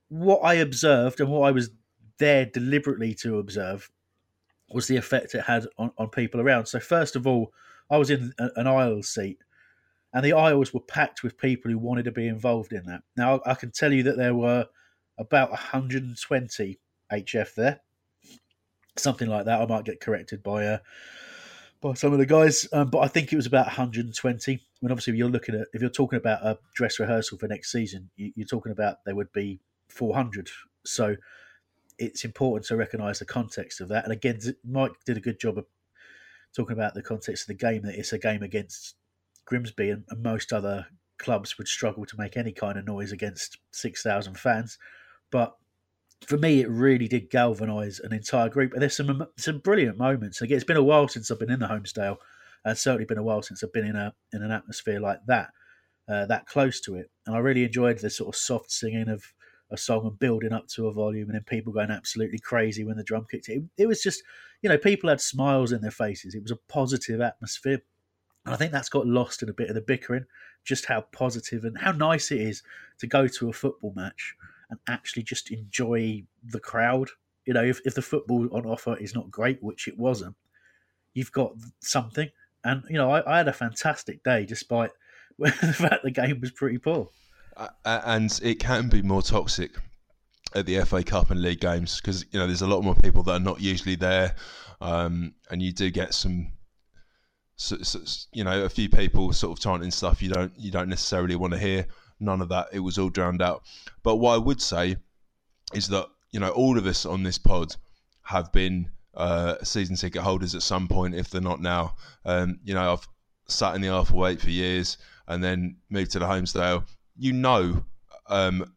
what 0.07 0.39
I 0.39 0.55
observed 0.55 1.19
and 1.19 1.29
what 1.29 1.47
I 1.47 1.51
was 1.51 1.69
there 2.17 2.45
deliberately 2.45 3.13
to 3.15 3.39
observe 3.39 3.89
was 4.71 4.87
the 4.87 4.97
effect 4.97 5.35
it 5.35 5.41
had 5.41 5.65
on, 5.77 5.91
on 5.97 6.09
people 6.09 6.41
around. 6.41 6.65
So 6.65 6.79
first 6.79 7.15
of 7.15 7.25
all, 7.25 7.51
I 7.89 7.97
was 7.97 8.09
in 8.09 8.33
an 8.37 8.67
aisle 8.67 9.01
seat, 9.03 9.39
and 10.13 10.23
the 10.23 10.33
aisles 10.33 10.73
were 10.73 10.79
packed 10.79 11.23
with 11.23 11.37
people 11.37 11.71
who 11.71 11.77
wanted 11.77 12.05
to 12.05 12.11
be 12.11 12.27
involved 12.27 12.71
in 12.73 12.85
that. 12.85 13.01
Now 13.17 13.41
I 13.45 13.55
can 13.55 13.71
tell 13.71 13.91
you 13.91 14.03
that 14.03 14.17
there 14.17 14.35
were 14.35 14.67
about 15.17 15.49
120 15.49 16.79
HF 17.11 17.55
there, 17.55 17.81
something 18.97 19.27
like 19.27 19.45
that. 19.45 19.61
I 19.61 19.65
might 19.65 19.85
get 19.85 20.01
corrected 20.01 20.43
by 20.43 20.65
uh, 20.65 20.77
by 21.81 21.93
some 21.93 22.11
of 22.11 22.19
the 22.19 22.25
guys, 22.25 22.67
um, 22.73 22.89
but 22.89 22.99
I 22.99 23.07
think 23.07 23.31
it 23.31 23.37
was 23.37 23.45
about 23.45 23.65
120. 23.67 24.53
I 24.53 24.59
mean, 24.81 24.91
obviously, 24.91 25.15
you're 25.15 25.29
looking 25.29 25.55
at 25.55 25.67
if 25.73 25.81
you're 25.81 25.89
talking 25.89 26.17
about 26.17 26.43
a 26.43 26.59
dress 26.75 26.99
rehearsal 26.99 27.37
for 27.37 27.47
next 27.47 27.71
season, 27.71 28.09
you, 28.15 28.31
you're 28.35 28.47
talking 28.47 28.71
about 28.71 28.97
there 29.05 29.15
would 29.15 29.31
be 29.31 29.59
400. 29.89 30.49
So 30.85 31.15
it's 31.99 32.25
important 32.25 32.65
to 32.67 32.77
recognise 32.77 33.19
the 33.19 33.25
context 33.25 33.81
of 33.81 33.89
that. 33.89 34.05
And 34.05 34.13
again, 34.13 34.39
Mike 34.63 34.93
did 35.05 35.17
a 35.17 35.21
good 35.21 35.39
job 35.39 35.57
of 35.57 35.65
talking 36.55 36.73
about 36.73 36.93
the 36.93 37.03
context 37.03 37.43
of 37.43 37.47
the 37.47 37.65
game. 37.65 37.83
That 37.83 37.95
it's 37.95 38.13
a 38.13 38.17
game 38.17 38.41
against 38.41 38.95
Grimsby, 39.45 39.89
and, 39.89 40.05
and 40.09 40.23
most 40.23 40.51
other 40.53 40.87
clubs 41.17 41.57
would 41.57 41.67
struggle 41.67 42.05
to 42.05 42.17
make 42.17 42.37
any 42.37 42.53
kind 42.53 42.79
of 42.79 42.85
noise 42.85 43.11
against 43.11 43.57
6,000 43.71 44.39
fans. 44.39 44.77
But 45.31 45.55
for 46.25 46.37
me, 46.37 46.61
it 46.61 46.69
really 46.69 47.07
did 47.07 47.29
galvanise 47.29 47.99
an 47.99 48.13
entire 48.13 48.49
group. 48.49 48.73
And 48.73 48.81
there's 48.81 48.95
some 48.95 49.27
some 49.37 49.59
brilliant 49.59 49.97
moments. 49.97 50.41
Again, 50.41 50.55
it's 50.55 50.65
been 50.65 50.77
a 50.77 50.83
while 50.83 51.07
since 51.07 51.29
I've 51.29 51.39
been 51.39 51.51
in 51.51 51.59
the 51.59 51.67
Holmesdale, 51.67 52.17
and 52.65 52.77
certainly 52.77 53.05
been 53.05 53.17
a 53.17 53.23
while 53.23 53.41
since 53.41 53.63
I've 53.63 53.73
been 53.73 53.85
in 53.85 53.95
a 53.95 54.13
in 54.33 54.41
an 54.41 54.51
atmosphere 54.51 54.99
like 54.99 55.19
that, 55.27 55.49
uh, 56.07 56.25
that 56.27 56.45
close 56.45 56.79
to 56.81 56.95
it. 56.95 57.09
And 57.25 57.35
I 57.35 57.39
really 57.39 57.63
enjoyed 57.63 57.99
the 57.99 58.09
sort 58.09 58.33
of 58.33 58.39
soft 58.39 58.71
singing 58.71 59.09
of 59.09 59.23
a 59.71 59.77
song 59.77 60.05
and 60.05 60.17
building 60.19 60.53
up 60.53 60.67
to 60.67 60.87
a 60.87 60.93
volume, 60.93 61.29
and 61.29 61.35
then 61.35 61.43
people 61.43 61.73
going 61.73 61.91
absolutely 61.91 62.39
crazy 62.39 62.83
when 62.83 62.97
the 62.97 63.03
drum 63.03 63.25
kicked. 63.29 63.49
It, 63.49 63.63
it 63.77 63.87
was 63.87 64.01
just, 64.01 64.23
you 64.61 64.69
know, 64.69 64.77
people 64.77 65.09
had 65.09 65.21
smiles 65.21 65.71
in 65.71 65.81
their 65.81 65.91
faces. 65.91 66.35
It 66.35 66.41
was 66.41 66.51
a 66.51 66.59
positive 66.67 67.21
atmosphere. 67.21 67.81
And 68.45 68.53
I 68.53 68.57
think 68.57 68.71
that's 68.71 68.89
got 68.89 69.05
lost 69.05 69.43
in 69.43 69.49
a 69.49 69.53
bit 69.53 69.69
of 69.69 69.75
the 69.75 69.81
bickering, 69.81 70.25
just 70.63 70.85
how 70.85 71.01
positive 71.11 71.65
and 71.65 71.77
how 71.77 71.91
nice 71.91 72.31
it 72.31 72.41
is 72.41 72.63
to 72.99 73.07
go 73.07 73.27
to 73.27 73.49
a 73.49 73.53
football 73.53 73.93
match 73.95 74.35
and 74.69 74.79
actually 74.87 75.23
just 75.23 75.51
enjoy 75.51 76.23
the 76.43 76.59
crowd. 76.59 77.09
You 77.45 77.53
know, 77.53 77.63
if, 77.63 77.81
if 77.85 77.95
the 77.95 78.01
football 78.01 78.47
on 78.55 78.65
offer 78.65 78.97
is 78.97 79.13
not 79.13 79.29
great, 79.31 79.61
which 79.61 79.87
it 79.87 79.97
wasn't, 79.97 80.35
you've 81.13 81.31
got 81.31 81.53
something. 81.81 82.29
And, 82.63 82.83
you 82.89 82.97
know, 82.97 83.11
I, 83.11 83.33
I 83.33 83.37
had 83.37 83.47
a 83.47 83.53
fantastic 83.53 84.23
day 84.23 84.45
despite 84.45 84.91
the 85.39 85.51
fact 85.51 86.03
the 86.03 86.11
game 86.11 86.39
was 86.41 86.51
pretty 86.51 86.77
poor. 86.77 87.09
And 87.85 88.39
it 88.41 88.59
can 88.59 88.87
be 88.87 89.01
more 89.01 89.21
toxic 89.21 89.71
at 90.55 90.65
the 90.65 90.83
FA 90.85 91.03
Cup 91.03 91.29
and 91.29 91.41
league 91.41 91.59
games 91.59 91.99
because 91.99 92.25
you 92.31 92.39
know 92.39 92.47
there's 92.47 92.61
a 92.61 92.67
lot 92.67 92.83
more 92.83 92.95
people 92.95 93.23
that 93.23 93.33
are 93.33 93.39
not 93.39 93.61
usually 93.61 93.95
there, 93.95 94.35
um, 94.81 95.33
and 95.49 95.61
you 95.61 95.71
do 95.71 95.89
get 95.89 96.13
some, 96.13 96.51
so, 97.55 97.77
so, 97.81 97.99
you 98.31 98.43
know, 98.43 98.63
a 98.63 98.69
few 98.69 98.89
people 98.89 99.31
sort 99.33 99.57
of 99.57 99.61
chanting 99.61 99.91
stuff 99.91 100.21
you 100.21 100.29
don't 100.29 100.53
you 100.57 100.71
don't 100.71 100.89
necessarily 100.89 101.35
want 101.35 101.53
to 101.53 101.59
hear. 101.59 101.85
None 102.19 102.41
of 102.41 102.49
that. 102.49 102.67
It 102.73 102.79
was 102.79 102.97
all 102.97 103.09
drowned 103.09 103.41
out. 103.41 103.63
But 104.03 104.17
what 104.17 104.33
I 104.33 104.37
would 104.37 104.61
say 104.61 104.97
is 105.73 105.87
that 105.89 106.07
you 106.31 106.39
know 106.39 106.49
all 106.49 106.77
of 106.77 106.85
us 106.85 107.05
on 107.05 107.23
this 107.23 107.37
pod 107.37 107.75
have 108.23 108.51
been 108.51 108.89
uh, 109.15 109.55
season 109.63 109.95
ticket 109.95 110.21
holders 110.21 110.55
at 110.55 110.61
some 110.61 110.87
point, 110.87 111.15
if 111.15 111.29
they're 111.29 111.41
not 111.41 111.61
now. 111.61 111.95
Um, 112.25 112.59
you 112.63 112.73
know, 112.73 112.93
I've 112.93 113.07
sat 113.47 113.75
in 113.75 113.81
the 113.81 113.89
Arthur 113.89 114.15
Wait 114.15 114.41
for 114.41 114.49
years 114.49 114.97
and 115.27 115.43
then 115.43 115.77
moved 115.89 116.11
to 116.11 116.19
the 116.19 116.25
Holmesdale 116.25 116.83
you 117.19 117.33
know 117.33 117.83
um, 118.27 118.73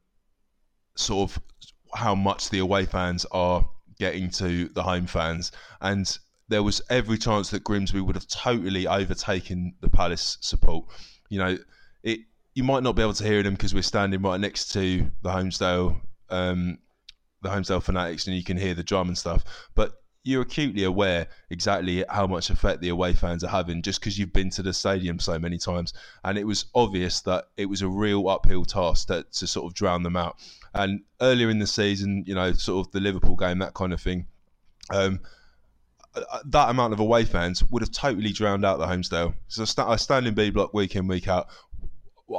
sort 0.97 1.31
of 1.31 1.43
how 1.95 2.15
much 2.15 2.51
the 2.51 2.59
away 2.59 2.85
fans 2.85 3.25
are 3.31 3.65
getting 3.99 4.29
to 4.31 4.69
the 4.71 4.83
home 4.83 5.07
fans, 5.07 5.53
and 5.81 6.19
there 6.49 6.63
was 6.63 6.83
every 6.91 7.17
chance 7.17 7.51
that 7.51 7.65
Grimsby 7.65 8.01
would 8.01 8.17
have 8.17 8.27
totally 8.27 8.87
overtaken 8.87 9.75
the 9.81 9.89
Palace 9.89 10.39
support. 10.41 10.87
You 11.31 11.39
know, 11.39 11.59
it 12.03 12.21
you 12.55 12.65
might 12.65 12.83
not 12.83 12.97
be 12.97 13.03
able 13.03 13.15
to 13.15 13.25
hear 13.25 13.43
them 13.43 13.55
because 13.55 13.75
we're 13.75 13.83
standing 13.83 14.21
right 14.21 14.41
next 14.41 14.73
to 14.73 15.11
the 15.23 15.31
Holmesdale, 15.31 16.01
um, 16.29 16.79
the 17.43 17.49
Holmesdale 17.49 17.83
fanatics, 17.83 18.27
and 18.27 18.37
you 18.37 18.45
can 18.45 18.57
hear 18.57 18.75
the 18.75 18.83
drum 18.83 19.09
and 19.09 19.17
stuff. 19.17 19.45
But 19.75 20.02
you're 20.25 20.43
acutely 20.43 20.85
aware 20.85 21.27
exactly 21.51 22.05
how 22.09 22.27
much 22.27 22.51
effect 22.51 22.81
the 22.81 22.91
away 22.91 23.13
fans 23.13 23.43
are 23.43 23.49
having 23.49 23.83
just 23.83 24.01
because 24.01 24.19
you've 24.19 24.33
been 24.33 24.51
to 24.51 24.63
the 24.63 24.73
stadium 24.73 25.19
so 25.19 25.39
many 25.39 25.59
times. 25.59 25.93
And 26.25 26.39
it 26.39 26.45
was 26.45 26.67
obvious 26.75 27.21
that 27.23 27.47
it 27.57 27.67
was 27.67 27.83
a 27.83 27.89
real 27.89 28.29
uphill 28.29 28.65
task 28.65 29.09
to, 29.09 29.25
to 29.33 29.47
sort 29.47 29.67
of 29.67 29.75
drown 29.75 30.03
them 30.03 30.17
out. 30.17 30.37
And 30.75 31.03
earlier 31.21 31.51
in 31.51 31.59
the 31.59 31.67
season, 31.67 32.25
you 32.27 32.35
know, 32.35 32.53
sort 32.53 32.87
of 32.87 32.93
the 32.93 33.01
Liverpool 33.01 33.37
game, 33.37 33.59
that 33.59 33.75
kind 33.75 33.93
of 33.93 34.01
thing. 34.01 34.27
Um, 34.91 35.21
that 36.45 36.71
amount 36.71 36.93
of 36.93 37.01
away 37.01 37.25
fans 37.25 37.65
would 37.71 37.83
have 37.83 37.91
totally 37.91 38.33
drowned 38.33 38.65
out 38.65 38.79
the 38.79 38.87
Holmesdale. 38.87 39.35
So 39.49 39.65
I 39.79 39.97
stand 39.97 40.35
B 40.35 40.51
block 40.51 40.75
week 40.75 40.95
in 40.95 41.07
week 41.09 41.27
out. 41.27 41.49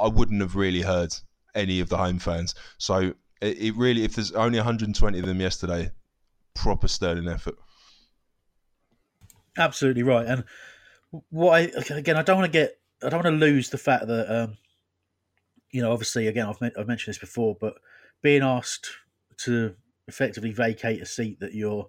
I 0.00 0.08
wouldn't 0.08 0.40
have 0.40 0.56
really 0.56 0.82
heard 0.82 1.14
any 1.54 1.80
of 1.80 1.88
the 1.88 1.96
home 1.96 2.18
fans. 2.18 2.54
So 2.78 3.14
it, 3.40 3.58
it 3.58 3.76
really, 3.76 4.04
if 4.04 4.14
there's 4.14 4.32
only 4.32 4.58
120 4.58 5.18
of 5.18 5.26
them 5.26 5.40
yesterday, 5.40 5.90
proper 6.54 6.88
sterling 6.88 7.28
effort. 7.28 7.56
Absolutely 9.56 10.02
right. 10.02 10.26
And 10.26 10.44
what 11.30 11.54
I 11.54 11.60
again, 11.94 12.16
I 12.16 12.22
don't 12.22 12.38
want 12.38 12.52
to 12.52 12.58
get, 12.58 12.78
I 13.02 13.08
don't 13.08 13.24
want 13.24 13.34
to 13.40 13.46
lose 13.46 13.70
the 13.70 13.78
fact 13.78 14.06
that, 14.08 14.30
um, 14.34 14.56
you 15.70 15.82
know, 15.82 15.92
obviously, 15.92 16.26
again, 16.26 16.46
I've 16.46 16.62
I've 16.78 16.86
mentioned 16.88 17.12
this 17.14 17.18
before, 17.18 17.56
but 17.60 17.74
being 18.22 18.42
asked 18.42 18.88
to 19.38 19.74
effectively 20.08 20.52
vacate 20.52 21.00
a 21.02 21.06
seat 21.06 21.40
that 21.40 21.54
you're 21.54 21.88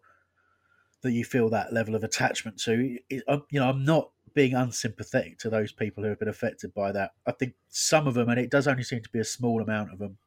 that 1.02 1.12
you 1.12 1.24
feel 1.24 1.50
that 1.50 1.72
level 1.74 1.96
of 1.96 2.04
attachment 2.04 2.58
to, 2.60 2.98
it, 3.10 3.24
you 3.52 3.60
know, 3.60 3.70
I'm 3.70 3.86
not 3.86 4.10
being 4.34 4.56
unsympathetic 4.56 5.38
to 5.40 5.50
those 5.50 5.72
people 5.72 6.04
who 6.04 6.10
have 6.10 6.20
been 6.20 6.28
affected 6.28 6.74
by 6.74 6.92
that. 6.92 7.12
I 7.28 7.32
think 7.32 7.54
some 7.70 8.08
of 8.08 8.16
them, 8.16 8.28
and 8.30 8.40
it 8.40 8.50
does 8.50 8.68
only 8.68 8.84
seem 8.84 9.02
to 9.02 9.10
be 9.10 9.20
a 9.20 9.24
small 9.26 9.62
amount 9.62 9.92
of 9.94 10.00
them, 10.00 10.18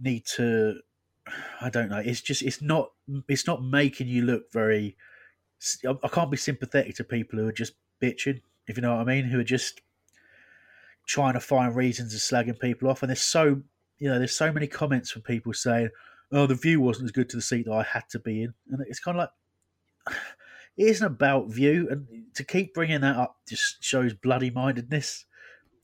need 0.00 0.26
to. 0.36 0.80
I 1.60 1.70
don't 1.70 1.88
know. 1.90 2.02
It's 2.04 2.20
just 2.20 2.42
it's 2.42 2.60
not 2.62 2.90
it's 3.28 3.46
not 3.46 3.62
making 3.64 4.08
you 4.08 4.22
look 4.22 4.52
very 4.52 4.96
I 5.86 6.08
can't 6.08 6.30
be 6.30 6.36
sympathetic 6.36 6.96
to 6.96 7.04
people 7.04 7.38
who 7.38 7.48
are 7.48 7.52
just 7.52 7.74
bitching, 8.00 8.40
if 8.66 8.76
you 8.76 8.82
know 8.82 8.96
what 8.96 9.02
I 9.02 9.04
mean, 9.04 9.24
who 9.24 9.40
are 9.40 9.44
just 9.44 9.80
trying 11.06 11.34
to 11.34 11.40
find 11.40 11.74
reasons 11.74 12.14
of 12.14 12.20
slagging 12.20 12.58
people 12.58 12.88
off. 12.88 13.02
And 13.02 13.10
there's 13.10 13.20
so, 13.20 13.62
you 13.98 14.08
know, 14.08 14.18
there's 14.18 14.34
so 14.34 14.52
many 14.52 14.66
comments 14.66 15.10
from 15.10 15.22
people 15.22 15.52
saying, 15.52 15.90
"Oh, 16.32 16.46
the 16.46 16.54
view 16.54 16.80
wasn't 16.80 17.06
as 17.06 17.12
good 17.12 17.28
to 17.30 17.36
the 17.36 17.42
seat 17.42 17.66
that 17.66 17.72
I 17.72 17.82
had 17.82 18.08
to 18.10 18.18
be 18.18 18.42
in," 18.42 18.54
and 18.70 18.84
it's 18.86 19.00
kind 19.00 19.18
of 19.18 19.28
like 20.06 20.16
it 20.76 20.86
isn't 20.88 21.06
about 21.06 21.50
view, 21.50 21.88
and 21.90 22.06
to 22.34 22.44
keep 22.44 22.74
bringing 22.74 23.00
that 23.02 23.16
up 23.16 23.38
just 23.48 23.82
shows 23.82 24.14
bloody 24.14 24.50
mindedness. 24.50 25.26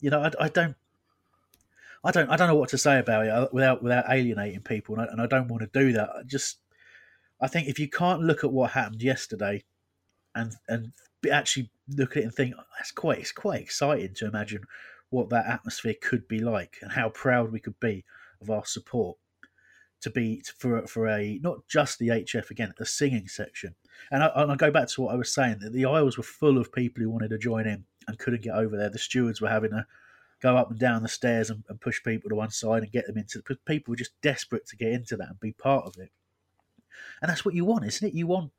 You 0.01 0.11
know, 0.11 0.23
I, 0.23 0.31
I 0.45 0.49
don't. 0.49 0.77
I 2.03 2.11
don't. 2.11 2.31
I 2.31 2.37
don't 2.37 2.49
know 2.49 2.57
what 2.57 2.71
to 2.71 2.79
say 2.79 2.99
about 2.99 3.27
it 3.27 3.31
uh, 3.31 3.49
without 3.53 3.83
without 3.83 4.07
alienating 4.09 4.63
people, 4.63 4.99
and 4.99 5.09
I, 5.09 5.13
and 5.13 5.21
I 5.21 5.27
don't 5.27 5.49
want 5.49 5.63
to 5.63 5.79
do 5.79 5.93
that. 5.93 6.11
I 6.11 6.23
just, 6.25 6.59
I 7.41 7.47
think 7.47 7.69
if 7.69 7.79
you 7.79 7.89
can't 7.89 8.23
look 8.23 8.43
at 8.43 8.53
what 8.53 8.71
happened 8.71 9.03
yesterday 9.03 9.65
and 10.41 10.57
and 10.69 10.93
actually 11.31 11.71
look 11.97 12.17
at 12.17 12.23
it 12.23 12.25
and 12.25 12.35
think 12.35 12.55
that's 12.79 12.93
quite 12.93 13.19
it's 13.19 13.33
quite 13.33 13.61
exciting 13.61 14.15
to 14.15 14.27
imagine 14.27 14.63
what 15.11 15.29
that 15.29 15.47
atmosphere 15.47 15.95
could 16.01 16.27
be 16.29 16.39
like 16.39 16.77
and 16.83 16.93
how 16.93 17.09
proud 17.11 17.53
we 17.53 17.61
could 17.61 17.79
be 17.81 18.05
of 18.41 18.51
our 18.51 18.65
support 18.65 19.17
to 20.01 20.11
be 20.11 20.43
for 20.57 20.87
for 20.87 21.09
a 21.09 21.39
not 21.43 21.67
just 21.69 21.99
the 21.99 22.09
HF 22.09 22.51
again 22.51 22.73
the 22.79 22.87
singing 22.87 23.29
section. 23.29 23.75
And 24.11 24.23
I, 24.23 24.31
and 24.35 24.53
I 24.53 24.57
go 24.57 24.71
back 24.71 24.89
to 24.89 25.03
what 25.03 25.13
I 25.13 25.17
was 25.17 25.33
saying 25.33 25.59
that 25.61 25.73
the 25.73 25.85
aisles 25.85 26.17
were 26.17 26.25
full 26.25 26.57
of 26.57 26.73
people 26.73 27.03
who 27.03 27.11
wanted 27.11 27.31
to 27.31 27.39
join 27.39 27.67
in 27.67 27.85
and 28.09 28.19
couldn't 28.19 28.43
get 28.43 28.55
over 28.55 28.77
there. 28.77 28.89
The 28.89 28.99
stewards 28.99 29.41
were 29.41 29.49
having 29.49 29.71
to 29.73 29.87
go 30.41 30.57
up 30.57 30.71
and 30.71 30.79
down 30.79 31.03
the 31.03 31.09
stairs 31.09 31.51
and, 31.51 31.65
and 31.69 31.81
push 31.81 32.03
people 32.03 32.31
to 32.31 32.35
one 32.35 32.51
side 32.51 32.83
and 32.83 32.93
get 32.93 33.07
them 33.07 33.19
into 33.19 33.39
because 33.39 33.59
people 33.67 33.93
were 33.93 33.97
just 33.97 34.19
desperate 34.23 34.67
to 34.69 34.77
get 34.77 34.93
into 34.93 35.17
that 35.17 35.29
and 35.29 35.41
be 35.41 35.53
part 35.53 35.85
of 35.85 35.99
it. 35.99 36.11
And 37.21 37.31
that's 37.31 37.45
what 37.45 37.55
you 37.55 37.65
want 37.65 37.85
isn't 37.85 38.09
it? 38.09 38.15
You 38.15 38.27
want 38.27 38.53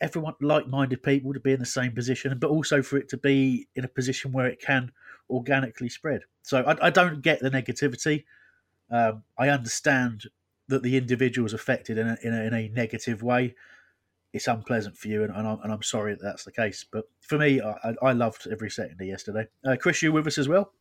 everyone 0.00 0.34
like-minded 0.40 1.02
people 1.02 1.32
to 1.32 1.40
be 1.40 1.52
in 1.52 1.60
the 1.60 1.66
same 1.66 1.92
position, 1.92 2.38
but 2.38 2.50
also 2.50 2.82
for 2.82 2.96
it 2.96 3.08
to 3.08 3.16
be 3.16 3.66
in 3.74 3.84
a 3.84 3.88
position 3.88 4.32
where 4.32 4.46
it 4.46 4.60
can 4.60 4.92
organically 5.28 5.88
spread. 5.88 6.22
So 6.42 6.62
I, 6.62 6.86
I 6.86 6.90
don't 6.90 7.22
get 7.22 7.40
the 7.40 7.50
negativity. 7.50 8.24
Um, 8.90 9.24
I 9.38 9.48
understand 9.48 10.24
that 10.68 10.82
the 10.82 10.96
individual 10.96 11.46
is 11.46 11.52
affected 11.52 11.98
in 11.98 12.08
a, 12.08 12.18
in 12.22 12.34
a, 12.34 12.42
in 12.44 12.54
a 12.54 12.68
negative 12.68 13.22
way. 13.22 13.54
It's 14.32 14.46
unpleasant 14.46 14.96
for 14.96 15.08
you, 15.08 15.24
and, 15.24 15.34
and, 15.34 15.48
I'm, 15.48 15.58
and 15.62 15.72
I'm 15.72 15.82
sorry 15.82 16.12
that 16.12 16.22
that's 16.22 16.44
the 16.44 16.52
case. 16.52 16.84
But 16.90 17.04
for 17.20 17.38
me, 17.38 17.62
I, 17.62 17.94
I 18.02 18.12
loved 18.12 18.46
every 18.50 18.70
second 18.70 19.00
of 19.00 19.06
yesterday. 19.06 19.46
Uh, 19.66 19.76
Chris, 19.80 20.02
you 20.02 20.12
with 20.12 20.26
us 20.26 20.36
as 20.36 20.48
well? 20.48 20.72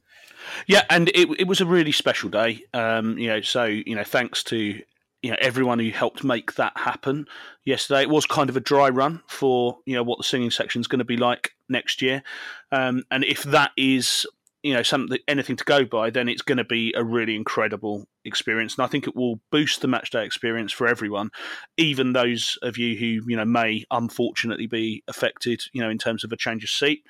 Yeah, 0.67 0.83
and 0.89 1.09
it, 1.09 1.29
it 1.39 1.47
was 1.47 1.61
a 1.61 1.65
really 1.65 1.93
special 1.93 2.29
day. 2.29 2.63
Um, 2.73 3.17
you 3.17 3.27
know, 3.27 3.41
so 3.41 3.63
you 3.63 3.95
know, 3.95 4.03
thanks 4.03 4.43
to 4.45 4.81
you 5.21 5.31
know 5.31 5.37
everyone 5.39 5.79
who 5.79 5.89
helped 5.89 6.23
make 6.23 6.55
that 6.55 6.73
happen 6.75 7.25
yesterday. 7.65 8.01
It 8.01 8.09
was 8.09 8.25
kind 8.25 8.49
of 8.49 8.57
a 8.57 8.61
dry 8.61 8.89
run 8.89 9.21
for 9.27 9.79
you 9.85 9.95
know 9.95 10.03
what 10.03 10.17
the 10.17 10.23
singing 10.23 10.51
section 10.51 10.81
is 10.81 10.87
going 10.87 10.99
to 10.99 11.05
be 11.05 11.17
like 11.17 11.51
next 11.69 12.01
year, 12.01 12.23
um, 12.71 13.03
and 13.11 13.23
if 13.23 13.43
that 13.43 13.71
is 13.77 14.25
you 14.63 14.73
know 14.73 14.83
something 14.83 15.17
anything 15.27 15.55
to 15.55 15.63
go 15.63 15.85
by, 15.85 16.09
then 16.09 16.27
it's 16.27 16.41
going 16.41 16.57
to 16.57 16.63
be 16.63 16.93
a 16.95 17.03
really 17.03 17.35
incredible 17.35 18.07
experience, 18.25 18.75
and 18.75 18.83
I 18.83 18.87
think 18.87 19.07
it 19.07 19.15
will 19.15 19.39
boost 19.51 19.81
the 19.81 19.87
match 19.87 20.11
day 20.11 20.25
experience 20.25 20.71
for 20.71 20.87
everyone, 20.87 21.29
even 21.77 22.13
those 22.13 22.57
of 22.61 22.77
you 22.77 22.95
who 22.97 23.29
you 23.29 23.37
know 23.37 23.45
may 23.45 23.85
unfortunately 23.91 24.67
be 24.67 25.03
affected, 25.07 25.63
you 25.73 25.81
know, 25.81 25.89
in 25.89 25.97
terms 25.97 26.23
of 26.23 26.31
a 26.31 26.37
change 26.37 26.63
of 26.63 26.69
seat. 26.69 27.03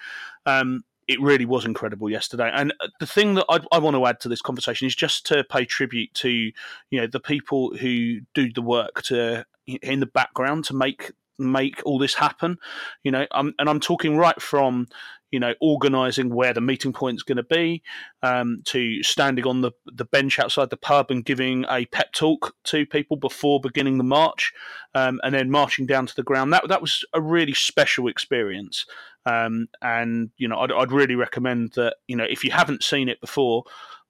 Um, 0.45 0.83
it 1.07 1.21
really 1.21 1.45
was 1.45 1.65
incredible 1.65 2.09
yesterday. 2.09 2.51
And 2.53 2.73
uh, 2.79 2.87
the 2.99 3.07
thing 3.07 3.35
that 3.35 3.45
I, 3.49 3.59
I, 3.71 3.79
want 3.79 3.95
to 3.95 4.05
add 4.05 4.19
to 4.21 4.29
this 4.29 4.41
conversation 4.41 4.87
is 4.87 4.95
just 4.95 5.25
to 5.27 5.43
pay 5.43 5.65
tribute 5.65 6.13
to 6.15 6.29
you 6.29 6.53
know 6.91 7.07
the 7.07 7.19
people 7.19 7.75
who 7.77 8.19
do 8.33 8.51
the 8.51 8.61
work 8.61 9.01
to 9.03 9.45
in 9.65 9.99
the 9.99 10.05
background 10.05 10.65
to 10.65 10.75
make 10.75 11.11
make 11.39 11.81
all 11.85 11.99
this 11.99 12.15
happen. 12.15 12.57
You 13.03 13.11
know, 13.11 13.27
I'm, 13.31 13.53
and 13.59 13.69
I'm 13.69 13.79
talking 13.79 14.17
right 14.17 14.41
from 14.41 14.87
you 15.31 15.39
know, 15.39 15.53
organising 15.59 16.29
where 16.29 16.53
the 16.53 16.61
meeting 16.61 16.93
point 16.93 17.17
is 17.17 17.23
going 17.23 17.37
to 17.37 17.43
be, 17.43 17.83
um, 18.23 18.61
to 18.65 19.03
standing 19.03 19.45
on 19.45 19.61
the, 19.61 19.71
the 19.85 20.05
bench 20.05 20.39
outside 20.39 20.69
the 20.69 20.77
pub 20.77 21.11
and 21.11 21.25
giving 21.25 21.65
a 21.69 21.85
pep 21.87 22.13
talk 22.13 22.55
to 22.63 22.85
people 22.85 23.17
before 23.17 23.59
beginning 23.59 23.97
the 23.97 24.03
march, 24.03 24.53
um, 24.95 25.19
and 25.23 25.35
then 25.35 25.51
marching 25.51 25.85
down 25.85 26.05
to 26.05 26.15
the 26.15 26.23
ground. 26.23 26.53
That 26.53 26.67
that 26.69 26.81
was 26.81 27.03
a 27.13 27.19
really 27.19 27.53
special 27.53 28.07
experience, 28.07 28.85
um, 29.27 29.67
and 29.81 30.29
you 30.37 30.47
know, 30.47 30.59
I'd, 30.59 30.71
I'd 30.71 30.91
really 30.91 31.15
recommend 31.15 31.73
that. 31.73 31.97
You 32.07 32.15
know, 32.15 32.25
if 32.29 32.43
you 32.43 32.51
haven't 32.51 32.83
seen 32.83 33.09
it 33.09 33.21
before. 33.21 33.63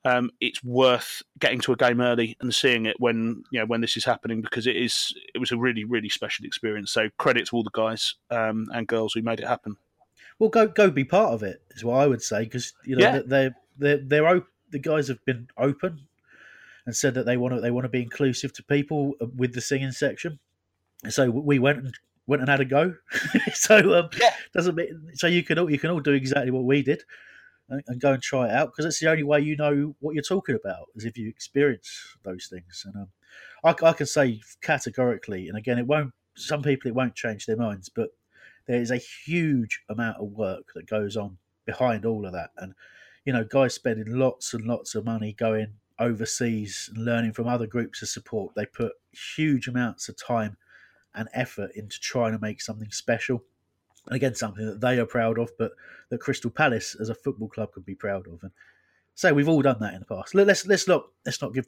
Um, 0.06 0.32
it's 0.40 0.64
worth 0.64 1.22
getting 1.38 1.60
to 1.62 1.74
a 1.74 1.76
game 1.76 2.00
early 2.00 2.38
and 2.40 2.56
seeing 2.56 2.86
it 2.86 2.96
when 2.98 3.44
you 3.52 3.60
know 3.60 3.66
when 3.66 3.82
this 3.82 3.98
is 3.98 4.06
happening 4.06 4.42
because 4.42 4.66
it 4.66 4.78
is 4.78 5.14
it 5.36 5.40
was 5.40 5.52
a 5.52 5.58
really 5.58 5.84
really 5.84 6.08
special 6.08 6.46
experience. 6.46 6.92
So 6.92 7.10
credit 7.18 7.48
to 7.48 7.58
all 7.58 7.64
the 7.64 7.72
guys 7.74 8.16
um, 8.30 8.68
and 8.74 8.88
girls 8.88 9.14
who 9.14 9.22
made 9.22 9.42
it 9.42 9.48
happen. 9.48 9.76
Well, 10.40 10.50
go 10.50 10.68
go 10.68 10.92
be 10.92 11.04
part 11.04 11.34
of 11.34 11.44
it 11.44 11.62
is 11.72 11.84
what 11.84 11.98
I 11.98 12.08
would 12.08 12.22
say 12.22 12.46
because 12.46 12.74
you 12.86 12.96
know 12.96 13.04
yeah. 13.04 13.22
they're 13.26 13.56
they're 13.78 13.98
they're 13.98 14.28
op- 14.28 14.48
the 14.70 14.80
guys 14.80 15.10
have 15.10 15.24
been 15.26 15.50
open 15.58 16.08
and 16.86 16.96
said 16.96 17.14
that 17.16 17.26
they 17.26 17.38
want 17.38 17.54
to 17.56 17.62
they 17.62 17.72
want 17.72 17.86
to 17.86 17.90
be 17.90 18.02
inclusive 18.02 18.54
to 18.54 18.64
people 18.64 19.16
uh, 19.22 19.26
with 19.36 19.54
the 19.54 19.62
singing 19.62 19.92
section. 19.92 20.40
So 21.10 21.30
we 21.30 21.60
went 21.60 21.80
and 21.80 21.94
went 22.28 22.42
and 22.42 22.50
had 22.50 22.60
a 22.60 22.66
go. 22.66 22.94
so 23.54 23.98
um, 23.98 24.10
yeah. 24.20 24.34
doesn't 24.54 24.76
mean 24.76 25.10
so 25.16 25.28
you 25.28 25.44
can 25.44 25.58
all 25.58 25.70
you 25.70 25.80
can 25.80 25.90
all 25.90 26.00
do 26.00 26.14
exactly 26.14 26.52
what 26.52 26.66
we 26.66 26.84
did 26.84 27.04
and, 27.70 27.82
and 27.88 28.02
go 28.02 28.14
and 28.14 28.22
try 28.22 28.48
it 28.48 28.52
out 28.52 28.72
because 28.72 28.86
it's 28.86 29.00
the 29.00 29.10
only 29.10 29.24
way 29.24 29.40
you 29.40 29.56
know 29.56 29.96
what 30.00 30.14
you're 30.14 30.24
talking 30.24 30.56
about 30.56 30.88
is 30.96 31.06
if 31.06 31.18
you 31.18 31.28
experience 31.28 32.18
those 32.24 32.48
things. 32.48 32.86
And 32.86 32.96
um, 32.96 33.08
I, 33.64 33.88
I 33.88 33.94
can 33.94 34.06
say 34.06 34.42
categorically, 34.62 35.48
and 35.48 35.58
again, 35.58 35.80
it 35.80 35.88
won't. 35.88 36.14
Some 36.36 36.62
people 36.62 36.90
it 36.90 36.96
won't 36.96 37.16
change 37.16 37.48
their 37.48 37.58
minds, 37.58 37.90
but 37.90 38.10
there 38.68 38.80
is 38.82 38.92
a 38.92 38.98
huge 38.98 39.82
amount 39.90 40.18
of 40.18 40.28
work 40.28 40.66
that 40.76 40.88
goes 40.88 41.18
on 41.18 41.38
behind 41.66 42.06
all 42.06 42.26
of 42.26 42.34
that. 42.34 42.52
And, 42.58 42.74
you 43.26 43.34
know, 43.34 43.44
guys 43.44 43.74
spending 43.74 44.16
lots 44.16 44.54
and 44.54 44.66
lots 44.66 44.94
of 44.94 45.06
money 45.06 45.34
going 45.34 45.74
overseas 46.00 46.92
and 46.94 47.04
learning 47.04 47.34
from 47.34 47.48
other 47.48 47.66
groups 47.66 48.02
of 48.02 48.10
support. 48.10 48.54
They 48.56 48.66
put 48.66 48.94
huge 49.36 49.68
amounts 49.68 50.10
of 50.10 50.18
time 50.18 50.58
and 51.18 51.28
effort 51.34 51.72
into 51.76 52.00
trying 52.00 52.32
to 52.32 52.40
make 52.40 52.62
something 52.62 52.92
special. 52.92 53.44
And 54.06 54.16
again, 54.16 54.36
something 54.36 54.66
that 54.66 54.80
they 54.80 55.00
are 55.00 55.06
proud 55.06 55.38
of, 55.38 55.52
but 55.58 55.72
that 56.10 56.22
Crystal 56.22 56.52
Palace 56.52 56.96
as 57.00 57.10
a 57.10 57.16
football 57.16 57.50
club 57.50 57.74
could 57.74 57.86
be 57.86 57.96
proud 57.96 58.28
of. 58.28 58.42
And 58.44 58.52
so 59.16 59.34
we've 59.34 59.50
all 59.50 59.62
done 59.62 59.80
that 59.82 59.94
in 59.94 60.00
the 60.00 60.06
past. 60.06 60.34
Let's 60.34 60.66
let's 60.66 60.88
not 60.88 61.08
let's 61.26 61.42
not 61.42 61.54
give 61.54 61.68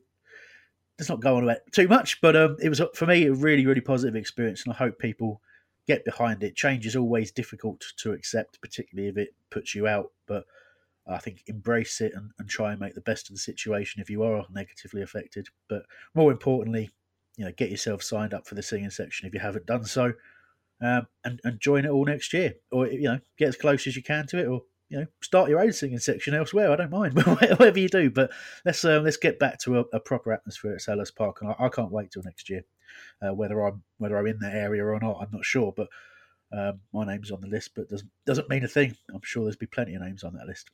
let's 0.98 1.10
not 1.10 1.20
go 1.20 1.36
on 1.36 1.44
about 1.44 1.58
too 1.72 1.88
much. 1.88 2.22
But 2.22 2.36
um, 2.36 2.58
it 2.62 2.70
was 2.70 2.82
for 2.94 3.06
me 3.06 3.26
a 3.26 3.34
really 3.34 3.66
really 3.66 3.82
positive 3.82 4.16
experience, 4.16 4.64
and 4.64 4.74
I 4.74 4.78
hope 4.78 5.00
people 5.00 5.42
get 5.88 6.06
behind 6.06 6.44
it. 6.44 6.56
Change 6.56 6.86
is 6.86 6.96
always 6.96 7.32
difficult 7.32 7.84
to 7.98 8.14
accept, 8.14 8.62
particularly 8.62 9.10
if 9.10 9.18
it 9.18 9.34
puts 9.50 9.74
you 9.74 9.88
out. 9.88 10.12
But 10.28 10.46
I 11.08 11.18
think 11.18 11.44
embrace 11.48 12.02
it 12.02 12.14
and, 12.16 12.32
and 12.38 12.48
try 12.48 12.72
and 12.72 12.80
make 12.80 12.94
the 12.94 13.02
best 13.02 13.30
of 13.30 13.36
the 13.36 13.40
situation 13.40 14.00
if 14.00 14.10
you 14.10 14.24
are 14.24 14.46
negatively 14.52 15.02
affected. 15.02 15.48
But 15.68 15.84
more 16.14 16.32
importantly, 16.32 16.92
you 17.40 17.46
know, 17.46 17.54
get 17.56 17.72
yourself 17.72 18.04
signed 18.04 18.34
up 18.34 18.46
for 18.46 18.56
the 18.56 18.62
singing 18.62 18.90
section 18.90 19.26
if 19.26 19.34
you 19.34 19.40
haven't 19.40 19.66
done 19.66 19.86
so, 19.86 20.12
um, 20.82 21.08
and 21.24 21.40
and 21.46 21.62
join 21.62 21.86
it 21.86 21.90
all 21.90 22.04
next 22.04 22.34
year, 22.34 22.56
or 22.70 22.86
you 22.86 23.04
know, 23.04 23.20
get 23.38 23.48
as 23.48 23.56
close 23.56 23.88
as 23.88 23.96
you 23.96 24.04
can 24.04 24.28
to 24.28 24.40
it, 24.40 24.46
or 24.46 24.64
you 24.90 25.00
know, 25.00 25.06
start 25.22 25.50
your 25.50 25.62
own 25.62 25.72
singing 25.72 26.00
section 26.00 26.34
elsewhere. 26.34 26.70
I 26.70 26.76
don't 26.76 26.92
mind, 26.92 27.14
whatever 27.24 27.80
you 27.80 27.88
do. 27.88 28.10
But 28.10 28.32
let's 28.66 28.84
um, 28.84 29.06
let's 29.06 29.16
get 29.16 29.40
back 29.40 29.58
to 29.60 29.80
a, 29.80 29.84
a 29.94 30.00
proper 30.02 30.34
atmosphere 30.34 30.74
at 30.74 30.82
Selhurst 30.82 31.16
Park, 31.16 31.38
and 31.42 31.52
I, 31.52 31.66
I, 31.66 31.70
can't 31.70 31.94
wait 31.94 32.12
till 32.12 32.24
next 32.24 32.50
year. 32.50 32.66
Uh, 33.22 33.34
whether 33.34 33.66
I'm 33.66 33.84
whether 34.00 34.18
I'm 34.18 34.28
in 34.28 34.40
that 34.40 34.54
area 34.54 34.84
or 34.84 35.00
not, 35.00 35.20
I'm 35.22 35.32
not 35.32 35.46
sure. 35.46 35.74
But 35.78 35.88
um, 36.52 36.82
my 36.92 37.06
name's 37.06 37.32
on 37.32 37.40
the 37.40 37.48
list, 37.48 37.72
but 37.74 37.88
doesn't 37.88 38.12
doesn't 38.26 38.50
mean 38.50 38.66
a 38.66 38.68
thing. 38.68 38.98
I'm 39.14 39.22
sure 39.24 39.46
there's 39.46 39.56
be 39.56 39.66
plenty 39.66 39.96
of 39.96 40.02
names 40.02 40.26
on 40.26 40.34
that 40.34 40.46
list. 40.46 40.72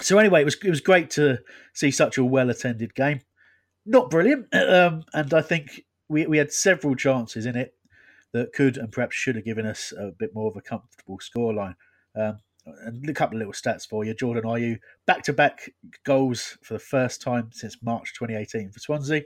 So 0.00 0.18
anyway, 0.18 0.40
it 0.40 0.46
was 0.46 0.56
it 0.64 0.70
was 0.70 0.80
great 0.80 1.10
to 1.10 1.38
see 1.74 1.92
such 1.92 2.18
a 2.18 2.24
well 2.24 2.50
attended 2.50 2.96
game. 2.96 3.20
Not 3.84 4.10
brilliant, 4.10 4.46
um, 4.54 5.04
and 5.12 5.32
I 5.34 5.42
think 5.42 5.84
we 6.12 6.26
we 6.26 6.38
had 6.38 6.52
several 6.52 6.94
chances 6.94 7.46
in 7.46 7.56
it 7.56 7.74
that 8.32 8.52
could 8.52 8.76
and 8.76 8.92
perhaps 8.92 9.16
should 9.16 9.36
have 9.36 9.44
given 9.44 9.66
us 9.66 9.92
a 9.98 10.12
bit 10.12 10.34
more 10.34 10.48
of 10.48 10.56
a 10.56 10.60
comfortable 10.60 11.18
scoreline. 11.18 11.74
Um, 12.14 12.38
and 12.64 13.08
a 13.08 13.12
couple 13.12 13.36
of 13.36 13.40
little 13.40 13.52
stats 13.52 13.88
for 13.88 14.04
you. 14.04 14.14
Jordan 14.14 14.44
Ayew 14.44 14.78
back 15.04 15.22
to 15.24 15.32
back 15.32 15.70
goals 16.04 16.58
for 16.62 16.74
the 16.74 16.80
first 16.80 17.20
time 17.20 17.50
since 17.52 17.82
March 17.82 18.14
2018 18.14 18.70
for 18.70 18.78
Swansea. 18.78 19.22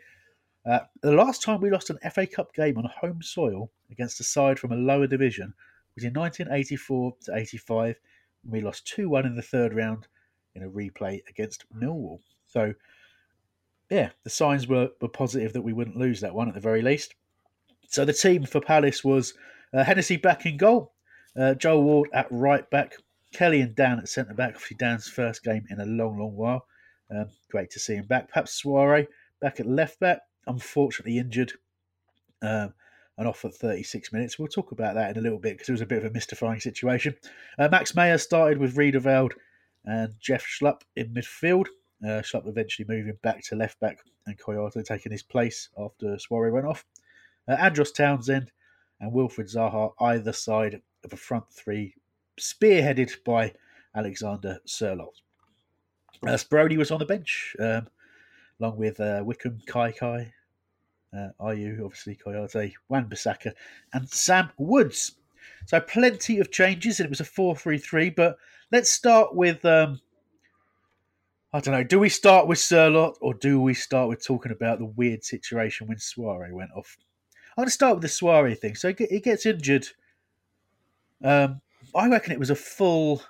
Uh, 0.65 0.81
the 1.03 1.13
last 1.13 1.43
time 1.43 1.61
we 1.61 1.71
lost 1.71 1.91
an 1.91 1.99
FA 2.11 2.27
Cup 2.27 2.55
game 2.55 2.79
on 2.79 2.85
home 2.85 3.21
soil 3.23 3.71
against 3.91 4.21
a 4.21 4.25
side 4.25 4.59
from 4.59 4.73
a 4.73 4.77
lower 4.77 5.07
division 5.07 5.53
was 5.95 6.05
in 6.05 6.15
1984 6.15 7.15
to 7.25 7.37
85. 7.37 7.97
we 8.49 8.61
lost 8.61 8.87
2 8.87 9.09
1 9.09 9.27
in 9.27 9.37
the 9.37 9.43
third 9.43 9.75
round 9.75 10.07
in 10.55 10.63
a 10.63 10.69
replay 10.69 11.21
against 11.29 11.67
Millwall. 11.75 12.21
So, 12.47 12.73
yeah, 13.91 14.11
the 14.25 14.31
signs 14.31 14.67
were, 14.67 14.91
were 15.01 15.09
positive 15.09 15.53
that 15.53 15.63
we 15.63 15.73
wouldn't 15.73 15.97
lose 15.97 16.21
that 16.21 16.35
one 16.35 16.49
at 16.49 16.55
the 16.55 16.61
very 16.61 16.83
least. 16.83 17.15
So, 17.89 18.05
the 18.05 18.13
team 18.13 18.45
for 18.45 18.61
Palace 18.61 19.05
was 19.05 19.35
uh, 19.73 19.85
Hennessy 19.85 20.17
back 20.17 20.47
in 20.47 20.57
goal, 20.57 20.93
uh, 21.39 21.55
Joel 21.55 21.83
Ward 21.83 22.11
at 22.13 22.27
right 22.31 22.69
back, 22.71 22.95
Kelly 23.33 23.61
and 23.61 23.75
Dann 23.75 23.99
at 23.99 24.09
centre 24.09 24.35
back. 24.35 24.55
Obviously, 24.55 24.77
Dann's 24.77 25.09
first 25.09 25.45
game 25.45 25.67
in 25.71 25.81
a 25.81 25.87
long, 25.87 26.19
long 26.19 26.35
while. 26.35 26.67
Um, 27.11 27.27
great 27.51 27.71
to 27.71 27.79
see 27.79 27.95
him 27.95 28.07
back. 28.07 28.29
Perhaps 28.29 28.61
Souaré 28.63 29.07
back 29.41 29.61
at 29.61 29.67
left 29.67 30.01
back 30.01 30.21
unfortunately 30.47 31.19
injured 31.19 31.53
um, 32.43 32.73
and 33.19 33.27
off 33.27 33.45
at 33.45 33.55
36 33.55 34.13
minutes. 34.13 34.39
We'll 34.39 34.49
talk 34.49 34.73
about 34.73 34.95
that 34.95 35.11
in 35.11 35.19
a 35.19 35.21
little 35.21 35.39
bit 35.39 35.55
because 35.55 35.69
it 35.69 35.73
was 35.73 35.81
a 35.81 35.87
bit 35.87 35.99
of 35.99 36.05
a 36.05 36.15
mystifying 36.15 36.61
situation. 36.61 37.15
Uh, 37.59 37.69
Max 37.69 37.95
Meyer 37.95 38.19
started 38.19 38.59
with 38.59 38.77
Riedewald 38.77 39.35
and 39.85 40.15
Jeff 40.21 40.45
Schlupp 40.45 40.83
in 40.95 41.15
midfield. 41.15 41.67
Uh, 42.07 42.23
Schlupp 42.23 42.47
eventually 42.47 42.87
moving 42.89 43.19
back 43.23 43.43
to 43.43 43.57
left 43.57 43.81
back 43.81 43.99
and 44.27 44.39
Kouyaté 44.39 44.85
taking 44.85 45.11
his 45.11 45.25
place 45.25 45.71
after 45.77 46.17
Souaré 46.17 46.53
went 46.53 46.67
off. 46.67 46.85
Uh, 47.49 47.57
Andros 47.59 47.91
Townsend 47.91 48.53
and 49.01 49.13
Wilfried 49.13 49.53
Zaha 49.53 49.93
either 50.01 50.33
side 50.33 50.81
of 51.05 51.13
a 51.13 51.17
front 51.17 51.45
three, 51.51 51.95
spearheaded 52.41 53.13
by 53.25 53.53
Alexander 53.97 54.61
Sørloth. 54.69 55.21
Uh, 56.23 56.37
Speroni 56.37 56.77
was 56.77 56.93
on 56.93 57.01
the 57.01 57.05
bench, 57.05 57.57
um, 57.59 57.89
along 58.61 58.77
with 58.77 59.01
uh, 59.01 59.23
Wickham, 59.25 59.61
Kai 59.67 59.91
Kai, 59.91 60.33
uh, 61.13 61.29
Ayew, 61.41 61.85
obviously 61.85 62.17
Kouyaté, 62.17 62.73
Wan 62.89 63.09
Bissaka, 63.09 63.53
and 63.93 64.09
Sam 64.09 64.51
Woods. 64.59 65.17
So 65.67 65.81
plenty 65.81 66.39
of 66.39 66.53
changes, 66.53 67.01
and 67.01 67.07
it 67.07 67.11
was 67.11 67.21
a 67.21 67.25
4 67.25 67.57
3 67.57 67.79
3. 67.79 68.11
But 68.11 68.37
let's 68.71 68.91
start 68.91 69.35
with 69.35 69.65
um, 69.65 70.01
I 71.57 71.61
don't 71.61 71.73
know, 71.73 71.83
do 71.83 71.99
we 71.99 72.11
start 72.11 72.47
with 72.47 72.59
Sørloth 72.59 73.17
or 73.23 73.33
do 73.33 73.59
we 73.59 73.73
start 73.73 74.11
with 74.11 74.23
talking 74.23 74.53
about 74.53 74.79
the 74.79 74.85
weird 74.85 75.25
situation 75.25 75.87
when 75.87 75.97
Souaré 75.97 76.53
went 76.53 76.71
off? 76.77 76.99
I'm 77.57 77.63
going 77.63 77.67
to 77.69 77.71
start 77.71 77.95
with 77.95 78.03
the 78.03 78.09
Souaré 78.09 78.59
thing. 78.59 78.75
So 78.75 78.93
he 78.93 79.21
gets 79.21 79.47
injured. 79.47 79.87
Um, 81.25 81.63
I 81.95 82.09
reckon 82.09 82.33
it 82.33 82.39
was 82.39 82.51
a 82.51 82.55
full. 82.55 83.23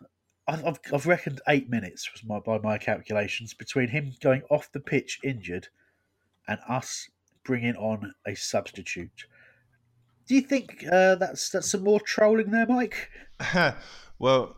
I've, 0.48 0.80
I've 0.92 1.06
reckoned 1.06 1.40
eight 1.48 1.70
minutes 1.70 2.10
was 2.12 2.24
my 2.24 2.40
by 2.40 2.58
my 2.58 2.78
calculations 2.78 3.54
between 3.54 3.90
him 3.90 4.12
going 4.20 4.42
off 4.50 4.72
the 4.72 4.80
pitch 4.80 5.20
injured 5.22 5.68
and 6.48 6.58
us 6.68 7.08
bringing 7.44 7.76
on 7.76 8.12
a 8.26 8.34
substitute. 8.34 9.26
Do 10.26 10.34
you 10.34 10.40
think 10.40 10.84
uh, 10.90 11.14
that's 11.14 11.50
that's 11.50 11.70
some 11.70 11.84
more 11.84 12.00
trolling 12.00 12.50
there, 12.50 12.66
Mike? 12.66 13.08
well, 14.18 14.56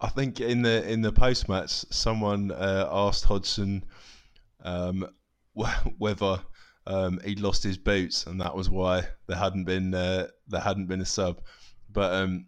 I 0.00 0.08
think 0.08 0.40
in 0.40 0.62
the 0.62 0.88
in 0.88 1.02
the 1.02 1.12
post 1.12 1.48
match, 1.48 1.70
someone 1.90 2.52
uh, 2.52 2.88
asked 2.90 3.24
Hodgson 3.24 3.84
um, 4.62 5.08
whether 5.98 6.40
um, 6.86 7.20
he'd 7.24 7.40
lost 7.40 7.62
his 7.62 7.78
boots, 7.78 8.26
and 8.26 8.40
that 8.40 8.54
was 8.54 8.70
why 8.70 9.06
there 9.26 9.36
hadn't 9.36 9.64
been 9.64 9.94
uh, 9.94 10.28
there 10.46 10.60
hadn't 10.60 10.86
been 10.86 11.00
a 11.00 11.06
sub. 11.06 11.40
But 11.90 12.12
um, 12.14 12.46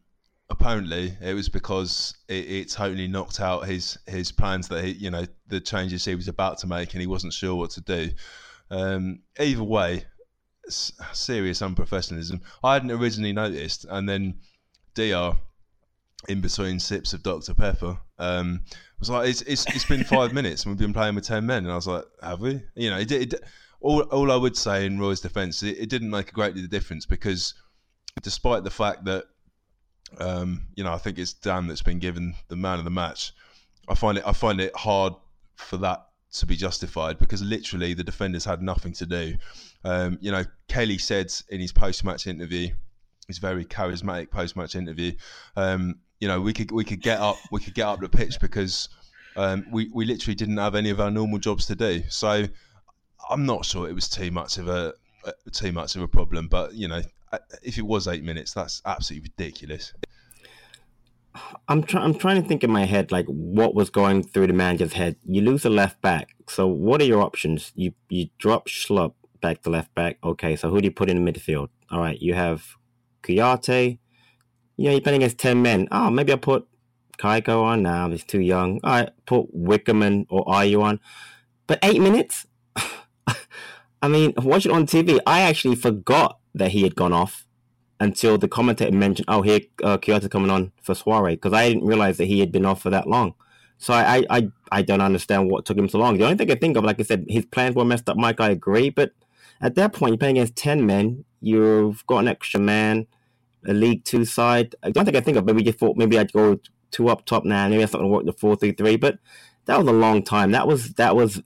apparently, 0.48 1.16
it 1.20 1.35
was 1.35 1.48
because 1.48 2.14
it, 2.28 2.51
it, 2.51 2.70
totally 2.70 3.09
knocked 3.09 3.40
out 3.40 3.66
his 3.66 3.98
his 4.06 4.31
plans 4.31 4.68
that 4.68 4.85
he, 4.85 4.93
you 4.93 5.10
know, 5.10 5.27
the 5.48 5.60
changes 5.60 6.05
he 6.05 6.14
was 6.14 6.28
about 6.28 6.59
to 6.59 6.66
make, 6.66 6.93
and 6.93 7.01
he 7.01 7.06
wasn't 7.06 7.32
sure 7.32 7.56
what 7.56 7.70
to 7.70 7.81
do. 7.81 8.10
Um, 8.70 9.22
either 9.40 9.64
way, 9.64 10.05
serious 10.68 11.60
unprofessionalism. 11.60 12.43
I 12.62 12.74
hadn't 12.74 12.93
originally 12.93 13.32
noticed, 13.32 13.86
and 13.89 14.09
then 14.09 14.39
Dr 14.94 15.36
in 16.29 16.41
between 16.41 16.79
sips 16.79 17.13
of 17.13 17.23
Dr 17.23 17.55
Pepper. 17.55 17.99
Um, 18.19 18.61
I 18.69 18.77
was 18.99 19.11
like, 19.11 19.29
it's, 19.29 19.43
it's 19.43 19.67
it's 19.75 19.85
been 19.85 20.05
five 20.05 20.33
minutes 20.35 20.65
and 20.65 20.73
we've 20.73 20.79
been 20.79 20.93
playing 20.93 21.15
with 21.15 21.25
ten 21.27 21.47
men, 21.47 21.65
and 21.65 21.73
I 21.73 21.77
was 21.77 21.87
like, 21.87 22.05
have 22.23 22.41
we? 22.41 22.63
You 22.75 22.91
know, 22.91 22.99
it, 22.99 23.11
it, 23.11 23.35
all 23.81 24.03
all 24.03 24.31
I 24.31 24.37
would 24.37 24.57
say 24.57 24.87
in 24.87 24.99
Roy's 24.99 25.21
defence, 25.21 25.63
it, 25.63 25.79
it 25.79 25.89
didn't 25.89 26.11
make 26.11 26.29
a 26.29 26.33
great 26.33 26.55
deal 26.55 26.65
of 26.65 26.71
difference 26.71 27.07
because 27.07 27.55
despite 28.23 28.65
the 28.65 28.71
fact 28.71 29.05
that 29.07 29.25
um, 30.19 30.67
you 30.75 30.85
know 30.85 30.93
I 30.93 30.99
think 30.99 31.19
it's 31.19 31.33
Dann 31.33 31.67
that's 31.67 31.83
been 31.83 31.99
given 31.99 32.35
the 32.49 32.57
man 32.57 32.79
of 32.79 32.85
the 32.85 32.91
match, 32.91 33.33
I 33.89 33.95
find 33.95 34.19
it 34.19 34.25
I 34.27 34.33
find 34.33 34.61
it 34.61 34.75
hard 34.77 35.15
for 35.57 35.79
that 35.79 36.07
to 36.33 36.47
be 36.47 36.57
justified 36.57 37.19
because 37.19 37.43
literally 37.43 37.95
the 37.95 38.05
defenders 38.05 38.45
had 38.45 38.63
nothing 38.63 38.93
to 38.95 39.07
do. 39.07 39.35
Um, 39.85 40.19
you 40.21 40.31
know, 40.31 40.45
Kelly 40.69 40.99
said 40.99 41.33
in 41.49 41.61
his 41.61 41.73
post-match 41.73 42.27
interview, 42.27 42.69
his 43.27 43.39
very 43.39 43.65
charismatic 43.65 44.31
post-match 44.31 44.77
interview, 44.77 45.13
um, 45.57 45.99
you 46.21 46.29
know, 46.29 46.41
we 46.41 46.53
could 46.53 46.71
we 46.71 46.85
could 46.85 47.01
get 47.01 47.19
up 47.19 47.37
we 47.51 47.61
could 47.61 47.75
get 47.75 47.87
up 47.87 48.01
the 48.01 48.09
pitch 48.09 48.39
because 48.41 48.89
um, 49.37 49.67
we 49.71 49.91
we 49.93 50.05
literally 50.05 50.35
didn't 50.35 50.59
have 50.59 50.75
any 50.75 50.91
of 50.91 51.01
our 51.01 51.11
normal 51.11 51.39
jobs 51.39 51.67
to 51.67 51.75
do. 51.75 52.03
So 52.09 52.45
I'm 53.29 53.47
not 53.47 53.65
sure 53.65 53.89
it 53.89 53.95
was 53.95 54.09
too 54.09 54.31
much 54.31 54.59
of 54.59 54.69
a 54.69 54.95
too 55.53 55.73
much 55.73 55.97
of 55.97 56.03
a 56.03 56.09
problem, 56.09 56.49
but 56.49 56.75
you 56.75 56.89
know, 56.89 57.03
if 57.63 57.79
it 57.79 57.87
was 57.87 58.09
eight 58.09 58.23
minutes, 58.23 58.53
that's 58.53 58.83
absolutely 58.85 59.31
ridiculous. 59.37 59.93
I'm 61.69 61.83
trying. 61.85 62.05
I'm 62.05 62.15
trying 62.19 62.43
to 62.43 62.49
think 62.49 62.65
in 62.65 62.71
my 62.71 62.85
head 62.85 63.13
like 63.13 63.27
what 63.27 63.75
was 63.75 63.89
going 63.89 64.25
through 64.25 64.49
the 64.49 64.53
manager's 64.53 64.93
head. 64.93 65.17
You 65.25 65.43
lose 65.43 65.65
a 65.65 65.71
left 65.71 66.01
back, 66.03 66.35
so 66.49 66.67
what 66.67 67.01
are 67.01 67.05
your 67.05 67.23
options? 67.23 67.73
You 67.77 67.93
you 68.09 68.29
drop 68.39 68.69
Schlupp 68.69 69.15
back 69.41 69.63
to 69.63 69.71
left 69.71 69.95
back. 69.95 70.19
Okay, 70.25 70.57
so 70.57 70.69
who 70.71 70.81
do 70.81 70.87
you 70.87 70.91
put 70.91 71.09
in 71.09 71.25
the 71.25 71.33
midfield? 71.33 71.69
All 71.91 72.01
right, 72.01 72.21
you 72.21 72.35
have 72.35 72.65
Kouyaté. 73.23 73.99
You 74.81 74.86
know, 74.86 74.93
you're 74.93 75.02
playing 75.02 75.23
against 75.23 75.36
ten 75.36 75.61
men. 75.61 75.89
Oh, 75.90 76.09
maybe 76.09 76.32
I'll 76.32 76.39
put 76.39 76.66
Kaikai 77.19 77.55
on. 77.55 77.82
Now 77.82 78.09
he's 78.09 78.24
too 78.24 78.40
young. 78.40 78.81
All 78.82 78.93
right, 78.93 79.11
put 79.27 79.47
Wickham 79.52 80.24
or 80.31 80.47
Ayew 80.47 80.82
on. 80.82 81.01
But 81.66 81.81
eight 81.82 82.01
minutes. 82.01 82.47
I 84.02 84.09
mean, 84.09 84.32
watching 84.39 84.73
on 84.73 84.86
TV, 84.86 85.20
I 85.27 85.43
actually 85.43 85.77
forgot 85.77 86.39
that 86.55 86.70
he 86.70 86.82
had 86.82 86.97
gone 86.97 87.12
off 87.12 87.47
until 88.01 88.39
the 88.39 88.48
commentator 88.48 88.97
mentioned, 88.97 89.27
"Oh, 89.28 89.43
here 89.43 89.61
uh, 89.85 89.98
Kouyaté 89.98 90.31
coming 90.31 90.51
on 90.51 90.73
for 90.82 90.94
Souaré," 90.94 91.32
because 91.32 91.52
I 91.52 91.69
didn't 91.69 91.85
realize 91.85 92.16
that 92.16 92.24
he 92.24 92.40
had 92.40 92.51
been 92.51 92.65
off 92.65 92.81
for 92.81 92.89
that 92.89 93.07
long. 93.07 93.35
So 93.77 93.93
I, 93.93 94.24
I, 94.31 94.48
I 94.73 94.81
don't 94.81 95.02
understand 95.02 95.51
what 95.51 95.66
took 95.66 95.77
him 95.77 95.90
so 95.90 95.98
long. 95.98 96.16
The 96.16 96.24
only 96.24 96.36
thing 96.39 96.51
I 96.51 96.55
think 96.55 96.78
of, 96.78 96.85
like 96.85 97.01
I 97.01 97.02
said, 97.02 97.27
his 97.28 97.44
plans 97.44 97.74
were 97.74 97.85
messed 97.85 98.09
up. 98.09 98.16
Mike, 98.16 98.40
I 98.40 98.48
agree, 98.48 98.89
but 98.89 99.12
at 99.61 99.74
that 99.74 99.93
point, 99.93 100.12
you're 100.12 100.19
playing 100.19 100.39
against 100.39 100.57
ten 100.57 100.86
men. 100.86 101.27
You've 101.43 102.07
got 102.07 102.20
an 102.20 102.28
extra 102.28 102.61
man, 102.61 103.07
a 103.66 103.73
League 103.73 104.05
Two 104.05 104.24
side. 104.24 104.74
I 104.82 104.91
don't 104.91 105.05
think 105.05 105.16
I 105.16 105.20
think 105.20 105.37
of. 105.37 105.45
Maybe 105.45 105.62
you 105.62 105.73
thought 105.73 105.97
maybe 105.97 106.19
I'd 106.19 106.32
go 106.32 106.59
two 106.91 107.09
up 107.09 107.24
top 107.27 107.45
now. 107.45 107.69
Maybe 107.69 107.81
that's 107.81 107.93
not 107.93 108.01
to 108.01 108.07
work 108.07 108.24
the 108.24 108.32
four 108.32 108.57
three 108.57 108.73
three. 108.73 108.97
But 108.97 109.19
that 109.66 109.78
was 109.78 109.87
a 109.87 109.93
long 109.93 110.23
time. 110.23 110.53
That 110.53 110.66
was 110.66 110.95
that 110.95 111.16
was 111.16 111.43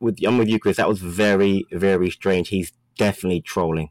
with 0.00 0.18
I'm 0.26 0.38
with 0.38 0.48
you, 0.48 0.58
Chris. 0.58 0.76
That 0.76 0.88
was 0.88 1.00
very 1.00 1.66
very 1.72 2.10
strange. 2.10 2.48
He's 2.48 2.72
definitely 2.98 3.40
trolling. 3.40 3.90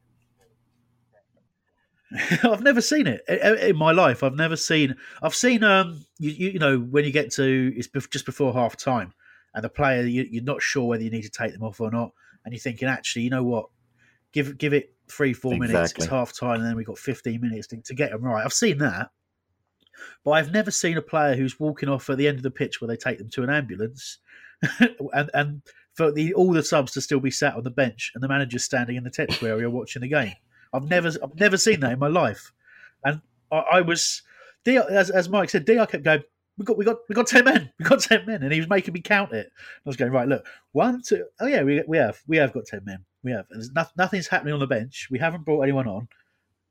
I've 2.44 2.62
never 2.62 2.82
seen 2.82 3.08
it 3.08 3.22
in 3.28 3.78
my 3.78 3.92
life. 3.92 4.22
I've 4.22 4.36
never 4.36 4.58
seen. 4.58 4.96
I've 5.22 5.36
seen 5.36 5.64
um 5.64 6.06
you 6.20 6.32
you, 6.32 6.50
you 6.52 6.60
know 6.60 6.78
when 6.78 7.06
you 7.06 7.12
get 7.12 7.32
to 7.34 7.74
it's 7.76 7.88
just 8.10 8.26
before 8.26 8.54
half 8.54 8.76
time 8.76 9.14
and 9.54 9.64
the 9.64 9.70
player 9.70 10.04
you, 10.04 10.28
you're 10.30 10.44
not 10.44 10.62
sure 10.62 10.88
whether 10.88 11.04
you 11.04 11.10
need 11.10 11.24
to 11.24 11.30
take 11.30 11.54
them 11.54 11.64
off 11.64 11.80
or 11.80 11.92
not, 11.92 12.12
and 12.44 12.54
you're 12.54 12.60
thinking 12.60 12.88
actually 12.88 13.24
you 13.24 13.30
know 13.30 13.44
what, 13.44 13.68
give 14.32 14.58
give 14.58 14.74
it 14.74 14.94
three 15.12 15.34
four 15.34 15.54
exactly. 15.54 15.74
minutes. 15.74 15.94
It's 15.98 16.06
half 16.08 16.34
time 16.34 16.62
and 16.62 16.66
then 16.66 16.76
we've 16.76 16.86
got 16.86 16.98
15 16.98 17.42
minutes 17.42 17.68
to, 17.68 17.78
to 17.82 17.94
get 17.94 18.12
them 18.12 18.24
right. 18.24 18.44
I've 18.44 18.54
seen 18.54 18.78
that, 18.80 19.12
but 20.24 20.32
I've 20.32 20.52
never 20.52 20.72
seen 20.72 20.98
a 20.98 21.02
player 21.02 21.36
who's 21.36 21.60
walking 21.60 21.90
off 21.90 22.10
at 22.10 22.18
the 22.18 22.28
end 22.28 22.38
of 22.38 22.44
the 22.44 22.52
pitch 22.52 22.82
where 22.82 22.88
they 22.88 22.98
take 22.98 23.18
them 23.18 23.30
to 23.32 23.44
an 23.44 23.50
ambulance, 23.50 24.20
and 24.80 25.30
and 25.34 25.62
for 25.94 26.12
the 26.12 26.34
all 26.34 26.54
the 26.54 26.64
subs 26.64 26.92
to 26.94 27.02
still 27.02 27.20
be 27.20 27.32
sat 27.32 27.56
on 27.56 27.64
the 27.64 27.70
bench 27.70 28.12
and 28.16 28.24
the 28.24 28.28
manager's 28.28 28.64
standing 28.64 28.96
in 28.96 29.04
the 29.04 29.10
technical 29.10 29.48
area 29.48 29.70
watching 29.70 30.02
the 30.02 30.08
game. 30.08 30.36
I've 30.74 30.90
never 30.90 31.10
I've 31.22 31.40
never 31.40 31.58
seen 31.58 31.80
that 31.82 31.92
in 31.92 32.00
my 32.00 32.08
life, 32.08 32.54
and 33.04 33.22
I, 33.52 33.58
I 33.74 33.82
was 33.82 34.22
as, 34.66 35.10
as 35.10 35.30
Mike 35.30 35.50
said. 35.50 35.66
Dr 35.66 35.86
kept 35.92 36.04
going. 36.04 36.24
We 36.58 36.66
got 36.66 36.78
we 36.78 36.86
got 36.86 36.98
we 37.10 37.16
got 37.16 37.28
ten 37.28 37.46
men. 37.46 37.72
We 37.80 37.86
got 37.86 38.02
ten 38.02 38.26
men, 38.26 38.44
and 38.44 38.52
he 38.52 38.60
was 38.60 38.70
making 38.70 38.94
me 38.94 39.02
count 39.02 39.34
it. 39.34 39.52
I 39.58 39.90
was 39.90 39.98
going 39.98 40.12
right. 40.12 40.28
Look, 40.28 40.46
one, 40.72 41.02
two. 41.02 41.26
Oh 41.40 41.48
yeah, 41.48 41.64
we 41.64 41.84
we 41.88 41.98
have 41.98 42.22
we 42.28 42.38
have 42.38 42.54
got 42.54 42.66
ten 42.66 42.82
men. 42.86 43.04
We 43.24 43.32
have. 43.32 43.46
There's 43.50 43.72
no, 43.72 43.86
nothing's 43.98 44.28
happening 44.28 44.54
on 44.54 44.60
the 44.60 44.68
bench. 44.68 45.08
We 45.12 45.20
haven't 45.20 45.46
brought 45.46 45.62
anyone 45.62 45.88
on, 45.88 46.08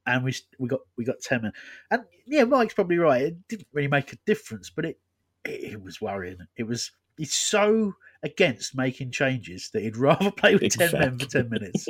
and 0.07 0.25
we 0.25 0.35
we 0.59 0.69
got 0.69 0.81
we 0.97 1.05
got 1.05 1.21
ten 1.21 1.43
men. 1.43 1.53
And 1.91 2.03
yeah, 2.27 2.45
Mike's 2.45 2.75
probably 2.75 2.99
right. 2.99 3.23
It 3.23 3.49
didn't 3.49 3.69
really 3.73 3.89
make 3.89 4.13
a 4.13 4.19
difference, 4.27 4.71
but 4.71 4.85
it 4.85 4.99
it, 5.45 5.73
it 5.73 5.83
was 5.83 6.01
worrying. 6.01 6.39
It 6.57 6.65
was. 6.65 6.91
It's 7.19 7.35
so 7.35 7.95
against 8.23 8.77
making 8.77 9.11
changes 9.11 9.71
that 9.73 9.83
he'd 9.83 9.97
rather 9.99 10.31
play 10.31 10.55
with 10.55 10.63
exactly. 10.63 10.99
10 10.99 11.09
men 11.09 11.19
for 11.19 11.27
10 11.27 11.51
minutes 11.51 11.87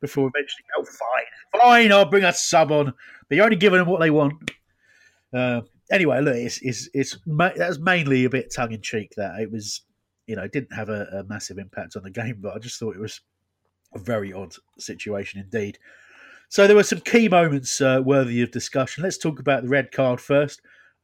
before 0.00 0.30
eventually, 0.34 0.64
oh, 0.78 0.84
fine, 0.84 1.60
fine, 1.60 1.92
I'll 1.92 2.04
bring 2.04 2.24
a 2.24 2.32
sub 2.32 2.72
on. 2.72 2.92
But 3.28 3.36
you're 3.36 3.44
only 3.44 3.56
giving 3.56 3.78
them 3.78 3.88
what 3.88 4.00
they 4.00 4.10
want. 4.10 4.50
Uh, 5.32 5.62
anyway, 5.90 6.20
look, 6.20 6.36
it's, 6.36 6.58
it's, 6.62 6.88
it's, 6.94 7.18
that 7.26 7.56
was 7.58 7.78
mainly 7.78 8.24
a 8.24 8.30
bit 8.30 8.52
tongue 8.54 8.72
in 8.72 8.80
cheek 8.80 9.12
that 9.16 9.40
it 9.40 9.50
was, 9.50 9.82
you 10.26 10.36
know, 10.36 10.42
it 10.42 10.52
didn't 10.52 10.72
have 10.72 10.88
a, 10.88 11.06
a 11.12 11.24
massive 11.24 11.58
impact 11.58 11.96
on 11.96 12.02
the 12.02 12.10
game, 12.10 12.38
but 12.40 12.54
I 12.54 12.58
just 12.58 12.78
thought 12.78 12.96
it 12.96 13.00
was 13.00 13.20
a 13.94 13.98
very 13.98 14.32
odd 14.32 14.54
situation 14.78 15.40
indeed. 15.40 15.78
So 16.48 16.66
there 16.66 16.76
were 16.76 16.82
some 16.82 17.00
key 17.00 17.28
moments 17.28 17.80
uh, 17.80 18.00
worthy 18.04 18.42
of 18.42 18.50
discussion. 18.50 19.02
Let's 19.02 19.18
talk 19.18 19.40
about 19.40 19.62
the 19.62 19.68
red 19.68 19.92
card 19.92 20.20
first. 20.20 20.60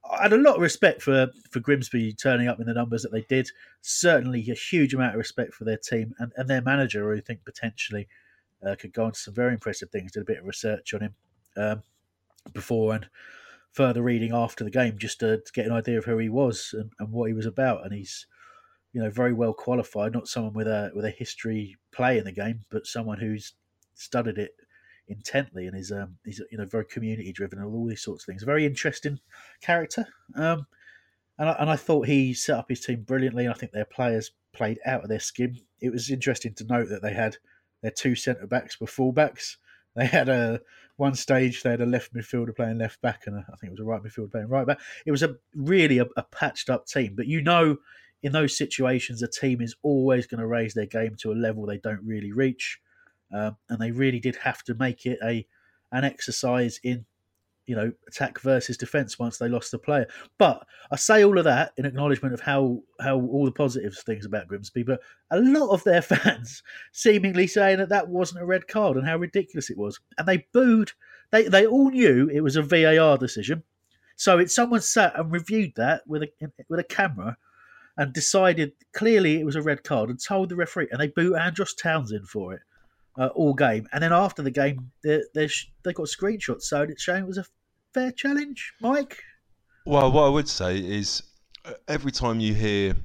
I 0.08 0.22
had 0.22 0.32
a 0.32 0.38
lot 0.38 0.56
of 0.56 0.62
respect 0.62 1.02
for 1.02 1.28
for 1.50 1.60
Grimsby 1.60 2.14
turning 2.14 2.48
up 2.48 2.60
in 2.60 2.66
the 2.66 2.74
numbers 2.74 3.02
that 3.02 3.12
they 3.12 3.22
did. 3.22 3.50
Certainly, 3.82 4.48
a 4.50 4.54
huge 4.54 4.94
amount 4.94 5.14
of 5.14 5.18
respect 5.18 5.54
for 5.54 5.64
their 5.64 5.76
team 5.76 6.14
and, 6.18 6.32
and 6.36 6.48
their 6.48 6.62
manager, 6.62 7.02
who 7.04 7.18
I 7.18 7.20
think 7.20 7.44
potentially 7.44 8.08
uh, 8.66 8.76
could 8.76 8.92
go 8.92 9.04
on 9.04 9.12
to 9.12 9.18
some 9.18 9.34
very 9.34 9.52
impressive 9.52 9.90
things. 9.90 10.12
Did 10.12 10.22
a 10.22 10.26
bit 10.26 10.38
of 10.38 10.46
research 10.46 10.94
on 10.94 11.00
him 11.00 11.14
um, 11.56 11.82
before 12.52 12.94
and 12.94 13.08
further 13.72 14.02
reading 14.02 14.32
after 14.32 14.64
the 14.64 14.70
game 14.70 14.98
just 14.98 15.20
to, 15.20 15.38
to, 15.38 15.52
get 15.52 15.66
an 15.66 15.72
idea 15.72 15.98
of 15.98 16.04
who 16.04 16.18
he 16.18 16.28
was 16.28 16.74
and, 16.76 16.90
and 16.98 17.12
what 17.12 17.28
he 17.28 17.34
was 17.34 17.46
about. 17.46 17.84
And 17.84 17.94
he's 17.94 18.26
you 18.92 19.02
know 19.02 19.10
very 19.10 19.32
well 19.32 19.52
qualified, 19.52 20.12
not 20.12 20.28
someone 20.28 20.52
with 20.52 20.66
a 20.66 20.90
with 20.94 21.04
a 21.04 21.10
history 21.10 21.76
play 21.92 22.18
in 22.18 22.24
the 22.24 22.32
game, 22.32 22.60
but 22.70 22.86
someone 22.86 23.18
who's 23.18 23.54
studied 23.94 24.38
it 24.38 24.52
intently 25.08 25.66
and 25.66 25.76
is 25.76 25.90
um 25.90 26.16
he's 26.24 26.40
you 26.52 26.58
know 26.58 26.64
very 26.64 26.84
community 26.84 27.32
driven 27.32 27.58
and 27.58 27.74
all 27.74 27.86
these 27.86 28.02
sorts 28.02 28.22
of 28.22 28.26
things. 28.26 28.42
Very 28.42 28.66
interesting 28.66 29.18
character. 29.60 30.06
Um, 30.34 30.66
and 31.38 31.48
I, 31.48 31.52
and 31.58 31.70
I 31.70 31.76
thought 31.76 32.06
he 32.06 32.34
set 32.34 32.58
up 32.58 32.68
his 32.68 32.80
team 32.80 33.02
brilliantly. 33.02 33.46
And 33.46 33.54
I 33.54 33.56
think 33.56 33.72
their 33.72 33.86
players 33.86 34.30
played 34.52 34.78
out 34.84 35.02
of 35.02 35.08
their 35.08 35.20
skin. 35.20 35.58
It 35.80 35.90
was 35.90 36.10
interesting 36.10 36.54
to 36.54 36.64
note 36.64 36.90
that 36.90 37.02
they 37.02 37.14
had 37.14 37.38
their 37.82 37.90
two 37.90 38.14
centre 38.14 38.46
backs 38.46 38.80
were 38.80 38.86
fullbacks. 38.86 39.56
They 39.96 40.06
had 40.06 40.28
a 40.28 40.60
one 40.96 41.14
stage 41.14 41.62
they 41.62 41.70
had 41.70 41.80
a 41.80 41.86
left 41.86 42.14
midfielder 42.14 42.54
playing 42.54 42.78
left 42.78 43.00
back, 43.00 43.22
and 43.26 43.36
a, 43.36 43.38
I 43.38 43.56
think 43.56 43.70
it 43.70 43.70
was 43.70 43.80
a 43.80 43.84
right 43.84 44.02
midfielder 44.02 44.30
playing 44.30 44.48
right 44.48 44.66
back. 44.66 44.78
It 45.06 45.10
was 45.10 45.22
a 45.22 45.36
really 45.54 45.98
a, 45.98 46.06
a 46.16 46.22
patched 46.22 46.70
up 46.70 46.86
team, 46.86 47.14
but 47.16 47.26
you 47.26 47.42
know, 47.42 47.78
in 48.22 48.32
those 48.32 48.56
situations, 48.56 49.22
a 49.22 49.28
team 49.28 49.60
is 49.60 49.74
always 49.82 50.26
going 50.26 50.40
to 50.40 50.46
raise 50.46 50.74
their 50.74 50.86
game 50.86 51.16
to 51.20 51.32
a 51.32 51.34
level 51.34 51.66
they 51.66 51.78
don't 51.78 52.02
really 52.04 52.32
reach 52.32 52.80
um, 53.32 53.56
and 53.68 53.78
they 53.78 53.90
really 53.90 54.20
did 54.20 54.36
have 54.36 54.62
to 54.64 54.74
make 54.74 55.06
it 55.06 55.18
a 55.22 55.46
an 55.92 56.04
exercise 56.04 56.78
in 56.82 57.04
you 57.66 57.76
know 57.76 57.92
attack 58.08 58.40
versus 58.40 58.76
defense 58.76 59.18
once 59.18 59.38
they 59.38 59.48
lost 59.48 59.70
the 59.70 59.78
player. 59.78 60.06
But 60.38 60.66
I 60.90 60.96
say 60.96 61.24
all 61.24 61.38
of 61.38 61.44
that 61.44 61.72
in 61.76 61.86
acknowledgement 61.86 62.34
of 62.34 62.40
how 62.40 62.80
how 63.00 63.20
all 63.20 63.44
the 63.44 63.52
positive 63.52 63.96
things 63.96 64.26
about 64.26 64.48
Grimsby, 64.48 64.82
but 64.82 65.00
a 65.30 65.40
lot 65.40 65.70
of 65.70 65.84
their 65.84 66.02
fans 66.02 66.62
seemingly 66.92 67.46
saying 67.46 67.78
that 67.78 67.88
that 67.90 68.08
wasn't 68.08 68.42
a 68.42 68.46
red 68.46 68.66
card 68.66 68.96
and 68.96 69.06
how 69.06 69.16
ridiculous 69.16 69.70
it 69.70 69.78
was, 69.78 70.00
and 70.18 70.26
they 70.26 70.46
booed. 70.52 70.92
They 71.30 71.44
they 71.44 71.66
all 71.66 71.90
knew 71.90 72.28
it 72.28 72.40
was 72.40 72.56
a 72.56 72.62
VAR 72.62 73.16
decision. 73.18 73.62
So 74.16 74.38
it's 74.38 74.54
someone 74.54 74.82
sat 74.82 75.18
and 75.18 75.32
reviewed 75.32 75.72
that 75.76 76.02
with 76.06 76.24
a 76.24 76.30
with 76.68 76.80
a 76.80 76.84
camera 76.84 77.36
and 78.00 78.14
decided 78.14 78.72
clearly 78.94 79.38
it 79.38 79.44
was 79.44 79.56
a 79.56 79.62
red 79.62 79.84
card 79.84 80.08
and 80.08 80.18
told 80.18 80.48
the 80.48 80.56
referee, 80.56 80.88
and 80.90 80.98
they 80.98 81.08
booed 81.08 81.36
Andros 81.36 81.74
Townsend 81.74 82.26
for 82.26 82.54
it 82.54 82.62
uh, 83.18 83.26
all 83.26 83.52
game. 83.52 83.86
And 83.92 84.02
then 84.02 84.10
after 84.10 84.42
the 84.42 84.50
game, 84.50 84.90
they 85.04 85.20
they 85.34 85.50
they 85.84 85.92
got 85.92 86.06
screenshots, 86.06 86.62
so 86.62 86.80
it's 86.80 87.02
showing 87.02 87.24
it 87.24 87.28
was 87.28 87.36
a 87.36 87.44
fair 87.92 88.10
challenge. 88.10 88.72
Mike. 88.80 89.22
Well, 89.84 90.10
what 90.10 90.24
I 90.24 90.28
would 90.30 90.48
say 90.48 90.78
is 90.78 91.22
uh, 91.66 91.74
every 91.88 92.10
time 92.10 92.40
you 92.40 92.54
hear 92.54 92.96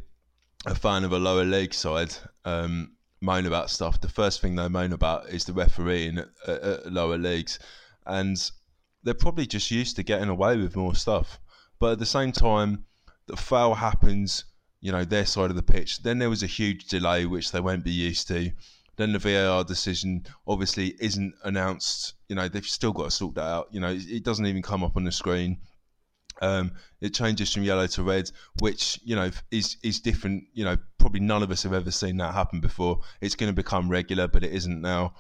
a 0.66 0.74
fan 0.74 1.04
of 1.04 1.12
a 1.12 1.20
lower 1.20 1.44
league 1.44 1.74
side 1.74 2.16
um, 2.46 2.94
moan 3.20 3.48
about 3.48 3.70
stuff, 3.70 4.00
the 4.00 4.08
first 4.08 4.42
thing 4.42 4.56
they 4.56 4.70
moan 4.70 4.94
about 4.94 5.28
is 5.28 5.44
the 5.44 5.54
referee 5.54 6.08
in 6.08 6.26
uh, 6.48 6.78
lower 6.86 7.18
leagues, 7.18 7.60
and 8.06 8.50
they're 9.04 9.14
probably 9.14 9.46
just 9.46 9.72
used 9.72 9.98
to 9.98 10.04
getting 10.04 10.30
away 10.30 10.56
with 10.56 10.78
more 10.78 10.96
stuff. 10.96 11.38
But 11.80 11.92
at 11.92 12.00
the 12.00 12.06
same 12.06 12.32
time, 12.32 12.86
the 13.28 13.36
foul 13.36 13.74
happens, 13.74 14.46
you 14.86 14.92
know, 14.92 15.04
their 15.04 15.26
side 15.26 15.50
of 15.50 15.56
the 15.56 15.64
pitch. 15.64 16.04
Then 16.04 16.20
there 16.20 16.30
was 16.30 16.44
a 16.44 16.58
huge 16.60 16.86
delay, 16.86 17.26
which 17.26 17.52
they 17.52 17.60
won't 17.60 17.84
be 17.84 17.90
used 17.90 18.28
to. 18.28 18.52
Then 18.98 19.14
the 19.14 19.18
VAR 19.18 19.64
decision 19.64 20.28
obviously 20.48 20.94
isn't 21.00 21.34
announced. 21.44 22.14
You 22.30 22.36
know, 22.36 22.48
they've 22.48 22.64
still 22.64 22.92
got 22.92 23.06
to 23.06 23.12
sort 23.12 23.34
that 23.34 23.48
out. 23.48 23.68
You 23.72 23.80
know, 23.80 23.98
it 23.98 24.24
doesn't 24.24 24.46
even 24.46 24.62
come 24.62 24.84
up 24.84 24.96
on 24.96 25.04
the 25.04 25.12
screen. 25.12 25.58
Um, 26.40 26.74
it 27.02 27.16
changes 27.16 27.52
from 27.52 27.64
yellow 27.64 27.88
to 27.88 28.04
red, 28.04 28.30
which 28.60 29.00
you 29.04 29.16
know 29.16 29.32
is 29.50 29.78
is 29.82 30.02
different. 30.02 30.44
You 30.54 30.66
know, 30.66 30.78
probably 31.00 31.22
none 31.22 31.42
of 31.42 31.50
us 31.50 31.64
have 31.64 31.74
ever 31.74 31.90
seen 31.90 32.18
that 32.18 32.36
happen 32.36 32.60
before. 32.60 33.00
It's 33.22 33.36
going 33.36 33.50
to 33.50 33.56
become 33.56 33.90
regular, 33.90 34.28
but 34.28 34.44
it 34.44 34.54
isn't 34.54 34.82
now. 34.82 35.16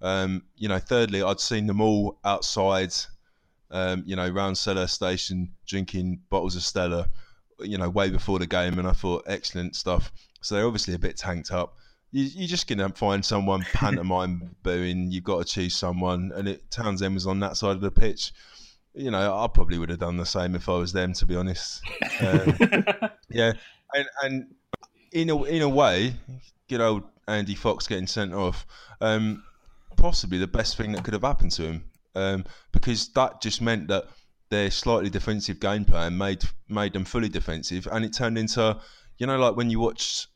Um, 0.00 0.44
you 0.54 0.68
know, 0.68 0.78
thirdly, 0.78 1.24
I'd 1.24 1.40
seen 1.40 1.66
them 1.66 1.80
all 1.80 2.20
outside. 2.24 2.94
Um, 3.72 4.04
you 4.06 4.14
know, 4.14 4.28
round 4.28 4.56
cellar 4.56 4.86
station 4.86 5.56
drinking 5.66 6.20
bottles 6.30 6.54
of 6.54 6.62
Stella. 6.62 7.08
You 7.60 7.78
know, 7.78 7.88
way 7.88 8.10
before 8.10 8.38
the 8.38 8.46
game, 8.46 8.78
and 8.78 8.86
I 8.86 8.92
thought 8.92 9.24
excellent 9.26 9.76
stuff. 9.76 10.12
So 10.40 10.54
they're 10.54 10.66
obviously 10.66 10.94
a 10.94 10.98
bit 10.98 11.16
tanked 11.16 11.50
up. 11.50 11.76
You, 12.10 12.24
you're 12.24 12.48
just 12.48 12.68
going 12.68 12.78
to 12.78 12.88
find 12.90 13.24
someone 13.24 13.66
pantomime 13.72 14.54
booing. 14.62 15.10
You've 15.10 15.24
got 15.24 15.38
to 15.38 15.44
choose 15.44 15.74
someone, 15.74 16.32
and 16.34 16.48
it 16.48 16.70
Townsend 16.70 17.14
was 17.14 17.26
on 17.26 17.40
that 17.40 17.56
side 17.56 17.76
of 17.76 17.80
the 17.80 17.90
pitch 17.90 18.32
you 18.98 19.10
know, 19.10 19.36
I 19.36 19.46
probably 19.46 19.78
would 19.78 19.90
have 19.90 20.00
done 20.00 20.16
the 20.16 20.26
same 20.26 20.54
if 20.54 20.68
I 20.68 20.72
was 20.72 20.92
them, 20.92 21.12
to 21.14 21.26
be 21.26 21.36
honest. 21.36 21.82
Um, 22.20 22.56
yeah, 23.30 23.52
and, 23.94 24.06
and 24.22 24.54
in 25.12 25.30
a 25.30 25.42
in 25.44 25.62
a 25.62 25.68
way, 25.68 26.14
good 26.68 26.80
old 26.80 27.04
Andy 27.26 27.54
Fox 27.54 27.86
getting 27.86 28.06
sent 28.08 28.34
off, 28.34 28.66
um, 29.00 29.44
possibly 29.96 30.38
the 30.38 30.46
best 30.46 30.76
thing 30.76 30.92
that 30.92 31.04
could 31.04 31.14
have 31.14 31.22
happened 31.22 31.52
to 31.52 31.62
him, 31.62 31.84
um, 32.14 32.44
because 32.72 33.08
that 33.10 33.40
just 33.40 33.62
meant 33.62 33.88
that 33.88 34.06
their 34.50 34.70
slightly 34.70 35.10
defensive 35.10 35.60
game 35.60 35.84
plan 35.84 36.16
made 36.16 36.44
made 36.68 36.92
them 36.92 37.04
fully 37.04 37.28
defensive, 37.28 37.86
and 37.90 38.04
it 38.04 38.12
turned 38.12 38.38
into, 38.38 38.78
you 39.18 39.26
know, 39.26 39.38
like 39.38 39.56
when 39.56 39.70
you 39.70 39.80
watch 39.80 40.26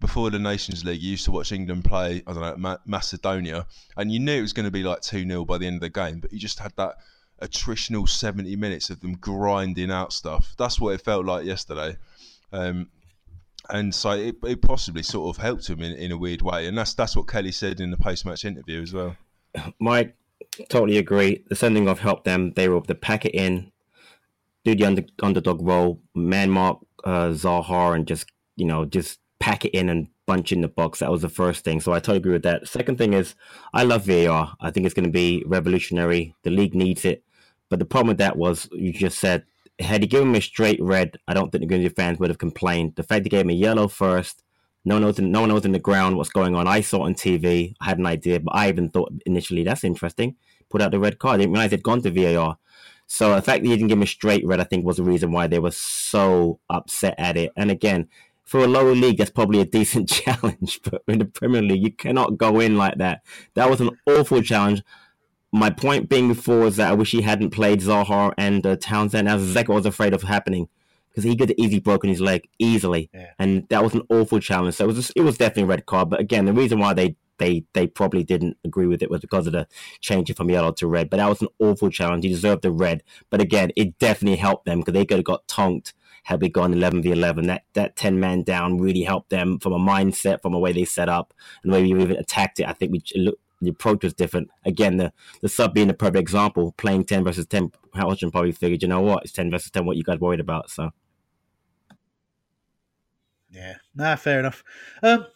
before 0.00 0.30
the 0.30 0.38
Nations 0.38 0.84
League, 0.84 1.02
you 1.02 1.10
used 1.10 1.26
to 1.26 1.30
watch 1.30 1.52
England 1.52 1.84
play, 1.84 2.22
I 2.26 2.32
don't 2.32 2.40
know, 2.40 2.56
Ma- 2.56 2.78
Macedonia, 2.86 3.66
and 3.96 4.10
you 4.10 4.18
knew 4.18 4.38
it 4.38 4.42
was 4.42 4.54
going 4.54 4.64
to 4.64 4.70
be 4.70 4.82
like 4.82 5.02
2 5.02 5.26
0 5.26 5.44
by 5.44 5.58
the 5.58 5.66
end 5.66 5.76
of 5.76 5.82
the 5.82 5.90
game, 5.90 6.20
but 6.20 6.32
you 6.32 6.38
just 6.38 6.58
had 6.58 6.72
that 6.76 6.96
attritional 7.42 8.08
70 8.08 8.56
minutes 8.56 8.90
of 8.90 9.00
them 9.00 9.14
grinding 9.14 9.90
out 9.90 10.12
stuff. 10.12 10.54
That's 10.58 10.80
what 10.80 10.94
it 10.94 11.02
felt 11.02 11.26
like 11.26 11.44
yesterday. 11.44 11.96
Um, 12.52 12.88
and 13.68 13.94
so 13.94 14.12
it, 14.12 14.36
it, 14.44 14.62
possibly 14.62 15.02
sort 15.02 15.36
of 15.36 15.42
helped 15.42 15.68
him 15.68 15.82
in, 15.82 15.92
in 15.92 16.12
a 16.12 16.18
weird 16.18 16.42
way. 16.42 16.66
And 16.66 16.76
that's 16.76 16.94
that's 16.94 17.14
what 17.14 17.28
Kelly 17.28 17.52
said 17.52 17.80
in 17.80 17.90
the 17.90 17.96
post 17.96 18.26
match 18.26 18.44
interview 18.44 18.82
as 18.82 18.92
well. 18.92 19.16
Mike, 19.78 20.16
totally 20.68 20.98
agree. 20.98 21.44
The 21.48 21.56
sending 21.56 21.88
off 21.88 21.98
helped 21.98 22.24
them. 22.24 22.52
They 22.54 22.68
were 22.68 22.76
able 22.76 22.86
to 22.86 22.94
pack 22.94 23.24
it 23.24 23.34
in, 23.34 23.72
do 24.64 24.74
the 24.74 24.84
under, 24.84 25.02
underdog 25.22 25.62
role, 25.62 26.00
man 26.14 26.50
mark 26.50 26.78
uh, 27.04 27.28
Zaha, 27.28 27.94
and 27.94 28.06
just, 28.06 28.30
you 28.56 28.66
know, 28.66 28.84
just 28.84 29.18
pack 29.38 29.64
it 29.64 29.70
in 29.70 29.88
and 29.88 30.08
bunch 30.26 30.52
in 30.52 30.60
the 30.60 30.68
box. 30.68 30.98
That 31.00 31.10
was 31.10 31.22
the 31.22 31.28
first 31.28 31.64
thing. 31.64 31.80
So 31.80 31.92
I 31.92 31.98
totally 31.98 32.18
agree 32.18 32.32
with 32.32 32.42
that. 32.42 32.68
Second 32.68 32.98
thing 32.98 33.14
is, 33.14 33.34
I 33.72 33.84
love 33.84 34.04
VAR. 34.04 34.54
I 34.60 34.70
think 34.70 34.86
it's 34.86 34.94
going 34.94 35.06
to 35.06 35.10
be 35.10 35.42
revolutionary. 35.46 36.34
The 36.42 36.50
league 36.50 36.74
needs 36.74 37.04
it. 37.04 37.24
But 37.68 37.78
the 37.78 37.84
problem 37.84 38.08
with 38.08 38.18
that 38.18 38.36
was 38.36 38.68
you 38.72 38.92
just 38.92 39.18
said 39.18 39.44
had 39.80 40.02
he 40.02 40.06
given 40.06 40.32
me 40.32 40.38
a 40.38 40.42
straight 40.42 40.80
red, 40.82 41.18
I 41.26 41.34
don't 41.34 41.50
think 41.50 41.62
the 41.62 41.66
Grimsby 41.66 41.90
fans 41.90 42.18
would 42.18 42.30
have 42.30 42.38
complained. 42.38 42.94
The 42.96 43.02
fact 43.02 43.24
they 43.24 43.30
gave 43.30 43.46
me 43.46 43.54
yellow 43.54 43.88
first, 43.88 44.42
no 44.84 44.96
one 44.96 45.02
knows, 45.02 45.18
no 45.18 45.40
one 45.40 45.48
knows 45.48 45.64
in 45.64 45.72
the 45.72 45.78
ground 45.78 46.16
what's 46.16 46.30
going 46.30 46.54
on. 46.54 46.66
I 46.66 46.80
saw 46.80 46.98
it 46.98 47.06
on 47.06 47.14
TV, 47.14 47.74
I 47.80 47.86
had 47.86 47.98
an 47.98 48.06
idea, 48.06 48.40
but 48.40 48.54
I 48.54 48.68
even 48.68 48.90
thought 48.90 49.12
initially 49.26 49.64
that's 49.64 49.84
interesting. 49.84 50.36
Put 50.68 50.80
out 50.80 50.92
the 50.92 51.00
red 51.00 51.18
card. 51.18 51.34
I 51.34 51.38
didn't 51.38 51.52
realize 51.52 51.70
they'd 51.70 51.82
gone 51.82 52.02
to 52.02 52.10
VAR. 52.10 52.58
So 53.06 53.34
the 53.34 53.42
fact 53.42 53.62
that 53.62 53.68
he 53.68 53.76
didn't 53.76 53.88
give 53.88 53.98
me 53.98 54.04
a 54.04 54.06
straight 54.06 54.46
red, 54.46 54.60
I 54.60 54.64
think, 54.64 54.86
was 54.86 54.98
the 54.98 55.02
reason 55.02 55.32
why 55.32 55.48
they 55.48 55.58
were 55.58 55.72
so 55.72 56.60
upset 56.70 57.16
at 57.18 57.36
it. 57.36 57.50
And 57.56 57.70
again, 57.70 58.08
for 58.44 58.60
a 58.60 58.68
lower 58.68 58.94
league, 58.94 59.18
that's 59.18 59.30
probably 59.30 59.60
a 59.60 59.64
decent 59.78 60.08
challenge. 60.08 60.80
But 60.84 61.02
in 61.08 61.18
the 61.18 61.24
Premier 61.24 61.60
League, 61.60 61.82
you 61.82 61.92
cannot 61.92 62.38
go 62.38 62.60
in 62.60 62.76
like 62.78 62.98
that. 62.98 63.22
That 63.54 63.68
was 63.68 63.80
an 63.80 63.90
awful 64.06 64.42
challenge 64.42 64.82
my 65.52 65.70
point 65.70 66.08
being 66.08 66.28
before 66.28 66.66
is 66.66 66.76
that 66.76 66.90
I 66.90 66.94
wish 66.94 67.10
he 67.10 67.22
hadn't 67.22 67.50
played 67.50 67.80
Zaha 67.80 68.32
and 68.38 68.64
uh, 68.64 68.76
Townsend. 68.76 69.26
That's 69.26 69.42
exactly 69.42 69.72
what 69.72 69.78
I 69.78 69.80
was 69.80 69.86
afraid 69.86 70.14
of 70.14 70.22
happening 70.22 70.68
because 71.20 71.30
he 71.30 71.36
could 71.36 71.50
have 71.50 71.58
easily 71.58 71.80
broken 71.80 72.10
his 72.10 72.20
leg 72.20 72.48
easily, 72.58 73.10
yeah. 73.12 73.30
and 73.38 73.66
that 73.68 73.82
was 73.82 73.94
an 73.94 74.02
awful 74.08 74.40
challenge. 74.40 74.74
So 74.74 74.84
it 74.84 74.88
was 74.88 74.96
just, 74.96 75.12
it 75.16 75.22
was 75.22 75.38
definitely 75.38 75.64
a 75.64 75.66
red 75.66 75.86
card. 75.86 76.10
But 76.10 76.20
again, 76.20 76.46
the 76.46 76.52
reason 76.52 76.78
why 76.78 76.94
they 76.94 77.16
they 77.38 77.64
they 77.72 77.86
probably 77.86 78.22
didn't 78.22 78.56
agree 78.64 78.86
with 78.86 79.02
it 79.02 79.10
was 79.10 79.20
because 79.20 79.46
of 79.46 79.52
the 79.52 79.66
changing 80.00 80.36
from 80.36 80.50
yellow 80.50 80.72
to 80.72 80.86
red. 80.86 81.10
But 81.10 81.18
that 81.18 81.28
was 81.28 81.42
an 81.42 81.48
awful 81.58 81.90
challenge. 81.90 82.24
He 82.24 82.30
deserved 82.30 82.62
the 82.62 82.70
red. 82.70 83.02
But 83.30 83.40
again, 83.40 83.72
it 83.76 83.98
definitely 83.98 84.36
helped 84.36 84.64
them 84.66 84.80
because 84.80 84.94
they 84.94 85.06
could 85.06 85.18
have 85.18 85.24
got 85.24 85.46
tonked 85.48 85.94
had 86.24 86.40
we 86.42 86.50
gone 86.50 86.74
11 86.74 87.02
v 87.02 87.12
11. 87.12 87.46
That 87.46 87.62
that 87.74 87.96
10 87.96 88.20
man 88.20 88.42
down 88.42 88.78
really 88.78 89.02
helped 89.02 89.30
them 89.30 89.58
from 89.58 89.72
a 89.72 89.78
mindset, 89.78 90.42
from 90.42 90.52
the 90.52 90.58
way 90.58 90.72
they 90.72 90.84
set 90.84 91.08
up, 91.08 91.34
and 91.62 91.72
the 91.72 91.76
way 91.76 91.82
we 91.82 92.02
even 92.02 92.16
attacked 92.16 92.60
it. 92.60 92.68
I 92.68 92.72
think 92.72 92.92
we 92.92 93.32
the 93.60 93.70
approach 93.70 94.04
was 94.04 94.14
different. 94.14 94.50
Again, 94.64 94.96
the, 94.96 95.12
the 95.42 95.48
sub 95.48 95.74
being 95.74 95.90
a 95.90 95.94
perfect 95.94 96.18
example, 96.18 96.74
playing 96.78 97.04
10 97.04 97.24
versus 97.24 97.46
10, 97.46 97.72
Howard 97.94 98.18
probably 98.32 98.52
figured, 98.52 98.82
you 98.82 98.88
know 98.88 99.00
what, 99.00 99.24
it's 99.24 99.32
10 99.32 99.50
versus 99.50 99.70
10, 99.70 99.84
what 99.84 99.96
you 99.96 100.02
guys 100.02 100.18
worried 100.18 100.40
about. 100.40 100.70
So, 100.70 100.90
yeah, 103.50 103.74
nah, 103.94 104.16
fair 104.16 104.40
enough. 104.40 104.62
Um, 105.02 105.26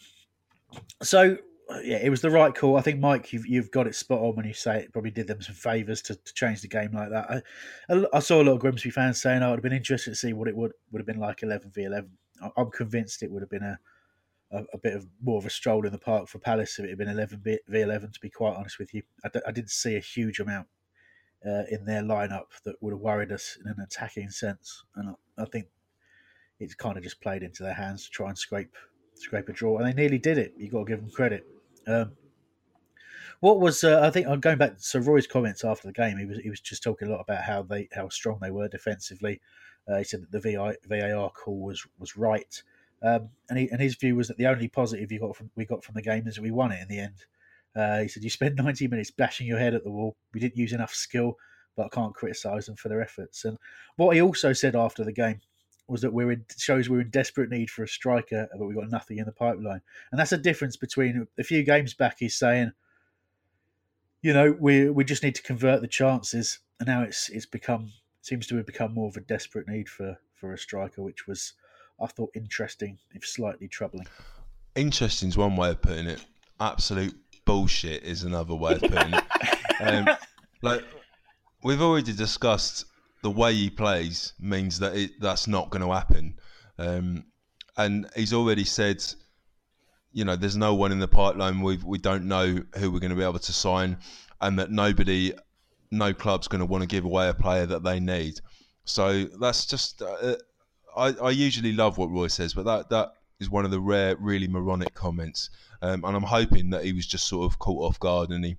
so, 1.03 1.37
yeah, 1.83 1.99
it 2.03 2.11
was 2.11 2.21
the 2.21 2.31
right 2.31 2.55
call. 2.55 2.77
I 2.77 2.83
think, 2.83 3.01
Mike, 3.01 3.33
you've, 3.33 3.47
you've 3.47 3.71
got 3.71 3.87
it 3.87 3.95
spot 3.95 4.21
on 4.21 4.37
when 4.37 4.47
you 4.47 4.55
say 4.55 4.81
it 4.81 4.93
probably 4.93 5.11
did 5.11 5.27
them 5.27 5.41
some 5.41 5.55
favours 5.55 6.03
to, 6.03 6.15
to 6.15 6.35
change 6.35 6.63
the 6.63 6.69
game 6.69 6.93
like 6.93 7.11
that. 7.11 7.43
I, 7.89 8.05
I 8.13 8.19
saw 8.21 8.43
a 8.43 8.45
lot 8.45 8.53
of 8.53 8.61
Grimsby 8.61 8.91
fans 8.91 9.21
saying, 9.21 9.43
oh, 9.43 9.47
I 9.47 9.51
would 9.51 9.59
have 9.59 9.63
been 9.63 9.73
interested 9.73 10.11
to 10.11 10.17
see 10.17 10.33
what 10.33 10.49
it 10.49 10.57
would, 10.57 10.73
would 10.93 11.01
have 11.01 11.07
been 11.07 11.21
like 11.21 11.43
11 11.43 11.71
v 11.75 11.85
11. 11.85 12.11
I'm 12.57 12.71
convinced 12.71 13.23
it 13.23 13.31
would 13.31 13.43
have 13.43 13.51
been 13.51 13.63
a 13.63 13.79
a, 14.55 14.65
a, 14.75 14.79
bit 14.79 14.95
of 14.95 15.07
more 15.23 15.39
of 15.39 15.47
a 15.47 15.51
stroll 15.51 15.85
in 15.85 15.93
the 15.93 15.99
park 15.99 16.29
for 16.29 16.39
Palace 16.39 16.79
if 16.79 16.85
it 16.85 16.91
had 16.91 16.99
been 16.99 17.09
11 17.09 17.41
v 17.45 17.59
11. 17.69 18.13
To 18.13 18.21
be 18.21 18.31
quite 18.31 18.57
honest 18.57 18.79
with 18.79 18.95
you, 18.95 19.03
I 19.25 19.29
d- 19.29 19.41
I 19.47 19.51
didn't 19.51 19.71
see 19.71 19.97
a 19.97 20.01
huge 20.01 20.41
amount 20.41 20.69
uh, 21.45 21.65
in 21.71 21.85
their 21.85 22.03
lineup 22.03 22.47
that 22.65 22.77
would 22.81 22.93
have 22.93 23.01
worried 23.01 23.33
us 23.33 23.59
in 23.63 23.71
an 23.71 23.81
attacking 23.81 24.31
sense, 24.31 24.85
and 24.97 25.11
I, 25.11 25.43
I 25.43 25.45
think 25.47 25.67
it's 26.65 26.75
kind 26.75 26.97
of 26.97 27.03
just 27.03 27.21
played 27.21 27.43
into 27.43 27.63
their 27.63 27.75
hands 27.75 28.05
to 28.05 28.11
try 28.11 28.29
and 28.29 28.39
scrape 28.39 28.75
scrape 29.15 29.49
a 29.49 29.53
draw, 29.53 29.79
and 29.79 29.87
they 29.87 29.93
nearly 29.93 30.19
did 30.19 30.39
it. 30.39 30.55
You 30.57 30.71
got 30.71 30.81
to 30.81 30.85
give 30.85 31.01
them 31.01 31.11
credit. 31.11 31.47
Um, 31.87 32.13
what 33.41 33.61
was 33.61 33.85
uh, 33.85 34.01
I 34.03 34.11
think 34.11 34.27
I'm 34.27 34.41
going 34.41 34.59
back 34.59 34.79
to 34.79 35.01
Roy's 35.01 35.27
comments 35.27 35.65
after 35.65 35.87
the 35.87 35.93
game. 35.93 36.19
He 36.19 36.27
was 36.27 36.39
he 36.39 36.51
was 36.51 36.61
just 36.61 36.83
talking 36.83 37.09
a 37.09 37.11
lot 37.11 37.21
about 37.21 37.43
how 37.43 37.63
they 37.63 37.89
how 37.93 38.09
strong 38.09 38.39
they 38.41 38.51
were 38.51 38.69
defensively. 38.69 39.41
Uh, 39.87 39.99
he 39.99 40.05
said 40.05 40.23
that 40.23 40.33
the 40.33 40.41
VI, 40.41 40.77
VAR 40.89 41.31
call 41.31 41.61
was 41.61 41.87
was 41.99 42.17
right. 42.17 42.63
Um, 43.03 43.29
and, 43.51 43.59
he, 43.59 43.69
and 43.71 43.83
his 43.83 43.97
view 43.97 44.17
was 44.17 44.29
that 44.29 44.39
the 44.39 44.47
only 44.47 44.67
positive 44.67 45.13
you 45.13 45.21
got 45.21 45.37
from, 45.37 45.51
we 45.57 45.67
got 45.67 45.85
from 45.85 45.95
the 45.95 46.01
game 46.01 46.27
is 46.27 46.37
that 46.37 46.43
we 46.43 46.51
won 46.51 46.73
it 46.73 46.81
in 46.81 46.89
the 46.89 47.01
end. 47.01 47.27
Uh, 47.77 48.01
he 48.01 48.09
said, 48.09 48.25
You 48.25 48.31
spent 48.31 48.55
90 48.57 48.89
minutes 48.89 49.11
bashing 49.11 49.47
your 49.47 49.59
head 49.59 49.75
at 49.75 49.85
the 49.85 49.91
wall. 49.91 50.17
We 50.33 50.41
didn't 50.41 50.57
use 50.57 50.73
enough 50.73 50.95
skill, 50.95 51.37
but 51.77 51.87
I 51.87 51.89
can't 51.91 52.15
criticise 52.15 52.65
them 52.65 52.77
for 52.77 52.89
their 52.89 53.03
efforts. 53.03 53.45
And 53.45 53.59
what 53.97 54.15
he 54.15 54.23
also 54.23 54.55
said 54.55 54.75
after 54.75 55.05
the 55.05 55.13
game 55.13 55.41
was 55.87 56.01
that 56.01 56.13
we're 56.13 56.33
in, 56.33 56.45
shows 56.57 56.89
we're 56.89 57.03
in 57.03 57.11
desperate 57.11 57.51
need 57.51 57.71
for 57.71 57.83
a 57.83 57.89
striker, 57.89 58.49
but 58.53 58.67
we've 58.67 58.77
got 58.77 58.91
nothing 58.91 59.19
in 59.19 59.27
the 59.27 59.33
pipeline. 59.33 59.83
And 60.11 60.19
that's 60.19 60.33
a 60.33 60.39
difference 60.39 60.77
between 60.77 61.27
a 61.39 61.45
few 61.45 61.63
games 61.63 61.95
back, 61.95 62.17
he's 62.19 62.37
saying, 62.37 62.73
you 64.23 64.33
know, 64.33 64.57
we 64.59 64.89
we 64.89 65.05
just 65.05 65.23
need 65.23 65.35
to 65.35 65.43
convert 65.43 65.83
the 65.83 65.89
chances, 65.89 66.61
and 66.81 66.87
now 66.87 67.03
it's 67.03 67.29
it's 67.29 67.45
become 67.45 67.93
seems 68.23 68.47
to 68.47 68.57
have 68.57 68.65
become 68.65 68.95
more 68.95 69.09
of 69.09 69.17
a 69.17 69.21
desperate 69.21 69.69
need 69.69 69.89
for 69.89 70.19
for 70.33 70.55
a 70.55 70.59
striker, 70.59 71.03
which 71.03 71.27
was 71.27 71.53
I 72.01 72.07
thought 72.07 72.31
interesting, 72.35 72.99
if 73.13 73.27
slightly 73.27 73.69
troubling. 73.69 74.07
Interesting 74.75 75.29
is 75.29 75.37
one 75.37 75.57
way 75.57 75.71
of 75.71 75.83
putting 75.83 76.07
it. 76.07 76.25
Absolute 76.59 77.15
bullshit 77.45 78.03
is 78.03 78.23
another 78.23 78.55
way 78.55 78.73
of 78.75 78.81
putting 78.81 79.15
it. 79.15 79.25
Um, 79.81 80.09
like 80.63 80.85
we've 81.65 81.83
already 81.83 82.13
discussed, 82.13 82.87
the 83.25 83.31
way 83.31 83.55
he 83.55 83.71
plays 83.71 84.35
means 84.39 84.79
that 84.79 84.95
it, 84.95 85.19
that's 85.19 85.49
not 85.49 85.71
going 85.71 85.81
to 85.81 85.91
happen. 85.91 86.39
Um, 86.79 87.25
and 87.79 88.07
he's 88.15 88.35
already 88.35 88.65
said, 88.65 89.03
you 90.13 90.27
know, 90.27 90.37
there's 90.37 90.59
no 90.59 90.75
one 90.75 90.93
in 90.93 90.99
the 90.99 91.09
pipeline. 91.09 91.63
We 91.63 91.79
we 91.79 91.97
don't 91.97 92.27
know 92.27 92.59
who 92.77 92.91
we're 92.93 93.01
going 93.01 93.17
to 93.17 93.17
be 93.17 93.25
able 93.25 93.39
to 93.39 93.53
sign, 93.53 93.97
and 94.43 94.59
that 94.59 94.71
nobody, 94.71 95.33
no 95.91 96.13
club's 96.13 96.49
going 96.49 96.61
to 96.61 96.67
want 96.67 96.83
to 96.83 96.87
give 96.87 97.07
away 97.07 97.31
a 97.31 97.35
player 97.35 97.65
that 97.65 97.83
they 97.83 97.99
need. 97.99 98.41
So 98.85 99.25
that's 99.41 99.65
just 99.65 100.03
uh, 100.03 100.37
I, 100.95 101.15
I 101.23 101.31
usually 101.31 101.73
love 101.73 101.97
what 101.97 102.11
Roy 102.11 102.29
says, 102.29 102.53
but 102.53 102.67
that 102.67 102.91
that 102.91 103.15
is 103.41 103.49
one 103.49 103.65
of 103.65 103.71
the 103.71 103.81
rare, 103.81 104.17
really 104.17 104.49
moronic 104.49 104.93
comments. 104.93 105.49
Um, 105.81 106.05
and 106.05 106.15
I'm 106.15 106.23
hoping 106.23 106.69
that 106.71 106.85
he 106.85 106.93
was 106.93 107.07
just 107.07 107.27
sort 107.27 107.51
of 107.51 107.59
caught 107.59 107.89
off 107.89 107.99
guard 107.99 108.29
and 108.31 108.45
he 108.45 108.57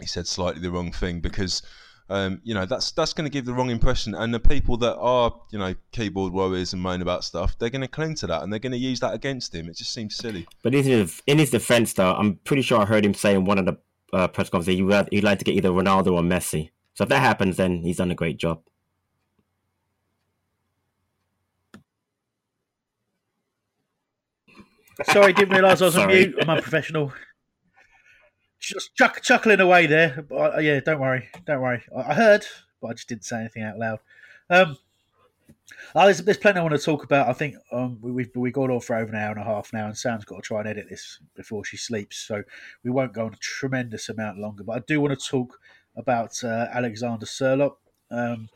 he 0.00 0.06
said 0.06 0.26
slightly 0.26 0.62
the 0.62 0.70
wrong 0.70 0.90
thing 0.90 1.20
because. 1.20 1.62
Um, 2.10 2.40
you 2.42 2.54
know 2.54 2.66
that's 2.66 2.90
that's 2.90 3.12
going 3.12 3.24
to 3.24 3.30
give 3.30 3.44
the 3.44 3.52
wrong 3.52 3.70
impression, 3.70 4.16
and 4.16 4.34
the 4.34 4.40
people 4.40 4.76
that 4.78 4.96
are 4.96 5.32
you 5.52 5.60
know 5.60 5.76
keyboard 5.92 6.32
warriors 6.32 6.72
and 6.72 6.82
moan 6.82 7.02
about 7.02 7.22
stuff, 7.22 7.56
they're 7.56 7.70
going 7.70 7.82
to 7.82 7.88
cling 7.88 8.16
to 8.16 8.26
that, 8.26 8.42
and 8.42 8.52
they're 8.52 8.58
going 8.58 8.72
to 8.72 8.78
use 8.78 8.98
that 8.98 9.14
against 9.14 9.54
him. 9.54 9.68
It 9.68 9.76
just 9.76 9.92
seems 9.92 10.16
silly. 10.16 10.48
But 10.64 10.74
in 10.74 10.82
his 10.82 11.22
in 11.28 11.38
his 11.38 11.50
defense, 11.50 11.92
though, 11.92 12.12
I'm 12.12 12.34
pretty 12.44 12.62
sure 12.62 12.80
I 12.80 12.84
heard 12.84 13.06
him 13.06 13.14
say 13.14 13.34
in 13.34 13.44
one 13.44 13.58
of 13.58 13.64
the 13.64 13.78
uh, 14.12 14.26
press 14.26 14.50
conferences 14.50 14.74
he 14.74 14.82
would 14.82 15.08
he'd 15.12 15.22
like 15.22 15.38
to 15.38 15.44
get 15.44 15.54
either 15.54 15.70
Ronaldo 15.70 16.08
or 16.08 16.22
Messi. 16.22 16.70
So 16.94 17.04
if 17.04 17.08
that 17.10 17.20
happens, 17.20 17.56
then 17.56 17.82
he's 17.82 17.98
done 17.98 18.10
a 18.10 18.16
great 18.16 18.38
job. 18.38 18.60
Sorry, 25.04 25.32
didn't 25.32 25.54
realise 25.54 25.80
I 25.80 25.84
was 25.84 25.96
on 25.96 26.08
mute. 26.12 26.34
I'm 26.42 26.50
unprofessional. 26.50 27.12
Just 28.60 28.94
chuck, 28.94 29.22
chuckling 29.22 29.60
away 29.60 29.86
there. 29.86 30.24
But, 30.28 30.56
uh, 30.56 30.60
yeah, 30.60 30.80
don't 30.80 31.00
worry, 31.00 31.28
don't 31.46 31.60
worry. 31.60 31.82
I, 31.96 32.10
I, 32.10 32.14
heard, 32.14 32.46
but 32.80 32.88
I 32.88 32.92
just 32.92 33.08
didn't 33.08 33.24
say 33.24 33.40
anything 33.40 33.62
out 33.62 33.78
loud. 33.78 33.98
Um, 34.48 34.76
Oh, 35.94 36.04
there's, 36.04 36.18
there's 36.18 36.36
plenty 36.36 36.60
I 36.60 36.62
want 36.62 36.74
to 36.74 36.78
talk 36.78 37.04
about. 37.04 37.28
I 37.28 37.32
think 37.32 37.56
um, 37.72 37.98
we, 38.00 38.12
we've 38.12 38.30
we 38.34 38.50
got 38.50 38.70
on 38.70 38.80
for 38.80 38.96
over 38.96 39.10
an 39.10 39.18
hour 39.18 39.32
and 39.32 39.40
a 39.40 39.44
half 39.44 39.72
now, 39.72 39.86
and 39.86 39.96
Sam's 39.96 40.24
got 40.24 40.36
to 40.36 40.42
try 40.42 40.60
and 40.60 40.68
edit 40.68 40.88
this 40.88 41.18
before 41.34 41.64
she 41.64 41.76
sleeps, 41.76 42.16
so 42.18 42.42
we 42.84 42.90
won't 42.90 43.12
go 43.12 43.26
on 43.26 43.34
a 43.34 43.38
tremendous 43.38 44.08
amount 44.08 44.38
longer. 44.38 44.62
But 44.62 44.76
I 44.76 44.78
do 44.86 45.00
want 45.00 45.18
to 45.18 45.28
talk 45.28 45.58
about 45.96 46.42
uh, 46.44 46.68
Alexander 46.72 47.26
Sørloth. 47.26 47.76
Um, 48.10 48.48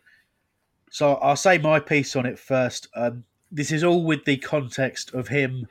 so 0.91 1.15
I'll 1.15 1.37
say 1.37 1.59
my 1.59 1.81
piece 1.81 2.15
on 2.15 2.27
it 2.27 2.39
first. 2.39 2.89
Um, 2.95 3.25
this 3.51 3.73
is 3.73 3.83
all 3.83 4.05
with 4.05 4.25
the 4.25 4.37
context 4.37 5.13
of 5.13 5.29
him 5.29 5.67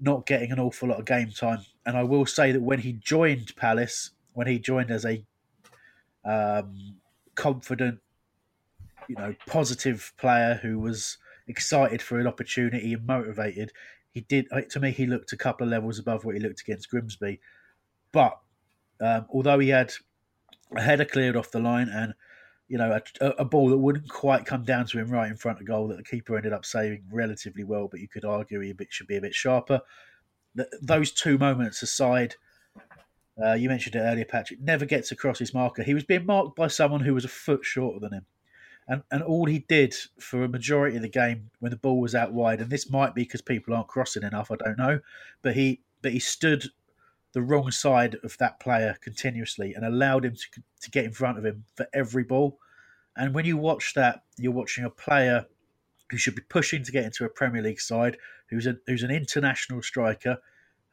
not 0.00 0.26
getting 0.26 0.52
an 0.52 0.58
awful 0.60 0.88
lot 0.88 0.98
of 0.98 1.06
game 1.06 1.30
time, 1.30 1.60
and 1.86 1.96
I 1.96 2.02
will 2.02 2.26
say 2.26 2.52
that 2.52 2.62
when 2.62 2.80
he 2.80 2.92
joined 2.92 3.54
Palace, 3.56 4.10
when 4.32 4.46
he 4.46 4.58
joined 4.58 4.90
as 4.90 5.04
a 5.04 5.24
um, 6.24 6.96
confident 7.34 8.00
you 9.08 9.16
know, 9.16 9.34
positive 9.46 10.12
player 10.16 10.58
who 10.62 10.78
was 10.78 11.18
excited 11.46 12.00
for 12.00 12.18
an 12.18 12.26
opportunity 12.26 12.92
and 12.92 13.06
motivated. 13.06 13.72
He 14.10 14.20
did, 14.22 14.46
to 14.70 14.80
me, 14.80 14.92
he 14.92 15.06
looked 15.06 15.32
a 15.32 15.36
couple 15.36 15.66
of 15.66 15.70
levels 15.70 15.98
above 15.98 16.24
what 16.24 16.34
he 16.34 16.40
looked 16.40 16.60
against 16.60 16.90
Grimsby. 16.90 17.40
But 18.12 18.38
um, 19.00 19.26
although 19.32 19.58
he 19.58 19.70
had 19.70 19.92
a 20.76 20.80
header 20.80 21.04
cleared 21.04 21.36
off 21.36 21.50
the 21.50 21.60
line 21.60 21.88
and, 21.88 22.14
you 22.74 22.78
know, 22.78 22.98
a, 23.20 23.28
a, 23.38 23.44
ball 23.44 23.68
that 23.68 23.78
wouldn't 23.78 24.08
quite 24.08 24.46
come 24.46 24.64
down 24.64 24.84
to 24.84 24.98
him 24.98 25.08
right 25.08 25.30
in 25.30 25.36
front 25.36 25.60
of 25.60 25.64
goal 25.64 25.86
that 25.86 25.96
the 25.96 26.02
keeper 26.02 26.36
ended 26.36 26.52
up 26.52 26.64
saving 26.64 27.04
relatively 27.08 27.62
well, 27.62 27.86
but 27.86 28.00
you 28.00 28.08
could 28.08 28.24
argue 28.24 28.58
he 28.58 28.74
should 28.90 29.06
be 29.06 29.14
a 29.16 29.20
bit 29.20 29.32
sharper. 29.32 29.80
those 30.82 31.12
two 31.12 31.38
moments 31.38 31.82
aside, 31.82 32.34
uh, 33.40 33.52
you 33.52 33.68
mentioned 33.68 33.94
it 33.94 34.00
earlier, 34.00 34.24
Patrick, 34.24 34.60
never 34.60 34.84
gets 34.84 35.12
across 35.12 35.38
his 35.38 35.54
marker. 35.54 35.84
He 35.84 35.94
was 35.94 36.02
being 36.02 36.26
marked 36.26 36.56
by 36.56 36.66
someone 36.66 37.02
who 37.02 37.14
was 37.14 37.24
a 37.24 37.28
foot 37.28 37.64
shorter 37.64 38.00
than 38.00 38.12
him 38.12 38.26
and 38.88 39.02
and 39.12 39.22
all 39.22 39.46
he 39.46 39.60
did 39.60 39.94
for 40.18 40.42
a 40.42 40.48
majority 40.48 40.96
of 40.96 41.02
the 41.02 41.08
game 41.08 41.50
when 41.60 41.70
the 41.70 41.76
ball 41.76 42.00
was 42.00 42.14
out 42.14 42.32
wide, 42.32 42.60
and 42.60 42.70
this 42.70 42.90
might 42.90 43.14
be 43.14 43.22
because 43.22 43.40
people 43.40 43.72
aren't 43.72 43.86
crossing 43.86 44.24
enough, 44.24 44.50
I 44.50 44.56
don't 44.56 44.78
know, 44.78 45.00
but 45.42 45.54
he 45.54 45.80
but 46.02 46.12
he 46.12 46.18
stood 46.18 46.64
the 47.32 47.42
wrong 47.42 47.70
side 47.70 48.16
of 48.22 48.36
that 48.38 48.60
player 48.60 48.96
continuously 49.00 49.74
and 49.74 49.84
allowed 49.84 50.24
him 50.24 50.34
to 50.34 50.62
to 50.82 50.90
get 50.90 51.04
in 51.04 51.12
front 51.12 51.38
of 51.38 51.44
him 51.44 51.64
for 51.76 51.86
every 51.94 52.24
ball. 52.24 52.58
And 53.16 53.34
when 53.34 53.44
you 53.44 53.56
watch 53.56 53.94
that, 53.94 54.24
you're 54.36 54.52
watching 54.52 54.84
a 54.84 54.90
player 54.90 55.46
who 56.10 56.16
should 56.16 56.34
be 56.34 56.42
pushing 56.42 56.82
to 56.84 56.92
get 56.92 57.04
into 57.04 57.24
a 57.24 57.28
Premier 57.28 57.62
League 57.62 57.80
side, 57.80 58.16
who's 58.48 58.66
a 58.66 58.76
who's 58.86 59.02
an 59.02 59.10
international 59.10 59.82
striker, 59.82 60.38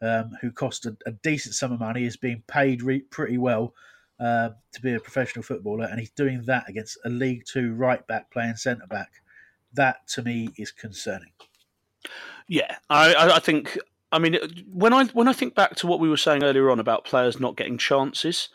um, 0.01 0.31
who 0.41 0.51
cost 0.51 0.85
a, 0.85 0.95
a, 1.05 1.11
decent 1.11 1.55
sum 1.55 1.71
of 1.71 1.79
money, 1.79 2.05
is 2.05 2.17
being 2.17 2.43
paid 2.47 2.81
re- 2.81 3.01
pretty 3.01 3.37
well, 3.37 3.73
uh, 4.19 4.49
to 4.71 4.81
be 4.81 4.93
a 4.93 4.99
professional 4.99 5.43
footballer, 5.43 5.85
and 5.85 5.99
he's 5.99 6.11
doing 6.11 6.43
that 6.43 6.69
against 6.69 6.97
a 7.05 7.09
League 7.09 7.43
Two 7.45 7.73
right 7.73 8.05
back 8.07 8.31
playing 8.31 8.55
centre 8.55 8.87
back. 8.87 9.11
That 9.73 10.07
to 10.09 10.21
me 10.21 10.49
is 10.57 10.71
concerning. 10.71 11.31
Yeah, 12.47 12.77
I, 12.89 13.35
I 13.35 13.39
think. 13.39 13.77
I 14.13 14.19
mean, 14.19 14.37
when 14.73 14.91
I 14.91 15.05
when 15.05 15.27
I 15.27 15.33
think 15.33 15.55
back 15.55 15.75
to 15.77 15.87
what 15.87 15.99
we 15.99 16.09
were 16.09 16.17
saying 16.17 16.43
earlier 16.43 16.69
on 16.69 16.79
about 16.79 17.05
players 17.05 17.39
not 17.39 17.55
getting 17.55 17.77
chances, 17.77 18.49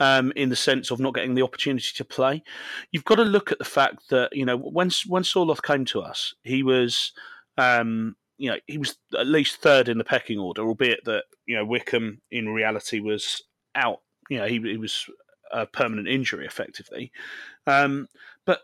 um, 0.00 0.32
in 0.34 0.48
the 0.48 0.56
sense 0.56 0.90
of 0.90 0.98
not 0.98 1.14
getting 1.14 1.34
the 1.34 1.42
opportunity 1.42 1.90
to 1.94 2.04
play. 2.04 2.42
You've 2.90 3.04
got 3.04 3.16
to 3.16 3.22
look 3.22 3.52
at 3.52 3.58
the 3.58 3.64
fact 3.64 4.08
that 4.10 4.34
you 4.34 4.44
know 4.44 4.56
when 4.56 4.90
when 5.06 5.22
Sørloth 5.22 5.62
came 5.62 5.84
to 5.86 6.00
us, 6.00 6.34
he 6.42 6.62
was 6.62 7.12
um, 7.56 8.16
you 8.38 8.50
know 8.50 8.56
he 8.66 8.78
was 8.78 8.96
at 9.16 9.26
least 9.26 9.56
third 9.56 9.88
in 9.88 9.98
the 9.98 10.04
pecking 10.04 10.38
order, 10.38 10.62
albeit 10.62 11.04
that 11.04 11.24
you 11.46 11.56
know 11.56 11.64
Wickham 11.64 12.20
in 12.30 12.48
reality 12.48 12.98
was 12.98 13.42
out 13.76 14.00
you 14.30 14.38
know, 14.38 14.46
he, 14.46 14.58
he 14.60 14.78
was 14.78 15.10
a 15.52 15.66
permanent 15.66 16.08
injury 16.08 16.46
effectively. 16.46 17.12
Um, 17.66 18.08
but 18.46 18.60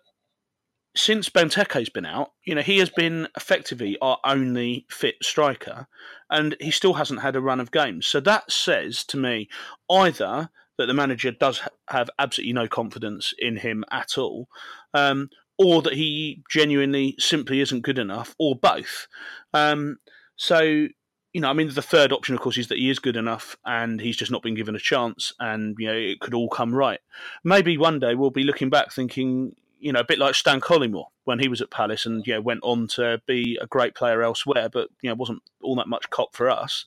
since 0.94 1.28
Benteke's 1.28 1.90
been 1.90 2.06
out, 2.06 2.32
you 2.44 2.54
know, 2.54 2.62
he 2.62 2.78
has 2.78 2.88
been 2.88 3.28
effectively 3.36 3.98
our 4.00 4.18
only 4.24 4.86
fit 4.88 5.16
striker, 5.20 5.88
and 6.30 6.56
he 6.60 6.70
still 6.70 6.94
hasn't 6.94 7.20
had 7.20 7.36
a 7.36 7.40
run 7.40 7.60
of 7.60 7.72
games. 7.72 8.06
So 8.06 8.20
that 8.20 8.50
says 8.50 9.04
to 9.06 9.18
me 9.18 9.48
either 9.90 10.48
that 10.78 10.86
the 10.86 10.94
manager 10.94 11.30
does 11.30 11.62
have 11.88 12.10
absolutely 12.18 12.52
no 12.52 12.68
confidence 12.68 13.32
in 13.38 13.56
him 13.56 13.84
at 13.90 14.18
all, 14.18 14.48
um, 14.94 15.30
or 15.58 15.82
that 15.82 15.94
he 15.94 16.42
genuinely 16.50 17.14
simply 17.18 17.60
isn't 17.60 17.82
good 17.82 17.98
enough, 17.98 18.34
or 18.38 18.54
both. 18.56 19.06
Um, 19.54 19.98
so 20.36 20.88
you 21.36 21.42
know, 21.42 21.50
I 21.50 21.52
mean, 21.52 21.68
the 21.68 21.82
third 21.82 22.14
option, 22.14 22.34
of 22.34 22.40
course, 22.40 22.56
is 22.56 22.68
that 22.68 22.78
he 22.78 22.88
is 22.88 22.98
good 22.98 23.14
enough 23.14 23.58
and 23.66 24.00
he's 24.00 24.16
just 24.16 24.30
not 24.30 24.42
been 24.42 24.54
given 24.54 24.74
a 24.74 24.78
chance, 24.78 25.34
and 25.38 25.76
you 25.78 25.86
know, 25.86 25.94
it 25.94 26.20
could 26.20 26.32
all 26.32 26.48
come 26.48 26.74
right. 26.74 27.00
Maybe 27.44 27.76
one 27.76 27.98
day 27.98 28.14
we'll 28.14 28.30
be 28.30 28.42
looking 28.42 28.70
back, 28.70 28.90
thinking, 28.90 29.54
you 29.78 29.92
know, 29.92 30.00
a 30.00 30.04
bit 30.04 30.18
like 30.18 30.34
Stan 30.34 30.60
Collymore 30.60 31.08
when 31.24 31.40
he 31.40 31.48
was 31.48 31.60
at 31.60 31.70
Palace 31.70 32.06
and 32.06 32.26
you 32.26 32.32
know 32.32 32.40
went 32.40 32.60
on 32.62 32.88
to 32.88 33.20
be 33.26 33.58
a 33.60 33.66
great 33.66 33.94
player 33.94 34.22
elsewhere, 34.22 34.70
but 34.72 34.88
you 35.02 35.10
know 35.10 35.14
wasn't 35.14 35.42
all 35.60 35.76
that 35.76 35.88
much 35.88 36.08
cop 36.08 36.34
for 36.34 36.48
us. 36.48 36.86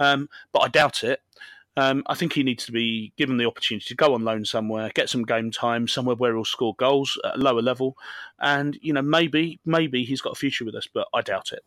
Mm. 0.00 0.04
Um, 0.04 0.28
but 0.52 0.60
I 0.60 0.68
doubt 0.68 1.02
it. 1.02 1.20
Um, 1.78 2.02
I 2.06 2.14
think 2.14 2.32
he 2.32 2.42
needs 2.42 2.66
to 2.66 2.72
be 2.72 3.12
given 3.16 3.36
the 3.36 3.46
opportunity 3.46 3.86
to 3.86 3.94
go 3.94 4.14
on 4.14 4.24
loan 4.24 4.44
somewhere, 4.44 4.90
get 4.94 5.08
some 5.08 5.22
game 5.22 5.52
time 5.52 5.86
somewhere 5.86 6.16
where 6.16 6.34
he'll 6.34 6.44
score 6.44 6.74
goals 6.74 7.16
at 7.24 7.36
a 7.36 7.38
lower 7.38 7.62
level, 7.62 7.96
and 8.40 8.76
you 8.82 8.92
know 8.92 9.02
maybe 9.02 9.60
maybe 9.64 10.04
he's 10.04 10.20
got 10.20 10.32
a 10.32 10.36
future 10.36 10.64
with 10.64 10.74
us, 10.74 10.88
but 10.92 11.06
I 11.14 11.20
doubt 11.20 11.52
it 11.52 11.62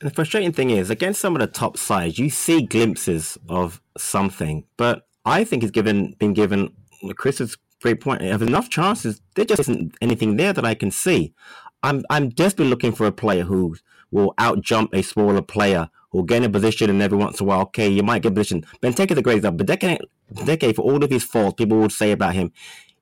the 0.00 0.10
frustrating 0.10 0.52
thing 0.52 0.70
is, 0.70 0.88
against 0.88 1.20
some 1.20 1.36
of 1.36 1.40
the 1.40 1.46
top 1.46 1.76
sides, 1.76 2.18
you 2.18 2.30
see 2.30 2.62
glimpses 2.62 3.36
of 3.48 3.82
something, 3.98 4.64
but 4.76 5.06
I 5.24 5.44
think 5.44 5.62
he's 5.62 5.70
given 5.70 6.14
been 6.18 6.32
given 6.32 6.72
Chris's 7.16 7.56
great 7.82 8.00
point. 8.00 8.22
Have 8.22 8.42
enough 8.42 8.68
chances. 8.70 9.20
There 9.34 9.44
just 9.44 9.60
isn't 9.60 9.94
anything 10.00 10.36
there 10.36 10.52
that 10.52 10.64
I 10.64 10.74
can 10.74 10.90
see. 10.90 11.34
I'm 11.82 12.04
I'm 12.10 12.30
desperately 12.30 12.70
looking 12.70 12.92
for 12.92 13.06
a 13.06 13.12
player 13.12 13.44
who 13.44 13.76
will 14.10 14.34
outjump 14.38 14.94
a 14.94 15.02
smaller 15.02 15.42
player 15.42 15.88
who'll 16.10 16.22
get 16.22 16.38
in 16.38 16.44
a 16.44 16.50
position 16.50 16.90
and 16.90 17.02
every 17.02 17.18
once 17.18 17.40
in 17.40 17.44
a 17.44 17.48
while, 17.48 17.62
okay, 17.62 17.88
you 17.88 18.02
might 18.02 18.22
get 18.22 18.32
a 18.32 18.34
position. 18.34 18.64
Benteke 18.82 19.12
is 19.12 19.18
a 19.18 19.22
great 19.22 19.36
example. 19.38 19.64
Benteke, 19.64 19.98
Benteke, 20.32 20.74
for 20.74 20.82
all 20.82 21.02
of 21.02 21.10
his 21.10 21.24
faults, 21.24 21.54
people 21.56 21.78
would 21.78 21.92
say 21.92 22.12
about 22.12 22.34
him, 22.34 22.52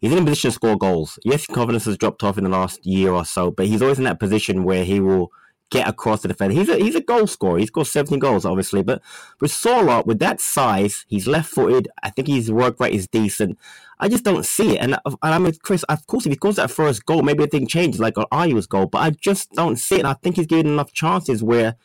he's 0.00 0.12
in 0.12 0.18
a 0.18 0.24
position 0.24 0.50
to 0.50 0.54
score 0.54 0.76
goals. 0.76 1.18
Yes, 1.24 1.46
confidence 1.46 1.84
has 1.86 1.96
dropped 1.96 2.22
off 2.22 2.38
in 2.38 2.44
the 2.44 2.50
last 2.50 2.84
year 2.84 3.12
or 3.12 3.24
so, 3.24 3.50
but 3.50 3.66
he's 3.66 3.82
always 3.82 3.98
in 3.98 4.04
that 4.04 4.20
position 4.20 4.64
where 4.64 4.84
he 4.84 5.00
will 5.00 5.30
get 5.70 5.88
across 5.88 6.22
the 6.22 6.28
defender. 6.28 6.54
He's 6.54 6.68
a 6.68 6.76
he's 6.76 6.94
a 6.94 7.00
goal 7.00 7.26
scorer. 7.26 7.58
He's 7.58 7.70
got 7.70 7.86
17 7.86 8.18
goals, 8.18 8.44
obviously. 8.44 8.82
But 8.82 9.02
with 9.40 9.52
Sørloth, 9.52 10.06
with 10.06 10.18
that 10.20 10.40
size, 10.40 11.04
he's 11.08 11.26
left 11.26 11.50
footed. 11.50 11.88
I 12.02 12.10
think 12.10 12.28
his 12.28 12.50
work 12.50 12.80
rate 12.80 12.94
is 12.94 13.06
decent. 13.06 13.58
I 14.00 14.08
just 14.08 14.24
don't 14.24 14.46
see 14.46 14.76
it. 14.76 14.78
And, 14.80 14.94
uh, 14.94 14.98
and 15.04 15.34
I 15.34 15.38
mean, 15.38 15.52
Chris, 15.62 15.82
of 15.84 16.06
course, 16.06 16.24
if 16.24 16.30
he 16.30 16.36
scores 16.36 16.56
that 16.56 16.70
first 16.70 17.04
goal, 17.04 17.22
maybe 17.22 17.44
the 17.44 17.50
thing 17.50 17.66
changes, 17.66 18.00
like 18.00 18.16
on 18.16 18.26
Ayew's 18.30 18.66
goal. 18.66 18.86
But 18.86 18.98
I 18.98 19.10
just 19.10 19.50
don't 19.52 19.76
see 19.76 19.96
it. 19.96 20.00
And 20.00 20.08
I 20.08 20.14
think 20.14 20.36
he's 20.36 20.46
given 20.46 20.68
enough 20.68 20.92
chances 20.92 21.42
where 21.42 21.76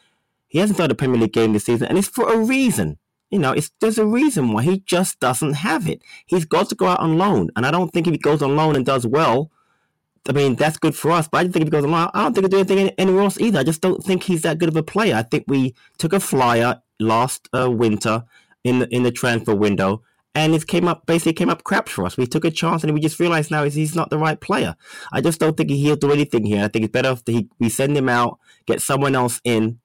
he 0.54 0.60
hasn't 0.60 0.78
played 0.78 0.92
a 0.92 0.96
Premier 0.96 1.20
League 1.20 1.34
game 1.34 1.52
this 1.52 1.66
season, 1.66 1.88
and 1.88 1.98
it's 1.98 2.08
for 2.08 2.32
a 2.32 2.38
reason. 2.38 3.00
You 3.32 3.40
know, 3.40 3.54
it's 3.54 3.72
there's 3.82 3.98
a 3.98 4.06
reason 4.06 4.54
why 4.54 4.62
he 4.62 4.84
just 4.86 5.20
doesn't 5.20 5.54
have 5.54 5.90
it. 5.90 6.04
He's 6.28 6.46
got 6.46 6.70
to 6.70 6.76
go 6.76 6.86
out 6.86 7.00
on 7.00 7.18
loan, 7.18 7.50
and 7.56 7.66
I 7.66 7.72
don't 7.72 7.92
think 7.92 8.06
if 8.06 8.12
he 8.12 8.20
goes 8.20 8.44
on 8.44 8.56
loan 8.56 8.76
and 8.76 8.86
does 8.86 9.08
well, 9.08 9.50
I 10.30 10.32
mean, 10.32 10.56
that's 10.56 10.78
good 10.78 10.96
for 10.96 11.10
us, 11.10 11.28
but 11.28 11.40
I 11.40 11.44
just 11.46 11.54
think 11.54 11.64
if 11.64 11.68
he 11.68 11.72
goes 11.72 11.84
on 11.84 11.92
loan, 11.92 12.10
I 12.14 12.22
don't 12.22 12.34
think 12.36 12.44
he'll 12.44 12.64
do 12.64 12.74
anything 12.74 12.96
anywhere 13.00 13.24
else 13.24 13.40
either. 13.40 13.58
I 13.58 13.64
just 13.64 13.82
don't 13.82 14.04
think 14.04 14.22
he's 14.24 14.44
that 14.44 14.60
good 14.60 14.70
of 14.70 14.76
a 14.76 14.84
player. 14.84 15.16
I 15.16 15.24
think 15.24 15.46
we 15.48 15.74
took 15.98 16.14
a 16.14 16.20
flyer 16.20 16.84
last 17.00 17.50
uh, 17.52 17.72
winter 17.72 18.24
in 18.64 18.78
the 18.78 18.88
in 18.94 19.02
the 19.02 19.12
transfer 19.12 19.56
window, 19.56 20.04
and 20.36 20.54
it 20.54 20.68
came 20.68 20.88
up 20.88 21.08
basically 21.08 21.34
came 21.34 21.50
up 21.50 21.64
crap 21.64 21.90
for 21.90 22.06
us. 22.06 22.16
We 22.16 22.28
took 22.28 22.46
a 22.46 22.52
chance, 22.52 22.84
and 22.84 22.94
we 22.94 23.00
just 23.00 23.20
realized 23.20 23.50
now 23.50 23.64
he's 23.64 23.96
not 23.96 24.12
the 24.12 24.20
right 24.20 24.40
player. 24.40 24.76
I 25.12 25.22
just 25.22 25.40
don't 25.40 25.58
think 25.58 25.72
he'll 25.72 25.96
do 25.96 26.12
anything 26.12 26.46
here. 26.46 26.64
I 26.64 26.68
think 26.68 26.86
it's 26.86 26.92
better 26.92 27.10
if 27.10 27.24
he, 27.26 27.50
we 27.60 27.70
send 27.70 27.98
him 27.98 28.10
out, 28.10 28.38
get 28.68 28.80
someone 28.80 29.16
else 29.16 29.42
in, 29.44 29.80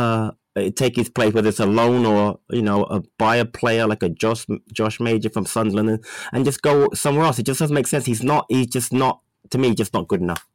uh, 0.00 0.30
take 0.74 0.96
his 0.96 1.08
place, 1.08 1.32
whether 1.32 1.48
it's 1.48 1.60
a 1.60 1.66
loan 1.66 2.04
or 2.06 2.40
you 2.50 2.62
know 2.62 2.84
a 2.84 3.00
buy 3.18 3.36
a 3.36 3.44
player 3.44 3.86
like 3.86 4.02
a 4.02 4.08
Josh 4.08 4.46
Josh 4.72 5.00
Maja 5.00 5.30
from 5.30 5.46
Sunderland, 5.46 5.90
and, 5.90 6.04
and 6.32 6.44
just 6.44 6.62
go 6.62 6.88
somewhere 6.94 7.24
else. 7.24 7.38
It 7.38 7.46
just 7.46 7.60
doesn't 7.60 7.74
make 7.74 7.86
sense. 7.86 8.06
He's 8.06 8.22
not. 8.22 8.46
He's 8.48 8.66
just 8.66 8.92
not 8.92 9.20
to 9.50 9.58
me 9.58 9.74
just 9.74 9.94
not 9.94 10.08
good 10.08 10.20
enough. 10.20 10.46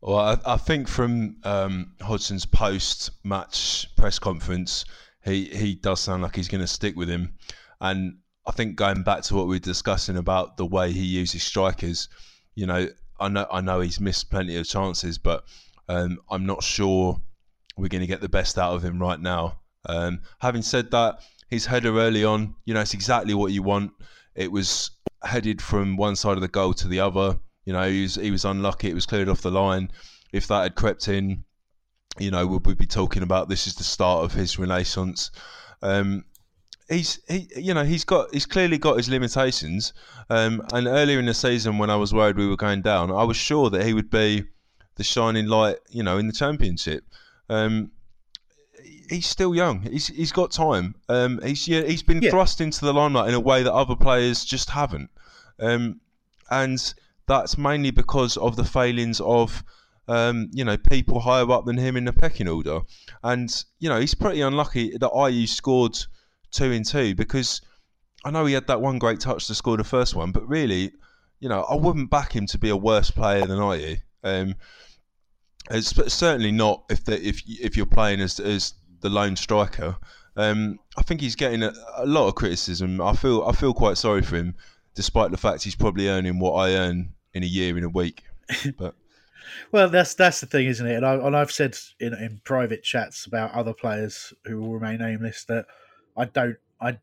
Well, 0.00 0.18
I, 0.18 0.54
I 0.54 0.56
think 0.56 0.88
from 0.88 1.36
um, 1.42 1.94
Hodgson's 2.00 2.46
post-match 2.46 3.88
press 3.96 4.18
conference, 4.18 4.84
he 5.24 5.46
he 5.46 5.74
does 5.74 6.00
sound 6.00 6.22
like 6.22 6.36
he's 6.36 6.48
going 6.48 6.60
to 6.60 6.66
stick 6.66 6.96
with 6.96 7.08
him, 7.08 7.34
and 7.80 8.18
I 8.46 8.52
think 8.52 8.76
going 8.76 9.02
back 9.02 9.22
to 9.24 9.34
what 9.34 9.48
we 9.48 9.56
are 9.56 9.60
discussing 9.60 10.16
about 10.16 10.56
the 10.56 10.66
way 10.66 10.92
he 10.92 11.04
uses 11.04 11.42
strikers, 11.42 12.08
you 12.54 12.66
know, 12.66 12.88
I 13.18 13.28
know 13.28 13.46
I 13.50 13.60
know 13.60 13.80
he's 13.80 14.00
missed 14.00 14.30
plenty 14.30 14.56
of 14.56 14.66
chances, 14.68 15.18
but 15.18 15.44
um, 15.88 16.18
I'm 16.30 16.46
not 16.46 16.62
sure 16.62 17.20
we're 17.76 17.88
going 17.88 18.00
to 18.00 18.06
get 18.06 18.20
the 18.20 18.28
best 18.28 18.58
out 18.58 18.74
of 18.74 18.84
him 18.84 19.00
right 19.00 19.20
now. 19.20 19.60
Um, 19.88 20.20
having 20.40 20.62
said 20.62 20.90
that, 20.90 21.20
his 21.48 21.66
header 21.66 21.98
early 21.98 22.24
on, 22.24 22.54
you 22.64 22.74
know, 22.74 22.80
it's 22.80 22.94
exactly 22.94 23.34
what 23.34 23.52
you 23.52 23.62
want. 23.62 23.92
It 24.34 24.50
was 24.50 24.90
headed 25.22 25.62
from 25.62 25.96
one 25.96 26.16
side 26.16 26.36
of 26.36 26.40
the 26.40 26.48
goal 26.48 26.74
to 26.74 26.88
the 26.88 27.00
other. 27.00 27.38
You 27.64 27.72
know, 27.72 27.88
he 27.88 28.02
was, 28.02 28.14
he 28.16 28.30
was 28.30 28.44
unlucky. 28.44 28.90
It 28.90 28.94
was 28.94 29.06
cleared 29.06 29.28
off 29.28 29.42
the 29.42 29.50
line. 29.50 29.90
If 30.32 30.46
that 30.48 30.62
had 30.62 30.74
crept 30.74 31.08
in, 31.08 31.44
you 32.18 32.30
know, 32.30 32.46
we'd, 32.46 32.66
we 32.66 32.74
be 32.74 32.86
talking 32.86 33.22
about 33.22 33.48
this 33.48 33.66
is 33.66 33.76
the 33.76 33.84
start 33.84 34.24
of 34.24 34.32
his 34.32 34.58
renaissance? 34.58 35.30
Um, 35.82 36.24
he's 36.88 37.20
he 37.28 37.48
you 37.56 37.74
know 37.74 37.84
he's 37.84 38.04
got 38.04 38.32
he's 38.32 38.46
clearly 38.46 38.78
got 38.78 38.96
his 38.96 39.08
limitations. 39.08 39.92
Um, 40.30 40.62
and 40.72 40.86
earlier 40.86 41.18
in 41.18 41.26
the 41.26 41.34
season, 41.34 41.78
when 41.78 41.90
I 41.90 41.96
was 41.96 42.12
worried 42.12 42.36
we 42.36 42.48
were 42.48 42.56
going 42.56 42.82
down, 42.82 43.10
I 43.10 43.24
was 43.24 43.36
sure 43.36 43.70
that 43.70 43.84
he 43.84 43.94
would 43.94 44.10
be 44.10 44.44
the 44.96 45.04
shining 45.04 45.46
light, 45.46 45.76
you 45.90 46.02
know, 46.02 46.18
in 46.18 46.26
the 46.26 46.32
championship. 46.32 47.04
Um, 47.48 47.90
he's 49.08 49.26
still 49.26 49.54
young. 49.54 49.82
He's 49.82 50.08
he's 50.08 50.32
got 50.32 50.50
time. 50.50 50.94
Um, 51.08 51.40
he's 51.42 51.66
yeah, 51.68 51.82
he's 51.82 52.02
been 52.02 52.22
Yeah. 52.22 52.30
thrust 52.30 52.60
into 52.60 52.84
the 52.84 52.92
limelight 52.92 53.28
in 53.28 53.34
a 53.34 53.40
way 53.40 53.62
that 53.62 53.72
other 53.72 53.96
players 53.96 54.44
just 54.44 54.70
haven't. 54.70 55.10
Um, 55.60 56.00
and 56.50 56.94
that's 57.26 57.58
mainly 57.58 57.90
because 57.90 58.36
of 58.36 58.56
the 58.56 58.64
failings 58.64 59.20
of 59.20 59.64
um, 60.08 60.48
you 60.52 60.64
know 60.64 60.76
people 60.76 61.20
higher 61.20 61.50
up 61.50 61.64
than 61.64 61.76
him 61.76 61.96
in 61.96 62.04
the 62.04 62.12
pecking 62.12 62.48
order. 62.48 62.80
And 63.22 63.52
you 63.78 63.88
know 63.88 64.00
he's 64.00 64.14
pretty 64.14 64.40
unlucky 64.40 64.90
that 64.98 65.10
Ayew 65.10 65.48
scored 65.48 65.98
two 66.50 66.70
in 66.72 66.84
two 66.84 67.14
because 67.14 67.60
I 68.24 68.30
know 68.30 68.46
he 68.46 68.54
had 68.54 68.66
that 68.68 68.80
one 68.80 68.98
great 68.98 69.20
touch 69.20 69.46
to 69.46 69.54
score 69.54 69.76
the 69.76 69.84
first 69.84 70.14
one, 70.14 70.32
but 70.32 70.48
really, 70.48 70.92
you 71.38 71.48
know, 71.48 71.62
I 71.62 71.74
wouldn't 71.76 72.10
back 72.10 72.34
him 72.34 72.46
to 72.46 72.58
be 72.58 72.70
a 72.70 72.76
worse 72.76 73.10
player 73.10 73.46
than 73.46 73.58
Ayew. 73.58 73.98
Um, 74.24 74.54
it's 75.70 76.12
certainly 76.12 76.52
not 76.52 76.84
if 76.90 77.04
the, 77.04 77.20
if 77.26 77.42
if 77.46 77.76
you're 77.76 77.86
playing 77.86 78.20
as 78.20 78.40
as 78.40 78.74
the 79.00 79.08
lone 79.08 79.36
striker. 79.36 79.96
Um, 80.38 80.78
I 80.98 81.02
think 81.02 81.22
he's 81.22 81.34
getting 81.34 81.62
a, 81.62 81.72
a 81.96 82.04
lot 82.04 82.28
of 82.28 82.34
criticism. 82.34 83.00
I 83.00 83.14
feel 83.14 83.44
I 83.46 83.52
feel 83.52 83.72
quite 83.72 83.96
sorry 83.96 84.22
for 84.22 84.36
him, 84.36 84.54
despite 84.94 85.30
the 85.30 85.36
fact 85.36 85.64
he's 85.64 85.74
probably 85.74 86.08
earning 86.08 86.38
what 86.38 86.52
I 86.52 86.74
earn 86.74 87.12
in 87.32 87.42
a 87.42 87.46
year 87.46 87.76
in 87.76 87.84
a 87.84 87.88
week. 87.88 88.24
But 88.76 88.94
Well, 89.72 89.88
that's 89.88 90.14
that's 90.14 90.40
the 90.40 90.46
thing, 90.46 90.66
isn't 90.66 90.86
it? 90.86 90.96
And, 90.96 91.06
I, 91.06 91.40
I've 91.40 91.52
said 91.52 91.76
in, 92.00 92.14
in 92.14 92.40
private 92.44 92.82
chats 92.82 93.26
about 93.26 93.52
other 93.52 93.72
players 93.72 94.32
who 94.44 94.60
will 94.60 94.72
remain 94.72 94.98
nameless 94.98 95.44
that 95.44 95.66
I 96.16 96.26
don't 96.26 96.56
I 96.80 96.98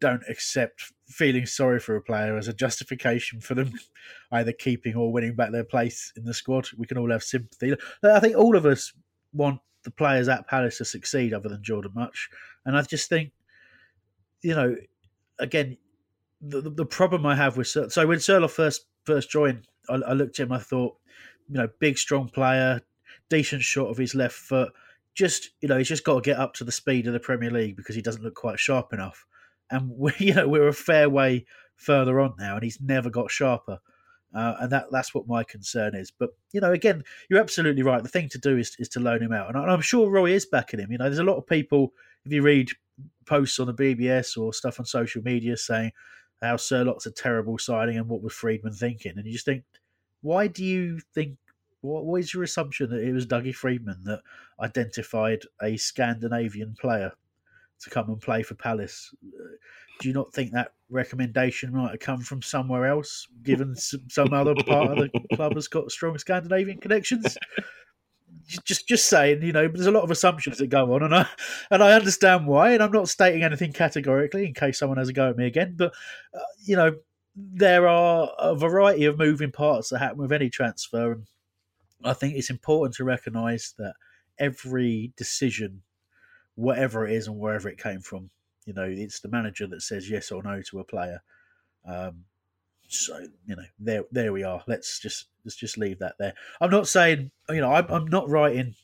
don't 0.00 0.22
accept 0.28 0.92
feeling 1.12 1.46
sorry 1.46 1.78
for 1.78 1.96
a 1.96 2.02
player 2.02 2.36
as 2.36 2.48
a 2.48 2.52
justification 2.52 3.40
for 3.40 3.54
them 3.54 3.72
either 4.32 4.52
keeping 4.52 4.96
or 4.96 5.12
winning 5.12 5.34
back 5.34 5.52
their 5.52 5.64
place 5.64 6.12
in 6.16 6.24
the 6.24 6.34
squad. 6.34 6.68
We 6.76 6.86
can 6.86 6.98
all 6.98 7.10
have 7.10 7.22
sympathy. 7.22 7.74
I 8.02 8.20
think 8.20 8.36
all 8.36 8.56
of 8.56 8.66
us 8.66 8.92
want 9.32 9.60
the 9.84 9.90
players 9.90 10.28
at 10.28 10.46
Palace 10.46 10.78
to 10.78 10.84
succeed, 10.84 11.34
other 11.34 11.48
than 11.48 11.62
Jordan 11.62 11.92
Mutch, 11.94 12.30
and 12.64 12.76
I 12.76 12.82
just 12.82 13.08
think, 13.08 13.32
you 14.42 14.54
know, 14.54 14.76
again, 15.38 15.76
the, 16.40 16.60
the, 16.60 16.86
problem 16.86 17.26
I 17.26 17.34
have 17.34 17.56
with 17.56 17.68
Sir, 17.68 17.88
so 17.88 18.06
when 18.06 18.18
Sørloth 18.18 18.50
first 18.50 18.86
first 19.04 19.30
joined, 19.30 19.66
I, 19.88 19.94
I 19.94 20.12
looked 20.12 20.38
at 20.38 20.46
him, 20.46 20.52
I 20.52 20.58
thought, 20.58 20.96
you 21.48 21.56
know, 21.56 21.68
big 21.78 21.98
strong 21.98 22.28
player, 22.28 22.80
decent 23.28 23.62
shot 23.62 23.88
of 23.88 23.98
his 23.98 24.14
left 24.14 24.34
foot. 24.34 24.72
Just 25.14 25.50
you 25.60 25.68
know, 25.68 25.78
he's 25.78 25.88
just 25.88 26.04
got 26.04 26.14
to 26.14 26.20
get 26.20 26.38
up 26.38 26.54
to 26.54 26.64
the 26.64 26.72
speed 26.72 27.06
of 27.06 27.12
the 27.12 27.20
Premier 27.20 27.50
League 27.50 27.76
because 27.76 27.94
he 27.94 28.02
doesn't 28.02 28.22
look 28.22 28.34
quite 28.34 28.58
sharp 28.58 28.92
enough. 28.92 29.26
And 29.72 29.90
we, 29.96 30.12
you 30.18 30.34
know, 30.34 30.46
we're 30.48 30.68
a 30.68 30.72
fair 30.72 31.10
way 31.10 31.46
further 31.74 32.20
on 32.20 32.34
now, 32.38 32.54
and 32.54 32.62
he's 32.62 32.80
never 32.80 33.10
got 33.10 33.30
sharper. 33.30 33.80
Uh, 34.34 34.54
and 34.60 34.72
that 34.72 34.86
that's 34.90 35.14
what 35.14 35.28
my 35.28 35.44
concern 35.44 35.94
is. 35.94 36.10
But 36.10 36.30
you 36.52 36.60
know, 36.60 36.72
again, 36.72 37.02
you're 37.28 37.40
absolutely 37.40 37.82
right. 37.82 38.02
The 38.02 38.08
thing 38.08 38.28
to 38.30 38.38
do 38.38 38.56
is 38.56 38.76
is 38.78 38.88
to 38.90 39.00
loan 39.00 39.22
him 39.22 39.32
out, 39.32 39.48
and 39.48 39.58
I'm 39.58 39.80
sure 39.82 40.08
Roy 40.08 40.30
is 40.30 40.46
backing 40.46 40.80
him. 40.80 40.90
You 40.90 40.98
know, 40.98 41.04
there's 41.04 41.18
a 41.18 41.24
lot 41.24 41.36
of 41.36 41.46
people. 41.46 41.92
If 42.24 42.32
you 42.32 42.42
read 42.42 42.70
posts 43.26 43.58
on 43.58 43.66
the 43.66 43.74
BBS 43.74 44.38
or 44.38 44.52
stuff 44.52 44.78
on 44.78 44.86
social 44.86 45.22
media 45.22 45.56
saying 45.56 45.92
how 46.40 46.56
Sørloth's 46.56 47.06
a 47.06 47.10
terrible 47.10 47.58
signing 47.58 47.98
and 47.98 48.08
what 48.08 48.22
was 48.22 48.32
Freedman 48.32 48.72
thinking, 48.72 49.12
and 49.16 49.26
you 49.26 49.32
just 49.32 49.44
think, 49.44 49.64
why 50.22 50.46
do 50.46 50.64
you 50.64 51.00
think? 51.14 51.36
What, 51.82 52.06
what 52.06 52.20
is 52.20 52.32
your 52.32 52.44
assumption 52.44 52.88
that 52.90 53.02
it 53.02 53.12
was 53.12 53.26
Dougie 53.26 53.54
Freedman 53.54 54.04
that 54.04 54.22
identified 54.60 55.42
a 55.60 55.76
Scandinavian 55.76 56.74
player 56.80 57.12
to 57.82 57.90
come 57.90 58.08
and 58.08 58.20
play 58.20 58.42
for 58.42 58.54
Palace? 58.54 59.14
Uh, 59.24 59.56
Do 60.00 60.08
you 60.08 60.14
not 60.14 60.32
think 60.32 60.52
that 60.52 60.72
recommendation 60.90 61.72
might 61.72 61.90
have 61.90 62.00
come 62.00 62.20
from 62.20 62.42
somewhere 62.42 62.86
else, 62.86 63.26
given 63.42 63.74
some, 63.74 64.08
some 64.08 64.32
other 64.32 64.54
part 64.66 64.90
of 64.90 64.98
the 64.98 65.10
club 65.36 65.54
has 65.54 65.68
got 65.68 65.90
strong 65.90 66.18
Scandinavian 66.18 66.78
connections? 66.78 67.36
Just, 68.64 68.88
just 68.88 69.08
saying, 69.08 69.42
you 69.42 69.52
know, 69.52 69.68
but 69.68 69.76
there's 69.76 69.86
a 69.86 69.92
lot 69.92 70.02
of 70.02 70.10
assumptions 70.10 70.58
that 70.58 70.66
go 70.66 70.94
on, 70.94 71.02
and 71.02 71.14
I, 71.14 71.26
and 71.70 71.82
I 71.82 71.92
understand 71.92 72.46
why, 72.46 72.72
and 72.72 72.82
I'm 72.82 72.90
not 72.90 73.08
stating 73.08 73.44
anything 73.44 73.72
categorically 73.72 74.46
in 74.46 74.54
case 74.54 74.78
someone 74.78 74.98
has 74.98 75.08
a 75.08 75.12
go 75.12 75.30
at 75.30 75.36
me 75.36 75.46
again. 75.46 75.74
But 75.76 75.92
uh, 76.34 76.40
you 76.64 76.76
know, 76.76 76.96
there 77.36 77.86
are 77.88 78.30
a 78.38 78.54
variety 78.54 79.04
of 79.04 79.18
moving 79.18 79.52
parts 79.52 79.90
that 79.90 80.00
happen 80.00 80.18
with 80.18 80.32
any 80.32 80.50
transfer, 80.50 81.12
and 81.12 81.26
I 82.04 82.14
think 82.14 82.34
it's 82.34 82.50
important 82.50 82.96
to 82.96 83.04
recognise 83.04 83.74
that 83.78 83.94
every 84.38 85.12
decision, 85.16 85.82
whatever 86.54 87.06
it 87.06 87.14
is 87.14 87.28
and 87.28 87.38
wherever 87.38 87.68
it 87.68 87.78
came 87.78 88.00
from, 88.00 88.30
you 88.66 88.72
know, 88.72 88.84
it's 88.88 89.20
the 89.20 89.28
manager 89.28 89.66
that 89.66 89.82
says 89.82 90.10
yes 90.10 90.30
or 90.30 90.42
no 90.42 90.62
to 90.62 90.80
a 90.80 90.84
player. 90.84 91.22
Um, 91.86 92.24
so 92.88 93.18
you 93.46 93.56
know, 93.56 93.64
there 93.78 94.04
there 94.10 94.32
we 94.32 94.42
are. 94.44 94.62
Let's 94.66 94.98
just 95.00 95.26
let's 95.44 95.56
just 95.56 95.78
leave 95.78 95.98
that 96.00 96.16
there. 96.18 96.34
I'm 96.60 96.70
not 96.70 96.88
saying 96.88 97.30
you 97.48 97.60
know 97.60 97.72
I'm, 97.72 97.86
I'm 97.88 98.06
not 98.06 98.28
writing 98.28 98.74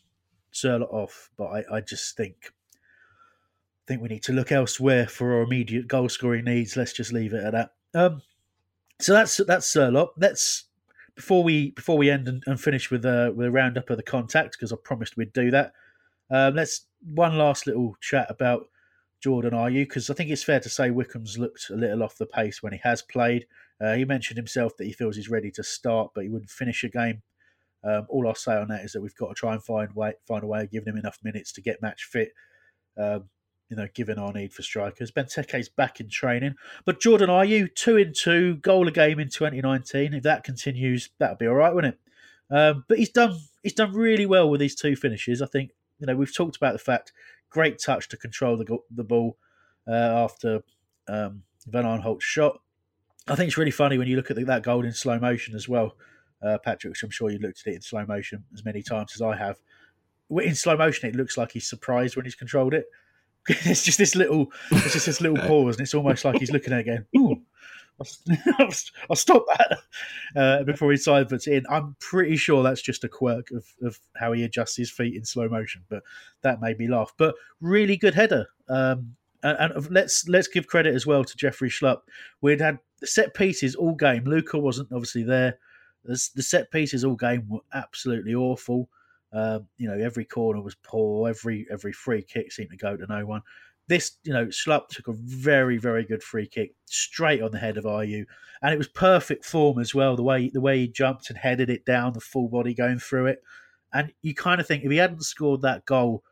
Sørloth 0.52 0.92
off, 0.92 1.30
but 1.36 1.46
I, 1.46 1.76
I 1.76 1.80
just 1.80 2.16
think 2.16 2.36
I 2.46 3.84
think 3.86 4.02
we 4.02 4.08
need 4.08 4.22
to 4.24 4.32
look 4.32 4.50
elsewhere 4.50 5.06
for 5.06 5.34
our 5.34 5.42
immediate 5.42 5.88
goal 5.88 6.08
scoring 6.08 6.44
needs. 6.44 6.76
Let's 6.76 6.92
just 6.92 7.12
leave 7.12 7.34
it 7.34 7.44
at 7.44 7.52
that. 7.52 7.72
Um, 7.94 8.22
so 8.98 9.12
that's 9.12 9.36
that's 9.46 9.72
Sørloth. 9.72 10.10
Let's 10.16 10.64
before 11.14 11.42
we 11.42 11.72
before 11.72 11.98
we 11.98 12.10
end 12.10 12.28
and, 12.28 12.42
and 12.46 12.60
finish 12.60 12.90
with 12.90 13.04
a 13.04 13.32
with 13.34 13.48
a 13.48 13.50
roundup 13.50 13.90
of 13.90 13.96
the 13.96 14.02
contacts 14.02 14.56
because 14.56 14.72
I 14.72 14.76
promised 14.82 15.16
we'd 15.16 15.32
do 15.32 15.50
that. 15.50 15.72
Um, 16.30 16.54
let's 16.54 16.86
one 17.02 17.38
last 17.38 17.66
little 17.66 17.96
chat 18.00 18.26
about 18.30 18.66
Jordan. 19.22 19.52
Ayew? 19.52 19.82
Because 19.82 20.10
I 20.10 20.14
think 20.14 20.30
it's 20.30 20.44
fair 20.44 20.60
to 20.60 20.68
say 20.68 20.90
Wickham's 20.90 21.38
looked 21.38 21.70
a 21.70 21.76
little 21.76 22.02
off 22.02 22.18
the 22.18 22.26
pace 22.26 22.62
when 22.62 22.72
he 22.72 22.80
has 22.82 23.02
played. 23.02 23.46
Uh, 23.80 23.94
he 23.94 24.04
mentioned 24.04 24.36
himself 24.36 24.76
that 24.76 24.84
he 24.84 24.92
feels 24.92 25.16
he's 25.16 25.30
ready 25.30 25.50
to 25.52 25.62
start, 25.62 26.10
but 26.14 26.24
he 26.24 26.30
wouldn't 26.30 26.50
finish 26.50 26.84
a 26.84 26.88
game. 26.88 27.22
Um, 27.84 28.06
all 28.08 28.26
I'll 28.26 28.34
say 28.34 28.56
on 28.56 28.68
that 28.68 28.84
is 28.84 28.92
that 28.92 29.00
we've 29.00 29.14
got 29.14 29.28
to 29.28 29.34
try 29.34 29.52
and 29.52 29.62
find 29.62 29.94
way 29.94 30.14
find 30.26 30.42
a 30.42 30.46
way 30.46 30.62
of 30.62 30.70
giving 30.70 30.92
him 30.92 30.98
enough 30.98 31.18
minutes 31.22 31.52
to 31.52 31.60
get 31.60 31.80
match 31.80 32.04
fit. 32.04 32.32
Um, 32.96 33.28
you 33.68 33.76
know, 33.76 33.86
given 33.94 34.18
our 34.18 34.32
need 34.32 34.52
for 34.52 34.62
strikers. 34.62 35.10
Benteke's 35.10 35.68
back 35.68 36.00
in 36.00 36.08
training. 36.08 36.54
But 36.86 37.00
Jordan, 37.00 37.28
Ayew 37.28 37.72
two 37.74 37.98
in 37.98 38.14
two, 38.14 38.56
goal 38.56 38.88
a 38.88 38.90
game 38.90 39.20
in 39.20 39.28
2019? 39.28 40.14
If 40.14 40.22
that 40.22 40.42
continues, 40.42 41.10
that'll 41.18 41.36
be 41.36 41.46
all 41.46 41.54
right, 41.54 41.74
wouldn't 41.74 41.94
it? 41.94 42.00
Um, 42.50 42.84
but 42.88 42.98
he's 42.98 43.10
done 43.10 43.38
he's 43.62 43.74
done 43.74 43.92
really 43.92 44.26
well 44.26 44.48
with 44.48 44.60
these 44.60 44.74
two 44.74 44.96
finishes. 44.96 45.42
I 45.42 45.46
think 45.46 45.72
you 45.98 46.06
know 46.06 46.16
we've 46.16 46.34
talked 46.34 46.56
about 46.56 46.72
the 46.72 46.78
fact 46.78 47.12
great 47.50 47.78
touch 47.78 48.08
to 48.08 48.16
control 48.16 48.56
the 48.56 48.78
the 48.90 49.04
ball 49.04 49.36
uh, 49.86 49.92
after 49.92 50.60
um, 51.08 51.42
Van 51.66 51.84
Aanholt's 51.84 52.24
shot. 52.24 52.60
I 53.26 53.34
think 53.34 53.48
it's 53.48 53.58
really 53.58 53.70
funny 53.70 53.98
when 53.98 54.08
you 54.08 54.16
look 54.16 54.30
at 54.30 54.36
the, 54.36 54.44
that 54.44 54.62
goal 54.62 54.84
in 54.84 54.92
slow 54.92 55.18
motion 55.18 55.54
as 55.54 55.68
well, 55.68 55.96
uh, 56.42 56.58
Patrick. 56.58 56.92
Which 56.92 57.02
I'm 57.02 57.10
sure 57.10 57.30
you 57.30 57.38
looked 57.38 57.62
at 57.66 57.72
it 57.72 57.76
in 57.76 57.82
slow 57.82 58.04
motion 58.06 58.44
as 58.54 58.64
many 58.64 58.82
times 58.82 59.12
as 59.14 59.22
I 59.22 59.36
have. 59.36 59.58
In 60.30 60.54
slow 60.54 60.76
motion, 60.76 61.08
it 61.08 61.16
looks 61.16 61.36
like 61.36 61.52
he's 61.52 61.68
surprised 61.68 62.16
when 62.16 62.24
he's 62.24 62.34
controlled 62.34 62.74
it. 62.74 62.86
it's 63.48 63.82
just 63.82 63.98
this 63.98 64.14
little, 64.14 64.52
it's 64.70 64.92
just 64.92 65.06
this 65.06 65.20
little 65.20 65.38
pause, 65.48 65.76
and 65.76 65.82
it's 65.82 65.94
almost 65.94 66.24
like 66.24 66.38
he's 66.38 66.52
looking 66.52 66.72
at 66.72 66.80
it 66.80 66.82
again. 66.82 67.06
Ooh, 67.16 67.42
I'll, 68.00 68.68
I'll 69.10 69.16
stop 69.16 69.44
that 69.56 69.78
uh, 70.36 70.64
before 70.64 70.90
he 70.90 70.96
side 70.96 71.28
puts 71.28 71.46
it 71.46 71.54
in. 71.54 71.66
I'm 71.68 71.96
pretty 72.00 72.36
sure 72.36 72.62
that's 72.62 72.82
just 72.82 73.04
a 73.04 73.08
quirk 73.08 73.50
of, 73.50 73.66
of 73.82 73.98
how 74.16 74.32
he 74.32 74.44
adjusts 74.44 74.76
his 74.76 74.90
feet 74.90 75.16
in 75.16 75.24
slow 75.24 75.48
motion, 75.48 75.82
but 75.88 76.02
that 76.42 76.60
made 76.60 76.78
me 76.78 76.88
laugh. 76.88 77.12
But 77.16 77.34
really 77.60 77.96
good 77.96 78.14
header. 78.14 78.46
Um, 78.68 79.16
and, 79.42 79.72
and 79.72 79.90
let's 79.90 80.28
let's 80.28 80.48
give 80.48 80.66
credit 80.66 80.94
as 80.94 81.06
well 81.06 81.24
to 81.24 81.36
Jeffrey 81.36 81.70
Schlupp. 81.70 82.00
We'd 82.40 82.60
had 82.60 82.78
set 83.04 83.34
pieces 83.34 83.74
all 83.74 83.94
game. 83.94 84.24
Luka 84.24 84.58
wasn't 84.58 84.92
obviously 84.92 85.22
there. 85.22 85.58
The, 86.04 86.28
the 86.34 86.42
set 86.42 86.70
pieces 86.70 87.04
all 87.04 87.16
game 87.16 87.46
were 87.48 87.60
absolutely 87.72 88.34
awful. 88.34 88.88
Um, 89.32 89.68
you 89.76 89.88
know, 89.88 89.98
every 89.98 90.24
corner 90.24 90.60
was 90.60 90.74
poor. 90.82 91.28
Every 91.28 91.66
every 91.70 91.92
free 91.92 92.22
kick 92.22 92.50
seemed 92.52 92.70
to 92.70 92.76
go 92.76 92.96
to 92.96 93.06
no 93.06 93.26
one. 93.26 93.42
This, 93.88 94.12
you 94.22 94.32
know, 94.32 94.46
Schlupp 94.46 94.88
took 94.88 95.08
a 95.08 95.14
very 95.14 95.78
very 95.78 96.04
good 96.04 96.22
free 96.22 96.46
kick 96.46 96.74
straight 96.84 97.42
on 97.42 97.50
the 97.50 97.58
head 97.58 97.76
of 97.76 97.84
Ayew, 97.84 98.24
and 98.62 98.74
it 98.74 98.78
was 98.78 98.88
perfect 98.88 99.44
form 99.44 99.78
as 99.78 99.94
well. 99.94 100.14
The 100.14 100.22
way 100.22 100.50
the 100.50 100.60
way 100.60 100.78
he 100.78 100.88
jumped 100.88 101.30
and 101.30 101.38
headed 101.38 101.70
it 101.70 101.84
down, 101.84 102.12
the 102.12 102.20
full 102.20 102.48
body 102.48 102.74
going 102.74 102.98
through 102.98 103.26
it, 103.26 103.42
and 103.92 104.12
you 104.22 104.34
kind 104.34 104.60
of 104.60 104.66
think 104.66 104.84
if 104.84 104.90
he 104.90 104.98
hadn't 104.98 105.22
scored 105.22 105.62
that 105.62 105.86
goal 105.86 106.22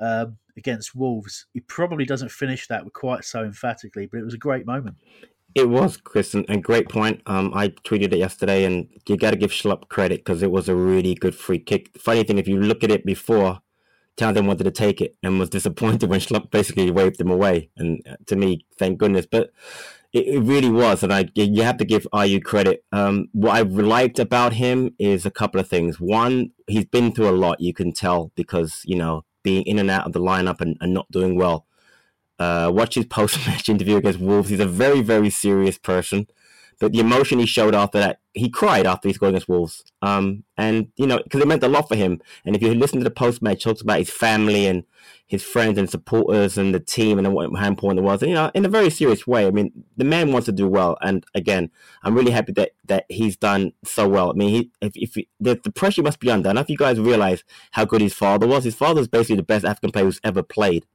um, 0.00 0.38
against 0.56 0.94
Wolves, 0.94 1.46
he 1.52 1.60
probably 1.60 2.04
doesn't 2.04 2.30
finish 2.30 2.66
that 2.68 2.84
with 2.84 2.94
quite 2.94 3.24
so 3.24 3.44
emphatically. 3.44 4.06
But 4.06 4.20
it 4.20 4.24
was 4.24 4.34
a 4.34 4.38
great 4.38 4.66
moment. 4.66 4.96
It 5.54 5.68
was, 5.68 5.96
Chris, 5.96 6.34
and, 6.34 6.44
and 6.48 6.64
great 6.64 6.88
point. 6.88 7.22
Um, 7.26 7.52
I 7.54 7.68
tweeted 7.68 8.12
it 8.12 8.18
yesterday, 8.18 8.64
and 8.64 8.88
you 9.06 9.16
got 9.16 9.30
to 9.30 9.36
give 9.36 9.52
Schlupp 9.52 9.88
credit 9.88 10.24
because 10.24 10.42
it 10.42 10.50
was 10.50 10.68
a 10.68 10.74
really 10.74 11.14
good 11.14 11.34
free 11.34 11.60
kick. 11.60 11.96
Funny 11.96 12.24
thing, 12.24 12.38
if 12.38 12.48
you 12.48 12.60
look 12.60 12.82
at 12.82 12.90
it 12.90 13.04
before, 13.04 13.60
Townsend 14.16 14.46
wanted 14.46 14.64
to 14.64 14.70
take 14.70 15.00
it 15.00 15.16
and 15.22 15.38
was 15.40 15.50
disappointed 15.50 16.08
when 16.10 16.20
Schlupp 16.20 16.50
basically 16.50 16.90
waved 16.90 17.20
him 17.20 17.30
away. 17.30 17.70
And 17.76 18.02
uh, 18.08 18.16
to 18.26 18.36
me, 18.36 18.66
thank 18.78 18.98
goodness. 18.98 19.26
But 19.26 19.50
it, 20.12 20.26
it 20.28 20.40
really 20.40 20.70
was, 20.70 21.02
and 21.02 21.12
I 21.12 21.28
you 21.34 21.62
have 21.62 21.78
to 21.78 21.84
give 21.84 22.06
Ayew 22.12 22.42
credit. 22.44 22.84
Um, 22.92 23.28
what 23.32 23.56
I 23.56 23.62
liked 23.62 24.18
about 24.18 24.54
him 24.54 24.94
is 24.98 25.26
a 25.26 25.30
couple 25.30 25.60
of 25.60 25.68
things. 25.68 26.00
One, 26.00 26.52
he's 26.68 26.84
been 26.86 27.12
through 27.12 27.30
a 27.30 27.32
lot. 27.36 27.60
You 27.60 27.74
can 27.74 27.92
tell 27.92 28.30
because 28.36 28.82
you 28.84 28.96
know 28.96 29.24
being 29.42 29.64
in 29.64 29.78
and 29.78 29.90
out 29.90 30.06
of 30.06 30.12
the 30.12 30.20
lineup 30.20 30.60
and, 30.60 30.76
and 30.80 30.94
not 30.94 31.10
doing 31.10 31.36
well 31.36 31.66
Uh, 32.38 32.70
watch 32.74 32.94
his 32.96 33.06
post 33.18 33.46
match 33.46 33.68
interview 33.68 33.96
against 33.96 34.20
Wolves. 34.20 34.50
He's 34.50 34.60
a 34.60 34.66
very, 34.66 35.02
very 35.02 35.30
serious 35.30 35.78
person. 35.78 36.26
But 36.78 36.92
the 36.92 37.00
emotion 37.00 37.38
he 37.38 37.46
showed 37.46 37.74
after 37.74 37.98
that, 37.98 38.20
he 38.32 38.48
cried 38.48 38.86
after 38.86 39.08
he 39.08 39.14
scored 39.14 39.30
against 39.30 39.48
Wolves. 39.48 39.84
Um, 40.02 40.44
and, 40.56 40.88
you 40.96 41.06
know, 41.06 41.20
because 41.22 41.40
it 41.40 41.48
meant 41.48 41.62
a 41.62 41.68
lot 41.68 41.88
for 41.88 41.96
him. 41.96 42.20
And 42.44 42.56
if 42.56 42.62
you 42.62 42.74
listen 42.74 42.98
to 42.98 43.04
the 43.04 43.10
post 43.10 43.42
match, 43.42 43.62
talks 43.62 43.80
about 43.80 43.98
his 43.98 44.10
family 44.10 44.66
and 44.66 44.84
his 45.26 45.42
friends 45.42 45.78
and 45.78 45.88
supporters 45.88 46.58
and 46.58 46.74
the 46.74 46.80
team 46.80 47.18
and 47.18 47.26
how 47.56 47.66
important 47.66 48.00
it 48.00 48.02
was. 48.02 48.22
And, 48.22 48.30
you 48.30 48.34
know, 48.34 48.50
in 48.54 48.64
a 48.64 48.68
very 48.68 48.90
serious 48.90 49.26
way. 49.26 49.46
I 49.46 49.50
mean, 49.50 49.72
the 49.96 50.04
man 50.04 50.32
wants 50.32 50.46
to 50.46 50.52
do 50.52 50.68
well. 50.68 50.96
And 51.00 51.24
again, 51.34 51.70
I'm 52.02 52.14
really 52.14 52.32
happy 52.32 52.52
that, 52.52 52.72
that 52.86 53.06
he's 53.08 53.36
done 53.36 53.72
so 53.84 54.08
well. 54.08 54.30
I 54.30 54.34
mean, 54.34 54.50
he, 54.50 54.70
if, 54.80 54.92
if 54.96 55.14
he, 55.14 55.28
the, 55.40 55.58
the 55.62 55.72
pressure 55.72 56.02
must 56.02 56.20
be 56.20 56.30
under. 56.30 56.48
I 56.48 56.50
don't 56.50 56.56
know 56.56 56.60
if 56.62 56.70
you 56.70 56.76
guys 56.76 56.98
realize 56.98 57.44
how 57.72 57.84
good 57.84 58.00
his 58.00 58.14
father 58.14 58.46
was. 58.46 58.64
His 58.64 58.74
father's 58.74 59.08
basically 59.08 59.36
the 59.36 59.42
best 59.42 59.64
African 59.64 59.92
player 59.92 60.04
who's 60.04 60.20
ever 60.24 60.42
played. 60.42 60.86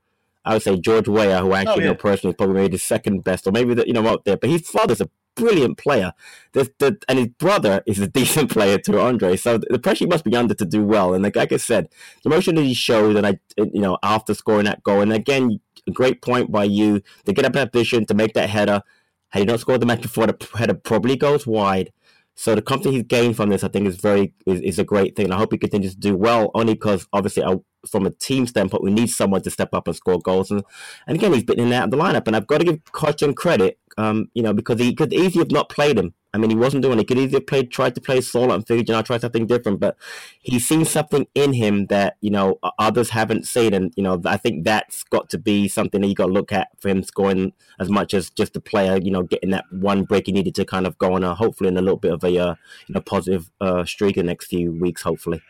I 0.45 0.53
would 0.53 0.63
say 0.63 0.77
George 0.77 1.07
Weah, 1.07 1.39
who 1.39 1.51
I 1.51 1.59
oh, 1.59 1.61
actually 1.61 1.73
oh, 1.73 1.85
yeah. 1.85 1.91
know 1.91 1.95
personally, 1.95 2.31
is 2.31 2.37
probably 2.37 2.55
maybe 2.55 2.77
the 2.77 2.79
second 2.79 3.23
best, 3.23 3.47
or 3.47 3.51
maybe 3.51 3.73
the, 3.73 3.85
you 3.85 3.93
know 3.93 4.07
out 4.07 4.25
there. 4.25 4.37
But 4.37 4.49
his 4.49 4.69
father's 4.69 5.01
a 5.01 5.09
brilliant 5.35 5.77
player. 5.77 6.13
The, 6.53 6.69
the, 6.79 6.97
and 7.07 7.19
his 7.19 7.27
brother 7.29 7.81
is 7.85 7.99
a 7.99 8.07
decent 8.19 8.51
player 8.51 8.77
too, 8.77 8.99
Andre. 8.99 9.35
So 9.35 9.57
the 9.57 9.79
pressure 9.79 10.07
must 10.07 10.23
be 10.23 10.35
under 10.35 10.53
to 10.53 10.65
do 10.65 10.83
well. 10.83 11.13
And 11.13 11.23
like, 11.23 11.35
like 11.35 11.51
I 11.51 11.57
said, 11.57 11.89
the 12.23 12.29
emotion 12.29 12.55
that 12.55 12.63
he 12.63 12.73
showed, 12.73 13.15
and 13.15 13.25
I, 13.25 13.39
you 13.57 13.81
know, 13.81 13.97
after 14.03 14.33
scoring 14.33 14.65
that 14.65 14.83
goal, 14.83 15.01
and 15.01 15.13
again, 15.13 15.59
a 15.87 15.91
great 15.91 16.21
point 16.21 16.51
by 16.51 16.63
you 16.63 17.01
to 17.25 17.33
get 17.33 17.45
up 17.45 17.53
that 17.53 17.71
position 17.71 18.05
to 18.05 18.13
make 18.13 18.33
that 18.33 18.49
header. 18.49 18.81
Had 19.29 19.39
he 19.39 19.45
not 19.45 19.59
scored 19.59 19.81
the 19.81 19.85
match 19.85 20.01
before, 20.01 20.25
the 20.25 20.47
header 20.55 20.73
probably 20.73 21.15
goes 21.15 21.45
wide. 21.45 21.91
So 22.35 22.55
the 22.55 22.61
confidence 22.61 22.95
he's 22.95 23.03
gained 23.03 23.35
from 23.35 23.49
this, 23.49 23.63
I 23.63 23.67
think, 23.67 23.85
is 23.85 23.97
very 23.97 24.33
is, 24.45 24.61
is 24.61 24.79
a 24.79 24.83
great 24.85 25.15
thing. 25.15 25.31
I 25.31 25.37
hope 25.37 25.51
he 25.51 25.57
continues 25.57 25.93
to 25.93 25.99
do 25.99 26.15
well. 26.15 26.51
Only 26.55 26.73
because 26.73 27.05
obviously, 27.11 27.43
I, 27.43 27.57
from 27.87 28.05
a 28.05 28.11
team 28.11 28.47
standpoint, 28.47 28.83
we 28.83 28.91
need 28.91 29.09
someone 29.09 29.41
to 29.43 29.49
step 29.49 29.73
up 29.73 29.87
and 29.87 29.95
score 29.95 30.19
goals. 30.19 30.51
And, 30.51 30.63
and 31.07 31.17
again, 31.17 31.33
he's 31.33 31.43
been 31.43 31.59
in 31.59 31.65
and 31.65 31.73
out 31.73 31.83
of 31.85 31.91
the 31.91 31.97
lineup, 31.97 32.27
and 32.27 32.35
I've 32.35 32.47
got 32.47 32.59
to 32.59 32.65
give 32.65 32.83
Cochin 32.91 33.33
credit 33.33 33.79
um, 33.99 34.29
you 34.33 34.41
know, 34.41 34.53
because 34.53 34.79
he 34.79 34.95
could 34.95 35.13
easily 35.13 35.43
have 35.43 35.51
not 35.51 35.69
played 35.69 35.97
him. 35.97 36.13
I 36.33 36.37
mean, 36.37 36.51
he 36.51 36.55
wasn't 36.55 36.83
doing 36.83 36.99
it. 36.99 37.01
He 37.01 37.05
could 37.05 37.17
easily 37.17 37.39
have 37.39 37.47
played, 37.47 37.71
tried 37.71 37.95
to 37.95 38.01
play 38.01 38.21
solo 38.21 38.53
and 38.53 38.65
figured, 38.65 38.87
you 38.87 38.95
know, 38.95 39.01
try 39.01 39.17
something 39.17 39.45
different. 39.45 39.79
But 39.79 39.97
he's 40.39 40.65
seen 40.65 40.85
something 40.85 41.27
in 41.35 41.53
him 41.53 41.87
that, 41.87 42.15
you 42.21 42.29
know, 42.29 42.59
others 42.77 43.09
haven't 43.09 43.47
seen. 43.47 43.73
And, 43.73 43.91
you 43.97 44.03
know, 44.03 44.21
I 44.25 44.37
think 44.37 44.63
that's 44.63 45.03
got 45.03 45.29
to 45.31 45.37
be 45.37 45.67
something 45.67 45.99
that 45.99 46.07
you 46.07 46.15
got 46.15 46.27
to 46.27 46.31
look 46.31 46.53
at 46.53 46.69
for 46.79 46.87
him 46.87 47.03
scoring 47.03 47.51
as 47.79 47.89
much 47.89 48.13
as 48.13 48.29
just 48.29 48.55
a 48.55 48.61
player, 48.61 48.97
you 48.97 49.11
know, 49.11 49.23
getting 49.23 49.49
that 49.49 49.65
one 49.71 50.03
break 50.03 50.27
he 50.27 50.31
needed 50.31 50.55
to 50.55 50.65
kind 50.65 50.87
of 50.87 50.97
go 50.97 51.13
on, 51.13 51.23
a, 51.23 51.33
hopefully, 51.35 51.67
in 51.67 51.77
a 51.77 51.81
little 51.81 51.97
bit 51.97 52.13
of 52.13 52.23
a, 52.23 52.37
uh, 52.37 52.55
you 52.87 52.93
know, 52.93 53.01
positive 53.01 53.49
uh, 53.59 53.83
streak 53.83 54.15
in 54.15 54.25
the 54.25 54.31
next 54.31 54.47
few 54.47 54.71
weeks, 54.71 55.01
hopefully. 55.01 55.41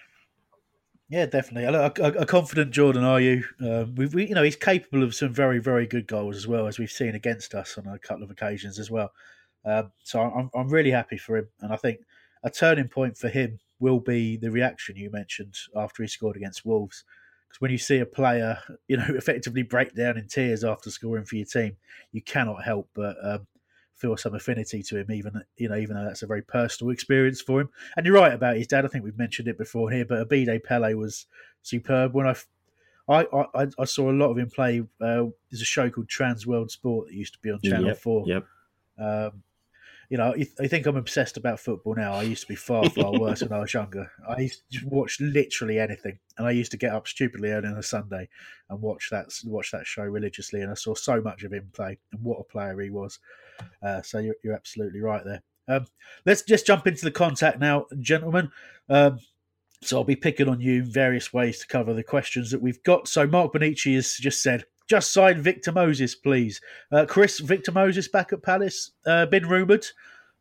Yeah, 1.10 1.26
definitely. 1.26 1.64
A, 1.64 1.86
a, 1.86 2.22
a 2.22 2.26
confident 2.26 2.72
Jordan 2.72 3.02
Ayew? 3.02 3.44
Uh, 3.60 3.86
we, 3.96 4.06
we, 4.08 4.28
you 4.28 4.36
know, 4.36 4.44
he's 4.44 4.56
capable 4.56 5.02
of 5.04 5.16
some 5.16 5.34
very, 5.34 5.58
very 5.58 5.88
good 5.88 6.06
goals 6.06 6.38
as 6.38 6.48
well, 6.48 6.68
as 6.68 6.78
we've 6.78 6.92
seen 6.92 7.16
against 7.16 7.56
us 7.56 7.80
on 7.80 7.88
a 7.88 7.98
couple 7.98 8.24
of 8.24 8.30
occasions 8.30 8.78
as 8.78 8.92
well. 8.92 9.12
Um, 9.66 9.92
so 10.04 10.22
I'm, 10.22 10.52
I'm 10.54 10.70
really 10.70 10.92
happy 10.92 11.18
for 11.18 11.38
him, 11.38 11.48
and 11.62 11.74
I 11.74 11.78
think 11.78 12.02
a 12.44 12.50
turning 12.52 12.88
point 12.88 13.18
for 13.18 13.28
him 13.28 13.60
will 13.80 14.00
be 14.00 14.38
the 14.38 14.52
reaction 14.52 14.98
you 14.98 15.10
mentioned 15.10 15.56
after 15.76 16.04
he 16.04 16.08
scored 16.08 16.36
against 16.36 16.64
Wolves. 16.64 17.04
Because 17.48 17.60
when 17.60 17.72
you 17.72 17.80
see 17.80 17.98
a 17.98 18.06
player, 18.06 18.60
you 18.88 18.98
know, 18.98 19.08
effectively 19.10 19.64
break 19.64 19.96
down 19.96 20.16
in 20.16 20.28
tears 20.28 20.64
after 20.64 20.92
scoring 20.92 21.26
for 21.26 21.38
your 21.38 21.46
team, 21.48 21.76
you 22.12 22.22
cannot 22.22 22.64
help 22.64 22.88
but 22.94 23.16
um, 23.24 23.48
feel 24.00 24.16
some 24.18 24.34
affinity 24.34 24.82
to 24.84 24.98
him, 24.98 25.12
even 25.12 25.42
you 25.58 25.70
know, 25.70 25.76
even 25.76 25.96
though 25.96 26.06
that's 26.06 26.24
a 26.24 26.28
very 26.28 26.42
personal 26.42 26.92
experience 26.92 27.42
for 27.42 27.62
him. 27.62 27.70
And 27.98 28.06
you're 28.06 28.16
right 28.16 28.34
about 28.34 28.56
his 28.56 28.68
dad. 28.68 28.86
I 28.86 28.88
think 28.88 29.04
we've 29.04 29.18
mentioned 29.18 29.48
it 29.48 29.58
before 29.58 29.92
here, 29.92 30.06
but 30.06 30.28
Abedi 30.28 30.64
Pele 30.64 30.94
was 30.94 31.26
superb. 31.62 32.14
When 32.14 32.28
I, 32.28 32.36
I, 33.10 33.26
I, 33.54 33.68
I 33.78 33.86
saw 33.86 34.10
a 34.10 34.14
lot 34.14 34.32
of 34.32 34.38
him 34.38 34.50
play. 34.50 34.82
Uh, 35.02 35.26
there's 35.52 35.62
a 35.62 35.66
show 35.66 35.90
called 35.90 36.08
Trans 36.08 36.48
World 36.48 36.72
Sport 36.72 37.08
that 37.08 37.14
used 37.14 37.34
to 37.34 37.40
be 37.40 37.52
on 37.52 37.60
Channel 37.62 37.88
yep, 37.88 37.98
Four. 37.98 38.24
Yep. 38.28 38.46
Um, 38.98 39.44
you 40.10 40.18
know, 40.18 40.34
I 40.60 40.68
think 40.68 40.88
I'm 40.88 40.96
obsessed 40.96 41.38
about 41.38 41.60
football 41.60 41.94
now. 41.94 42.14
I 42.14 42.24
used 42.24 42.42
to 42.42 42.48
be 42.48 42.56
far, 42.56 42.90
far 42.90 43.12
worse 43.20 43.44
when 43.44 43.54
I 43.54 43.60
was 43.60 43.74
younger. 43.74 44.12
I 44.28 44.42
used 44.42 44.64
to 44.72 44.88
watch 44.88 45.20
literally 45.22 45.78
anything, 45.78 46.18
and 46.38 46.48
I 46.48 46.52
used 46.52 46.72
to 46.72 46.78
get 46.78 46.94
up 46.94 47.08
stupidly 47.08 47.52
early 47.52 47.68
on 47.68 47.78
a 47.78 47.84
Sunday 47.84 48.28
and 48.70 48.82
watch 48.82 49.10
that 49.12 49.28
watch 49.46 49.72
that 49.72 49.86
show 49.86 50.02
religiously. 50.02 50.62
And 50.62 50.72
I 50.72 50.74
saw 50.74 50.96
so 50.96 51.22
much 51.22 51.44
of 51.44 51.54
him 51.54 51.70
play, 51.74 52.00
and 52.12 52.24
what 52.24 52.40
a 52.40 52.44
player 52.44 52.80
he 52.82 52.90
was. 52.90 53.20
Uh, 53.82 54.02
so 54.02 54.20
you're, 54.20 54.36
you're 54.44 54.56
absolutely 54.56 55.02
right 55.02 55.24
there. 55.26 55.42
Um, 55.68 55.86
let's 56.26 56.42
just 56.42 56.66
jump 56.66 56.88
into 56.88 57.06
the 57.06 57.12
contact 57.12 57.60
now, 57.60 57.86
gentlemen. 58.00 58.52
Um, 58.90 59.20
so 59.82 59.98
I'll 59.98 60.04
be 60.04 60.16
picking 60.16 60.50
on 60.50 60.60
you 60.60 60.84
various 60.84 61.32
ways 61.32 61.60
to 61.60 61.68
cover 61.68 61.94
the 61.94 62.04
questions 62.04 62.52
that 62.52 62.62
we've 62.62 62.84
got. 62.84 63.08
So 63.08 63.26
Mark 63.28 63.54
Bonici 63.54 63.96
has 63.96 64.16
just 64.16 64.44
said, 64.44 64.66
just 64.88 65.14
sign 65.14 65.42
Victor 65.42 65.72
Moses, 65.72 66.16
please. 66.16 66.60
Uh, 66.92 67.06
Chris, 67.08 67.40
Victor 67.40 67.72
Moses 67.72 68.08
back 68.08 68.34
at 68.34 68.42
Palace. 68.42 68.92
Uh, 69.06 69.28
been 69.28 69.48
rumoured. 69.48 69.86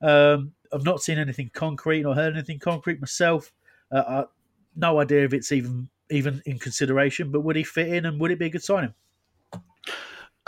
Um, 0.01 0.53
I've 0.73 0.85
not 0.85 1.03
seen 1.03 1.19
anything 1.19 1.51
concrete, 1.53 2.03
not 2.03 2.17
heard 2.17 2.35
anything 2.35 2.59
concrete 2.59 3.01
myself. 3.01 3.53
Uh, 3.91 4.25
no 4.75 5.01
idea 5.01 5.25
if 5.25 5.35
it's 5.35 5.53
even 5.53 5.89
even 6.11 6.43
in 6.47 6.59
consideration. 6.59 7.31
But 7.31 7.41
would 7.43 7.57
he 7.57 7.65
fit 7.65 7.89
in, 7.89 8.07
and 8.07 8.21
would 8.21 8.31
it 8.31 8.39
be 8.39 8.47
a 8.47 8.51
good 8.51 8.63
signing? 8.63 8.95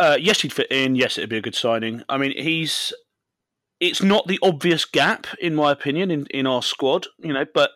Uh, 0.01 0.17
yes, 0.19 0.41
he'd 0.41 0.53
fit 0.53 0.73
in. 0.73 0.97
Yes, 0.97 1.19
it'd 1.19 1.29
be 1.29 1.37
a 1.37 1.43
good 1.43 1.55
signing. 1.55 2.03
I 2.09 2.17
mean, 2.17 2.33
he's. 2.33 2.93
It's 3.81 4.03
not 4.03 4.27
the 4.27 4.39
obvious 4.43 4.85
gap, 4.85 5.27
in 5.41 5.55
my 5.55 5.73
opinion, 5.73 6.11
in, 6.11 6.27
in 6.31 6.47
our 6.47 6.63
squad, 6.63 7.07
you 7.19 7.33
know. 7.33 7.45
But 7.53 7.71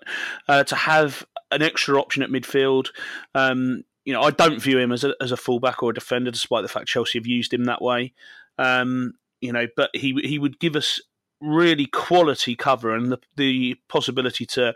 uh, 0.48 0.64
to 0.64 0.74
have 0.74 1.24
an 1.50 1.62
extra 1.62 1.98
option 1.98 2.22
at 2.22 2.30
midfield, 2.30 2.88
um, 3.34 3.84
you 4.06 4.12
know, 4.14 4.22
I 4.22 4.30
don't 4.30 4.60
view 4.60 4.78
him 4.78 4.90
as 4.90 5.04
a 5.04 5.14
as 5.20 5.32
a 5.32 5.36
fullback 5.36 5.82
or 5.82 5.90
a 5.90 5.94
defender, 5.94 6.30
despite 6.30 6.62
the 6.62 6.68
fact 6.68 6.88
Chelsea 6.88 7.18
have 7.18 7.26
used 7.26 7.52
him 7.52 7.64
that 7.64 7.82
way. 7.82 8.14
Um, 8.58 9.14
you 9.42 9.52
know, 9.52 9.66
but 9.76 9.90
he 9.92 10.18
he 10.24 10.38
would 10.38 10.58
give 10.58 10.76
us 10.76 11.00
really 11.42 11.86
quality 11.86 12.56
cover 12.56 12.94
and 12.94 13.12
the, 13.12 13.18
the 13.36 13.76
possibility 13.88 14.46
to 14.46 14.74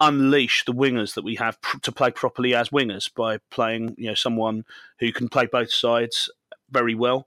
unleash 0.00 0.64
the 0.64 0.72
wingers 0.72 1.14
that 1.14 1.24
we 1.24 1.34
have 1.34 1.60
pr- 1.60 1.78
to 1.78 1.92
play 1.92 2.10
properly 2.10 2.54
as 2.54 2.70
wingers 2.70 3.12
by 3.14 3.38
playing 3.50 3.94
you 3.98 4.06
know 4.06 4.14
someone 4.14 4.64
who 4.98 5.12
can 5.12 5.28
play 5.28 5.46
both 5.46 5.70
sides 5.70 6.30
very 6.70 6.94
well. 6.94 7.26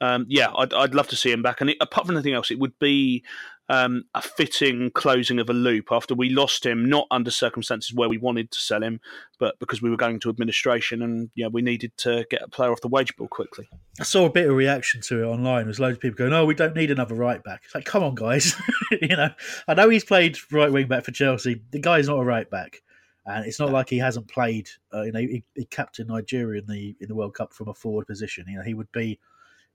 Um, 0.00 0.26
yeah, 0.28 0.50
I'd, 0.56 0.72
I'd 0.72 0.94
love 0.94 1.08
to 1.08 1.16
see 1.16 1.30
him 1.30 1.42
back. 1.42 1.60
And 1.60 1.70
it, 1.70 1.76
apart 1.80 2.06
from 2.06 2.16
anything 2.16 2.34
else, 2.34 2.50
it 2.50 2.58
would 2.58 2.78
be 2.78 3.22
um, 3.70 4.04
a 4.14 4.20
fitting 4.20 4.90
closing 4.92 5.38
of 5.38 5.48
a 5.48 5.52
loop 5.52 5.92
after 5.92 6.14
we 6.14 6.28
lost 6.28 6.66
him, 6.66 6.88
not 6.88 7.06
under 7.12 7.30
circumstances 7.30 7.94
where 7.94 8.08
we 8.08 8.18
wanted 8.18 8.50
to 8.50 8.58
sell 8.58 8.82
him, 8.82 9.00
but 9.38 9.58
because 9.60 9.80
we 9.80 9.90
were 9.90 9.96
going 9.96 10.18
to 10.20 10.28
administration 10.28 11.02
and 11.02 11.30
yeah, 11.36 11.46
we 11.46 11.62
needed 11.62 11.96
to 11.98 12.26
get 12.30 12.42
a 12.42 12.48
player 12.48 12.72
off 12.72 12.80
the 12.80 12.88
wage 12.88 13.14
bill 13.16 13.28
quickly. 13.28 13.68
I 14.00 14.02
saw 14.02 14.24
a 14.26 14.30
bit 14.30 14.48
of 14.48 14.56
reaction 14.56 15.00
to 15.02 15.22
it 15.22 15.26
online. 15.26 15.62
There 15.62 15.68
was 15.68 15.78
loads 15.78 15.98
of 15.98 16.00
people 16.00 16.16
going, 16.16 16.32
"Oh, 16.32 16.46
we 16.46 16.54
don't 16.54 16.74
need 16.74 16.90
another 16.90 17.14
right 17.14 17.42
back." 17.44 17.62
It's 17.64 17.74
like, 17.74 17.84
come 17.84 18.02
on, 18.02 18.16
guys. 18.16 18.60
you 18.90 19.16
know, 19.16 19.30
I 19.68 19.74
know 19.74 19.88
he's 19.88 20.04
played 20.04 20.36
right 20.50 20.72
wing 20.72 20.88
back 20.88 21.04
for 21.04 21.12
Chelsea. 21.12 21.62
The 21.70 21.78
guy's 21.78 22.08
not 22.08 22.18
a 22.18 22.24
right 22.24 22.50
back. 22.50 22.82
And 23.36 23.46
it's 23.46 23.60
not 23.60 23.70
like 23.70 23.88
he 23.88 23.98
hasn't 23.98 24.28
played. 24.28 24.68
Uh, 24.92 25.02
you 25.02 25.12
know, 25.12 25.20
he, 25.20 25.44
he 25.54 25.64
captained 25.66 26.08
Nigeria 26.08 26.60
in 26.60 26.66
the 26.66 26.96
in 27.00 27.08
the 27.08 27.14
World 27.14 27.34
Cup 27.34 27.52
from 27.52 27.68
a 27.68 27.74
forward 27.74 28.06
position. 28.06 28.46
You 28.48 28.58
know, 28.58 28.64
he 28.64 28.74
would 28.74 28.90
be 28.92 29.18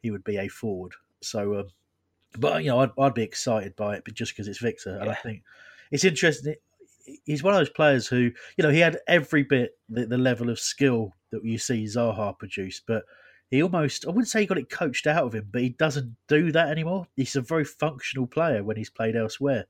he 0.01 0.11
would 0.11 0.23
be 0.23 0.37
a 0.37 0.47
forward. 0.47 0.93
So 1.21 1.59
um, 1.59 1.67
but 2.37 2.63
you 2.63 2.69
know, 2.69 2.79
I'd, 2.79 2.91
I'd 2.99 3.13
be 3.13 3.23
excited 3.23 3.75
by 3.75 3.95
it, 3.95 4.03
but 4.05 4.13
just 4.13 4.33
because 4.33 4.47
it's 4.47 4.59
Victor, 4.59 4.97
and 4.99 5.09
I 5.09 5.15
think 5.15 5.43
it's 5.91 6.03
interesting. 6.03 6.55
He's 7.23 7.43
one 7.43 7.53
of 7.53 7.59
those 7.59 7.69
players 7.69 8.07
who, 8.07 8.31
you 8.57 8.63
know, 8.63 8.69
he 8.69 8.79
had 8.79 8.97
every 9.07 9.43
bit 9.43 9.77
the, 9.89 10.07
the 10.07 10.17
level 10.17 10.49
of 10.49 10.59
skill 10.59 11.13
that 11.29 11.45
you 11.45 11.59
see 11.59 11.83
Zaha 11.83 12.37
produce, 12.37 12.81
but 12.85 13.03
he 13.51 13.61
almost, 13.61 14.05
I 14.05 14.09
wouldn't 14.09 14.27
say 14.27 14.39
he 14.39 14.47
got 14.47 14.57
it 14.57 14.71
coached 14.71 15.05
out 15.05 15.23
of 15.23 15.35
him, 15.35 15.47
but 15.51 15.61
he 15.61 15.69
doesn't 15.69 16.15
do 16.27 16.51
that 16.53 16.69
anymore. 16.69 17.05
He's 17.15 17.35
a 17.35 17.41
very 17.41 17.63
functional 17.63 18.25
player 18.25 18.63
when 18.63 18.75
he's 18.75 18.89
played 18.89 19.15
elsewhere. 19.15 19.65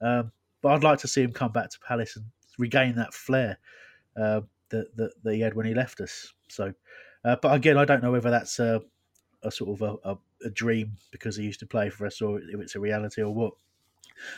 Um, 0.00 0.32
but 0.62 0.70
I'd 0.70 0.84
like 0.84 1.00
to 1.00 1.08
see 1.08 1.22
him 1.22 1.32
come 1.32 1.52
back 1.52 1.68
to 1.68 1.78
Palace 1.80 2.16
and 2.16 2.24
regain 2.58 2.96
that 2.96 3.14
flair 3.14 3.58
uh, 4.16 4.42
that, 4.70 4.96
that, 4.96 5.12
that 5.22 5.34
he 5.34 5.40
had 5.40 5.54
when 5.54 5.66
he 5.66 5.74
left 5.74 6.00
us. 6.00 6.32
So, 6.48 6.72
uh, 7.24 7.36
but 7.40 7.54
again, 7.54 7.78
I 7.78 7.84
don't 7.84 8.02
know 8.02 8.12
whether 8.12 8.30
that's 8.30 8.58
a, 8.58 8.82
a 9.42 9.50
sort 9.50 9.80
of 9.80 9.82
a, 9.82 10.10
a 10.10 10.18
a 10.44 10.50
dream 10.50 10.96
because 11.10 11.36
he 11.36 11.44
used 11.44 11.60
to 11.60 11.66
play 11.66 11.90
for 11.90 12.06
us, 12.06 12.20
or 12.20 12.40
if 12.40 12.60
it's 12.60 12.74
a 12.74 12.80
reality 12.80 13.22
or 13.22 13.32
what. 13.34 13.52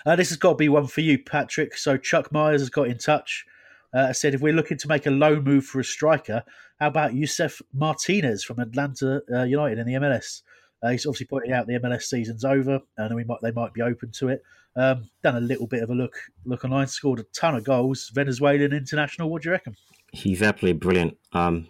Uh, 0.07 0.17
this 0.17 0.29
has 0.29 0.39
got 0.39 0.51
to 0.51 0.57
be 0.57 0.69
one 0.69 0.87
for 0.87 1.01
you, 1.01 1.19
Patrick. 1.19 1.77
So 1.77 1.97
Chuck 1.97 2.33
Myers 2.33 2.61
has 2.61 2.71
got 2.71 2.89
in 2.89 2.99
touch. 2.99 3.45
Uh, 3.95 4.13
said 4.13 4.35
if 4.35 4.41
we're 4.41 4.55
looking 4.55 4.79
to 4.79 4.89
make 4.89 5.07
a 5.07 5.11
low 5.11 5.41
move 5.41 5.67
for 5.67 5.79
a 5.81 5.85
striker, 5.85 6.45
how 6.81 6.87
about 6.87 7.15
Josef 7.15 7.61
Martinez 7.75 8.43
from 8.43 8.59
Atlanta 8.59 9.23
uh, 9.31 9.43
United 9.43 9.79
in 9.79 9.87
the 9.87 9.95
MLS? 9.95 10.43
Uh, 10.83 10.91
he's 10.91 11.07
obviously 11.07 11.27
pointing 11.27 11.53
out 11.53 11.67
the 11.67 11.75
MLS 11.75 12.03
season's 12.03 12.45
over, 12.45 12.81
and 12.97 13.15
we 13.15 13.25
might 13.25 13.41
they 13.43 13.53
might 13.53 13.73
be 13.73 13.83
open 13.83 14.11
to 14.13 14.29
it. 14.29 14.43
Um, 14.75 15.11
done 15.23 15.37
a 15.37 15.41
little 15.41 15.67
bit 15.67 15.83
of 15.83 15.91
a 15.91 15.95
look 15.95 16.15
look 16.45 16.65
online, 16.65 16.87
scored 16.87 17.21
a 17.21 17.25
ton 17.35 17.55
of 17.55 17.65
goals. 17.65 18.11
Venezuelan 18.15 18.73
international. 18.73 19.31
What 19.31 19.43
do 19.43 19.49
you 19.49 19.53
reckon? 19.53 19.77
He's 20.13 20.43
absolutely 20.43 20.79
brilliant. 20.79 21.19
Um, 21.33 21.69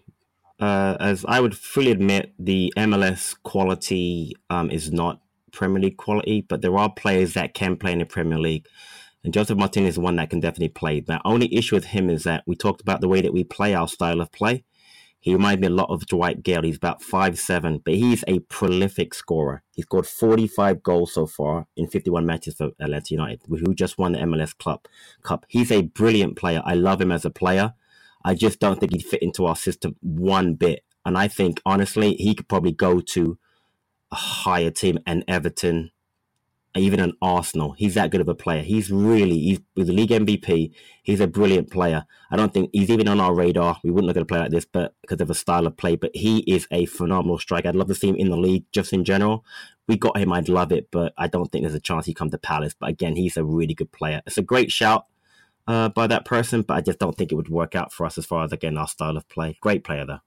uh, 0.60 0.97
as 1.01 1.24
I 1.26 1.40
would 1.40 1.56
fully 1.56 1.90
admit, 1.90 2.32
the 2.39 2.72
MLS 2.76 3.36
quality 3.43 4.34
um, 4.48 4.70
is 4.70 4.93
not 4.93 5.20
Premier 5.52 5.80
League 5.80 5.97
quality, 5.97 6.44
but 6.48 6.62
there 6.62 6.76
are 6.78 6.93
players 6.93 7.34
that 7.34 7.55
can 7.55 7.76
play 7.76 7.93
in 7.93 7.98
the 7.98 8.06
Premier 8.06 8.39
League. 8.39 8.66
And 9.24 9.32
Josef 9.32 9.56
Martinez 9.56 9.94
is 9.94 9.98
one 9.98 10.16
that 10.16 10.30
can 10.30 10.40
definitely 10.40 10.70
play. 10.70 11.01
The 11.01 11.20
only 11.24 11.52
issue 11.55 11.76
with 11.76 11.86
him 11.86 12.10
is 12.10 12.24
that 12.24 12.43
we 12.47 12.56
talked 12.56 12.80
about 12.80 13.01
the 13.01 13.09
way 13.09 13.20
that 13.20 13.32
we 13.32 13.44
play 13.44 13.74
our 13.74 13.86
style 13.86 14.20
of 14.20 14.32
play. 14.32 14.64
He 15.23 15.32
reminds 15.32 15.61
me 15.61 15.69
a 15.69 15.70
lot 15.70 15.89
of 15.89 16.05
Dwight 16.07 16.43
Gayle. 16.43 16.62
He's 16.62 16.77
about 16.77 17.01
five 17.01 17.39
seven, 17.39 17.78
but 17.78 17.94
he's 17.94 18.24
a 18.27 18.40
prolific 18.40 19.15
scorer. 19.15 19.62
He 19.73 19.82
scored 19.82 20.09
45 20.09 20.82
goals 20.82 21.15
so 21.15 21.27
far 21.27 21.69
in 21.77 21.86
51 21.86 22.27
matches 22.27 22.57
for 22.57 22.73
Atlanta 22.81 23.15
United, 23.15 23.43
who 23.49 23.73
just 23.73 23.99
won 23.99 24.12
the 24.12 24.19
MLS 24.19 24.59
Club 24.59 24.85
Cup. 25.23 25.47
He's 25.47 25.70
a 25.70 25.82
brilliant 25.82 26.35
player. 26.36 26.61
I 26.65 26.74
love 26.74 27.01
him 27.01 27.12
as 27.12 27.24
a 27.24 27.31
player. 27.31 27.74
I 28.24 28.35
just 28.35 28.59
don't 28.59 28.81
think 28.81 28.93
he'd 28.93 29.05
fit 29.05 29.23
into 29.23 29.47
our 29.47 29.55
system 29.55 29.94
one 30.01 30.55
bit. 30.55 30.82
And 31.07 31.16
I 31.16 31.28
think 31.28 31.61
honestly, 31.65 32.15
he 32.15 32.35
could 32.35 32.49
probably 32.49 32.73
go 32.73 33.01
to 33.01 33.39
a 34.11 34.16
higher 34.16 34.70
team 34.73 34.99
and 35.07 35.23
Everton, 35.28 35.91
even 36.74 37.01
an 37.01 37.12
Arsenal. 37.20 37.73
He's 37.73 37.94
that 37.94 38.11
good 38.11 38.20
of 38.20 38.28
a 38.28 38.35
player. 38.35 38.62
He's 38.62 38.90
really 38.90 39.39
he's, 39.39 39.61
he's 39.74 39.86
the 39.86 39.93
league 39.93 40.11
MVP. 40.11 40.73
He's 41.03 41.20
a 41.20 41.27
brilliant 41.27 41.70
player. 41.70 42.05
I 42.31 42.36
don't 42.36 42.53
think 42.53 42.70
he's 42.73 42.90
even 42.90 43.09
on 43.09 43.20
our 43.20 43.35
radar. 43.35 43.78
We 43.85 43.90
wouldn't 43.90 44.07
look 44.09 44.16
at 44.16 44.23
a 44.23 44.27
player 44.27 44.43
like 44.43 44.51
this, 44.51 44.65
but 44.65 44.94
because 45.03 45.20
of 45.20 45.31
a 45.31 45.35
style 45.35 45.66
of 45.66 45.77
play. 45.77 45.97
But 45.97 46.12
he 46.15 46.39
is 46.40 46.66
a 46.70 46.86
phenomenal 46.86 47.39
striker. 47.39 47.69
I'd 47.69 47.77
love 47.77 47.89
to 47.89 47.94
see 47.94 48.09
him 48.09 48.16
in 48.16 48.31
the 48.31 48.36
league 48.36 48.65
just 48.73 48.93
in 48.93 49.05
general. 49.05 49.44
We 49.89 49.97
got 49.97 50.16
him, 50.16 50.32
I'd 50.32 50.49
love 50.49 50.73
it, 50.73 50.89
but 50.90 51.12
I 51.19 51.27
don't 51.27 51.51
think 51.51 51.65
there's 51.65 51.74
a 51.74 51.81
chance 51.81 52.07
he 52.07 52.15
come 52.15 52.31
to 52.31 52.39
Palace. 52.39 52.74
But 52.78 52.89
again, 52.89 53.16
he's 53.16 53.36
a 53.36 53.44
really 53.44 53.74
good 53.74 53.93
player. 53.93 54.23
It's 54.27 54.39
a 54.39 54.43
great 54.43 54.70
shout 54.70 55.07
uh, 55.66 55.89
by 55.90 56.07
that 56.07 56.24
person, 56.24 56.62
but 56.62 56.74
I 56.74 56.81
just 56.81 56.99
don't 56.99 57.16
think 57.16 57.32
it 57.32 57.36
would 57.36 57.49
work 57.49 57.74
out 57.74 57.93
for 57.93 58.07
us 58.07 58.16
as 58.16 58.27
far 58.27 58.44
as 58.44 58.53
again 58.53 58.78
our 58.78 58.89
style 58.89 59.16
of 59.16 59.28
play. 59.28 59.59
Great 59.61 59.85
player 59.85 60.07
though. 60.07 60.20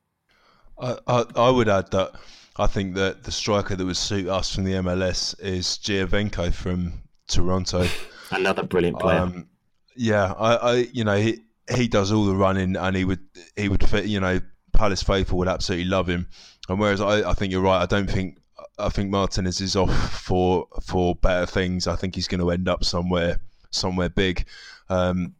I, 0.77 0.97
I, 1.07 1.25
I 1.35 1.49
would 1.49 1.69
add 1.69 1.91
that 1.91 2.15
I 2.57 2.67
think 2.67 2.95
that 2.95 3.23
the 3.23 3.31
striker 3.31 3.75
that 3.75 3.85
would 3.85 3.97
suit 3.97 4.27
us 4.27 4.53
from 4.53 4.63
the 4.63 4.73
MLS 4.73 5.39
is 5.41 5.65
Giovinco 5.83 6.53
from 6.53 6.93
Toronto. 7.27 7.87
Another 8.31 8.63
brilliant 8.63 8.99
player. 8.99 9.19
Um, 9.19 9.49
yeah, 9.95 10.33
I, 10.37 10.55
I, 10.55 10.73
you 10.93 11.03
know, 11.03 11.17
he 11.17 11.41
he 11.69 11.87
does 11.87 12.11
all 12.11 12.25
the 12.25 12.35
running, 12.35 12.75
and 12.75 12.95
he 12.95 13.05
would 13.05 13.19
he 13.55 13.69
would 13.69 13.87
fit. 13.87 14.05
You 14.05 14.19
know, 14.19 14.39
Palace 14.73 15.03
faithful 15.03 15.37
would 15.39 15.47
absolutely 15.47 15.85
love 15.85 16.07
him. 16.07 16.27
And 16.69 16.79
whereas 16.79 17.01
I, 17.01 17.29
I 17.29 17.33
think 17.33 17.51
you're 17.51 17.61
right, 17.61 17.81
I 17.81 17.85
don't 17.85 18.09
think 18.09 18.37
I 18.77 18.89
think 18.89 19.09
Martinez 19.09 19.61
is 19.61 19.75
off 19.75 19.93
for 20.21 20.67
for 20.81 21.15
better 21.15 21.45
things. 21.45 21.87
I 21.87 21.95
think 21.95 22.15
he's 22.15 22.27
going 22.27 22.41
to 22.41 22.51
end 22.51 22.67
up 22.67 22.83
somewhere 22.83 23.39
somewhere 23.71 24.09
big. 24.09 24.45
Um, 24.89 25.35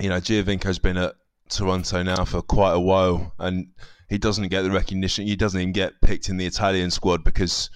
you 0.00 0.08
know, 0.08 0.18
Giovinco's 0.18 0.78
been 0.78 0.96
at 0.96 1.14
Toronto 1.48 2.02
now 2.02 2.24
for 2.24 2.42
quite 2.42 2.72
a 2.72 2.80
while, 2.80 3.34
and 3.38 3.68
he 4.08 4.18
doesn't 4.18 4.48
get 4.48 4.62
the 4.62 4.70
recognition. 4.70 5.26
He 5.26 5.36
doesn't 5.36 5.60
even 5.60 5.72
get 5.72 6.00
picked 6.00 6.28
in 6.28 6.36
the 6.36 6.46
Italian 6.46 6.90
squad 6.90 7.24
because 7.24 7.70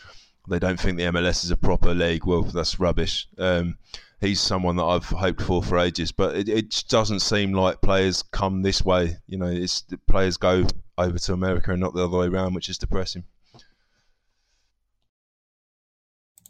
they 0.49 0.59
don't 0.59 0.79
think 0.79 0.97
the 0.97 1.05
MLS 1.05 1.45
is 1.45 1.51
a 1.51 1.57
proper 1.57 1.95
league. 1.95 2.27
Well, 2.27 2.43
that's 2.43 2.81
rubbish. 2.81 3.29
Um, 3.39 3.79
he's 4.21 4.41
someone 4.41 4.77
that 4.77 4.85
I've 4.85 5.05
hoped 5.05 5.43
for 5.43 5.63
for 5.63 5.79
ages, 5.79 6.13
but 6.13 6.37
it, 6.37 6.49
it 6.49 6.85
doesn't 6.89 7.21
seem 7.21 7.53
like 7.53 7.81
players 7.81 8.23
come 8.23 8.63
this 8.63 8.85
way. 8.85 9.17
You 9.27 9.39
know, 9.39 9.47
it's 9.47 9.85
players 10.07 10.37
go 10.37 10.67
over 10.97 11.19
to 11.19 11.33
America 11.33 11.73
and 11.73 11.81
not 11.81 11.95
the 11.95 12.05
other 12.05 12.19
way 12.19 12.27
around, 12.27 12.55
which 12.55 12.69
is 12.69 12.79
depressing. 12.79 13.25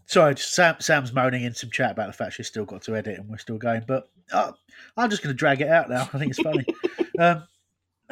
Sorry, 0.07 0.35
Sam, 0.39 0.77
Sam's 0.79 1.13
moaning 1.13 1.45
in 1.45 1.55
some 1.55 1.71
chat 1.71 1.91
about 1.91 2.07
the 2.07 2.15
fact 2.15 2.33
she's 2.33 2.47
still 2.47 2.65
got 2.65 2.81
to 2.83 2.97
edit 2.97 3.19
and 3.19 3.29
we're 3.29 3.37
still 3.37 3.59
going, 3.59 3.85
but 3.87 4.09
uh, 4.33 4.53
I'm 4.97 5.11
just 5.11 5.23
going 5.23 5.35
to 5.35 5.39
drag 5.39 5.61
it 5.61 5.69
out 5.69 5.91
now. 5.91 6.09
I 6.15 6.19
think 6.19 6.31
it's 6.31 6.41
funny. 6.41 6.65
um, 7.19 7.47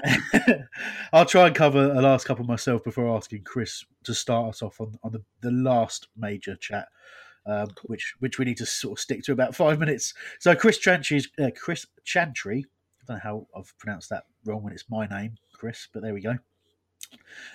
I'll 1.12 1.24
try 1.24 1.46
and 1.46 1.56
cover 1.56 1.92
a 1.92 2.00
last 2.00 2.26
couple 2.26 2.44
myself 2.44 2.84
before 2.84 3.16
asking 3.16 3.44
Chris 3.44 3.84
to 4.04 4.14
start 4.14 4.50
us 4.50 4.62
off 4.62 4.80
on, 4.80 4.98
on 5.02 5.12
the, 5.12 5.22
the 5.40 5.50
last 5.50 6.08
major 6.16 6.56
chat, 6.56 6.88
um, 7.46 7.68
which 7.84 8.14
which 8.18 8.38
we 8.38 8.44
need 8.44 8.58
to 8.58 8.66
sort 8.66 8.98
of 8.98 9.02
stick 9.02 9.22
to 9.24 9.32
about 9.32 9.54
five 9.54 9.78
minutes. 9.78 10.14
So 10.38 10.54
Chris 10.54 10.78
Chantry's 10.78 11.28
uh, 11.38 11.50
Chris 11.56 11.86
Chantry. 12.04 12.66
I 13.02 13.04
don't 13.06 13.16
know 13.16 13.20
how 13.22 13.46
I've 13.56 13.76
pronounced 13.78 14.10
that 14.10 14.24
wrong 14.44 14.62
when 14.62 14.72
it's 14.72 14.90
my 14.90 15.06
name, 15.06 15.36
Chris, 15.52 15.88
but 15.92 16.02
there 16.02 16.14
we 16.14 16.20
go. 16.20 16.38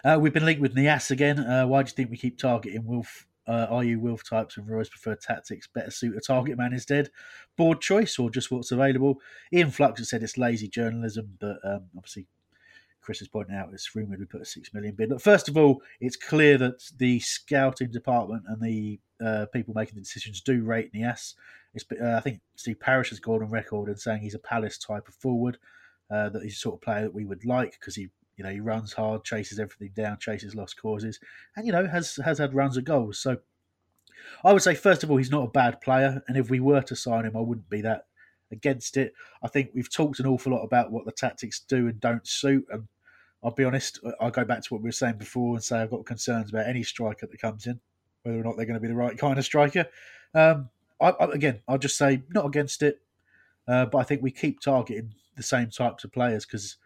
Uh, 0.03 0.17
we've 0.19 0.33
been 0.33 0.45
linked 0.45 0.61
with 0.61 0.75
Niasse 0.75 1.11
again. 1.11 1.39
Uh, 1.39 1.67
why 1.67 1.83
do 1.83 1.89
you 1.89 1.95
think 1.95 2.09
we 2.09 2.17
keep 2.17 2.37
targeting 2.37 2.85
Wilf 2.85 3.27
uh, 3.47 3.67
are 3.69 3.83
you 3.83 3.99
Wilf 3.99 4.27
types 4.27 4.57
and 4.57 4.67
Roy's 4.67 4.89
preferred 4.89 5.21
tactics 5.21 5.67
better 5.67 5.91
suit 5.91 6.15
a 6.15 6.21
target 6.21 6.57
man 6.57 6.73
instead? 6.73 7.09
Board 7.57 7.81
choice 7.81 8.19
or 8.19 8.29
just 8.29 8.51
what's 8.51 8.71
available? 8.71 9.19
Ian 9.51 9.71
Flux 9.71 9.99
has 9.99 10.09
said 10.09 10.23
it's 10.23 10.37
lazy 10.37 10.67
journalism, 10.67 11.37
but 11.39 11.57
um, 11.63 11.85
obviously 11.97 12.27
Chris 13.01 13.21
is 13.21 13.27
pointing 13.27 13.55
out 13.55 13.69
it's 13.73 13.95
rumoured 13.95 14.19
we 14.19 14.25
put 14.25 14.41
a 14.41 14.45
six 14.45 14.73
million 14.73 14.95
bid. 14.95 15.09
But 15.09 15.21
first 15.21 15.49
of 15.49 15.57
all, 15.57 15.81
it's 15.99 16.15
clear 16.15 16.57
that 16.59 16.83
the 16.97 17.19
scouting 17.19 17.91
department 17.91 18.43
and 18.47 18.61
the 18.61 18.99
uh, 19.23 19.47
people 19.51 19.73
making 19.73 19.95
the 19.95 20.01
decisions 20.01 20.41
do 20.41 20.63
rate 20.63 20.93
Niasse. 20.93 21.33
Uh, 21.99 22.15
I 22.15 22.19
think 22.19 22.41
Steve 22.55 22.79
Parish 22.79 23.09
has 23.09 23.19
gone 23.19 23.41
on 23.41 23.49
record 23.49 23.89
and 23.89 23.99
saying 23.99 24.21
he's 24.21 24.35
a 24.35 24.39
Palace 24.39 24.77
type 24.77 25.07
of 25.07 25.15
forward, 25.15 25.57
uh, 26.11 26.29
that 26.29 26.43
he's 26.43 26.53
the 26.53 26.59
sort 26.59 26.75
of 26.75 26.81
player 26.81 27.03
that 27.03 27.13
we 27.13 27.25
would 27.25 27.45
like 27.45 27.71
because 27.71 27.95
he 27.95 28.09
you 28.41 28.47
know, 28.47 28.53
he 28.53 28.59
runs 28.59 28.93
hard, 28.93 29.23
chases 29.23 29.59
everything 29.59 29.91
down, 29.95 30.17
chases 30.17 30.55
lost 30.55 30.81
causes, 30.81 31.19
and 31.55 31.67
you 31.67 31.71
know 31.71 31.85
has 31.85 32.15
has 32.25 32.39
had 32.39 32.55
runs 32.55 32.75
of 32.75 32.83
goals. 32.83 33.19
So 33.19 33.37
I 34.43 34.51
would 34.51 34.63
say 34.63 34.73
first 34.73 35.03
of 35.03 35.11
all 35.11 35.17
he's 35.17 35.29
not 35.29 35.43
a 35.43 35.51
bad 35.51 35.79
player, 35.79 36.23
and 36.27 36.35
if 36.35 36.49
we 36.49 36.59
were 36.59 36.81
to 36.81 36.95
sign 36.95 37.25
him, 37.25 37.37
I 37.37 37.41
wouldn't 37.41 37.69
be 37.69 37.81
that 37.81 38.07
against 38.51 38.97
it. 38.97 39.13
I 39.43 39.47
think 39.47 39.69
we've 39.75 39.93
talked 39.93 40.19
an 40.19 40.25
awful 40.25 40.53
lot 40.53 40.63
about 40.63 40.91
what 40.91 41.05
the 41.05 41.11
tactics 41.11 41.59
do 41.59 41.87
and 41.87 41.99
don't 41.99 42.25
suit, 42.27 42.65
and 42.71 42.87
I'll 43.43 43.51
be 43.51 43.63
honest, 43.63 43.99
I'll 44.19 44.31
go 44.31 44.43
back 44.43 44.63
to 44.63 44.73
what 44.73 44.81
we 44.81 44.87
were 44.87 44.93
saying 44.93 45.19
before 45.19 45.53
and 45.53 45.63
say 45.63 45.77
I've 45.77 45.91
got 45.91 46.07
concerns 46.07 46.49
about 46.49 46.67
any 46.67 46.81
striker 46.81 47.27
that 47.27 47.39
comes 47.39 47.67
in, 47.67 47.79
whether 48.23 48.39
or 48.39 48.43
not 48.43 48.57
they're 48.57 48.65
going 48.65 48.73
to 48.73 48.81
be 48.81 48.87
the 48.87 48.95
right 48.95 49.17
kind 49.17 49.37
of 49.37 49.45
striker. 49.45 49.85
Um, 50.33 50.69
I, 50.99 51.09
I, 51.09 51.25
again, 51.25 51.61
I'll 51.67 51.77
just 51.77 51.97
say 51.97 52.23
not 52.29 52.47
against 52.47 52.81
it, 52.81 53.01
uh, 53.67 53.85
but 53.85 53.99
I 53.99 54.03
think 54.03 54.23
we 54.23 54.31
keep 54.31 54.61
targeting 54.61 55.13
the 55.37 55.43
same 55.43 55.69
types 55.69 56.03
of 56.03 56.11
players 56.11 56.43
because 56.43 56.77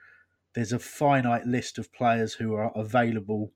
there's 0.56 0.74
a 0.74 0.80
finite 0.80 1.46
list 1.46 1.78
of 1.78 1.94
players 1.94 2.34
who 2.34 2.56
are 2.56 2.72
available 2.76 3.52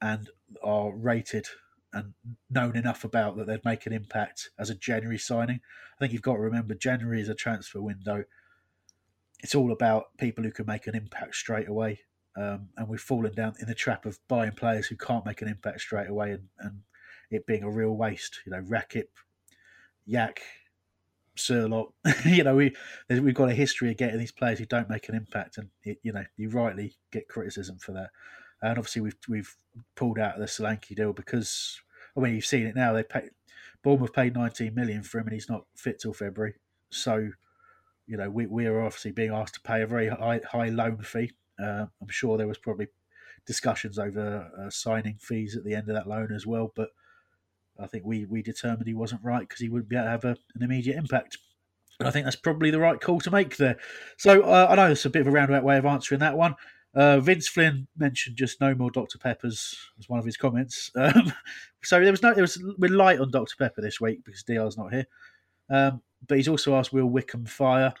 and 0.00 0.30
are 0.62 0.94
rated 0.94 1.46
and 1.92 2.14
known 2.48 2.76
enough 2.76 3.04
about 3.04 3.36
that 3.36 3.48
they'd 3.48 3.64
make 3.64 3.84
an 3.84 3.92
impact 3.92 4.50
as 4.58 4.70
a 4.70 4.76
January 4.76 5.18
signing. 5.18 5.60
I 5.94 5.98
think 5.98 6.12
you've 6.12 6.22
got 6.22 6.34
to 6.34 6.40
remember 6.40 6.74
January 6.74 7.20
is 7.20 7.28
a 7.28 7.34
transfer 7.34 7.82
window. 7.82 8.24
It's 9.42 9.56
all 9.56 9.72
about 9.72 10.16
people 10.18 10.44
who 10.44 10.52
can 10.52 10.66
make 10.66 10.86
an 10.86 10.94
impact 10.94 11.34
straight 11.34 11.68
away. 11.68 12.00
Um, 12.36 12.68
and 12.76 12.88
we've 12.88 13.00
fallen 13.00 13.34
down 13.34 13.54
in 13.60 13.66
the 13.66 13.74
trap 13.74 14.06
of 14.06 14.20
buying 14.28 14.52
players 14.52 14.86
who 14.86 14.96
can't 14.96 15.26
make 15.26 15.42
an 15.42 15.48
impact 15.48 15.80
straight 15.80 16.08
away 16.08 16.30
and, 16.30 16.48
and 16.60 16.82
it 17.30 17.44
being 17.44 17.64
a 17.64 17.70
real 17.70 17.90
waste. 17.90 18.40
You 18.46 18.52
know, 18.52 18.62
Rakip, 18.62 19.08
Jach, 20.08 20.38
Sørloth. 21.36 21.92
you 22.24 22.44
know, 22.44 22.56
we 22.56 22.74
we've 23.08 23.34
got 23.34 23.50
a 23.50 23.54
history 23.54 23.90
of 23.90 23.96
getting 23.96 24.18
these 24.18 24.32
players 24.32 24.58
who 24.58 24.66
don't 24.66 24.90
make 24.90 25.08
an 25.08 25.14
impact, 25.14 25.58
and 25.58 25.68
it, 25.84 25.98
you 26.02 26.12
know, 26.12 26.24
you 26.36 26.50
rightly 26.50 26.96
get 27.10 27.28
criticism 27.28 27.78
for 27.78 27.92
that. 27.92 28.10
And 28.62 28.78
obviously, 28.78 29.02
we've 29.02 29.16
we've 29.28 29.56
pulled 29.94 30.18
out 30.18 30.34
of 30.34 30.40
the 30.40 30.46
Solanke 30.46 30.94
deal 30.94 31.12
because 31.12 31.80
I 32.16 32.20
mean, 32.20 32.34
you've 32.34 32.44
seen 32.44 32.66
it 32.66 32.76
now. 32.76 32.92
They 32.92 33.02
paid 33.02 33.30
Bournemouth 33.82 34.12
paid 34.12 34.34
19 34.34 34.74
million 34.74 35.02
for 35.02 35.18
him, 35.18 35.26
and 35.26 35.34
he's 35.34 35.48
not 35.48 35.64
fit 35.74 36.00
till 36.00 36.12
February. 36.12 36.54
So, 36.90 37.30
you 38.06 38.16
know, 38.16 38.28
we 38.28 38.46
we 38.46 38.66
are 38.66 38.82
obviously 38.82 39.12
being 39.12 39.32
asked 39.32 39.54
to 39.54 39.60
pay 39.60 39.82
a 39.82 39.86
very 39.86 40.08
high 40.08 40.40
high 40.50 40.68
loan 40.68 40.98
fee. 40.98 41.32
Uh, 41.58 41.86
I'm 42.00 42.08
sure 42.08 42.36
there 42.36 42.48
was 42.48 42.58
probably 42.58 42.88
discussions 43.46 43.98
over 43.98 44.50
uh, 44.58 44.70
signing 44.70 45.16
fees 45.20 45.56
at 45.56 45.64
the 45.64 45.74
end 45.74 45.88
of 45.88 45.94
that 45.94 46.06
loan 46.06 46.32
as 46.32 46.46
well, 46.46 46.72
but 46.74 46.90
I 47.80 47.86
think 47.86 48.04
we 48.04 48.26
we 48.26 48.42
determined 48.42 48.86
he 48.86 48.94
wasn't 48.94 49.24
right 49.24 49.40
because 49.40 49.60
he 49.60 49.68
wouldn't 49.68 49.88
be 49.88 49.96
able 49.96 50.06
to 50.06 50.10
have 50.10 50.24
a, 50.24 50.36
an 50.54 50.62
immediate 50.62 50.96
impact. 50.96 51.38
And 51.98 52.08
I 52.08 52.10
think 52.10 52.24
that's 52.24 52.36
probably 52.36 52.70
the 52.70 52.80
right 52.80 53.00
call 53.00 53.20
to 53.20 53.30
make 53.30 53.56
there. 53.56 53.78
So 54.16 54.42
uh, 54.42 54.68
I 54.70 54.74
know 54.74 54.90
it's 54.90 55.04
a 55.04 55.10
bit 55.10 55.20
of 55.20 55.26
a 55.26 55.30
roundabout 55.30 55.64
way 55.64 55.76
of 55.76 55.84
answering 55.84 56.20
that 56.20 56.36
one. 56.36 56.56
Uh, 56.94 57.20
Vince 57.20 57.46
Flynn 57.46 57.86
mentioned 57.96 58.36
just 58.36 58.60
no 58.60 58.74
more 58.74 58.90
Dr 58.90 59.18
Peppers 59.18 59.76
as 59.98 60.08
one 60.08 60.18
of 60.18 60.24
his 60.24 60.36
comments. 60.36 60.90
Um, 61.00 61.32
so 61.82 61.98
there 61.98 62.10
was 62.10 62.22
no, 62.22 62.34
there 62.34 62.42
was 62.42 62.62
we're 62.78 62.90
light 62.90 63.20
on 63.20 63.30
Dr 63.30 63.54
Pepper 63.58 63.80
this 63.80 64.02
week 64.02 64.22
because 64.22 64.42
Dr's 64.42 64.76
not 64.76 64.92
here. 64.92 65.06
Um, 65.70 66.02
but 66.26 66.36
he's 66.36 66.48
also 66.48 66.74
asked, 66.74 66.92
will 66.92 67.06
Wickham 67.06 67.46
fire? 67.46 67.94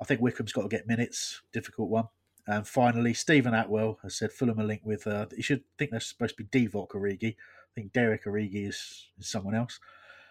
I 0.00 0.04
think 0.04 0.22
Wickham's 0.22 0.52
got 0.52 0.62
to 0.62 0.68
get 0.68 0.86
minutes. 0.86 1.42
Difficult 1.52 1.90
one. 1.90 2.08
And 2.46 2.66
finally, 2.66 3.12
Stephen 3.12 3.52
Atwell 3.52 3.98
has 4.02 4.16
said 4.16 4.32
Fulham 4.32 4.58
are 4.58 4.64
linked 4.64 4.86
with. 4.86 5.06
Uh, 5.06 5.26
you 5.36 5.42
should 5.42 5.62
think 5.76 5.90
they're 5.90 6.00
supposed 6.00 6.36
to 6.36 6.44
be 6.44 6.66
Divock 6.66 6.92
Origi. 6.92 7.36
I 7.70 7.80
think 7.80 7.92
Derek 7.92 8.24
Origi 8.24 8.68
is, 8.68 9.08
is 9.18 9.28
someone 9.28 9.54
else. 9.54 9.78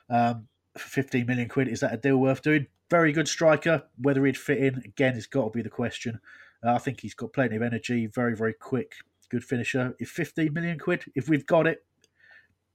Um, 0.10 0.48
for 0.78 0.88
15 0.88 1.26
million 1.26 1.50
quid, 1.50 1.68
is 1.68 1.80
that 1.80 1.94
a 1.94 1.98
deal 1.98 2.18
worth 2.18 2.42
doing? 2.42 2.68
Very 2.90 3.12
good 3.12 3.28
striker. 3.28 3.84
Whether 3.98 4.26
he'd 4.26 4.38
fit 4.38 4.58
in, 4.60 4.82
again, 4.86 5.14
has 5.14 5.28
got 5.28 5.46
to 5.46 5.50
be 5.52 5.62
the 5.62 5.70
question. 5.70 6.20
Uh, 6.64 6.74
I 6.74 6.78
think 6.80 7.02
he's 7.02 7.14
got 7.14 7.34
plenty 7.34 7.56
of 7.56 7.62
energy, 7.62 8.08
very, 8.08 8.36
very 8.36 8.54
quick, 8.54 8.96
good 9.30 9.44
finisher. 9.44 9.96
If 10.00 10.10
15 10.10 10.54
million 10.54 10.80
quid, 10.80 11.06
if 11.16 11.30
we've 11.30 11.46
got 11.46 11.68
it, 11.68 11.86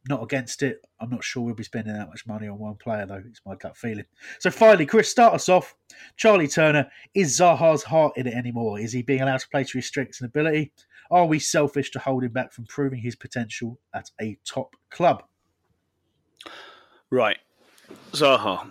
not 0.09 0.23
against 0.23 0.63
it. 0.63 0.85
I'm 1.01 1.11
not 1.11 1.25
sure 1.25 1.43
we'll 1.43 1.55
be 1.55 1.65
spending 1.65 1.95
that 1.95 2.09
much 2.09 2.27
money 2.27 2.49
on 2.49 2.59
one 2.59 2.77
player, 2.77 3.07
though. 3.07 3.23
It's 3.27 3.41
my 3.47 3.55
gut 3.55 3.77
feeling. 3.77 4.05
So 4.39 4.51
finally, 4.51 4.87
Chris, 4.87 5.09
start 5.09 5.35
us 5.35 5.49
off. 5.49 5.75
Charlie 6.17 6.49
Turner, 6.49 6.91
is 7.15 7.39
Zaha's 7.39 7.83
heart 7.85 8.17
in 8.17 8.27
it 8.27 8.35
anymore? 8.35 8.79
Is 8.79 8.93
he 8.93 9.03
being 9.03 9.23
allowed 9.23 9.41
to 9.41 9.49
play 9.49 9.65
to 9.65 9.79
his 9.79 9.87
strengths 9.87 10.21
and 10.21 10.29
ability? 10.29 10.73
Are 11.11 11.27
we 11.27 11.39
selfish 11.39 11.91
to 11.93 11.99
hold 11.99 12.25
him 12.25 12.33
back 12.33 12.53
from 12.53 12.67
proving 12.67 13.01
his 13.01 13.17
potential 13.17 13.79
at 13.95 14.11
a 14.21 14.39
top 14.45 14.77
club? 14.91 15.23
Right. 17.11 17.39
Zaha. 18.13 18.71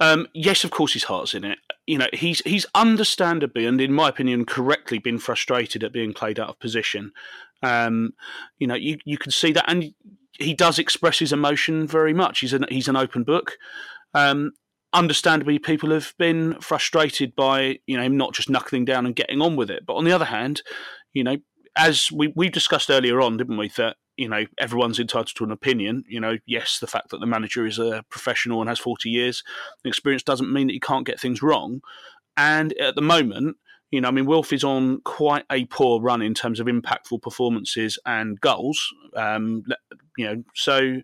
Um, 0.00 0.28
yes, 0.32 0.64
of 0.64 0.70
course, 0.70 0.92
his 0.92 1.04
heart's 1.04 1.34
in 1.34 1.44
it. 1.44 1.58
You 1.86 1.98
know, 1.98 2.08
he's 2.12 2.40
he's 2.40 2.66
understandably 2.74 3.66
and, 3.66 3.80
in 3.80 3.92
my 3.92 4.08
opinion, 4.08 4.44
correctly 4.44 4.98
been 4.98 5.18
frustrated 5.18 5.84
at 5.84 5.92
being 5.92 6.12
played 6.12 6.38
out 6.38 6.48
of 6.48 6.58
position. 6.58 7.12
Um, 7.62 8.14
you 8.58 8.66
know, 8.66 8.74
you 8.74 8.98
you 9.04 9.18
can 9.18 9.30
see 9.32 9.52
that, 9.52 9.64
and 9.68 9.92
he 10.38 10.54
does 10.54 10.78
express 10.78 11.18
his 11.18 11.32
emotion 11.32 11.86
very 11.86 12.12
much. 12.12 12.40
He's 12.40 12.52
an 12.52 12.66
he's 12.68 12.88
an 12.88 12.96
open 12.96 13.24
book. 13.24 13.56
Um, 14.14 14.52
understandably, 14.92 15.58
people 15.58 15.90
have 15.90 16.14
been 16.18 16.60
frustrated 16.60 17.34
by 17.34 17.78
you 17.86 17.96
know 17.96 18.02
him 18.02 18.16
not 18.16 18.34
just 18.34 18.50
knuckling 18.50 18.84
down 18.84 19.06
and 19.06 19.16
getting 19.16 19.40
on 19.40 19.56
with 19.56 19.70
it. 19.70 19.84
But 19.86 19.94
on 19.94 20.04
the 20.04 20.12
other 20.12 20.24
hand, 20.24 20.62
you 21.12 21.24
know, 21.24 21.36
as 21.76 22.10
we 22.12 22.32
we 22.36 22.48
discussed 22.48 22.90
earlier 22.90 23.20
on, 23.20 23.36
didn't 23.36 23.58
we, 23.58 23.68
that 23.76 23.96
you 24.16 24.28
know 24.28 24.46
everyone's 24.58 24.98
entitled 24.98 25.36
to 25.36 25.44
an 25.44 25.52
opinion. 25.52 26.04
You 26.08 26.20
know, 26.20 26.38
yes, 26.46 26.78
the 26.80 26.86
fact 26.86 27.10
that 27.10 27.20
the 27.20 27.26
manager 27.26 27.66
is 27.66 27.78
a 27.78 28.04
professional 28.10 28.60
and 28.60 28.68
has 28.68 28.78
forty 28.78 29.10
years 29.10 29.42
experience 29.84 30.22
doesn't 30.22 30.52
mean 30.52 30.68
that 30.68 30.74
he 30.74 30.80
can't 30.80 31.06
get 31.06 31.20
things 31.20 31.42
wrong. 31.42 31.80
And 32.36 32.74
at 32.78 32.96
the 32.96 33.02
moment, 33.02 33.56
you 33.90 34.00
know, 34.00 34.08
I 34.08 34.10
mean, 34.10 34.26
Wilf 34.26 34.52
is 34.52 34.64
on 34.64 35.00
quite 35.02 35.44
a 35.50 35.64
poor 35.66 36.00
run 36.00 36.20
in 36.20 36.34
terms 36.34 36.60
of 36.60 36.66
impactful 36.66 37.22
performances 37.22 37.98
and 38.04 38.40
goals. 38.40 38.92
Um, 39.14 39.62
you 40.16 40.26
know, 40.26 40.44
so 40.54 41.02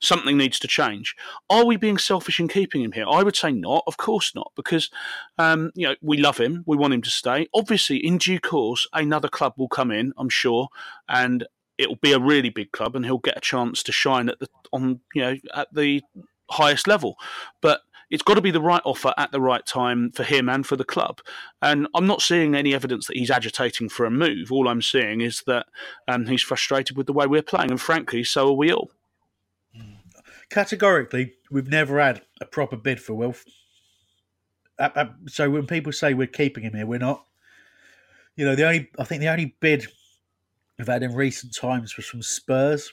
something 0.00 0.36
needs 0.36 0.58
to 0.60 0.68
change. 0.68 1.14
Are 1.50 1.64
we 1.64 1.76
being 1.76 1.98
selfish 1.98 2.40
in 2.40 2.48
keeping 2.48 2.82
him 2.82 2.92
here? 2.92 3.06
I 3.08 3.22
would 3.22 3.36
say 3.36 3.52
not. 3.52 3.84
Of 3.86 3.96
course 3.96 4.34
not, 4.34 4.52
because 4.56 4.90
um, 5.38 5.72
you 5.74 5.88
know 5.88 5.94
we 6.02 6.16
love 6.16 6.38
him. 6.38 6.62
We 6.66 6.76
want 6.76 6.94
him 6.94 7.02
to 7.02 7.10
stay. 7.10 7.48
Obviously, 7.54 7.98
in 7.98 8.18
due 8.18 8.40
course, 8.40 8.86
another 8.92 9.28
club 9.28 9.54
will 9.56 9.68
come 9.68 9.90
in. 9.90 10.12
I'm 10.16 10.28
sure, 10.28 10.68
and 11.08 11.46
it'll 11.78 11.96
be 11.96 12.12
a 12.12 12.18
really 12.18 12.50
big 12.50 12.72
club, 12.72 12.96
and 12.96 13.04
he'll 13.04 13.18
get 13.18 13.36
a 13.36 13.40
chance 13.40 13.82
to 13.84 13.92
shine 13.92 14.28
at 14.28 14.38
the 14.40 14.48
on 14.72 15.00
you 15.14 15.22
know 15.22 15.36
at 15.54 15.68
the 15.72 16.02
highest 16.50 16.86
level. 16.86 17.16
But 17.60 17.80
it's 18.10 18.22
got 18.22 18.34
to 18.34 18.40
be 18.40 18.50
the 18.50 18.60
right 18.60 18.82
offer 18.84 19.12
at 19.16 19.32
the 19.32 19.40
right 19.40 19.64
time 19.66 20.12
for 20.12 20.22
him 20.22 20.48
and 20.48 20.66
for 20.66 20.76
the 20.76 20.84
club. 20.84 21.20
And 21.60 21.88
I'm 21.94 22.06
not 22.06 22.22
seeing 22.22 22.54
any 22.54 22.74
evidence 22.74 23.06
that 23.06 23.16
he's 23.16 23.30
agitating 23.30 23.88
for 23.88 24.06
a 24.06 24.10
move. 24.10 24.52
All 24.52 24.68
I'm 24.68 24.82
seeing 24.82 25.20
is 25.20 25.42
that 25.46 25.66
um, 26.06 26.26
he's 26.26 26.42
frustrated 26.42 26.96
with 26.96 27.06
the 27.06 27.12
way 27.12 27.26
we're 27.26 27.42
playing, 27.42 27.70
and 27.70 27.80
frankly, 27.80 28.22
so 28.24 28.48
are 28.48 28.52
we 28.52 28.72
all. 28.72 28.90
Categorically, 30.48 31.34
we've 31.50 31.68
never 31.68 32.00
had 32.00 32.22
a 32.40 32.44
proper 32.44 32.76
bid 32.76 33.00
for 33.00 33.14
Wilf. 33.14 33.44
Uh, 34.78 34.90
uh, 34.94 35.06
so 35.26 35.50
when 35.50 35.66
people 35.66 35.92
say 35.92 36.14
we're 36.14 36.26
keeping 36.28 36.62
him 36.62 36.74
here, 36.74 36.86
we're 36.86 36.98
not. 36.98 37.24
You 38.36 38.44
know, 38.44 38.54
the 38.54 38.66
only 38.66 38.90
I 38.98 39.04
think 39.04 39.22
the 39.22 39.28
only 39.28 39.56
bid 39.60 39.86
we've 40.78 40.86
had 40.86 41.02
in 41.02 41.14
recent 41.14 41.54
times 41.54 41.96
was 41.96 42.06
from 42.06 42.22
Spurs, 42.22 42.92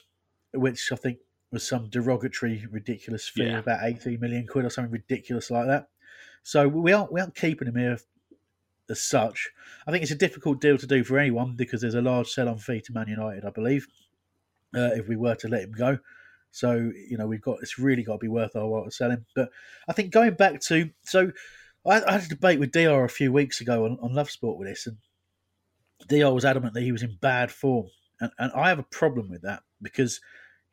which 0.52 0.90
I 0.90 0.96
think 0.96 1.18
was 1.54 1.66
some 1.66 1.88
derogatory, 1.88 2.66
ridiculous 2.70 3.26
fee 3.26 3.44
yeah. 3.44 3.58
about 3.58 3.84
eighteen 3.84 4.20
million 4.20 4.46
quid 4.46 4.66
or 4.66 4.70
something 4.70 4.92
ridiculous 4.92 5.50
like 5.50 5.66
that. 5.66 5.88
So 6.42 6.68
we 6.68 6.92
aren't 6.92 7.12
we 7.12 7.20
aren't 7.20 7.34
keeping 7.34 7.68
him 7.68 7.76
here 7.76 7.98
as 8.90 9.00
such. 9.00 9.50
I 9.86 9.90
think 9.90 10.02
it's 10.02 10.12
a 10.12 10.16
difficult 10.16 10.60
deal 10.60 10.76
to 10.76 10.86
do 10.86 11.02
for 11.02 11.18
anyone 11.18 11.54
because 11.56 11.80
there's 11.80 11.94
a 11.94 12.02
large 12.02 12.28
sell-on 12.28 12.58
fee 12.58 12.82
to 12.82 12.92
Man 12.92 13.08
United, 13.08 13.44
I 13.46 13.50
believe, 13.50 13.86
uh, 14.74 14.90
if 14.94 15.08
we 15.08 15.16
were 15.16 15.34
to 15.36 15.48
let 15.48 15.62
him 15.62 15.72
go. 15.72 15.98
So 16.50 16.92
you 17.08 17.16
know 17.16 17.26
we've 17.26 17.40
got 17.40 17.58
it's 17.62 17.78
really 17.78 18.02
got 18.02 18.14
to 18.14 18.18
be 18.18 18.28
worth 18.28 18.54
our 18.54 18.66
while 18.66 18.84
to 18.84 18.90
sell 18.90 19.10
him. 19.10 19.24
But 19.34 19.50
I 19.88 19.92
think 19.92 20.12
going 20.12 20.34
back 20.34 20.60
to 20.62 20.90
so 21.02 21.32
I, 21.86 22.02
I 22.02 22.12
had 22.12 22.24
a 22.24 22.28
debate 22.28 22.60
with 22.60 22.72
Dr 22.72 23.04
a 23.04 23.08
few 23.08 23.32
weeks 23.32 23.60
ago 23.60 23.86
on, 23.86 23.98
on 24.02 24.14
Love 24.14 24.30
Sport 24.30 24.58
with 24.58 24.68
this, 24.68 24.86
and 24.86 24.98
Dr 26.08 26.34
was 26.34 26.44
adamant 26.44 26.74
that 26.74 26.82
he 26.82 26.92
was 26.92 27.02
in 27.02 27.16
bad 27.20 27.50
form, 27.50 27.86
and, 28.20 28.30
and 28.38 28.52
I 28.52 28.68
have 28.68 28.78
a 28.78 28.84
problem 28.84 29.30
with 29.30 29.42
that 29.42 29.62
because 29.80 30.20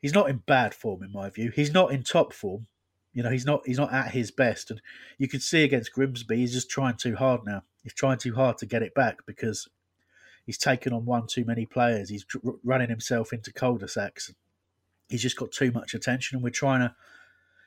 he's 0.02 0.12
not 0.12 0.28
in 0.28 0.42
bad 0.46 0.74
form 0.74 1.02
in 1.02 1.12
my 1.12 1.30
view. 1.30 1.50
He's 1.54 1.72
not 1.72 1.92
in 1.92 2.02
top 2.02 2.34
form. 2.34 2.66
You 3.14 3.22
know, 3.22 3.30
he's 3.30 3.46
not 3.46 3.62
he's 3.64 3.78
not 3.78 3.92
at 3.92 4.10
his 4.10 4.30
best, 4.30 4.70
and 4.70 4.80
you 5.18 5.28
can 5.28 5.40
see 5.40 5.64
against 5.64 5.92
Grimsby, 5.92 6.36
he's 6.36 6.52
just 6.52 6.70
trying 6.70 6.96
too 6.96 7.14
hard 7.14 7.42
now. 7.46 7.62
He's 7.82 7.94
trying 7.94 8.18
too 8.18 8.34
hard 8.34 8.58
to 8.58 8.66
get 8.66 8.82
it 8.82 8.94
back 8.94 9.24
because 9.26 9.68
he's 10.46 10.58
taken 10.58 10.92
on 10.92 11.04
one 11.04 11.26
too 11.26 11.44
many 11.44 11.66
players. 11.66 12.08
He's 12.08 12.24
running 12.64 12.88
himself 12.88 13.32
into 13.32 13.52
cul-de-sacs. 13.52 14.32
He's 15.08 15.22
just 15.22 15.36
got 15.36 15.52
too 15.52 15.72
much 15.72 15.94
attention, 15.94 16.36
and 16.36 16.44
we're 16.44 16.50
trying 16.50 16.80
to 16.80 16.94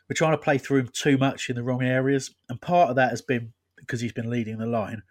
we're 0.10 0.16
trying 0.16 0.34
to 0.34 0.38
play 0.38 0.58
through 0.58 0.80
him 0.80 0.90
too 0.92 1.18
much 1.18 1.50
in 1.50 1.56
the 1.56 1.64
wrong 1.64 1.84
areas. 1.84 2.34
And 2.50 2.60
part 2.60 2.90
of 2.90 2.96
that 2.96 3.12
has 3.12 3.22
been 3.22 3.54
because 3.78 4.02
he's 4.02 4.14
been 4.14 4.30
leading 4.30 4.58
the 4.58 4.66
line 4.66 5.04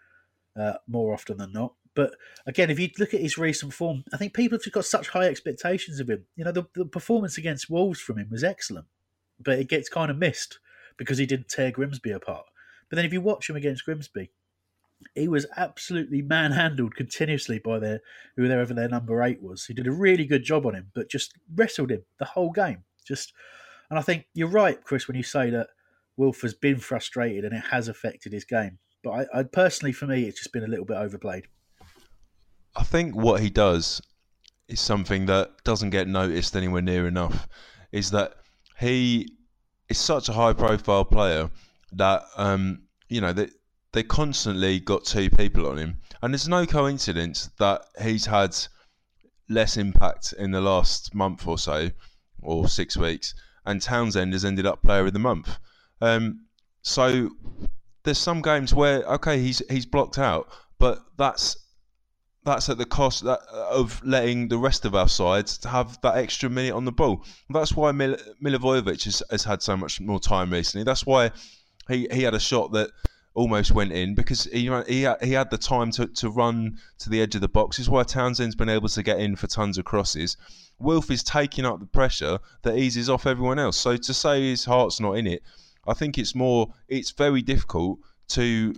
uh, 0.58 0.74
more 0.88 1.12
often 1.12 1.36
than 1.36 1.52
not. 1.52 1.74
But 1.94 2.14
again, 2.46 2.70
if 2.70 2.78
you 2.78 2.90
look 2.98 3.14
at 3.14 3.20
his 3.20 3.38
recent 3.38 3.72
form, 3.72 4.04
I 4.12 4.16
think 4.16 4.34
people 4.34 4.56
have 4.56 4.64
just 4.64 4.74
got 4.74 4.84
such 4.84 5.08
high 5.08 5.26
expectations 5.26 6.00
of 6.00 6.10
him. 6.10 6.24
You 6.36 6.44
know, 6.44 6.52
the, 6.52 6.64
the 6.74 6.84
performance 6.84 7.38
against 7.38 7.70
Wolves 7.70 8.00
from 8.00 8.18
him 8.18 8.28
was 8.30 8.42
excellent, 8.42 8.86
but 9.40 9.58
it 9.58 9.68
gets 9.68 9.88
kind 9.88 10.10
of 10.10 10.18
missed 10.18 10.58
because 10.96 11.18
he 11.18 11.26
didn't 11.26 11.48
tear 11.48 11.70
Grimsby 11.70 12.10
apart. 12.10 12.46
But 12.90 12.96
then 12.96 13.04
if 13.04 13.12
you 13.12 13.20
watch 13.20 13.48
him 13.48 13.56
against 13.56 13.84
Grimsby, 13.84 14.30
he 15.14 15.28
was 15.28 15.46
absolutely 15.56 16.22
manhandled 16.22 16.94
continuously 16.96 17.58
by 17.58 17.78
their 17.78 18.00
whoever 18.36 18.74
their 18.74 18.88
number 18.88 19.22
eight 19.22 19.42
was. 19.42 19.66
He 19.66 19.74
did 19.74 19.86
a 19.86 19.92
really 19.92 20.24
good 20.24 20.44
job 20.44 20.66
on 20.66 20.74
him, 20.74 20.90
but 20.94 21.10
just 21.10 21.34
wrestled 21.54 21.90
him 21.90 22.04
the 22.18 22.24
whole 22.24 22.50
game. 22.50 22.84
Just, 23.06 23.32
and 23.90 23.98
I 23.98 24.02
think 24.02 24.26
you're 24.34 24.48
right, 24.48 24.82
Chris, 24.82 25.06
when 25.06 25.16
you 25.16 25.22
say 25.22 25.50
that 25.50 25.68
Wilf 26.16 26.40
has 26.42 26.54
been 26.54 26.78
frustrated 26.78 27.44
and 27.44 27.54
it 27.54 27.64
has 27.70 27.88
affected 27.88 28.32
his 28.32 28.44
game. 28.44 28.78
But 29.02 29.10
I, 29.10 29.40
I 29.40 29.42
personally, 29.42 29.92
for 29.92 30.06
me, 30.06 30.24
it's 30.24 30.38
just 30.40 30.52
been 30.52 30.64
a 30.64 30.68
little 30.68 30.86
bit 30.86 30.96
overplayed. 30.96 31.48
I 32.76 32.82
think 32.82 33.14
what 33.14 33.40
he 33.40 33.50
does 33.50 34.02
is 34.68 34.80
something 34.80 35.26
that 35.26 35.62
doesn't 35.64 35.90
get 35.90 36.08
noticed 36.08 36.56
anywhere 36.56 36.82
near 36.82 37.06
enough. 37.06 37.48
Is 37.92 38.10
that 38.10 38.34
he 38.78 39.28
is 39.88 39.98
such 39.98 40.28
a 40.28 40.32
high 40.32 40.52
profile 40.52 41.04
player 41.04 41.50
that 41.92 42.24
um, 42.36 42.82
you 43.08 43.20
know 43.20 43.32
they 43.32 43.48
they 43.92 44.02
constantly 44.02 44.80
got 44.80 45.04
two 45.04 45.30
people 45.30 45.68
on 45.68 45.78
him, 45.78 46.00
and 46.22 46.34
it's 46.34 46.48
no 46.48 46.66
coincidence 46.66 47.50
that 47.58 47.82
he's 48.02 48.26
had 48.26 48.56
less 49.48 49.76
impact 49.76 50.34
in 50.38 50.50
the 50.50 50.60
last 50.60 51.14
month 51.14 51.46
or 51.46 51.58
so, 51.58 51.90
or 52.42 52.66
six 52.68 52.96
weeks, 52.96 53.34
and 53.66 53.80
Townsend 53.80 54.32
has 54.32 54.44
ended 54.44 54.66
up 54.66 54.82
player 54.82 55.06
of 55.06 55.12
the 55.12 55.18
month. 55.18 55.58
Um, 56.00 56.46
so 56.82 57.30
there's 58.02 58.18
some 58.18 58.42
games 58.42 58.74
where 58.74 59.04
okay 59.04 59.40
he's 59.40 59.62
he's 59.70 59.86
blocked 59.86 60.18
out, 60.18 60.48
but 60.78 60.98
that's 61.16 61.56
that's 62.44 62.68
at 62.68 62.78
the 62.78 62.84
cost 62.84 63.24
that, 63.24 63.40
of 63.50 64.04
letting 64.04 64.48
the 64.48 64.58
rest 64.58 64.84
of 64.84 64.94
our 64.94 65.08
sides 65.08 65.64
have 65.64 66.00
that 66.02 66.16
extra 66.16 66.50
minute 66.50 66.74
on 66.74 66.84
the 66.84 66.92
ball. 66.92 67.24
That's 67.50 67.72
why 67.72 67.92
Mil- 67.92 68.18
Milivojevic 68.42 69.04
has, 69.04 69.22
has 69.30 69.44
had 69.44 69.62
so 69.62 69.76
much 69.76 70.00
more 70.00 70.20
time 70.20 70.52
recently. 70.52 70.84
That's 70.84 71.06
why 71.06 71.30
he, 71.88 72.06
he 72.12 72.22
had 72.22 72.34
a 72.34 72.40
shot 72.40 72.72
that 72.72 72.90
almost 73.34 73.72
went 73.72 73.92
in 73.92 74.14
because 74.14 74.44
he 74.44 74.70
he 74.86 75.02
had, 75.02 75.22
he 75.22 75.32
had 75.32 75.50
the 75.50 75.58
time 75.58 75.90
to, 75.90 76.06
to 76.06 76.30
run 76.30 76.78
to 76.98 77.10
the 77.10 77.20
edge 77.20 77.34
of 77.34 77.40
the 77.40 77.48
box. 77.48 77.76
This 77.76 77.86
is 77.86 77.90
why 77.90 78.04
Townsend's 78.04 78.54
been 78.54 78.68
able 78.68 78.88
to 78.88 79.02
get 79.02 79.18
in 79.18 79.36
for 79.36 79.46
tons 79.46 79.78
of 79.78 79.84
crosses. 79.84 80.36
Wilf 80.78 81.10
is 81.10 81.22
taking 81.22 81.64
up 81.64 81.80
the 81.80 81.86
pressure 81.86 82.38
that 82.62 82.76
eases 82.76 83.08
off 83.08 83.26
everyone 83.26 83.58
else. 83.58 83.76
So 83.76 83.96
to 83.96 84.14
say 84.14 84.50
his 84.50 84.64
heart's 84.64 85.00
not 85.00 85.12
in 85.12 85.26
it, 85.26 85.42
I 85.86 85.94
think 85.94 86.18
it's 86.18 86.34
more. 86.34 86.72
It's 86.88 87.10
very 87.10 87.42
difficult 87.42 87.98
to 88.28 88.74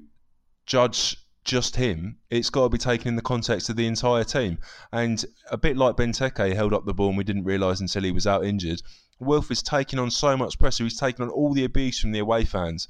judge 0.67 1.17
just 1.47 1.77
him. 1.77 2.19
It's 2.29 2.51
got 2.51 2.65
to 2.65 2.69
be 2.69 2.79
taken 2.79 3.09
in 3.09 3.17
the 3.17 3.23
context 3.23 3.71
of 3.71 3.77
the 3.77 3.87
entire 3.87 4.25
team. 4.25 4.59
And 4.93 5.25
a 5.51 5.57
bit 5.57 5.77
like 5.77 5.97
Benteke 5.97 6.55
held 6.55 6.75
up 6.75 6.85
the 6.85 6.93
ball 6.93 7.09
and 7.09 7.17
we 7.17 7.25
didn't 7.25 7.45
realise 7.45 7.81
until 7.81 8.03
he 8.03 8.11
was 8.11 8.27
out 8.27 8.45
injured. 8.45 8.83
Wilf 9.19 9.51
is 9.51 9.63
taking 9.63 9.99
on 9.99 10.11
so 10.11 10.37
much 10.37 10.59
pressure. 10.59 10.85
He's 10.85 10.99
taking 10.99 11.25
on 11.25 11.31
all 11.31 11.55
the 11.55 11.65
abuse 11.65 11.99
from 11.99 12.13
the 12.13 12.19
away 12.19 12.45
fans. 12.45 12.87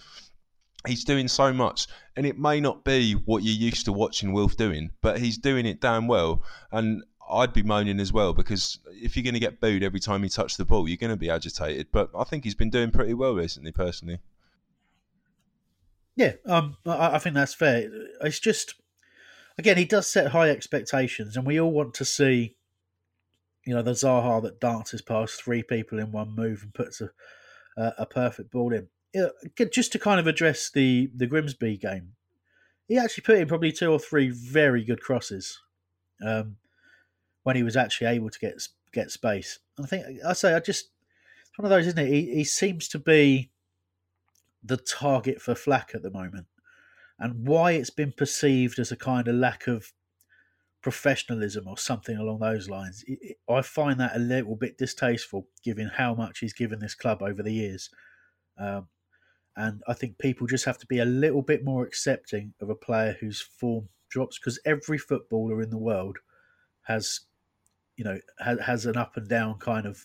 He's 0.86 1.04
doing 1.04 1.26
so 1.26 1.52
much, 1.52 1.88
and 2.16 2.24
it 2.24 2.38
may 2.38 2.60
not 2.60 2.84
be 2.84 3.14
what 3.14 3.42
you're 3.42 3.54
used 3.54 3.86
to 3.86 3.92
watching 3.92 4.32
Wilf 4.32 4.56
doing, 4.56 4.92
but 5.02 5.18
he's 5.18 5.36
doing 5.36 5.66
it 5.66 5.80
damn 5.80 6.06
well. 6.06 6.44
And 6.70 7.02
I'd 7.28 7.52
be 7.52 7.62
moaning 7.62 7.98
as 7.98 8.12
well 8.12 8.32
because 8.32 8.78
if 8.86 9.16
you're 9.16 9.24
going 9.24 9.34
to 9.34 9.40
get 9.40 9.60
booed 9.60 9.82
every 9.82 9.98
time 9.98 10.22
you 10.22 10.28
touch 10.28 10.56
the 10.56 10.64
ball, 10.64 10.88
you're 10.88 10.96
going 10.96 11.10
to 11.10 11.16
be 11.16 11.30
agitated. 11.30 11.88
But 11.90 12.10
I 12.16 12.24
think 12.24 12.44
he's 12.44 12.54
been 12.54 12.70
doing 12.70 12.92
pretty 12.92 13.14
well 13.14 13.34
recently, 13.34 13.72
personally. 13.72 14.18
Yeah, 16.16 16.32
um, 16.46 16.76
I, 16.86 17.16
I 17.16 17.18
think 17.18 17.34
that's 17.34 17.54
fair. 17.54 17.88
It's 18.22 18.40
just, 18.40 18.74
again, 19.58 19.76
he 19.76 19.84
does 19.84 20.06
set 20.06 20.28
high 20.28 20.50
expectations, 20.50 21.36
and 21.36 21.46
we 21.46 21.60
all 21.60 21.72
want 21.72 21.94
to 21.94 22.04
see, 22.04 22.56
you 23.66 23.74
know, 23.74 23.82
the 23.82 23.92
Zaha 23.92 24.42
that 24.42 24.60
dances 24.60 25.02
past 25.02 25.42
three 25.42 25.62
people 25.62 25.98
in 25.98 26.12
one 26.12 26.34
move 26.34 26.62
and 26.62 26.72
puts 26.74 27.00
a 27.00 27.10
a, 27.76 27.92
a 27.98 28.06
perfect 28.06 28.50
ball 28.50 28.72
in. 28.72 28.88
Know, 29.14 29.30
just 29.72 29.92
to 29.92 29.98
kind 29.98 30.20
of 30.20 30.26
address 30.26 30.70
the 30.70 31.10
the 31.14 31.26
Grimsby 31.26 31.78
game, 31.78 32.12
he 32.86 32.98
actually 32.98 33.22
put 33.22 33.38
in 33.38 33.48
probably 33.48 33.72
two 33.72 33.90
or 33.90 33.98
three 33.98 34.28
very 34.28 34.84
good 34.84 35.00
crosses 35.00 35.60
um, 36.26 36.56
when 37.44 37.56
he 37.56 37.62
was 37.62 37.76
actually 37.76 38.08
able 38.08 38.30
to 38.30 38.38
get 38.38 38.62
get 38.92 39.10
space. 39.10 39.58
I 39.82 39.86
think 39.86 40.04
I 40.26 40.32
say 40.32 40.54
I 40.54 40.60
just 40.60 40.90
it's 41.48 41.58
one 41.58 41.64
of 41.64 41.70
those, 41.70 41.86
isn't 41.86 41.98
it? 41.98 42.08
He, 42.08 42.34
he 42.34 42.44
seems 42.44 42.88
to 42.88 42.98
be 42.98 43.50
the 44.66 44.76
target 44.76 45.40
for 45.40 45.54
flack 45.54 45.92
at 45.94 46.02
the 46.02 46.10
moment 46.10 46.46
and 47.18 47.46
why 47.46 47.72
it's 47.72 47.90
been 47.90 48.12
perceived 48.12 48.78
as 48.78 48.92
a 48.92 48.96
kind 48.96 49.28
of 49.28 49.34
lack 49.34 49.66
of 49.66 49.92
professionalism 50.82 51.66
or 51.66 51.78
something 51.78 52.16
along 52.16 52.40
those 52.40 52.68
lines. 52.68 53.04
I 53.48 53.62
find 53.62 53.98
that 54.00 54.16
a 54.16 54.20
little 54.20 54.54
bit 54.54 54.78
distasteful 54.78 55.48
given 55.64 55.90
how 55.94 56.14
much 56.14 56.40
he's 56.40 56.52
given 56.52 56.78
this 56.78 56.94
club 56.94 57.22
over 57.22 57.42
the 57.42 57.52
years. 57.52 57.90
Um, 58.58 58.88
and 59.56 59.82
I 59.88 59.94
think 59.94 60.18
people 60.18 60.46
just 60.46 60.66
have 60.66 60.78
to 60.78 60.86
be 60.86 60.98
a 60.98 61.04
little 61.06 61.42
bit 61.42 61.64
more 61.64 61.84
accepting 61.84 62.52
of 62.60 62.68
a 62.68 62.74
player 62.74 63.16
whose 63.18 63.40
form 63.40 63.88
drops 64.10 64.38
because 64.38 64.60
every 64.64 64.98
footballer 64.98 65.62
in 65.62 65.70
the 65.70 65.78
world 65.78 66.18
has, 66.82 67.20
you 67.96 68.04
know, 68.04 68.18
has, 68.38 68.60
has 68.60 68.86
an 68.86 68.96
up 68.96 69.16
and 69.16 69.28
down 69.28 69.58
kind 69.58 69.86
of 69.86 70.04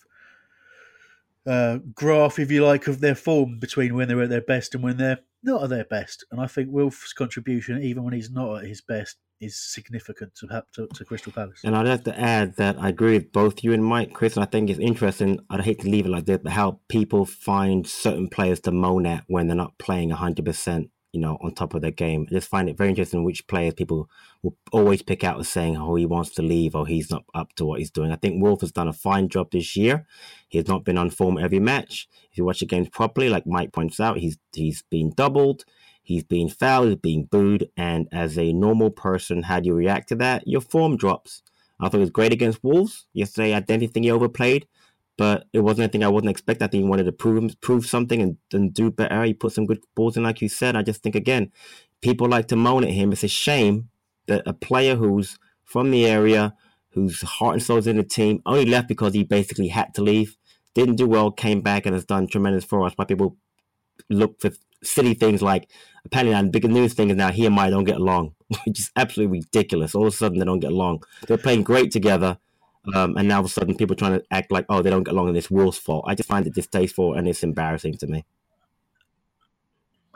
uh, 1.45 1.79
graph, 1.93 2.39
if 2.39 2.51
you 2.51 2.65
like, 2.65 2.87
of 2.87 3.01
their 3.01 3.15
form 3.15 3.59
between 3.59 3.95
when 3.95 4.07
they're 4.07 4.21
at 4.21 4.29
their 4.29 4.41
best 4.41 4.75
and 4.75 4.83
when 4.83 4.97
they're 4.97 5.19
not 5.43 5.63
at 5.63 5.69
their 5.69 5.85
best. 5.85 6.25
And 6.31 6.39
I 6.39 6.47
think 6.47 6.69
Wilf's 6.71 7.13
contribution, 7.13 7.81
even 7.81 8.03
when 8.03 8.13
he's 8.13 8.31
not 8.31 8.59
at 8.59 8.67
his 8.67 8.81
best, 8.81 9.17
is 9.39 9.57
significant 9.59 10.35
to, 10.35 10.63
to, 10.75 10.87
to 10.87 11.05
Crystal 11.05 11.31
Palace. 11.31 11.61
And 11.63 11.75
I'd 11.75 11.87
have 11.87 12.03
to 12.03 12.19
add 12.19 12.55
that 12.57 12.77
I 12.79 12.89
agree 12.89 13.13
with 13.13 13.31
both 13.31 13.63
you 13.63 13.73
and 13.73 13.83
Mike, 13.83 14.13
Chris. 14.13 14.35
And 14.35 14.43
I 14.43 14.47
think 14.47 14.69
it's 14.69 14.79
interesting. 14.79 15.39
I'd 15.49 15.61
hate 15.61 15.79
to 15.79 15.89
leave 15.89 16.05
it 16.05 16.09
like 16.09 16.25
this, 16.25 16.39
but 16.43 16.51
how 16.51 16.79
people 16.87 17.25
find 17.25 17.87
certain 17.87 18.29
players 18.29 18.59
to 18.61 18.71
moan 18.71 19.07
at 19.07 19.23
when 19.27 19.47
they're 19.47 19.55
not 19.57 19.79
playing 19.79 20.11
100%, 20.11 20.89
you 21.13 21.19
know, 21.19 21.37
on 21.41 21.53
top 21.53 21.73
of 21.73 21.81
their 21.81 21.91
game. 21.91 22.25
I 22.29 22.33
just 22.35 22.49
find 22.49 22.69
it 22.69 22.77
very 22.77 22.89
interesting 22.89 23.23
which 23.23 23.45
players 23.47 23.73
people 23.73 24.09
will 24.41 24.55
always 24.71 25.01
pick 25.01 25.23
out 25.23 25.39
as 25.39 25.49
saying, 25.49 25.75
oh, 25.75 25.95
he 25.95 26.05
wants 26.05 26.29
to 26.31 26.41
leave 26.41 26.75
or 26.75 26.87
he's 26.87 27.11
not 27.11 27.25
up 27.33 27.53
to 27.55 27.65
what 27.65 27.79
he's 27.79 27.91
doing. 27.91 28.11
I 28.11 28.15
think 28.15 28.41
Wolf 28.41 28.61
has 28.61 28.71
done 28.71 28.87
a 28.87 28.93
fine 28.93 29.27
job 29.27 29.51
this 29.51 29.75
year. 29.75 30.07
He 30.47 30.57
has 30.57 30.67
not 30.67 30.85
been 30.85 30.97
on 30.97 31.09
form 31.09 31.37
every 31.37 31.59
match. 31.59 32.07
If 32.31 32.37
you 32.37 32.45
watch 32.45 32.61
the 32.61 32.65
games 32.65 32.89
properly, 32.89 33.29
like 33.29 33.45
Mike 33.45 33.73
points 33.73 33.99
out, 33.99 34.19
he's 34.19 34.37
he's 34.53 34.83
been 34.89 35.11
doubled. 35.11 35.65
he's 36.03 36.23
been 36.23 36.49
fouled, 36.49 36.87
he's 36.87 36.95
being 36.97 37.25
booed, 37.25 37.69
and 37.77 38.07
as 38.11 38.37
a 38.37 38.53
normal 38.53 38.89
person, 38.89 39.43
how 39.43 39.59
do 39.59 39.67
you 39.67 39.73
react 39.73 40.09
to 40.09 40.15
that? 40.15 40.47
Your 40.47 40.61
form 40.61 40.97
drops. 40.97 41.41
I 41.79 41.85
thought 41.89 41.97
it 41.97 42.01
was 42.01 42.09
great 42.09 42.33
against 42.33 42.63
Wolves 42.63 43.07
yesterday. 43.13 43.53
I 43.53 43.59
didn't 43.59 43.93
think 43.93 44.05
he 44.05 44.11
overplayed, 44.11 44.67
but 45.17 45.45
it 45.53 45.59
wasn't 45.59 45.83
anything 45.83 46.03
I 46.03 46.09
wasn't 46.09 46.31
expecting. 46.31 46.65
I 46.65 46.67
think 46.67 46.83
he 46.83 46.89
wanted 46.89 47.03
to 47.03 47.11
prove 47.11 47.59
prove 47.61 47.85
something 47.85 48.21
and, 48.21 48.37
and 48.53 48.73
do 48.73 48.91
better. 48.91 49.23
He 49.23 49.33
put 49.33 49.53
some 49.53 49.65
good 49.65 49.83
balls 49.95 50.17
in, 50.17 50.23
like 50.23 50.41
you 50.41 50.49
said. 50.49 50.75
I 50.75 50.83
just 50.83 51.03
think 51.03 51.15
again, 51.15 51.51
people 52.01 52.27
like 52.27 52.47
to 52.47 52.55
moan 52.55 52.83
at 52.83 52.91
him. 52.91 53.11
It's 53.11 53.23
a 53.23 53.27
shame 53.27 53.89
that 54.27 54.43
a 54.45 54.53
player 54.53 54.95
who's 54.95 55.37
from 55.63 55.91
the 55.91 56.05
area, 56.05 56.53
whose 56.89 57.21
heart 57.21 57.53
and 57.53 57.63
soul 57.63 57.77
is 57.77 57.87
in 57.87 57.97
the 57.97 58.03
team, 58.03 58.41
only 58.45 58.65
left 58.65 58.87
because 58.87 59.13
he 59.13 59.23
basically 59.23 59.69
had 59.69 59.93
to 59.95 60.01
leave. 60.01 60.37
Didn't 60.73 60.95
do 60.95 61.07
well, 61.07 61.31
came 61.31 61.61
back 61.61 61.85
and 61.85 61.93
has 61.93 62.05
done 62.05 62.27
tremendous 62.27 62.63
for 62.63 62.85
us. 62.85 62.93
Why 62.95 63.05
people 63.05 63.37
look 64.09 64.39
for 64.39 64.51
silly 64.83 65.13
things 65.13 65.41
like 65.41 65.69
apparently 66.05 66.35
the 66.41 66.49
bigger 66.49 66.67
news 66.67 66.93
thing 66.93 67.09
is 67.09 67.15
now 67.15 67.31
he 67.31 67.45
and 67.45 67.55
Mike 67.55 67.71
don't 67.71 67.83
get 67.83 67.97
along, 67.97 68.33
which 68.65 68.79
is 68.79 68.91
absolutely 68.95 69.39
ridiculous. 69.39 69.95
All 69.95 70.07
of 70.07 70.13
a 70.13 70.15
sudden 70.15 70.39
they 70.39 70.45
don't 70.45 70.59
get 70.59 70.71
along. 70.71 71.03
They're 71.27 71.37
playing 71.37 71.63
great 71.63 71.91
together, 71.91 72.37
um, 72.93 73.15
and 73.17 73.27
now 73.27 73.35
all 73.35 73.41
of 73.41 73.45
a 73.45 73.49
sudden 73.49 73.75
people 73.75 73.95
trying 73.95 74.19
to 74.19 74.25
act 74.31 74.51
like 74.51 74.65
oh 74.69 74.81
they 74.81 74.89
don't 74.89 75.03
get 75.03 75.13
along 75.13 75.29
and 75.29 75.37
it's 75.37 75.51
Will's 75.51 75.77
fault. 75.77 76.05
I 76.07 76.15
just 76.15 76.29
find 76.29 76.45
it 76.47 76.53
distasteful 76.53 77.13
and 77.13 77.27
it's 77.27 77.43
embarrassing 77.43 77.97
to 77.97 78.07
me. 78.07 78.25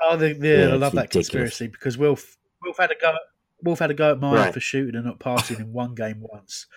Oh, 0.02 0.18
the, 0.18 0.34
the, 0.34 0.48
yeah, 0.48 0.68
I 0.68 0.76
love 0.76 0.94
that 0.94 1.14
ridiculous. 1.14 1.30
conspiracy 1.30 1.68
because 1.68 1.98
Wilf 1.98 2.38
Wilf 2.64 2.78
had 2.78 2.92
a 2.92 2.96
go. 3.00 3.16
Wolf 3.64 3.80
had 3.80 3.90
a 3.90 3.94
go 3.94 4.12
at 4.12 4.20
mine 4.20 4.36
right. 4.36 4.54
for 4.54 4.60
shooting 4.60 4.96
and 4.96 5.06
not 5.06 5.20
passing 5.20 5.58
in 5.58 5.72
one 5.72 5.96
game 5.96 6.18
once, 6.20 6.68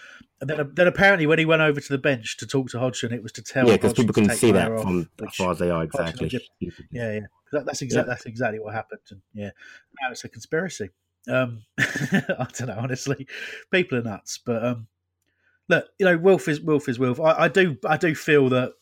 and 0.40 0.48
then, 0.48 0.70
then 0.74 0.86
apparently 0.86 1.26
when 1.26 1.38
he 1.38 1.44
went 1.44 1.60
over 1.60 1.80
to 1.80 1.88
the 1.88 1.98
bench 1.98 2.36
to 2.36 2.46
talk 2.46 2.68
to 2.70 2.78
Hodgson, 2.78 3.12
it 3.12 3.22
was 3.22 3.32
to 3.32 3.42
tell. 3.42 3.66
Yeah, 3.66 3.72
because 3.72 3.94
people 3.94 4.14
can 4.14 4.30
see 4.30 4.52
that 4.52 4.70
off, 4.70 4.82
from 4.82 5.10
as 5.26 5.34
far 5.34 5.50
as 5.50 5.58
they 5.58 5.70
are 5.70 5.82
exactly. 5.82 6.28
Just, 6.28 6.50
yeah, 6.60 6.70
yeah. 7.12 7.20
That, 7.52 7.66
that's 7.66 7.82
exactly 7.82 8.08
yeah. 8.08 8.14
that's 8.14 8.26
exactly 8.26 8.60
what 8.60 8.74
happened. 8.74 9.00
And 9.10 9.20
yeah, 9.34 9.50
now 10.00 10.12
it's 10.12 10.24
a 10.24 10.28
conspiracy. 10.28 10.90
Um, 11.28 11.64
I 11.78 12.46
don't 12.56 12.68
know. 12.68 12.78
Honestly, 12.78 13.26
people 13.70 13.98
are 13.98 14.02
nuts. 14.02 14.38
But 14.38 14.64
um, 14.64 14.86
look, 15.68 15.86
you 15.98 16.06
know, 16.06 16.16
Wilf 16.18 16.48
is 16.48 16.60
Wilf 16.60 16.88
is 16.88 16.98
Wilf. 16.98 17.20
I, 17.20 17.44
I 17.44 17.48
do 17.48 17.76
I 17.86 17.96
do 17.96 18.14
feel 18.14 18.48
that 18.50 18.72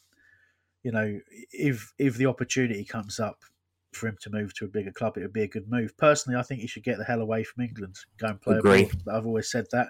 you 0.83 0.93
know 0.93 1.19
if 1.53 1.93
if 1.99 2.17
the 2.17 2.27
opportunity 2.27 2.85
comes 2.85 3.21
up 3.21 3.39
for 3.93 4.09
him 4.09 4.17
to 4.21 4.31
move 4.31 4.55
to 4.55 4.67
a 4.67 4.69
bigger 4.69 4.93
club, 4.93 5.17
it 5.17 5.23
would 5.23 5.33
be 5.33 5.43
a 5.43 5.49
good 5.49 5.71
move. 5.71 5.97
Personally, 5.97 6.39
I 6.39 6.43
think 6.43 6.61
he 6.61 6.67
should 6.67 6.85
get 6.85 6.99
the 6.99 7.05
hell 7.05 7.21
away 7.21 7.45
from 7.45 7.65
England. 7.65 7.97
Go 8.19 8.29
and 8.29 8.41
play. 8.41 8.59
Agree. 8.59 8.91
I've 9.11 9.27
always 9.27 9.51
said 9.51 9.67
that. 9.73 9.89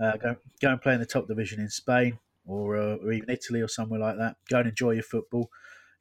Uh, 0.00 0.16
go 0.16 0.36
go 0.60 0.70
and 0.70 0.80
play 0.80 0.94
in 0.94 1.00
the 1.00 1.06
top 1.06 1.26
division 1.26 1.60
in 1.60 1.70
Spain 1.70 2.18
or 2.46 2.76
uh, 2.76 2.96
or 2.96 3.12
even 3.12 3.30
Italy 3.30 3.60
or 3.60 3.68
somewhere 3.68 4.00
like 4.00 4.16
that. 4.18 4.36
Go 4.50 4.58
and 4.58 4.68
enjoy 4.68 4.92
your 4.92 5.02
football 5.02 5.50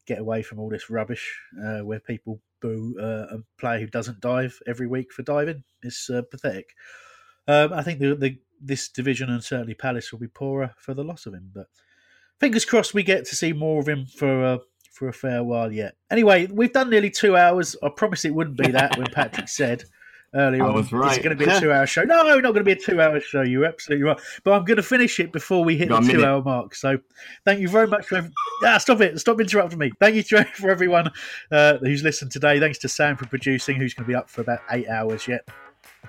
get 0.08 0.20
away 0.20 0.42
from 0.42 0.58
all 0.58 0.70
this 0.70 0.90
rubbish 0.90 1.40
uh, 1.64 1.80
where 1.80 2.00
people 2.00 2.42
boo 2.62 2.96
uh, 3.00 3.36
a 3.36 3.40
player 3.60 3.80
who 3.80 3.88
doesn't 3.88 4.22
dive 4.22 4.58
every 4.66 4.88
week 4.88 5.12
for 5.12 5.22
diving. 5.22 5.64
It's 5.84 6.10
uh, 6.10 6.24
pathetic. 6.32 6.70
Um, 7.48 7.74
I 7.74 7.84
think 7.84 8.00
the, 8.00 8.16
the, 8.16 8.38
this 8.62 8.90
division 8.90 9.30
and 9.30 9.44
certainly 9.44 9.74
Palace 9.74 10.12
will 10.12 10.20
be 10.20 10.28
poorer 10.28 10.74
for 10.78 10.94
the 10.94 11.04
loss 11.04 11.26
of 11.26 11.34
him. 11.34 11.52
But 11.54 11.68
fingers 12.40 12.66
crossed 12.66 12.94
we 12.94 13.04
get 13.04 13.26
to 13.26 13.36
see 13.36 13.54
more 13.54 13.80
of 13.80 13.88
him 13.88 14.06
for 14.06 14.44
uh, 14.44 14.58
for 14.92 15.08
a 15.08 15.14
fair 15.14 15.44
while 15.44 15.72
yet. 15.72 15.96
Anyway, 16.10 16.48
we've 16.48 16.74
done 16.74 16.90
nearly 16.90 17.10
two 17.10 17.38
hours. 17.38 17.76
I 17.84 17.90
promise 17.90 18.26
it 18.26 18.34
wouldn't 18.34 18.58
be 18.58 18.72
that 18.72 18.98
when 18.98 19.08
Patrick 19.08 19.48
said 19.48 19.84
earlier 20.34 20.64
I 20.64 20.68
on. 20.68 20.74
Was 20.74 20.92
right. 20.92 21.16
It's 21.16 21.24
going 21.24 21.38
to 21.38 21.46
be 21.46 21.50
a 21.50 21.60
two 21.60 21.72
hour 21.72 21.86
show. 21.86 22.04
No, 22.04 22.24
not 22.24 22.42
going 22.42 22.56
to 22.56 22.64
be 22.64 22.72
a 22.72 22.76
two 22.76 23.02
hour 23.02 23.20
show. 23.20 23.42
You're 23.42 23.66
absolutely 23.66 24.06
right. 24.06 24.20
But 24.44 24.54
I'm 24.54 24.66
going 24.66 24.78
to 24.78 24.84
finish 24.84 25.20
it 25.20 25.32
before 25.32 25.64
we 25.64 25.78
hit 25.78 25.90
the 25.90 26.00
two 26.00 26.26
hour 26.26 26.42
mark. 26.42 26.76
So 26.76 26.98
thank 27.46 27.60
you 27.60 27.70
very 27.70 27.88
much 27.88 28.08
for. 28.08 28.18
Every- 28.18 28.32
ah, 28.64 28.78
stop 28.78 29.02
it. 29.02 29.20
Stop 29.20 29.40
interrupting 29.40 29.80
me. 29.80 29.92
Thank 30.00 30.16
you 30.16 30.24
to, 30.24 30.44
for 30.56 30.70
everyone 30.70 31.12
uh, 31.52 31.78
who's 31.78 32.04
listened 32.04 32.32
today. 32.32 32.60
Thanks 32.60 32.80
to 32.80 32.90
Sam 32.90 33.18
for 33.18 33.28
producing, 33.28 33.78
who's 33.78 33.94
going 33.94 34.06
to 34.06 34.08
be 34.08 34.16
up 34.16 34.30
for 34.30 34.42
about 34.42 34.60
eight 34.72 34.88
hours 34.88 35.28
yet. 35.28 35.48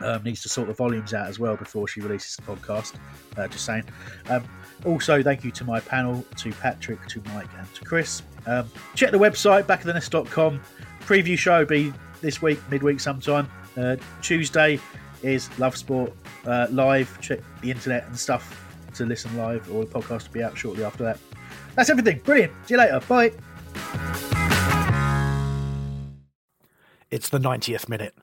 Um, 0.01 0.23
needs 0.23 0.43
to 0.43 0.49
sort 0.49 0.69
the 0.69 0.75
volumes 0.75 1.13
out 1.13 1.27
as 1.27 1.39
well 1.39 1.57
before 1.57 1.89
she 1.89 2.01
releases 2.01 2.37
the 2.37 2.43
podcast. 2.43 2.95
Uh, 3.37 3.49
just 3.49 3.65
saying. 3.65 3.85
Um, 4.29 4.45
also, 4.85 5.23
thank 5.23 5.45
you 5.45 5.51
to 5.51 5.65
my 5.65 5.81
panel, 5.81 6.25
to 6.37 6.53
Patrick, 6.53 7.05
to 7.09 7.23
Mike, 7.35 7.49
and 7.59 7.75
to 7.75 7.85
Chris. 7.85 8.23
Um, 8.47 8.71
check 8.95 9.11
the 9.11 9.19
website, 9.19 9.65
backofthenest.com. 9.65 10.61
Preview 11.01 11.37
show 11.37 11.65
be 11.65 11.93
this 12.21 12.41
week, 12.41 12.61
midweek 12.71 13.01
sometime. 13.01 13.51
Uh, 13.77 13.97
Tuesday 14.23 14.79
is 15.23 15.57
Love 15.59 15.77
Sport 15.77 16.13
uh, 16.47 16.69
live. 16.71 17.19
Check 17.21 17.41
the 17.61 17.71
internet 17.71 18.07
and 18.07 18.19
stuff 18.19 18.65
to 18.95 19.05
listen 19.05 19.37
live, 19.37 19.71
or 19.73 19.85
the 19.85 19.91
podcast 19.91 20.29
will 20.29 20.35
be 20.35 20.43
out 20.43 20.57
shortly 20.57 20.85
after 20.85 21.05
that. 21.05 21.19
That's 21.75 21.91
everything. 21.91 22.19
Brilliant. 22.21 22.53
See 22.67 22.75
you 22.75 22.79
later. 22.79 23.01
Bye. 23.09 23.33
It's 27.11 27.29
the 27.31 27.39
90th 27.39 27.89
minute. 27.89 28.15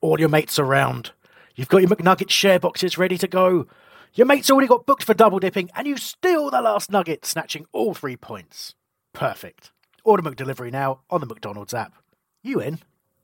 All 0.00 0.18
your 0.18 0.28
mates 0.28 0.58
around. 0.58 1.12
You've 1.54 1.68
got 1.68 1.82
your 1.82 1.90
McNugget 1.90 2.30
share 2.30 2.58
boxes 2.58 2.98
ready 2.98 3.18
to 3.18 3.28
go. 3.28 3.66
Your 4.14 4.26
mate's 4.26 4.50
already 4.50 4.68
got 4.68 4.86
booked 4.86 5.04
for 5.04 5.14
double 5.14 5.38
dipping, 5.38 5.70
and 5.74 5.86
you 5.86 5.96
steal 5.96 6.50
the 6.50 6.62
last 6.62 6.90
nugget, 6.90 7.24
snatching 7.24 7.66
all 7.72 7.94
three 7.94 8.16
points. 8.16 8.74
Perfect. 9.12 9.72
Order 10.04 10.22
McDelivery 10.22 10.72
now 10.72 11.00
on 11.10 11.20
the 11.20 11.26
McDonald's 11.26 11.74
app. 11.74 11.94
You 12.42 12.60
in? 12.60 12.80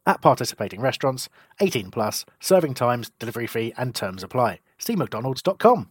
at 0.07 0.21
participating 0.23 0.81
restaurants. 0.81 1.29
18 1.61 1.91
plus. 1.91 2.25
Serving 2.41 2.75
times, 2.75 3.11
delivery 3.19 3.47
fee, 3.47 3.75
and 3.77 3.95
terms 3.95 4.23
apply. 4.23 4.61
See 4.79 4.97
McDonald's.com. 4.97 5.91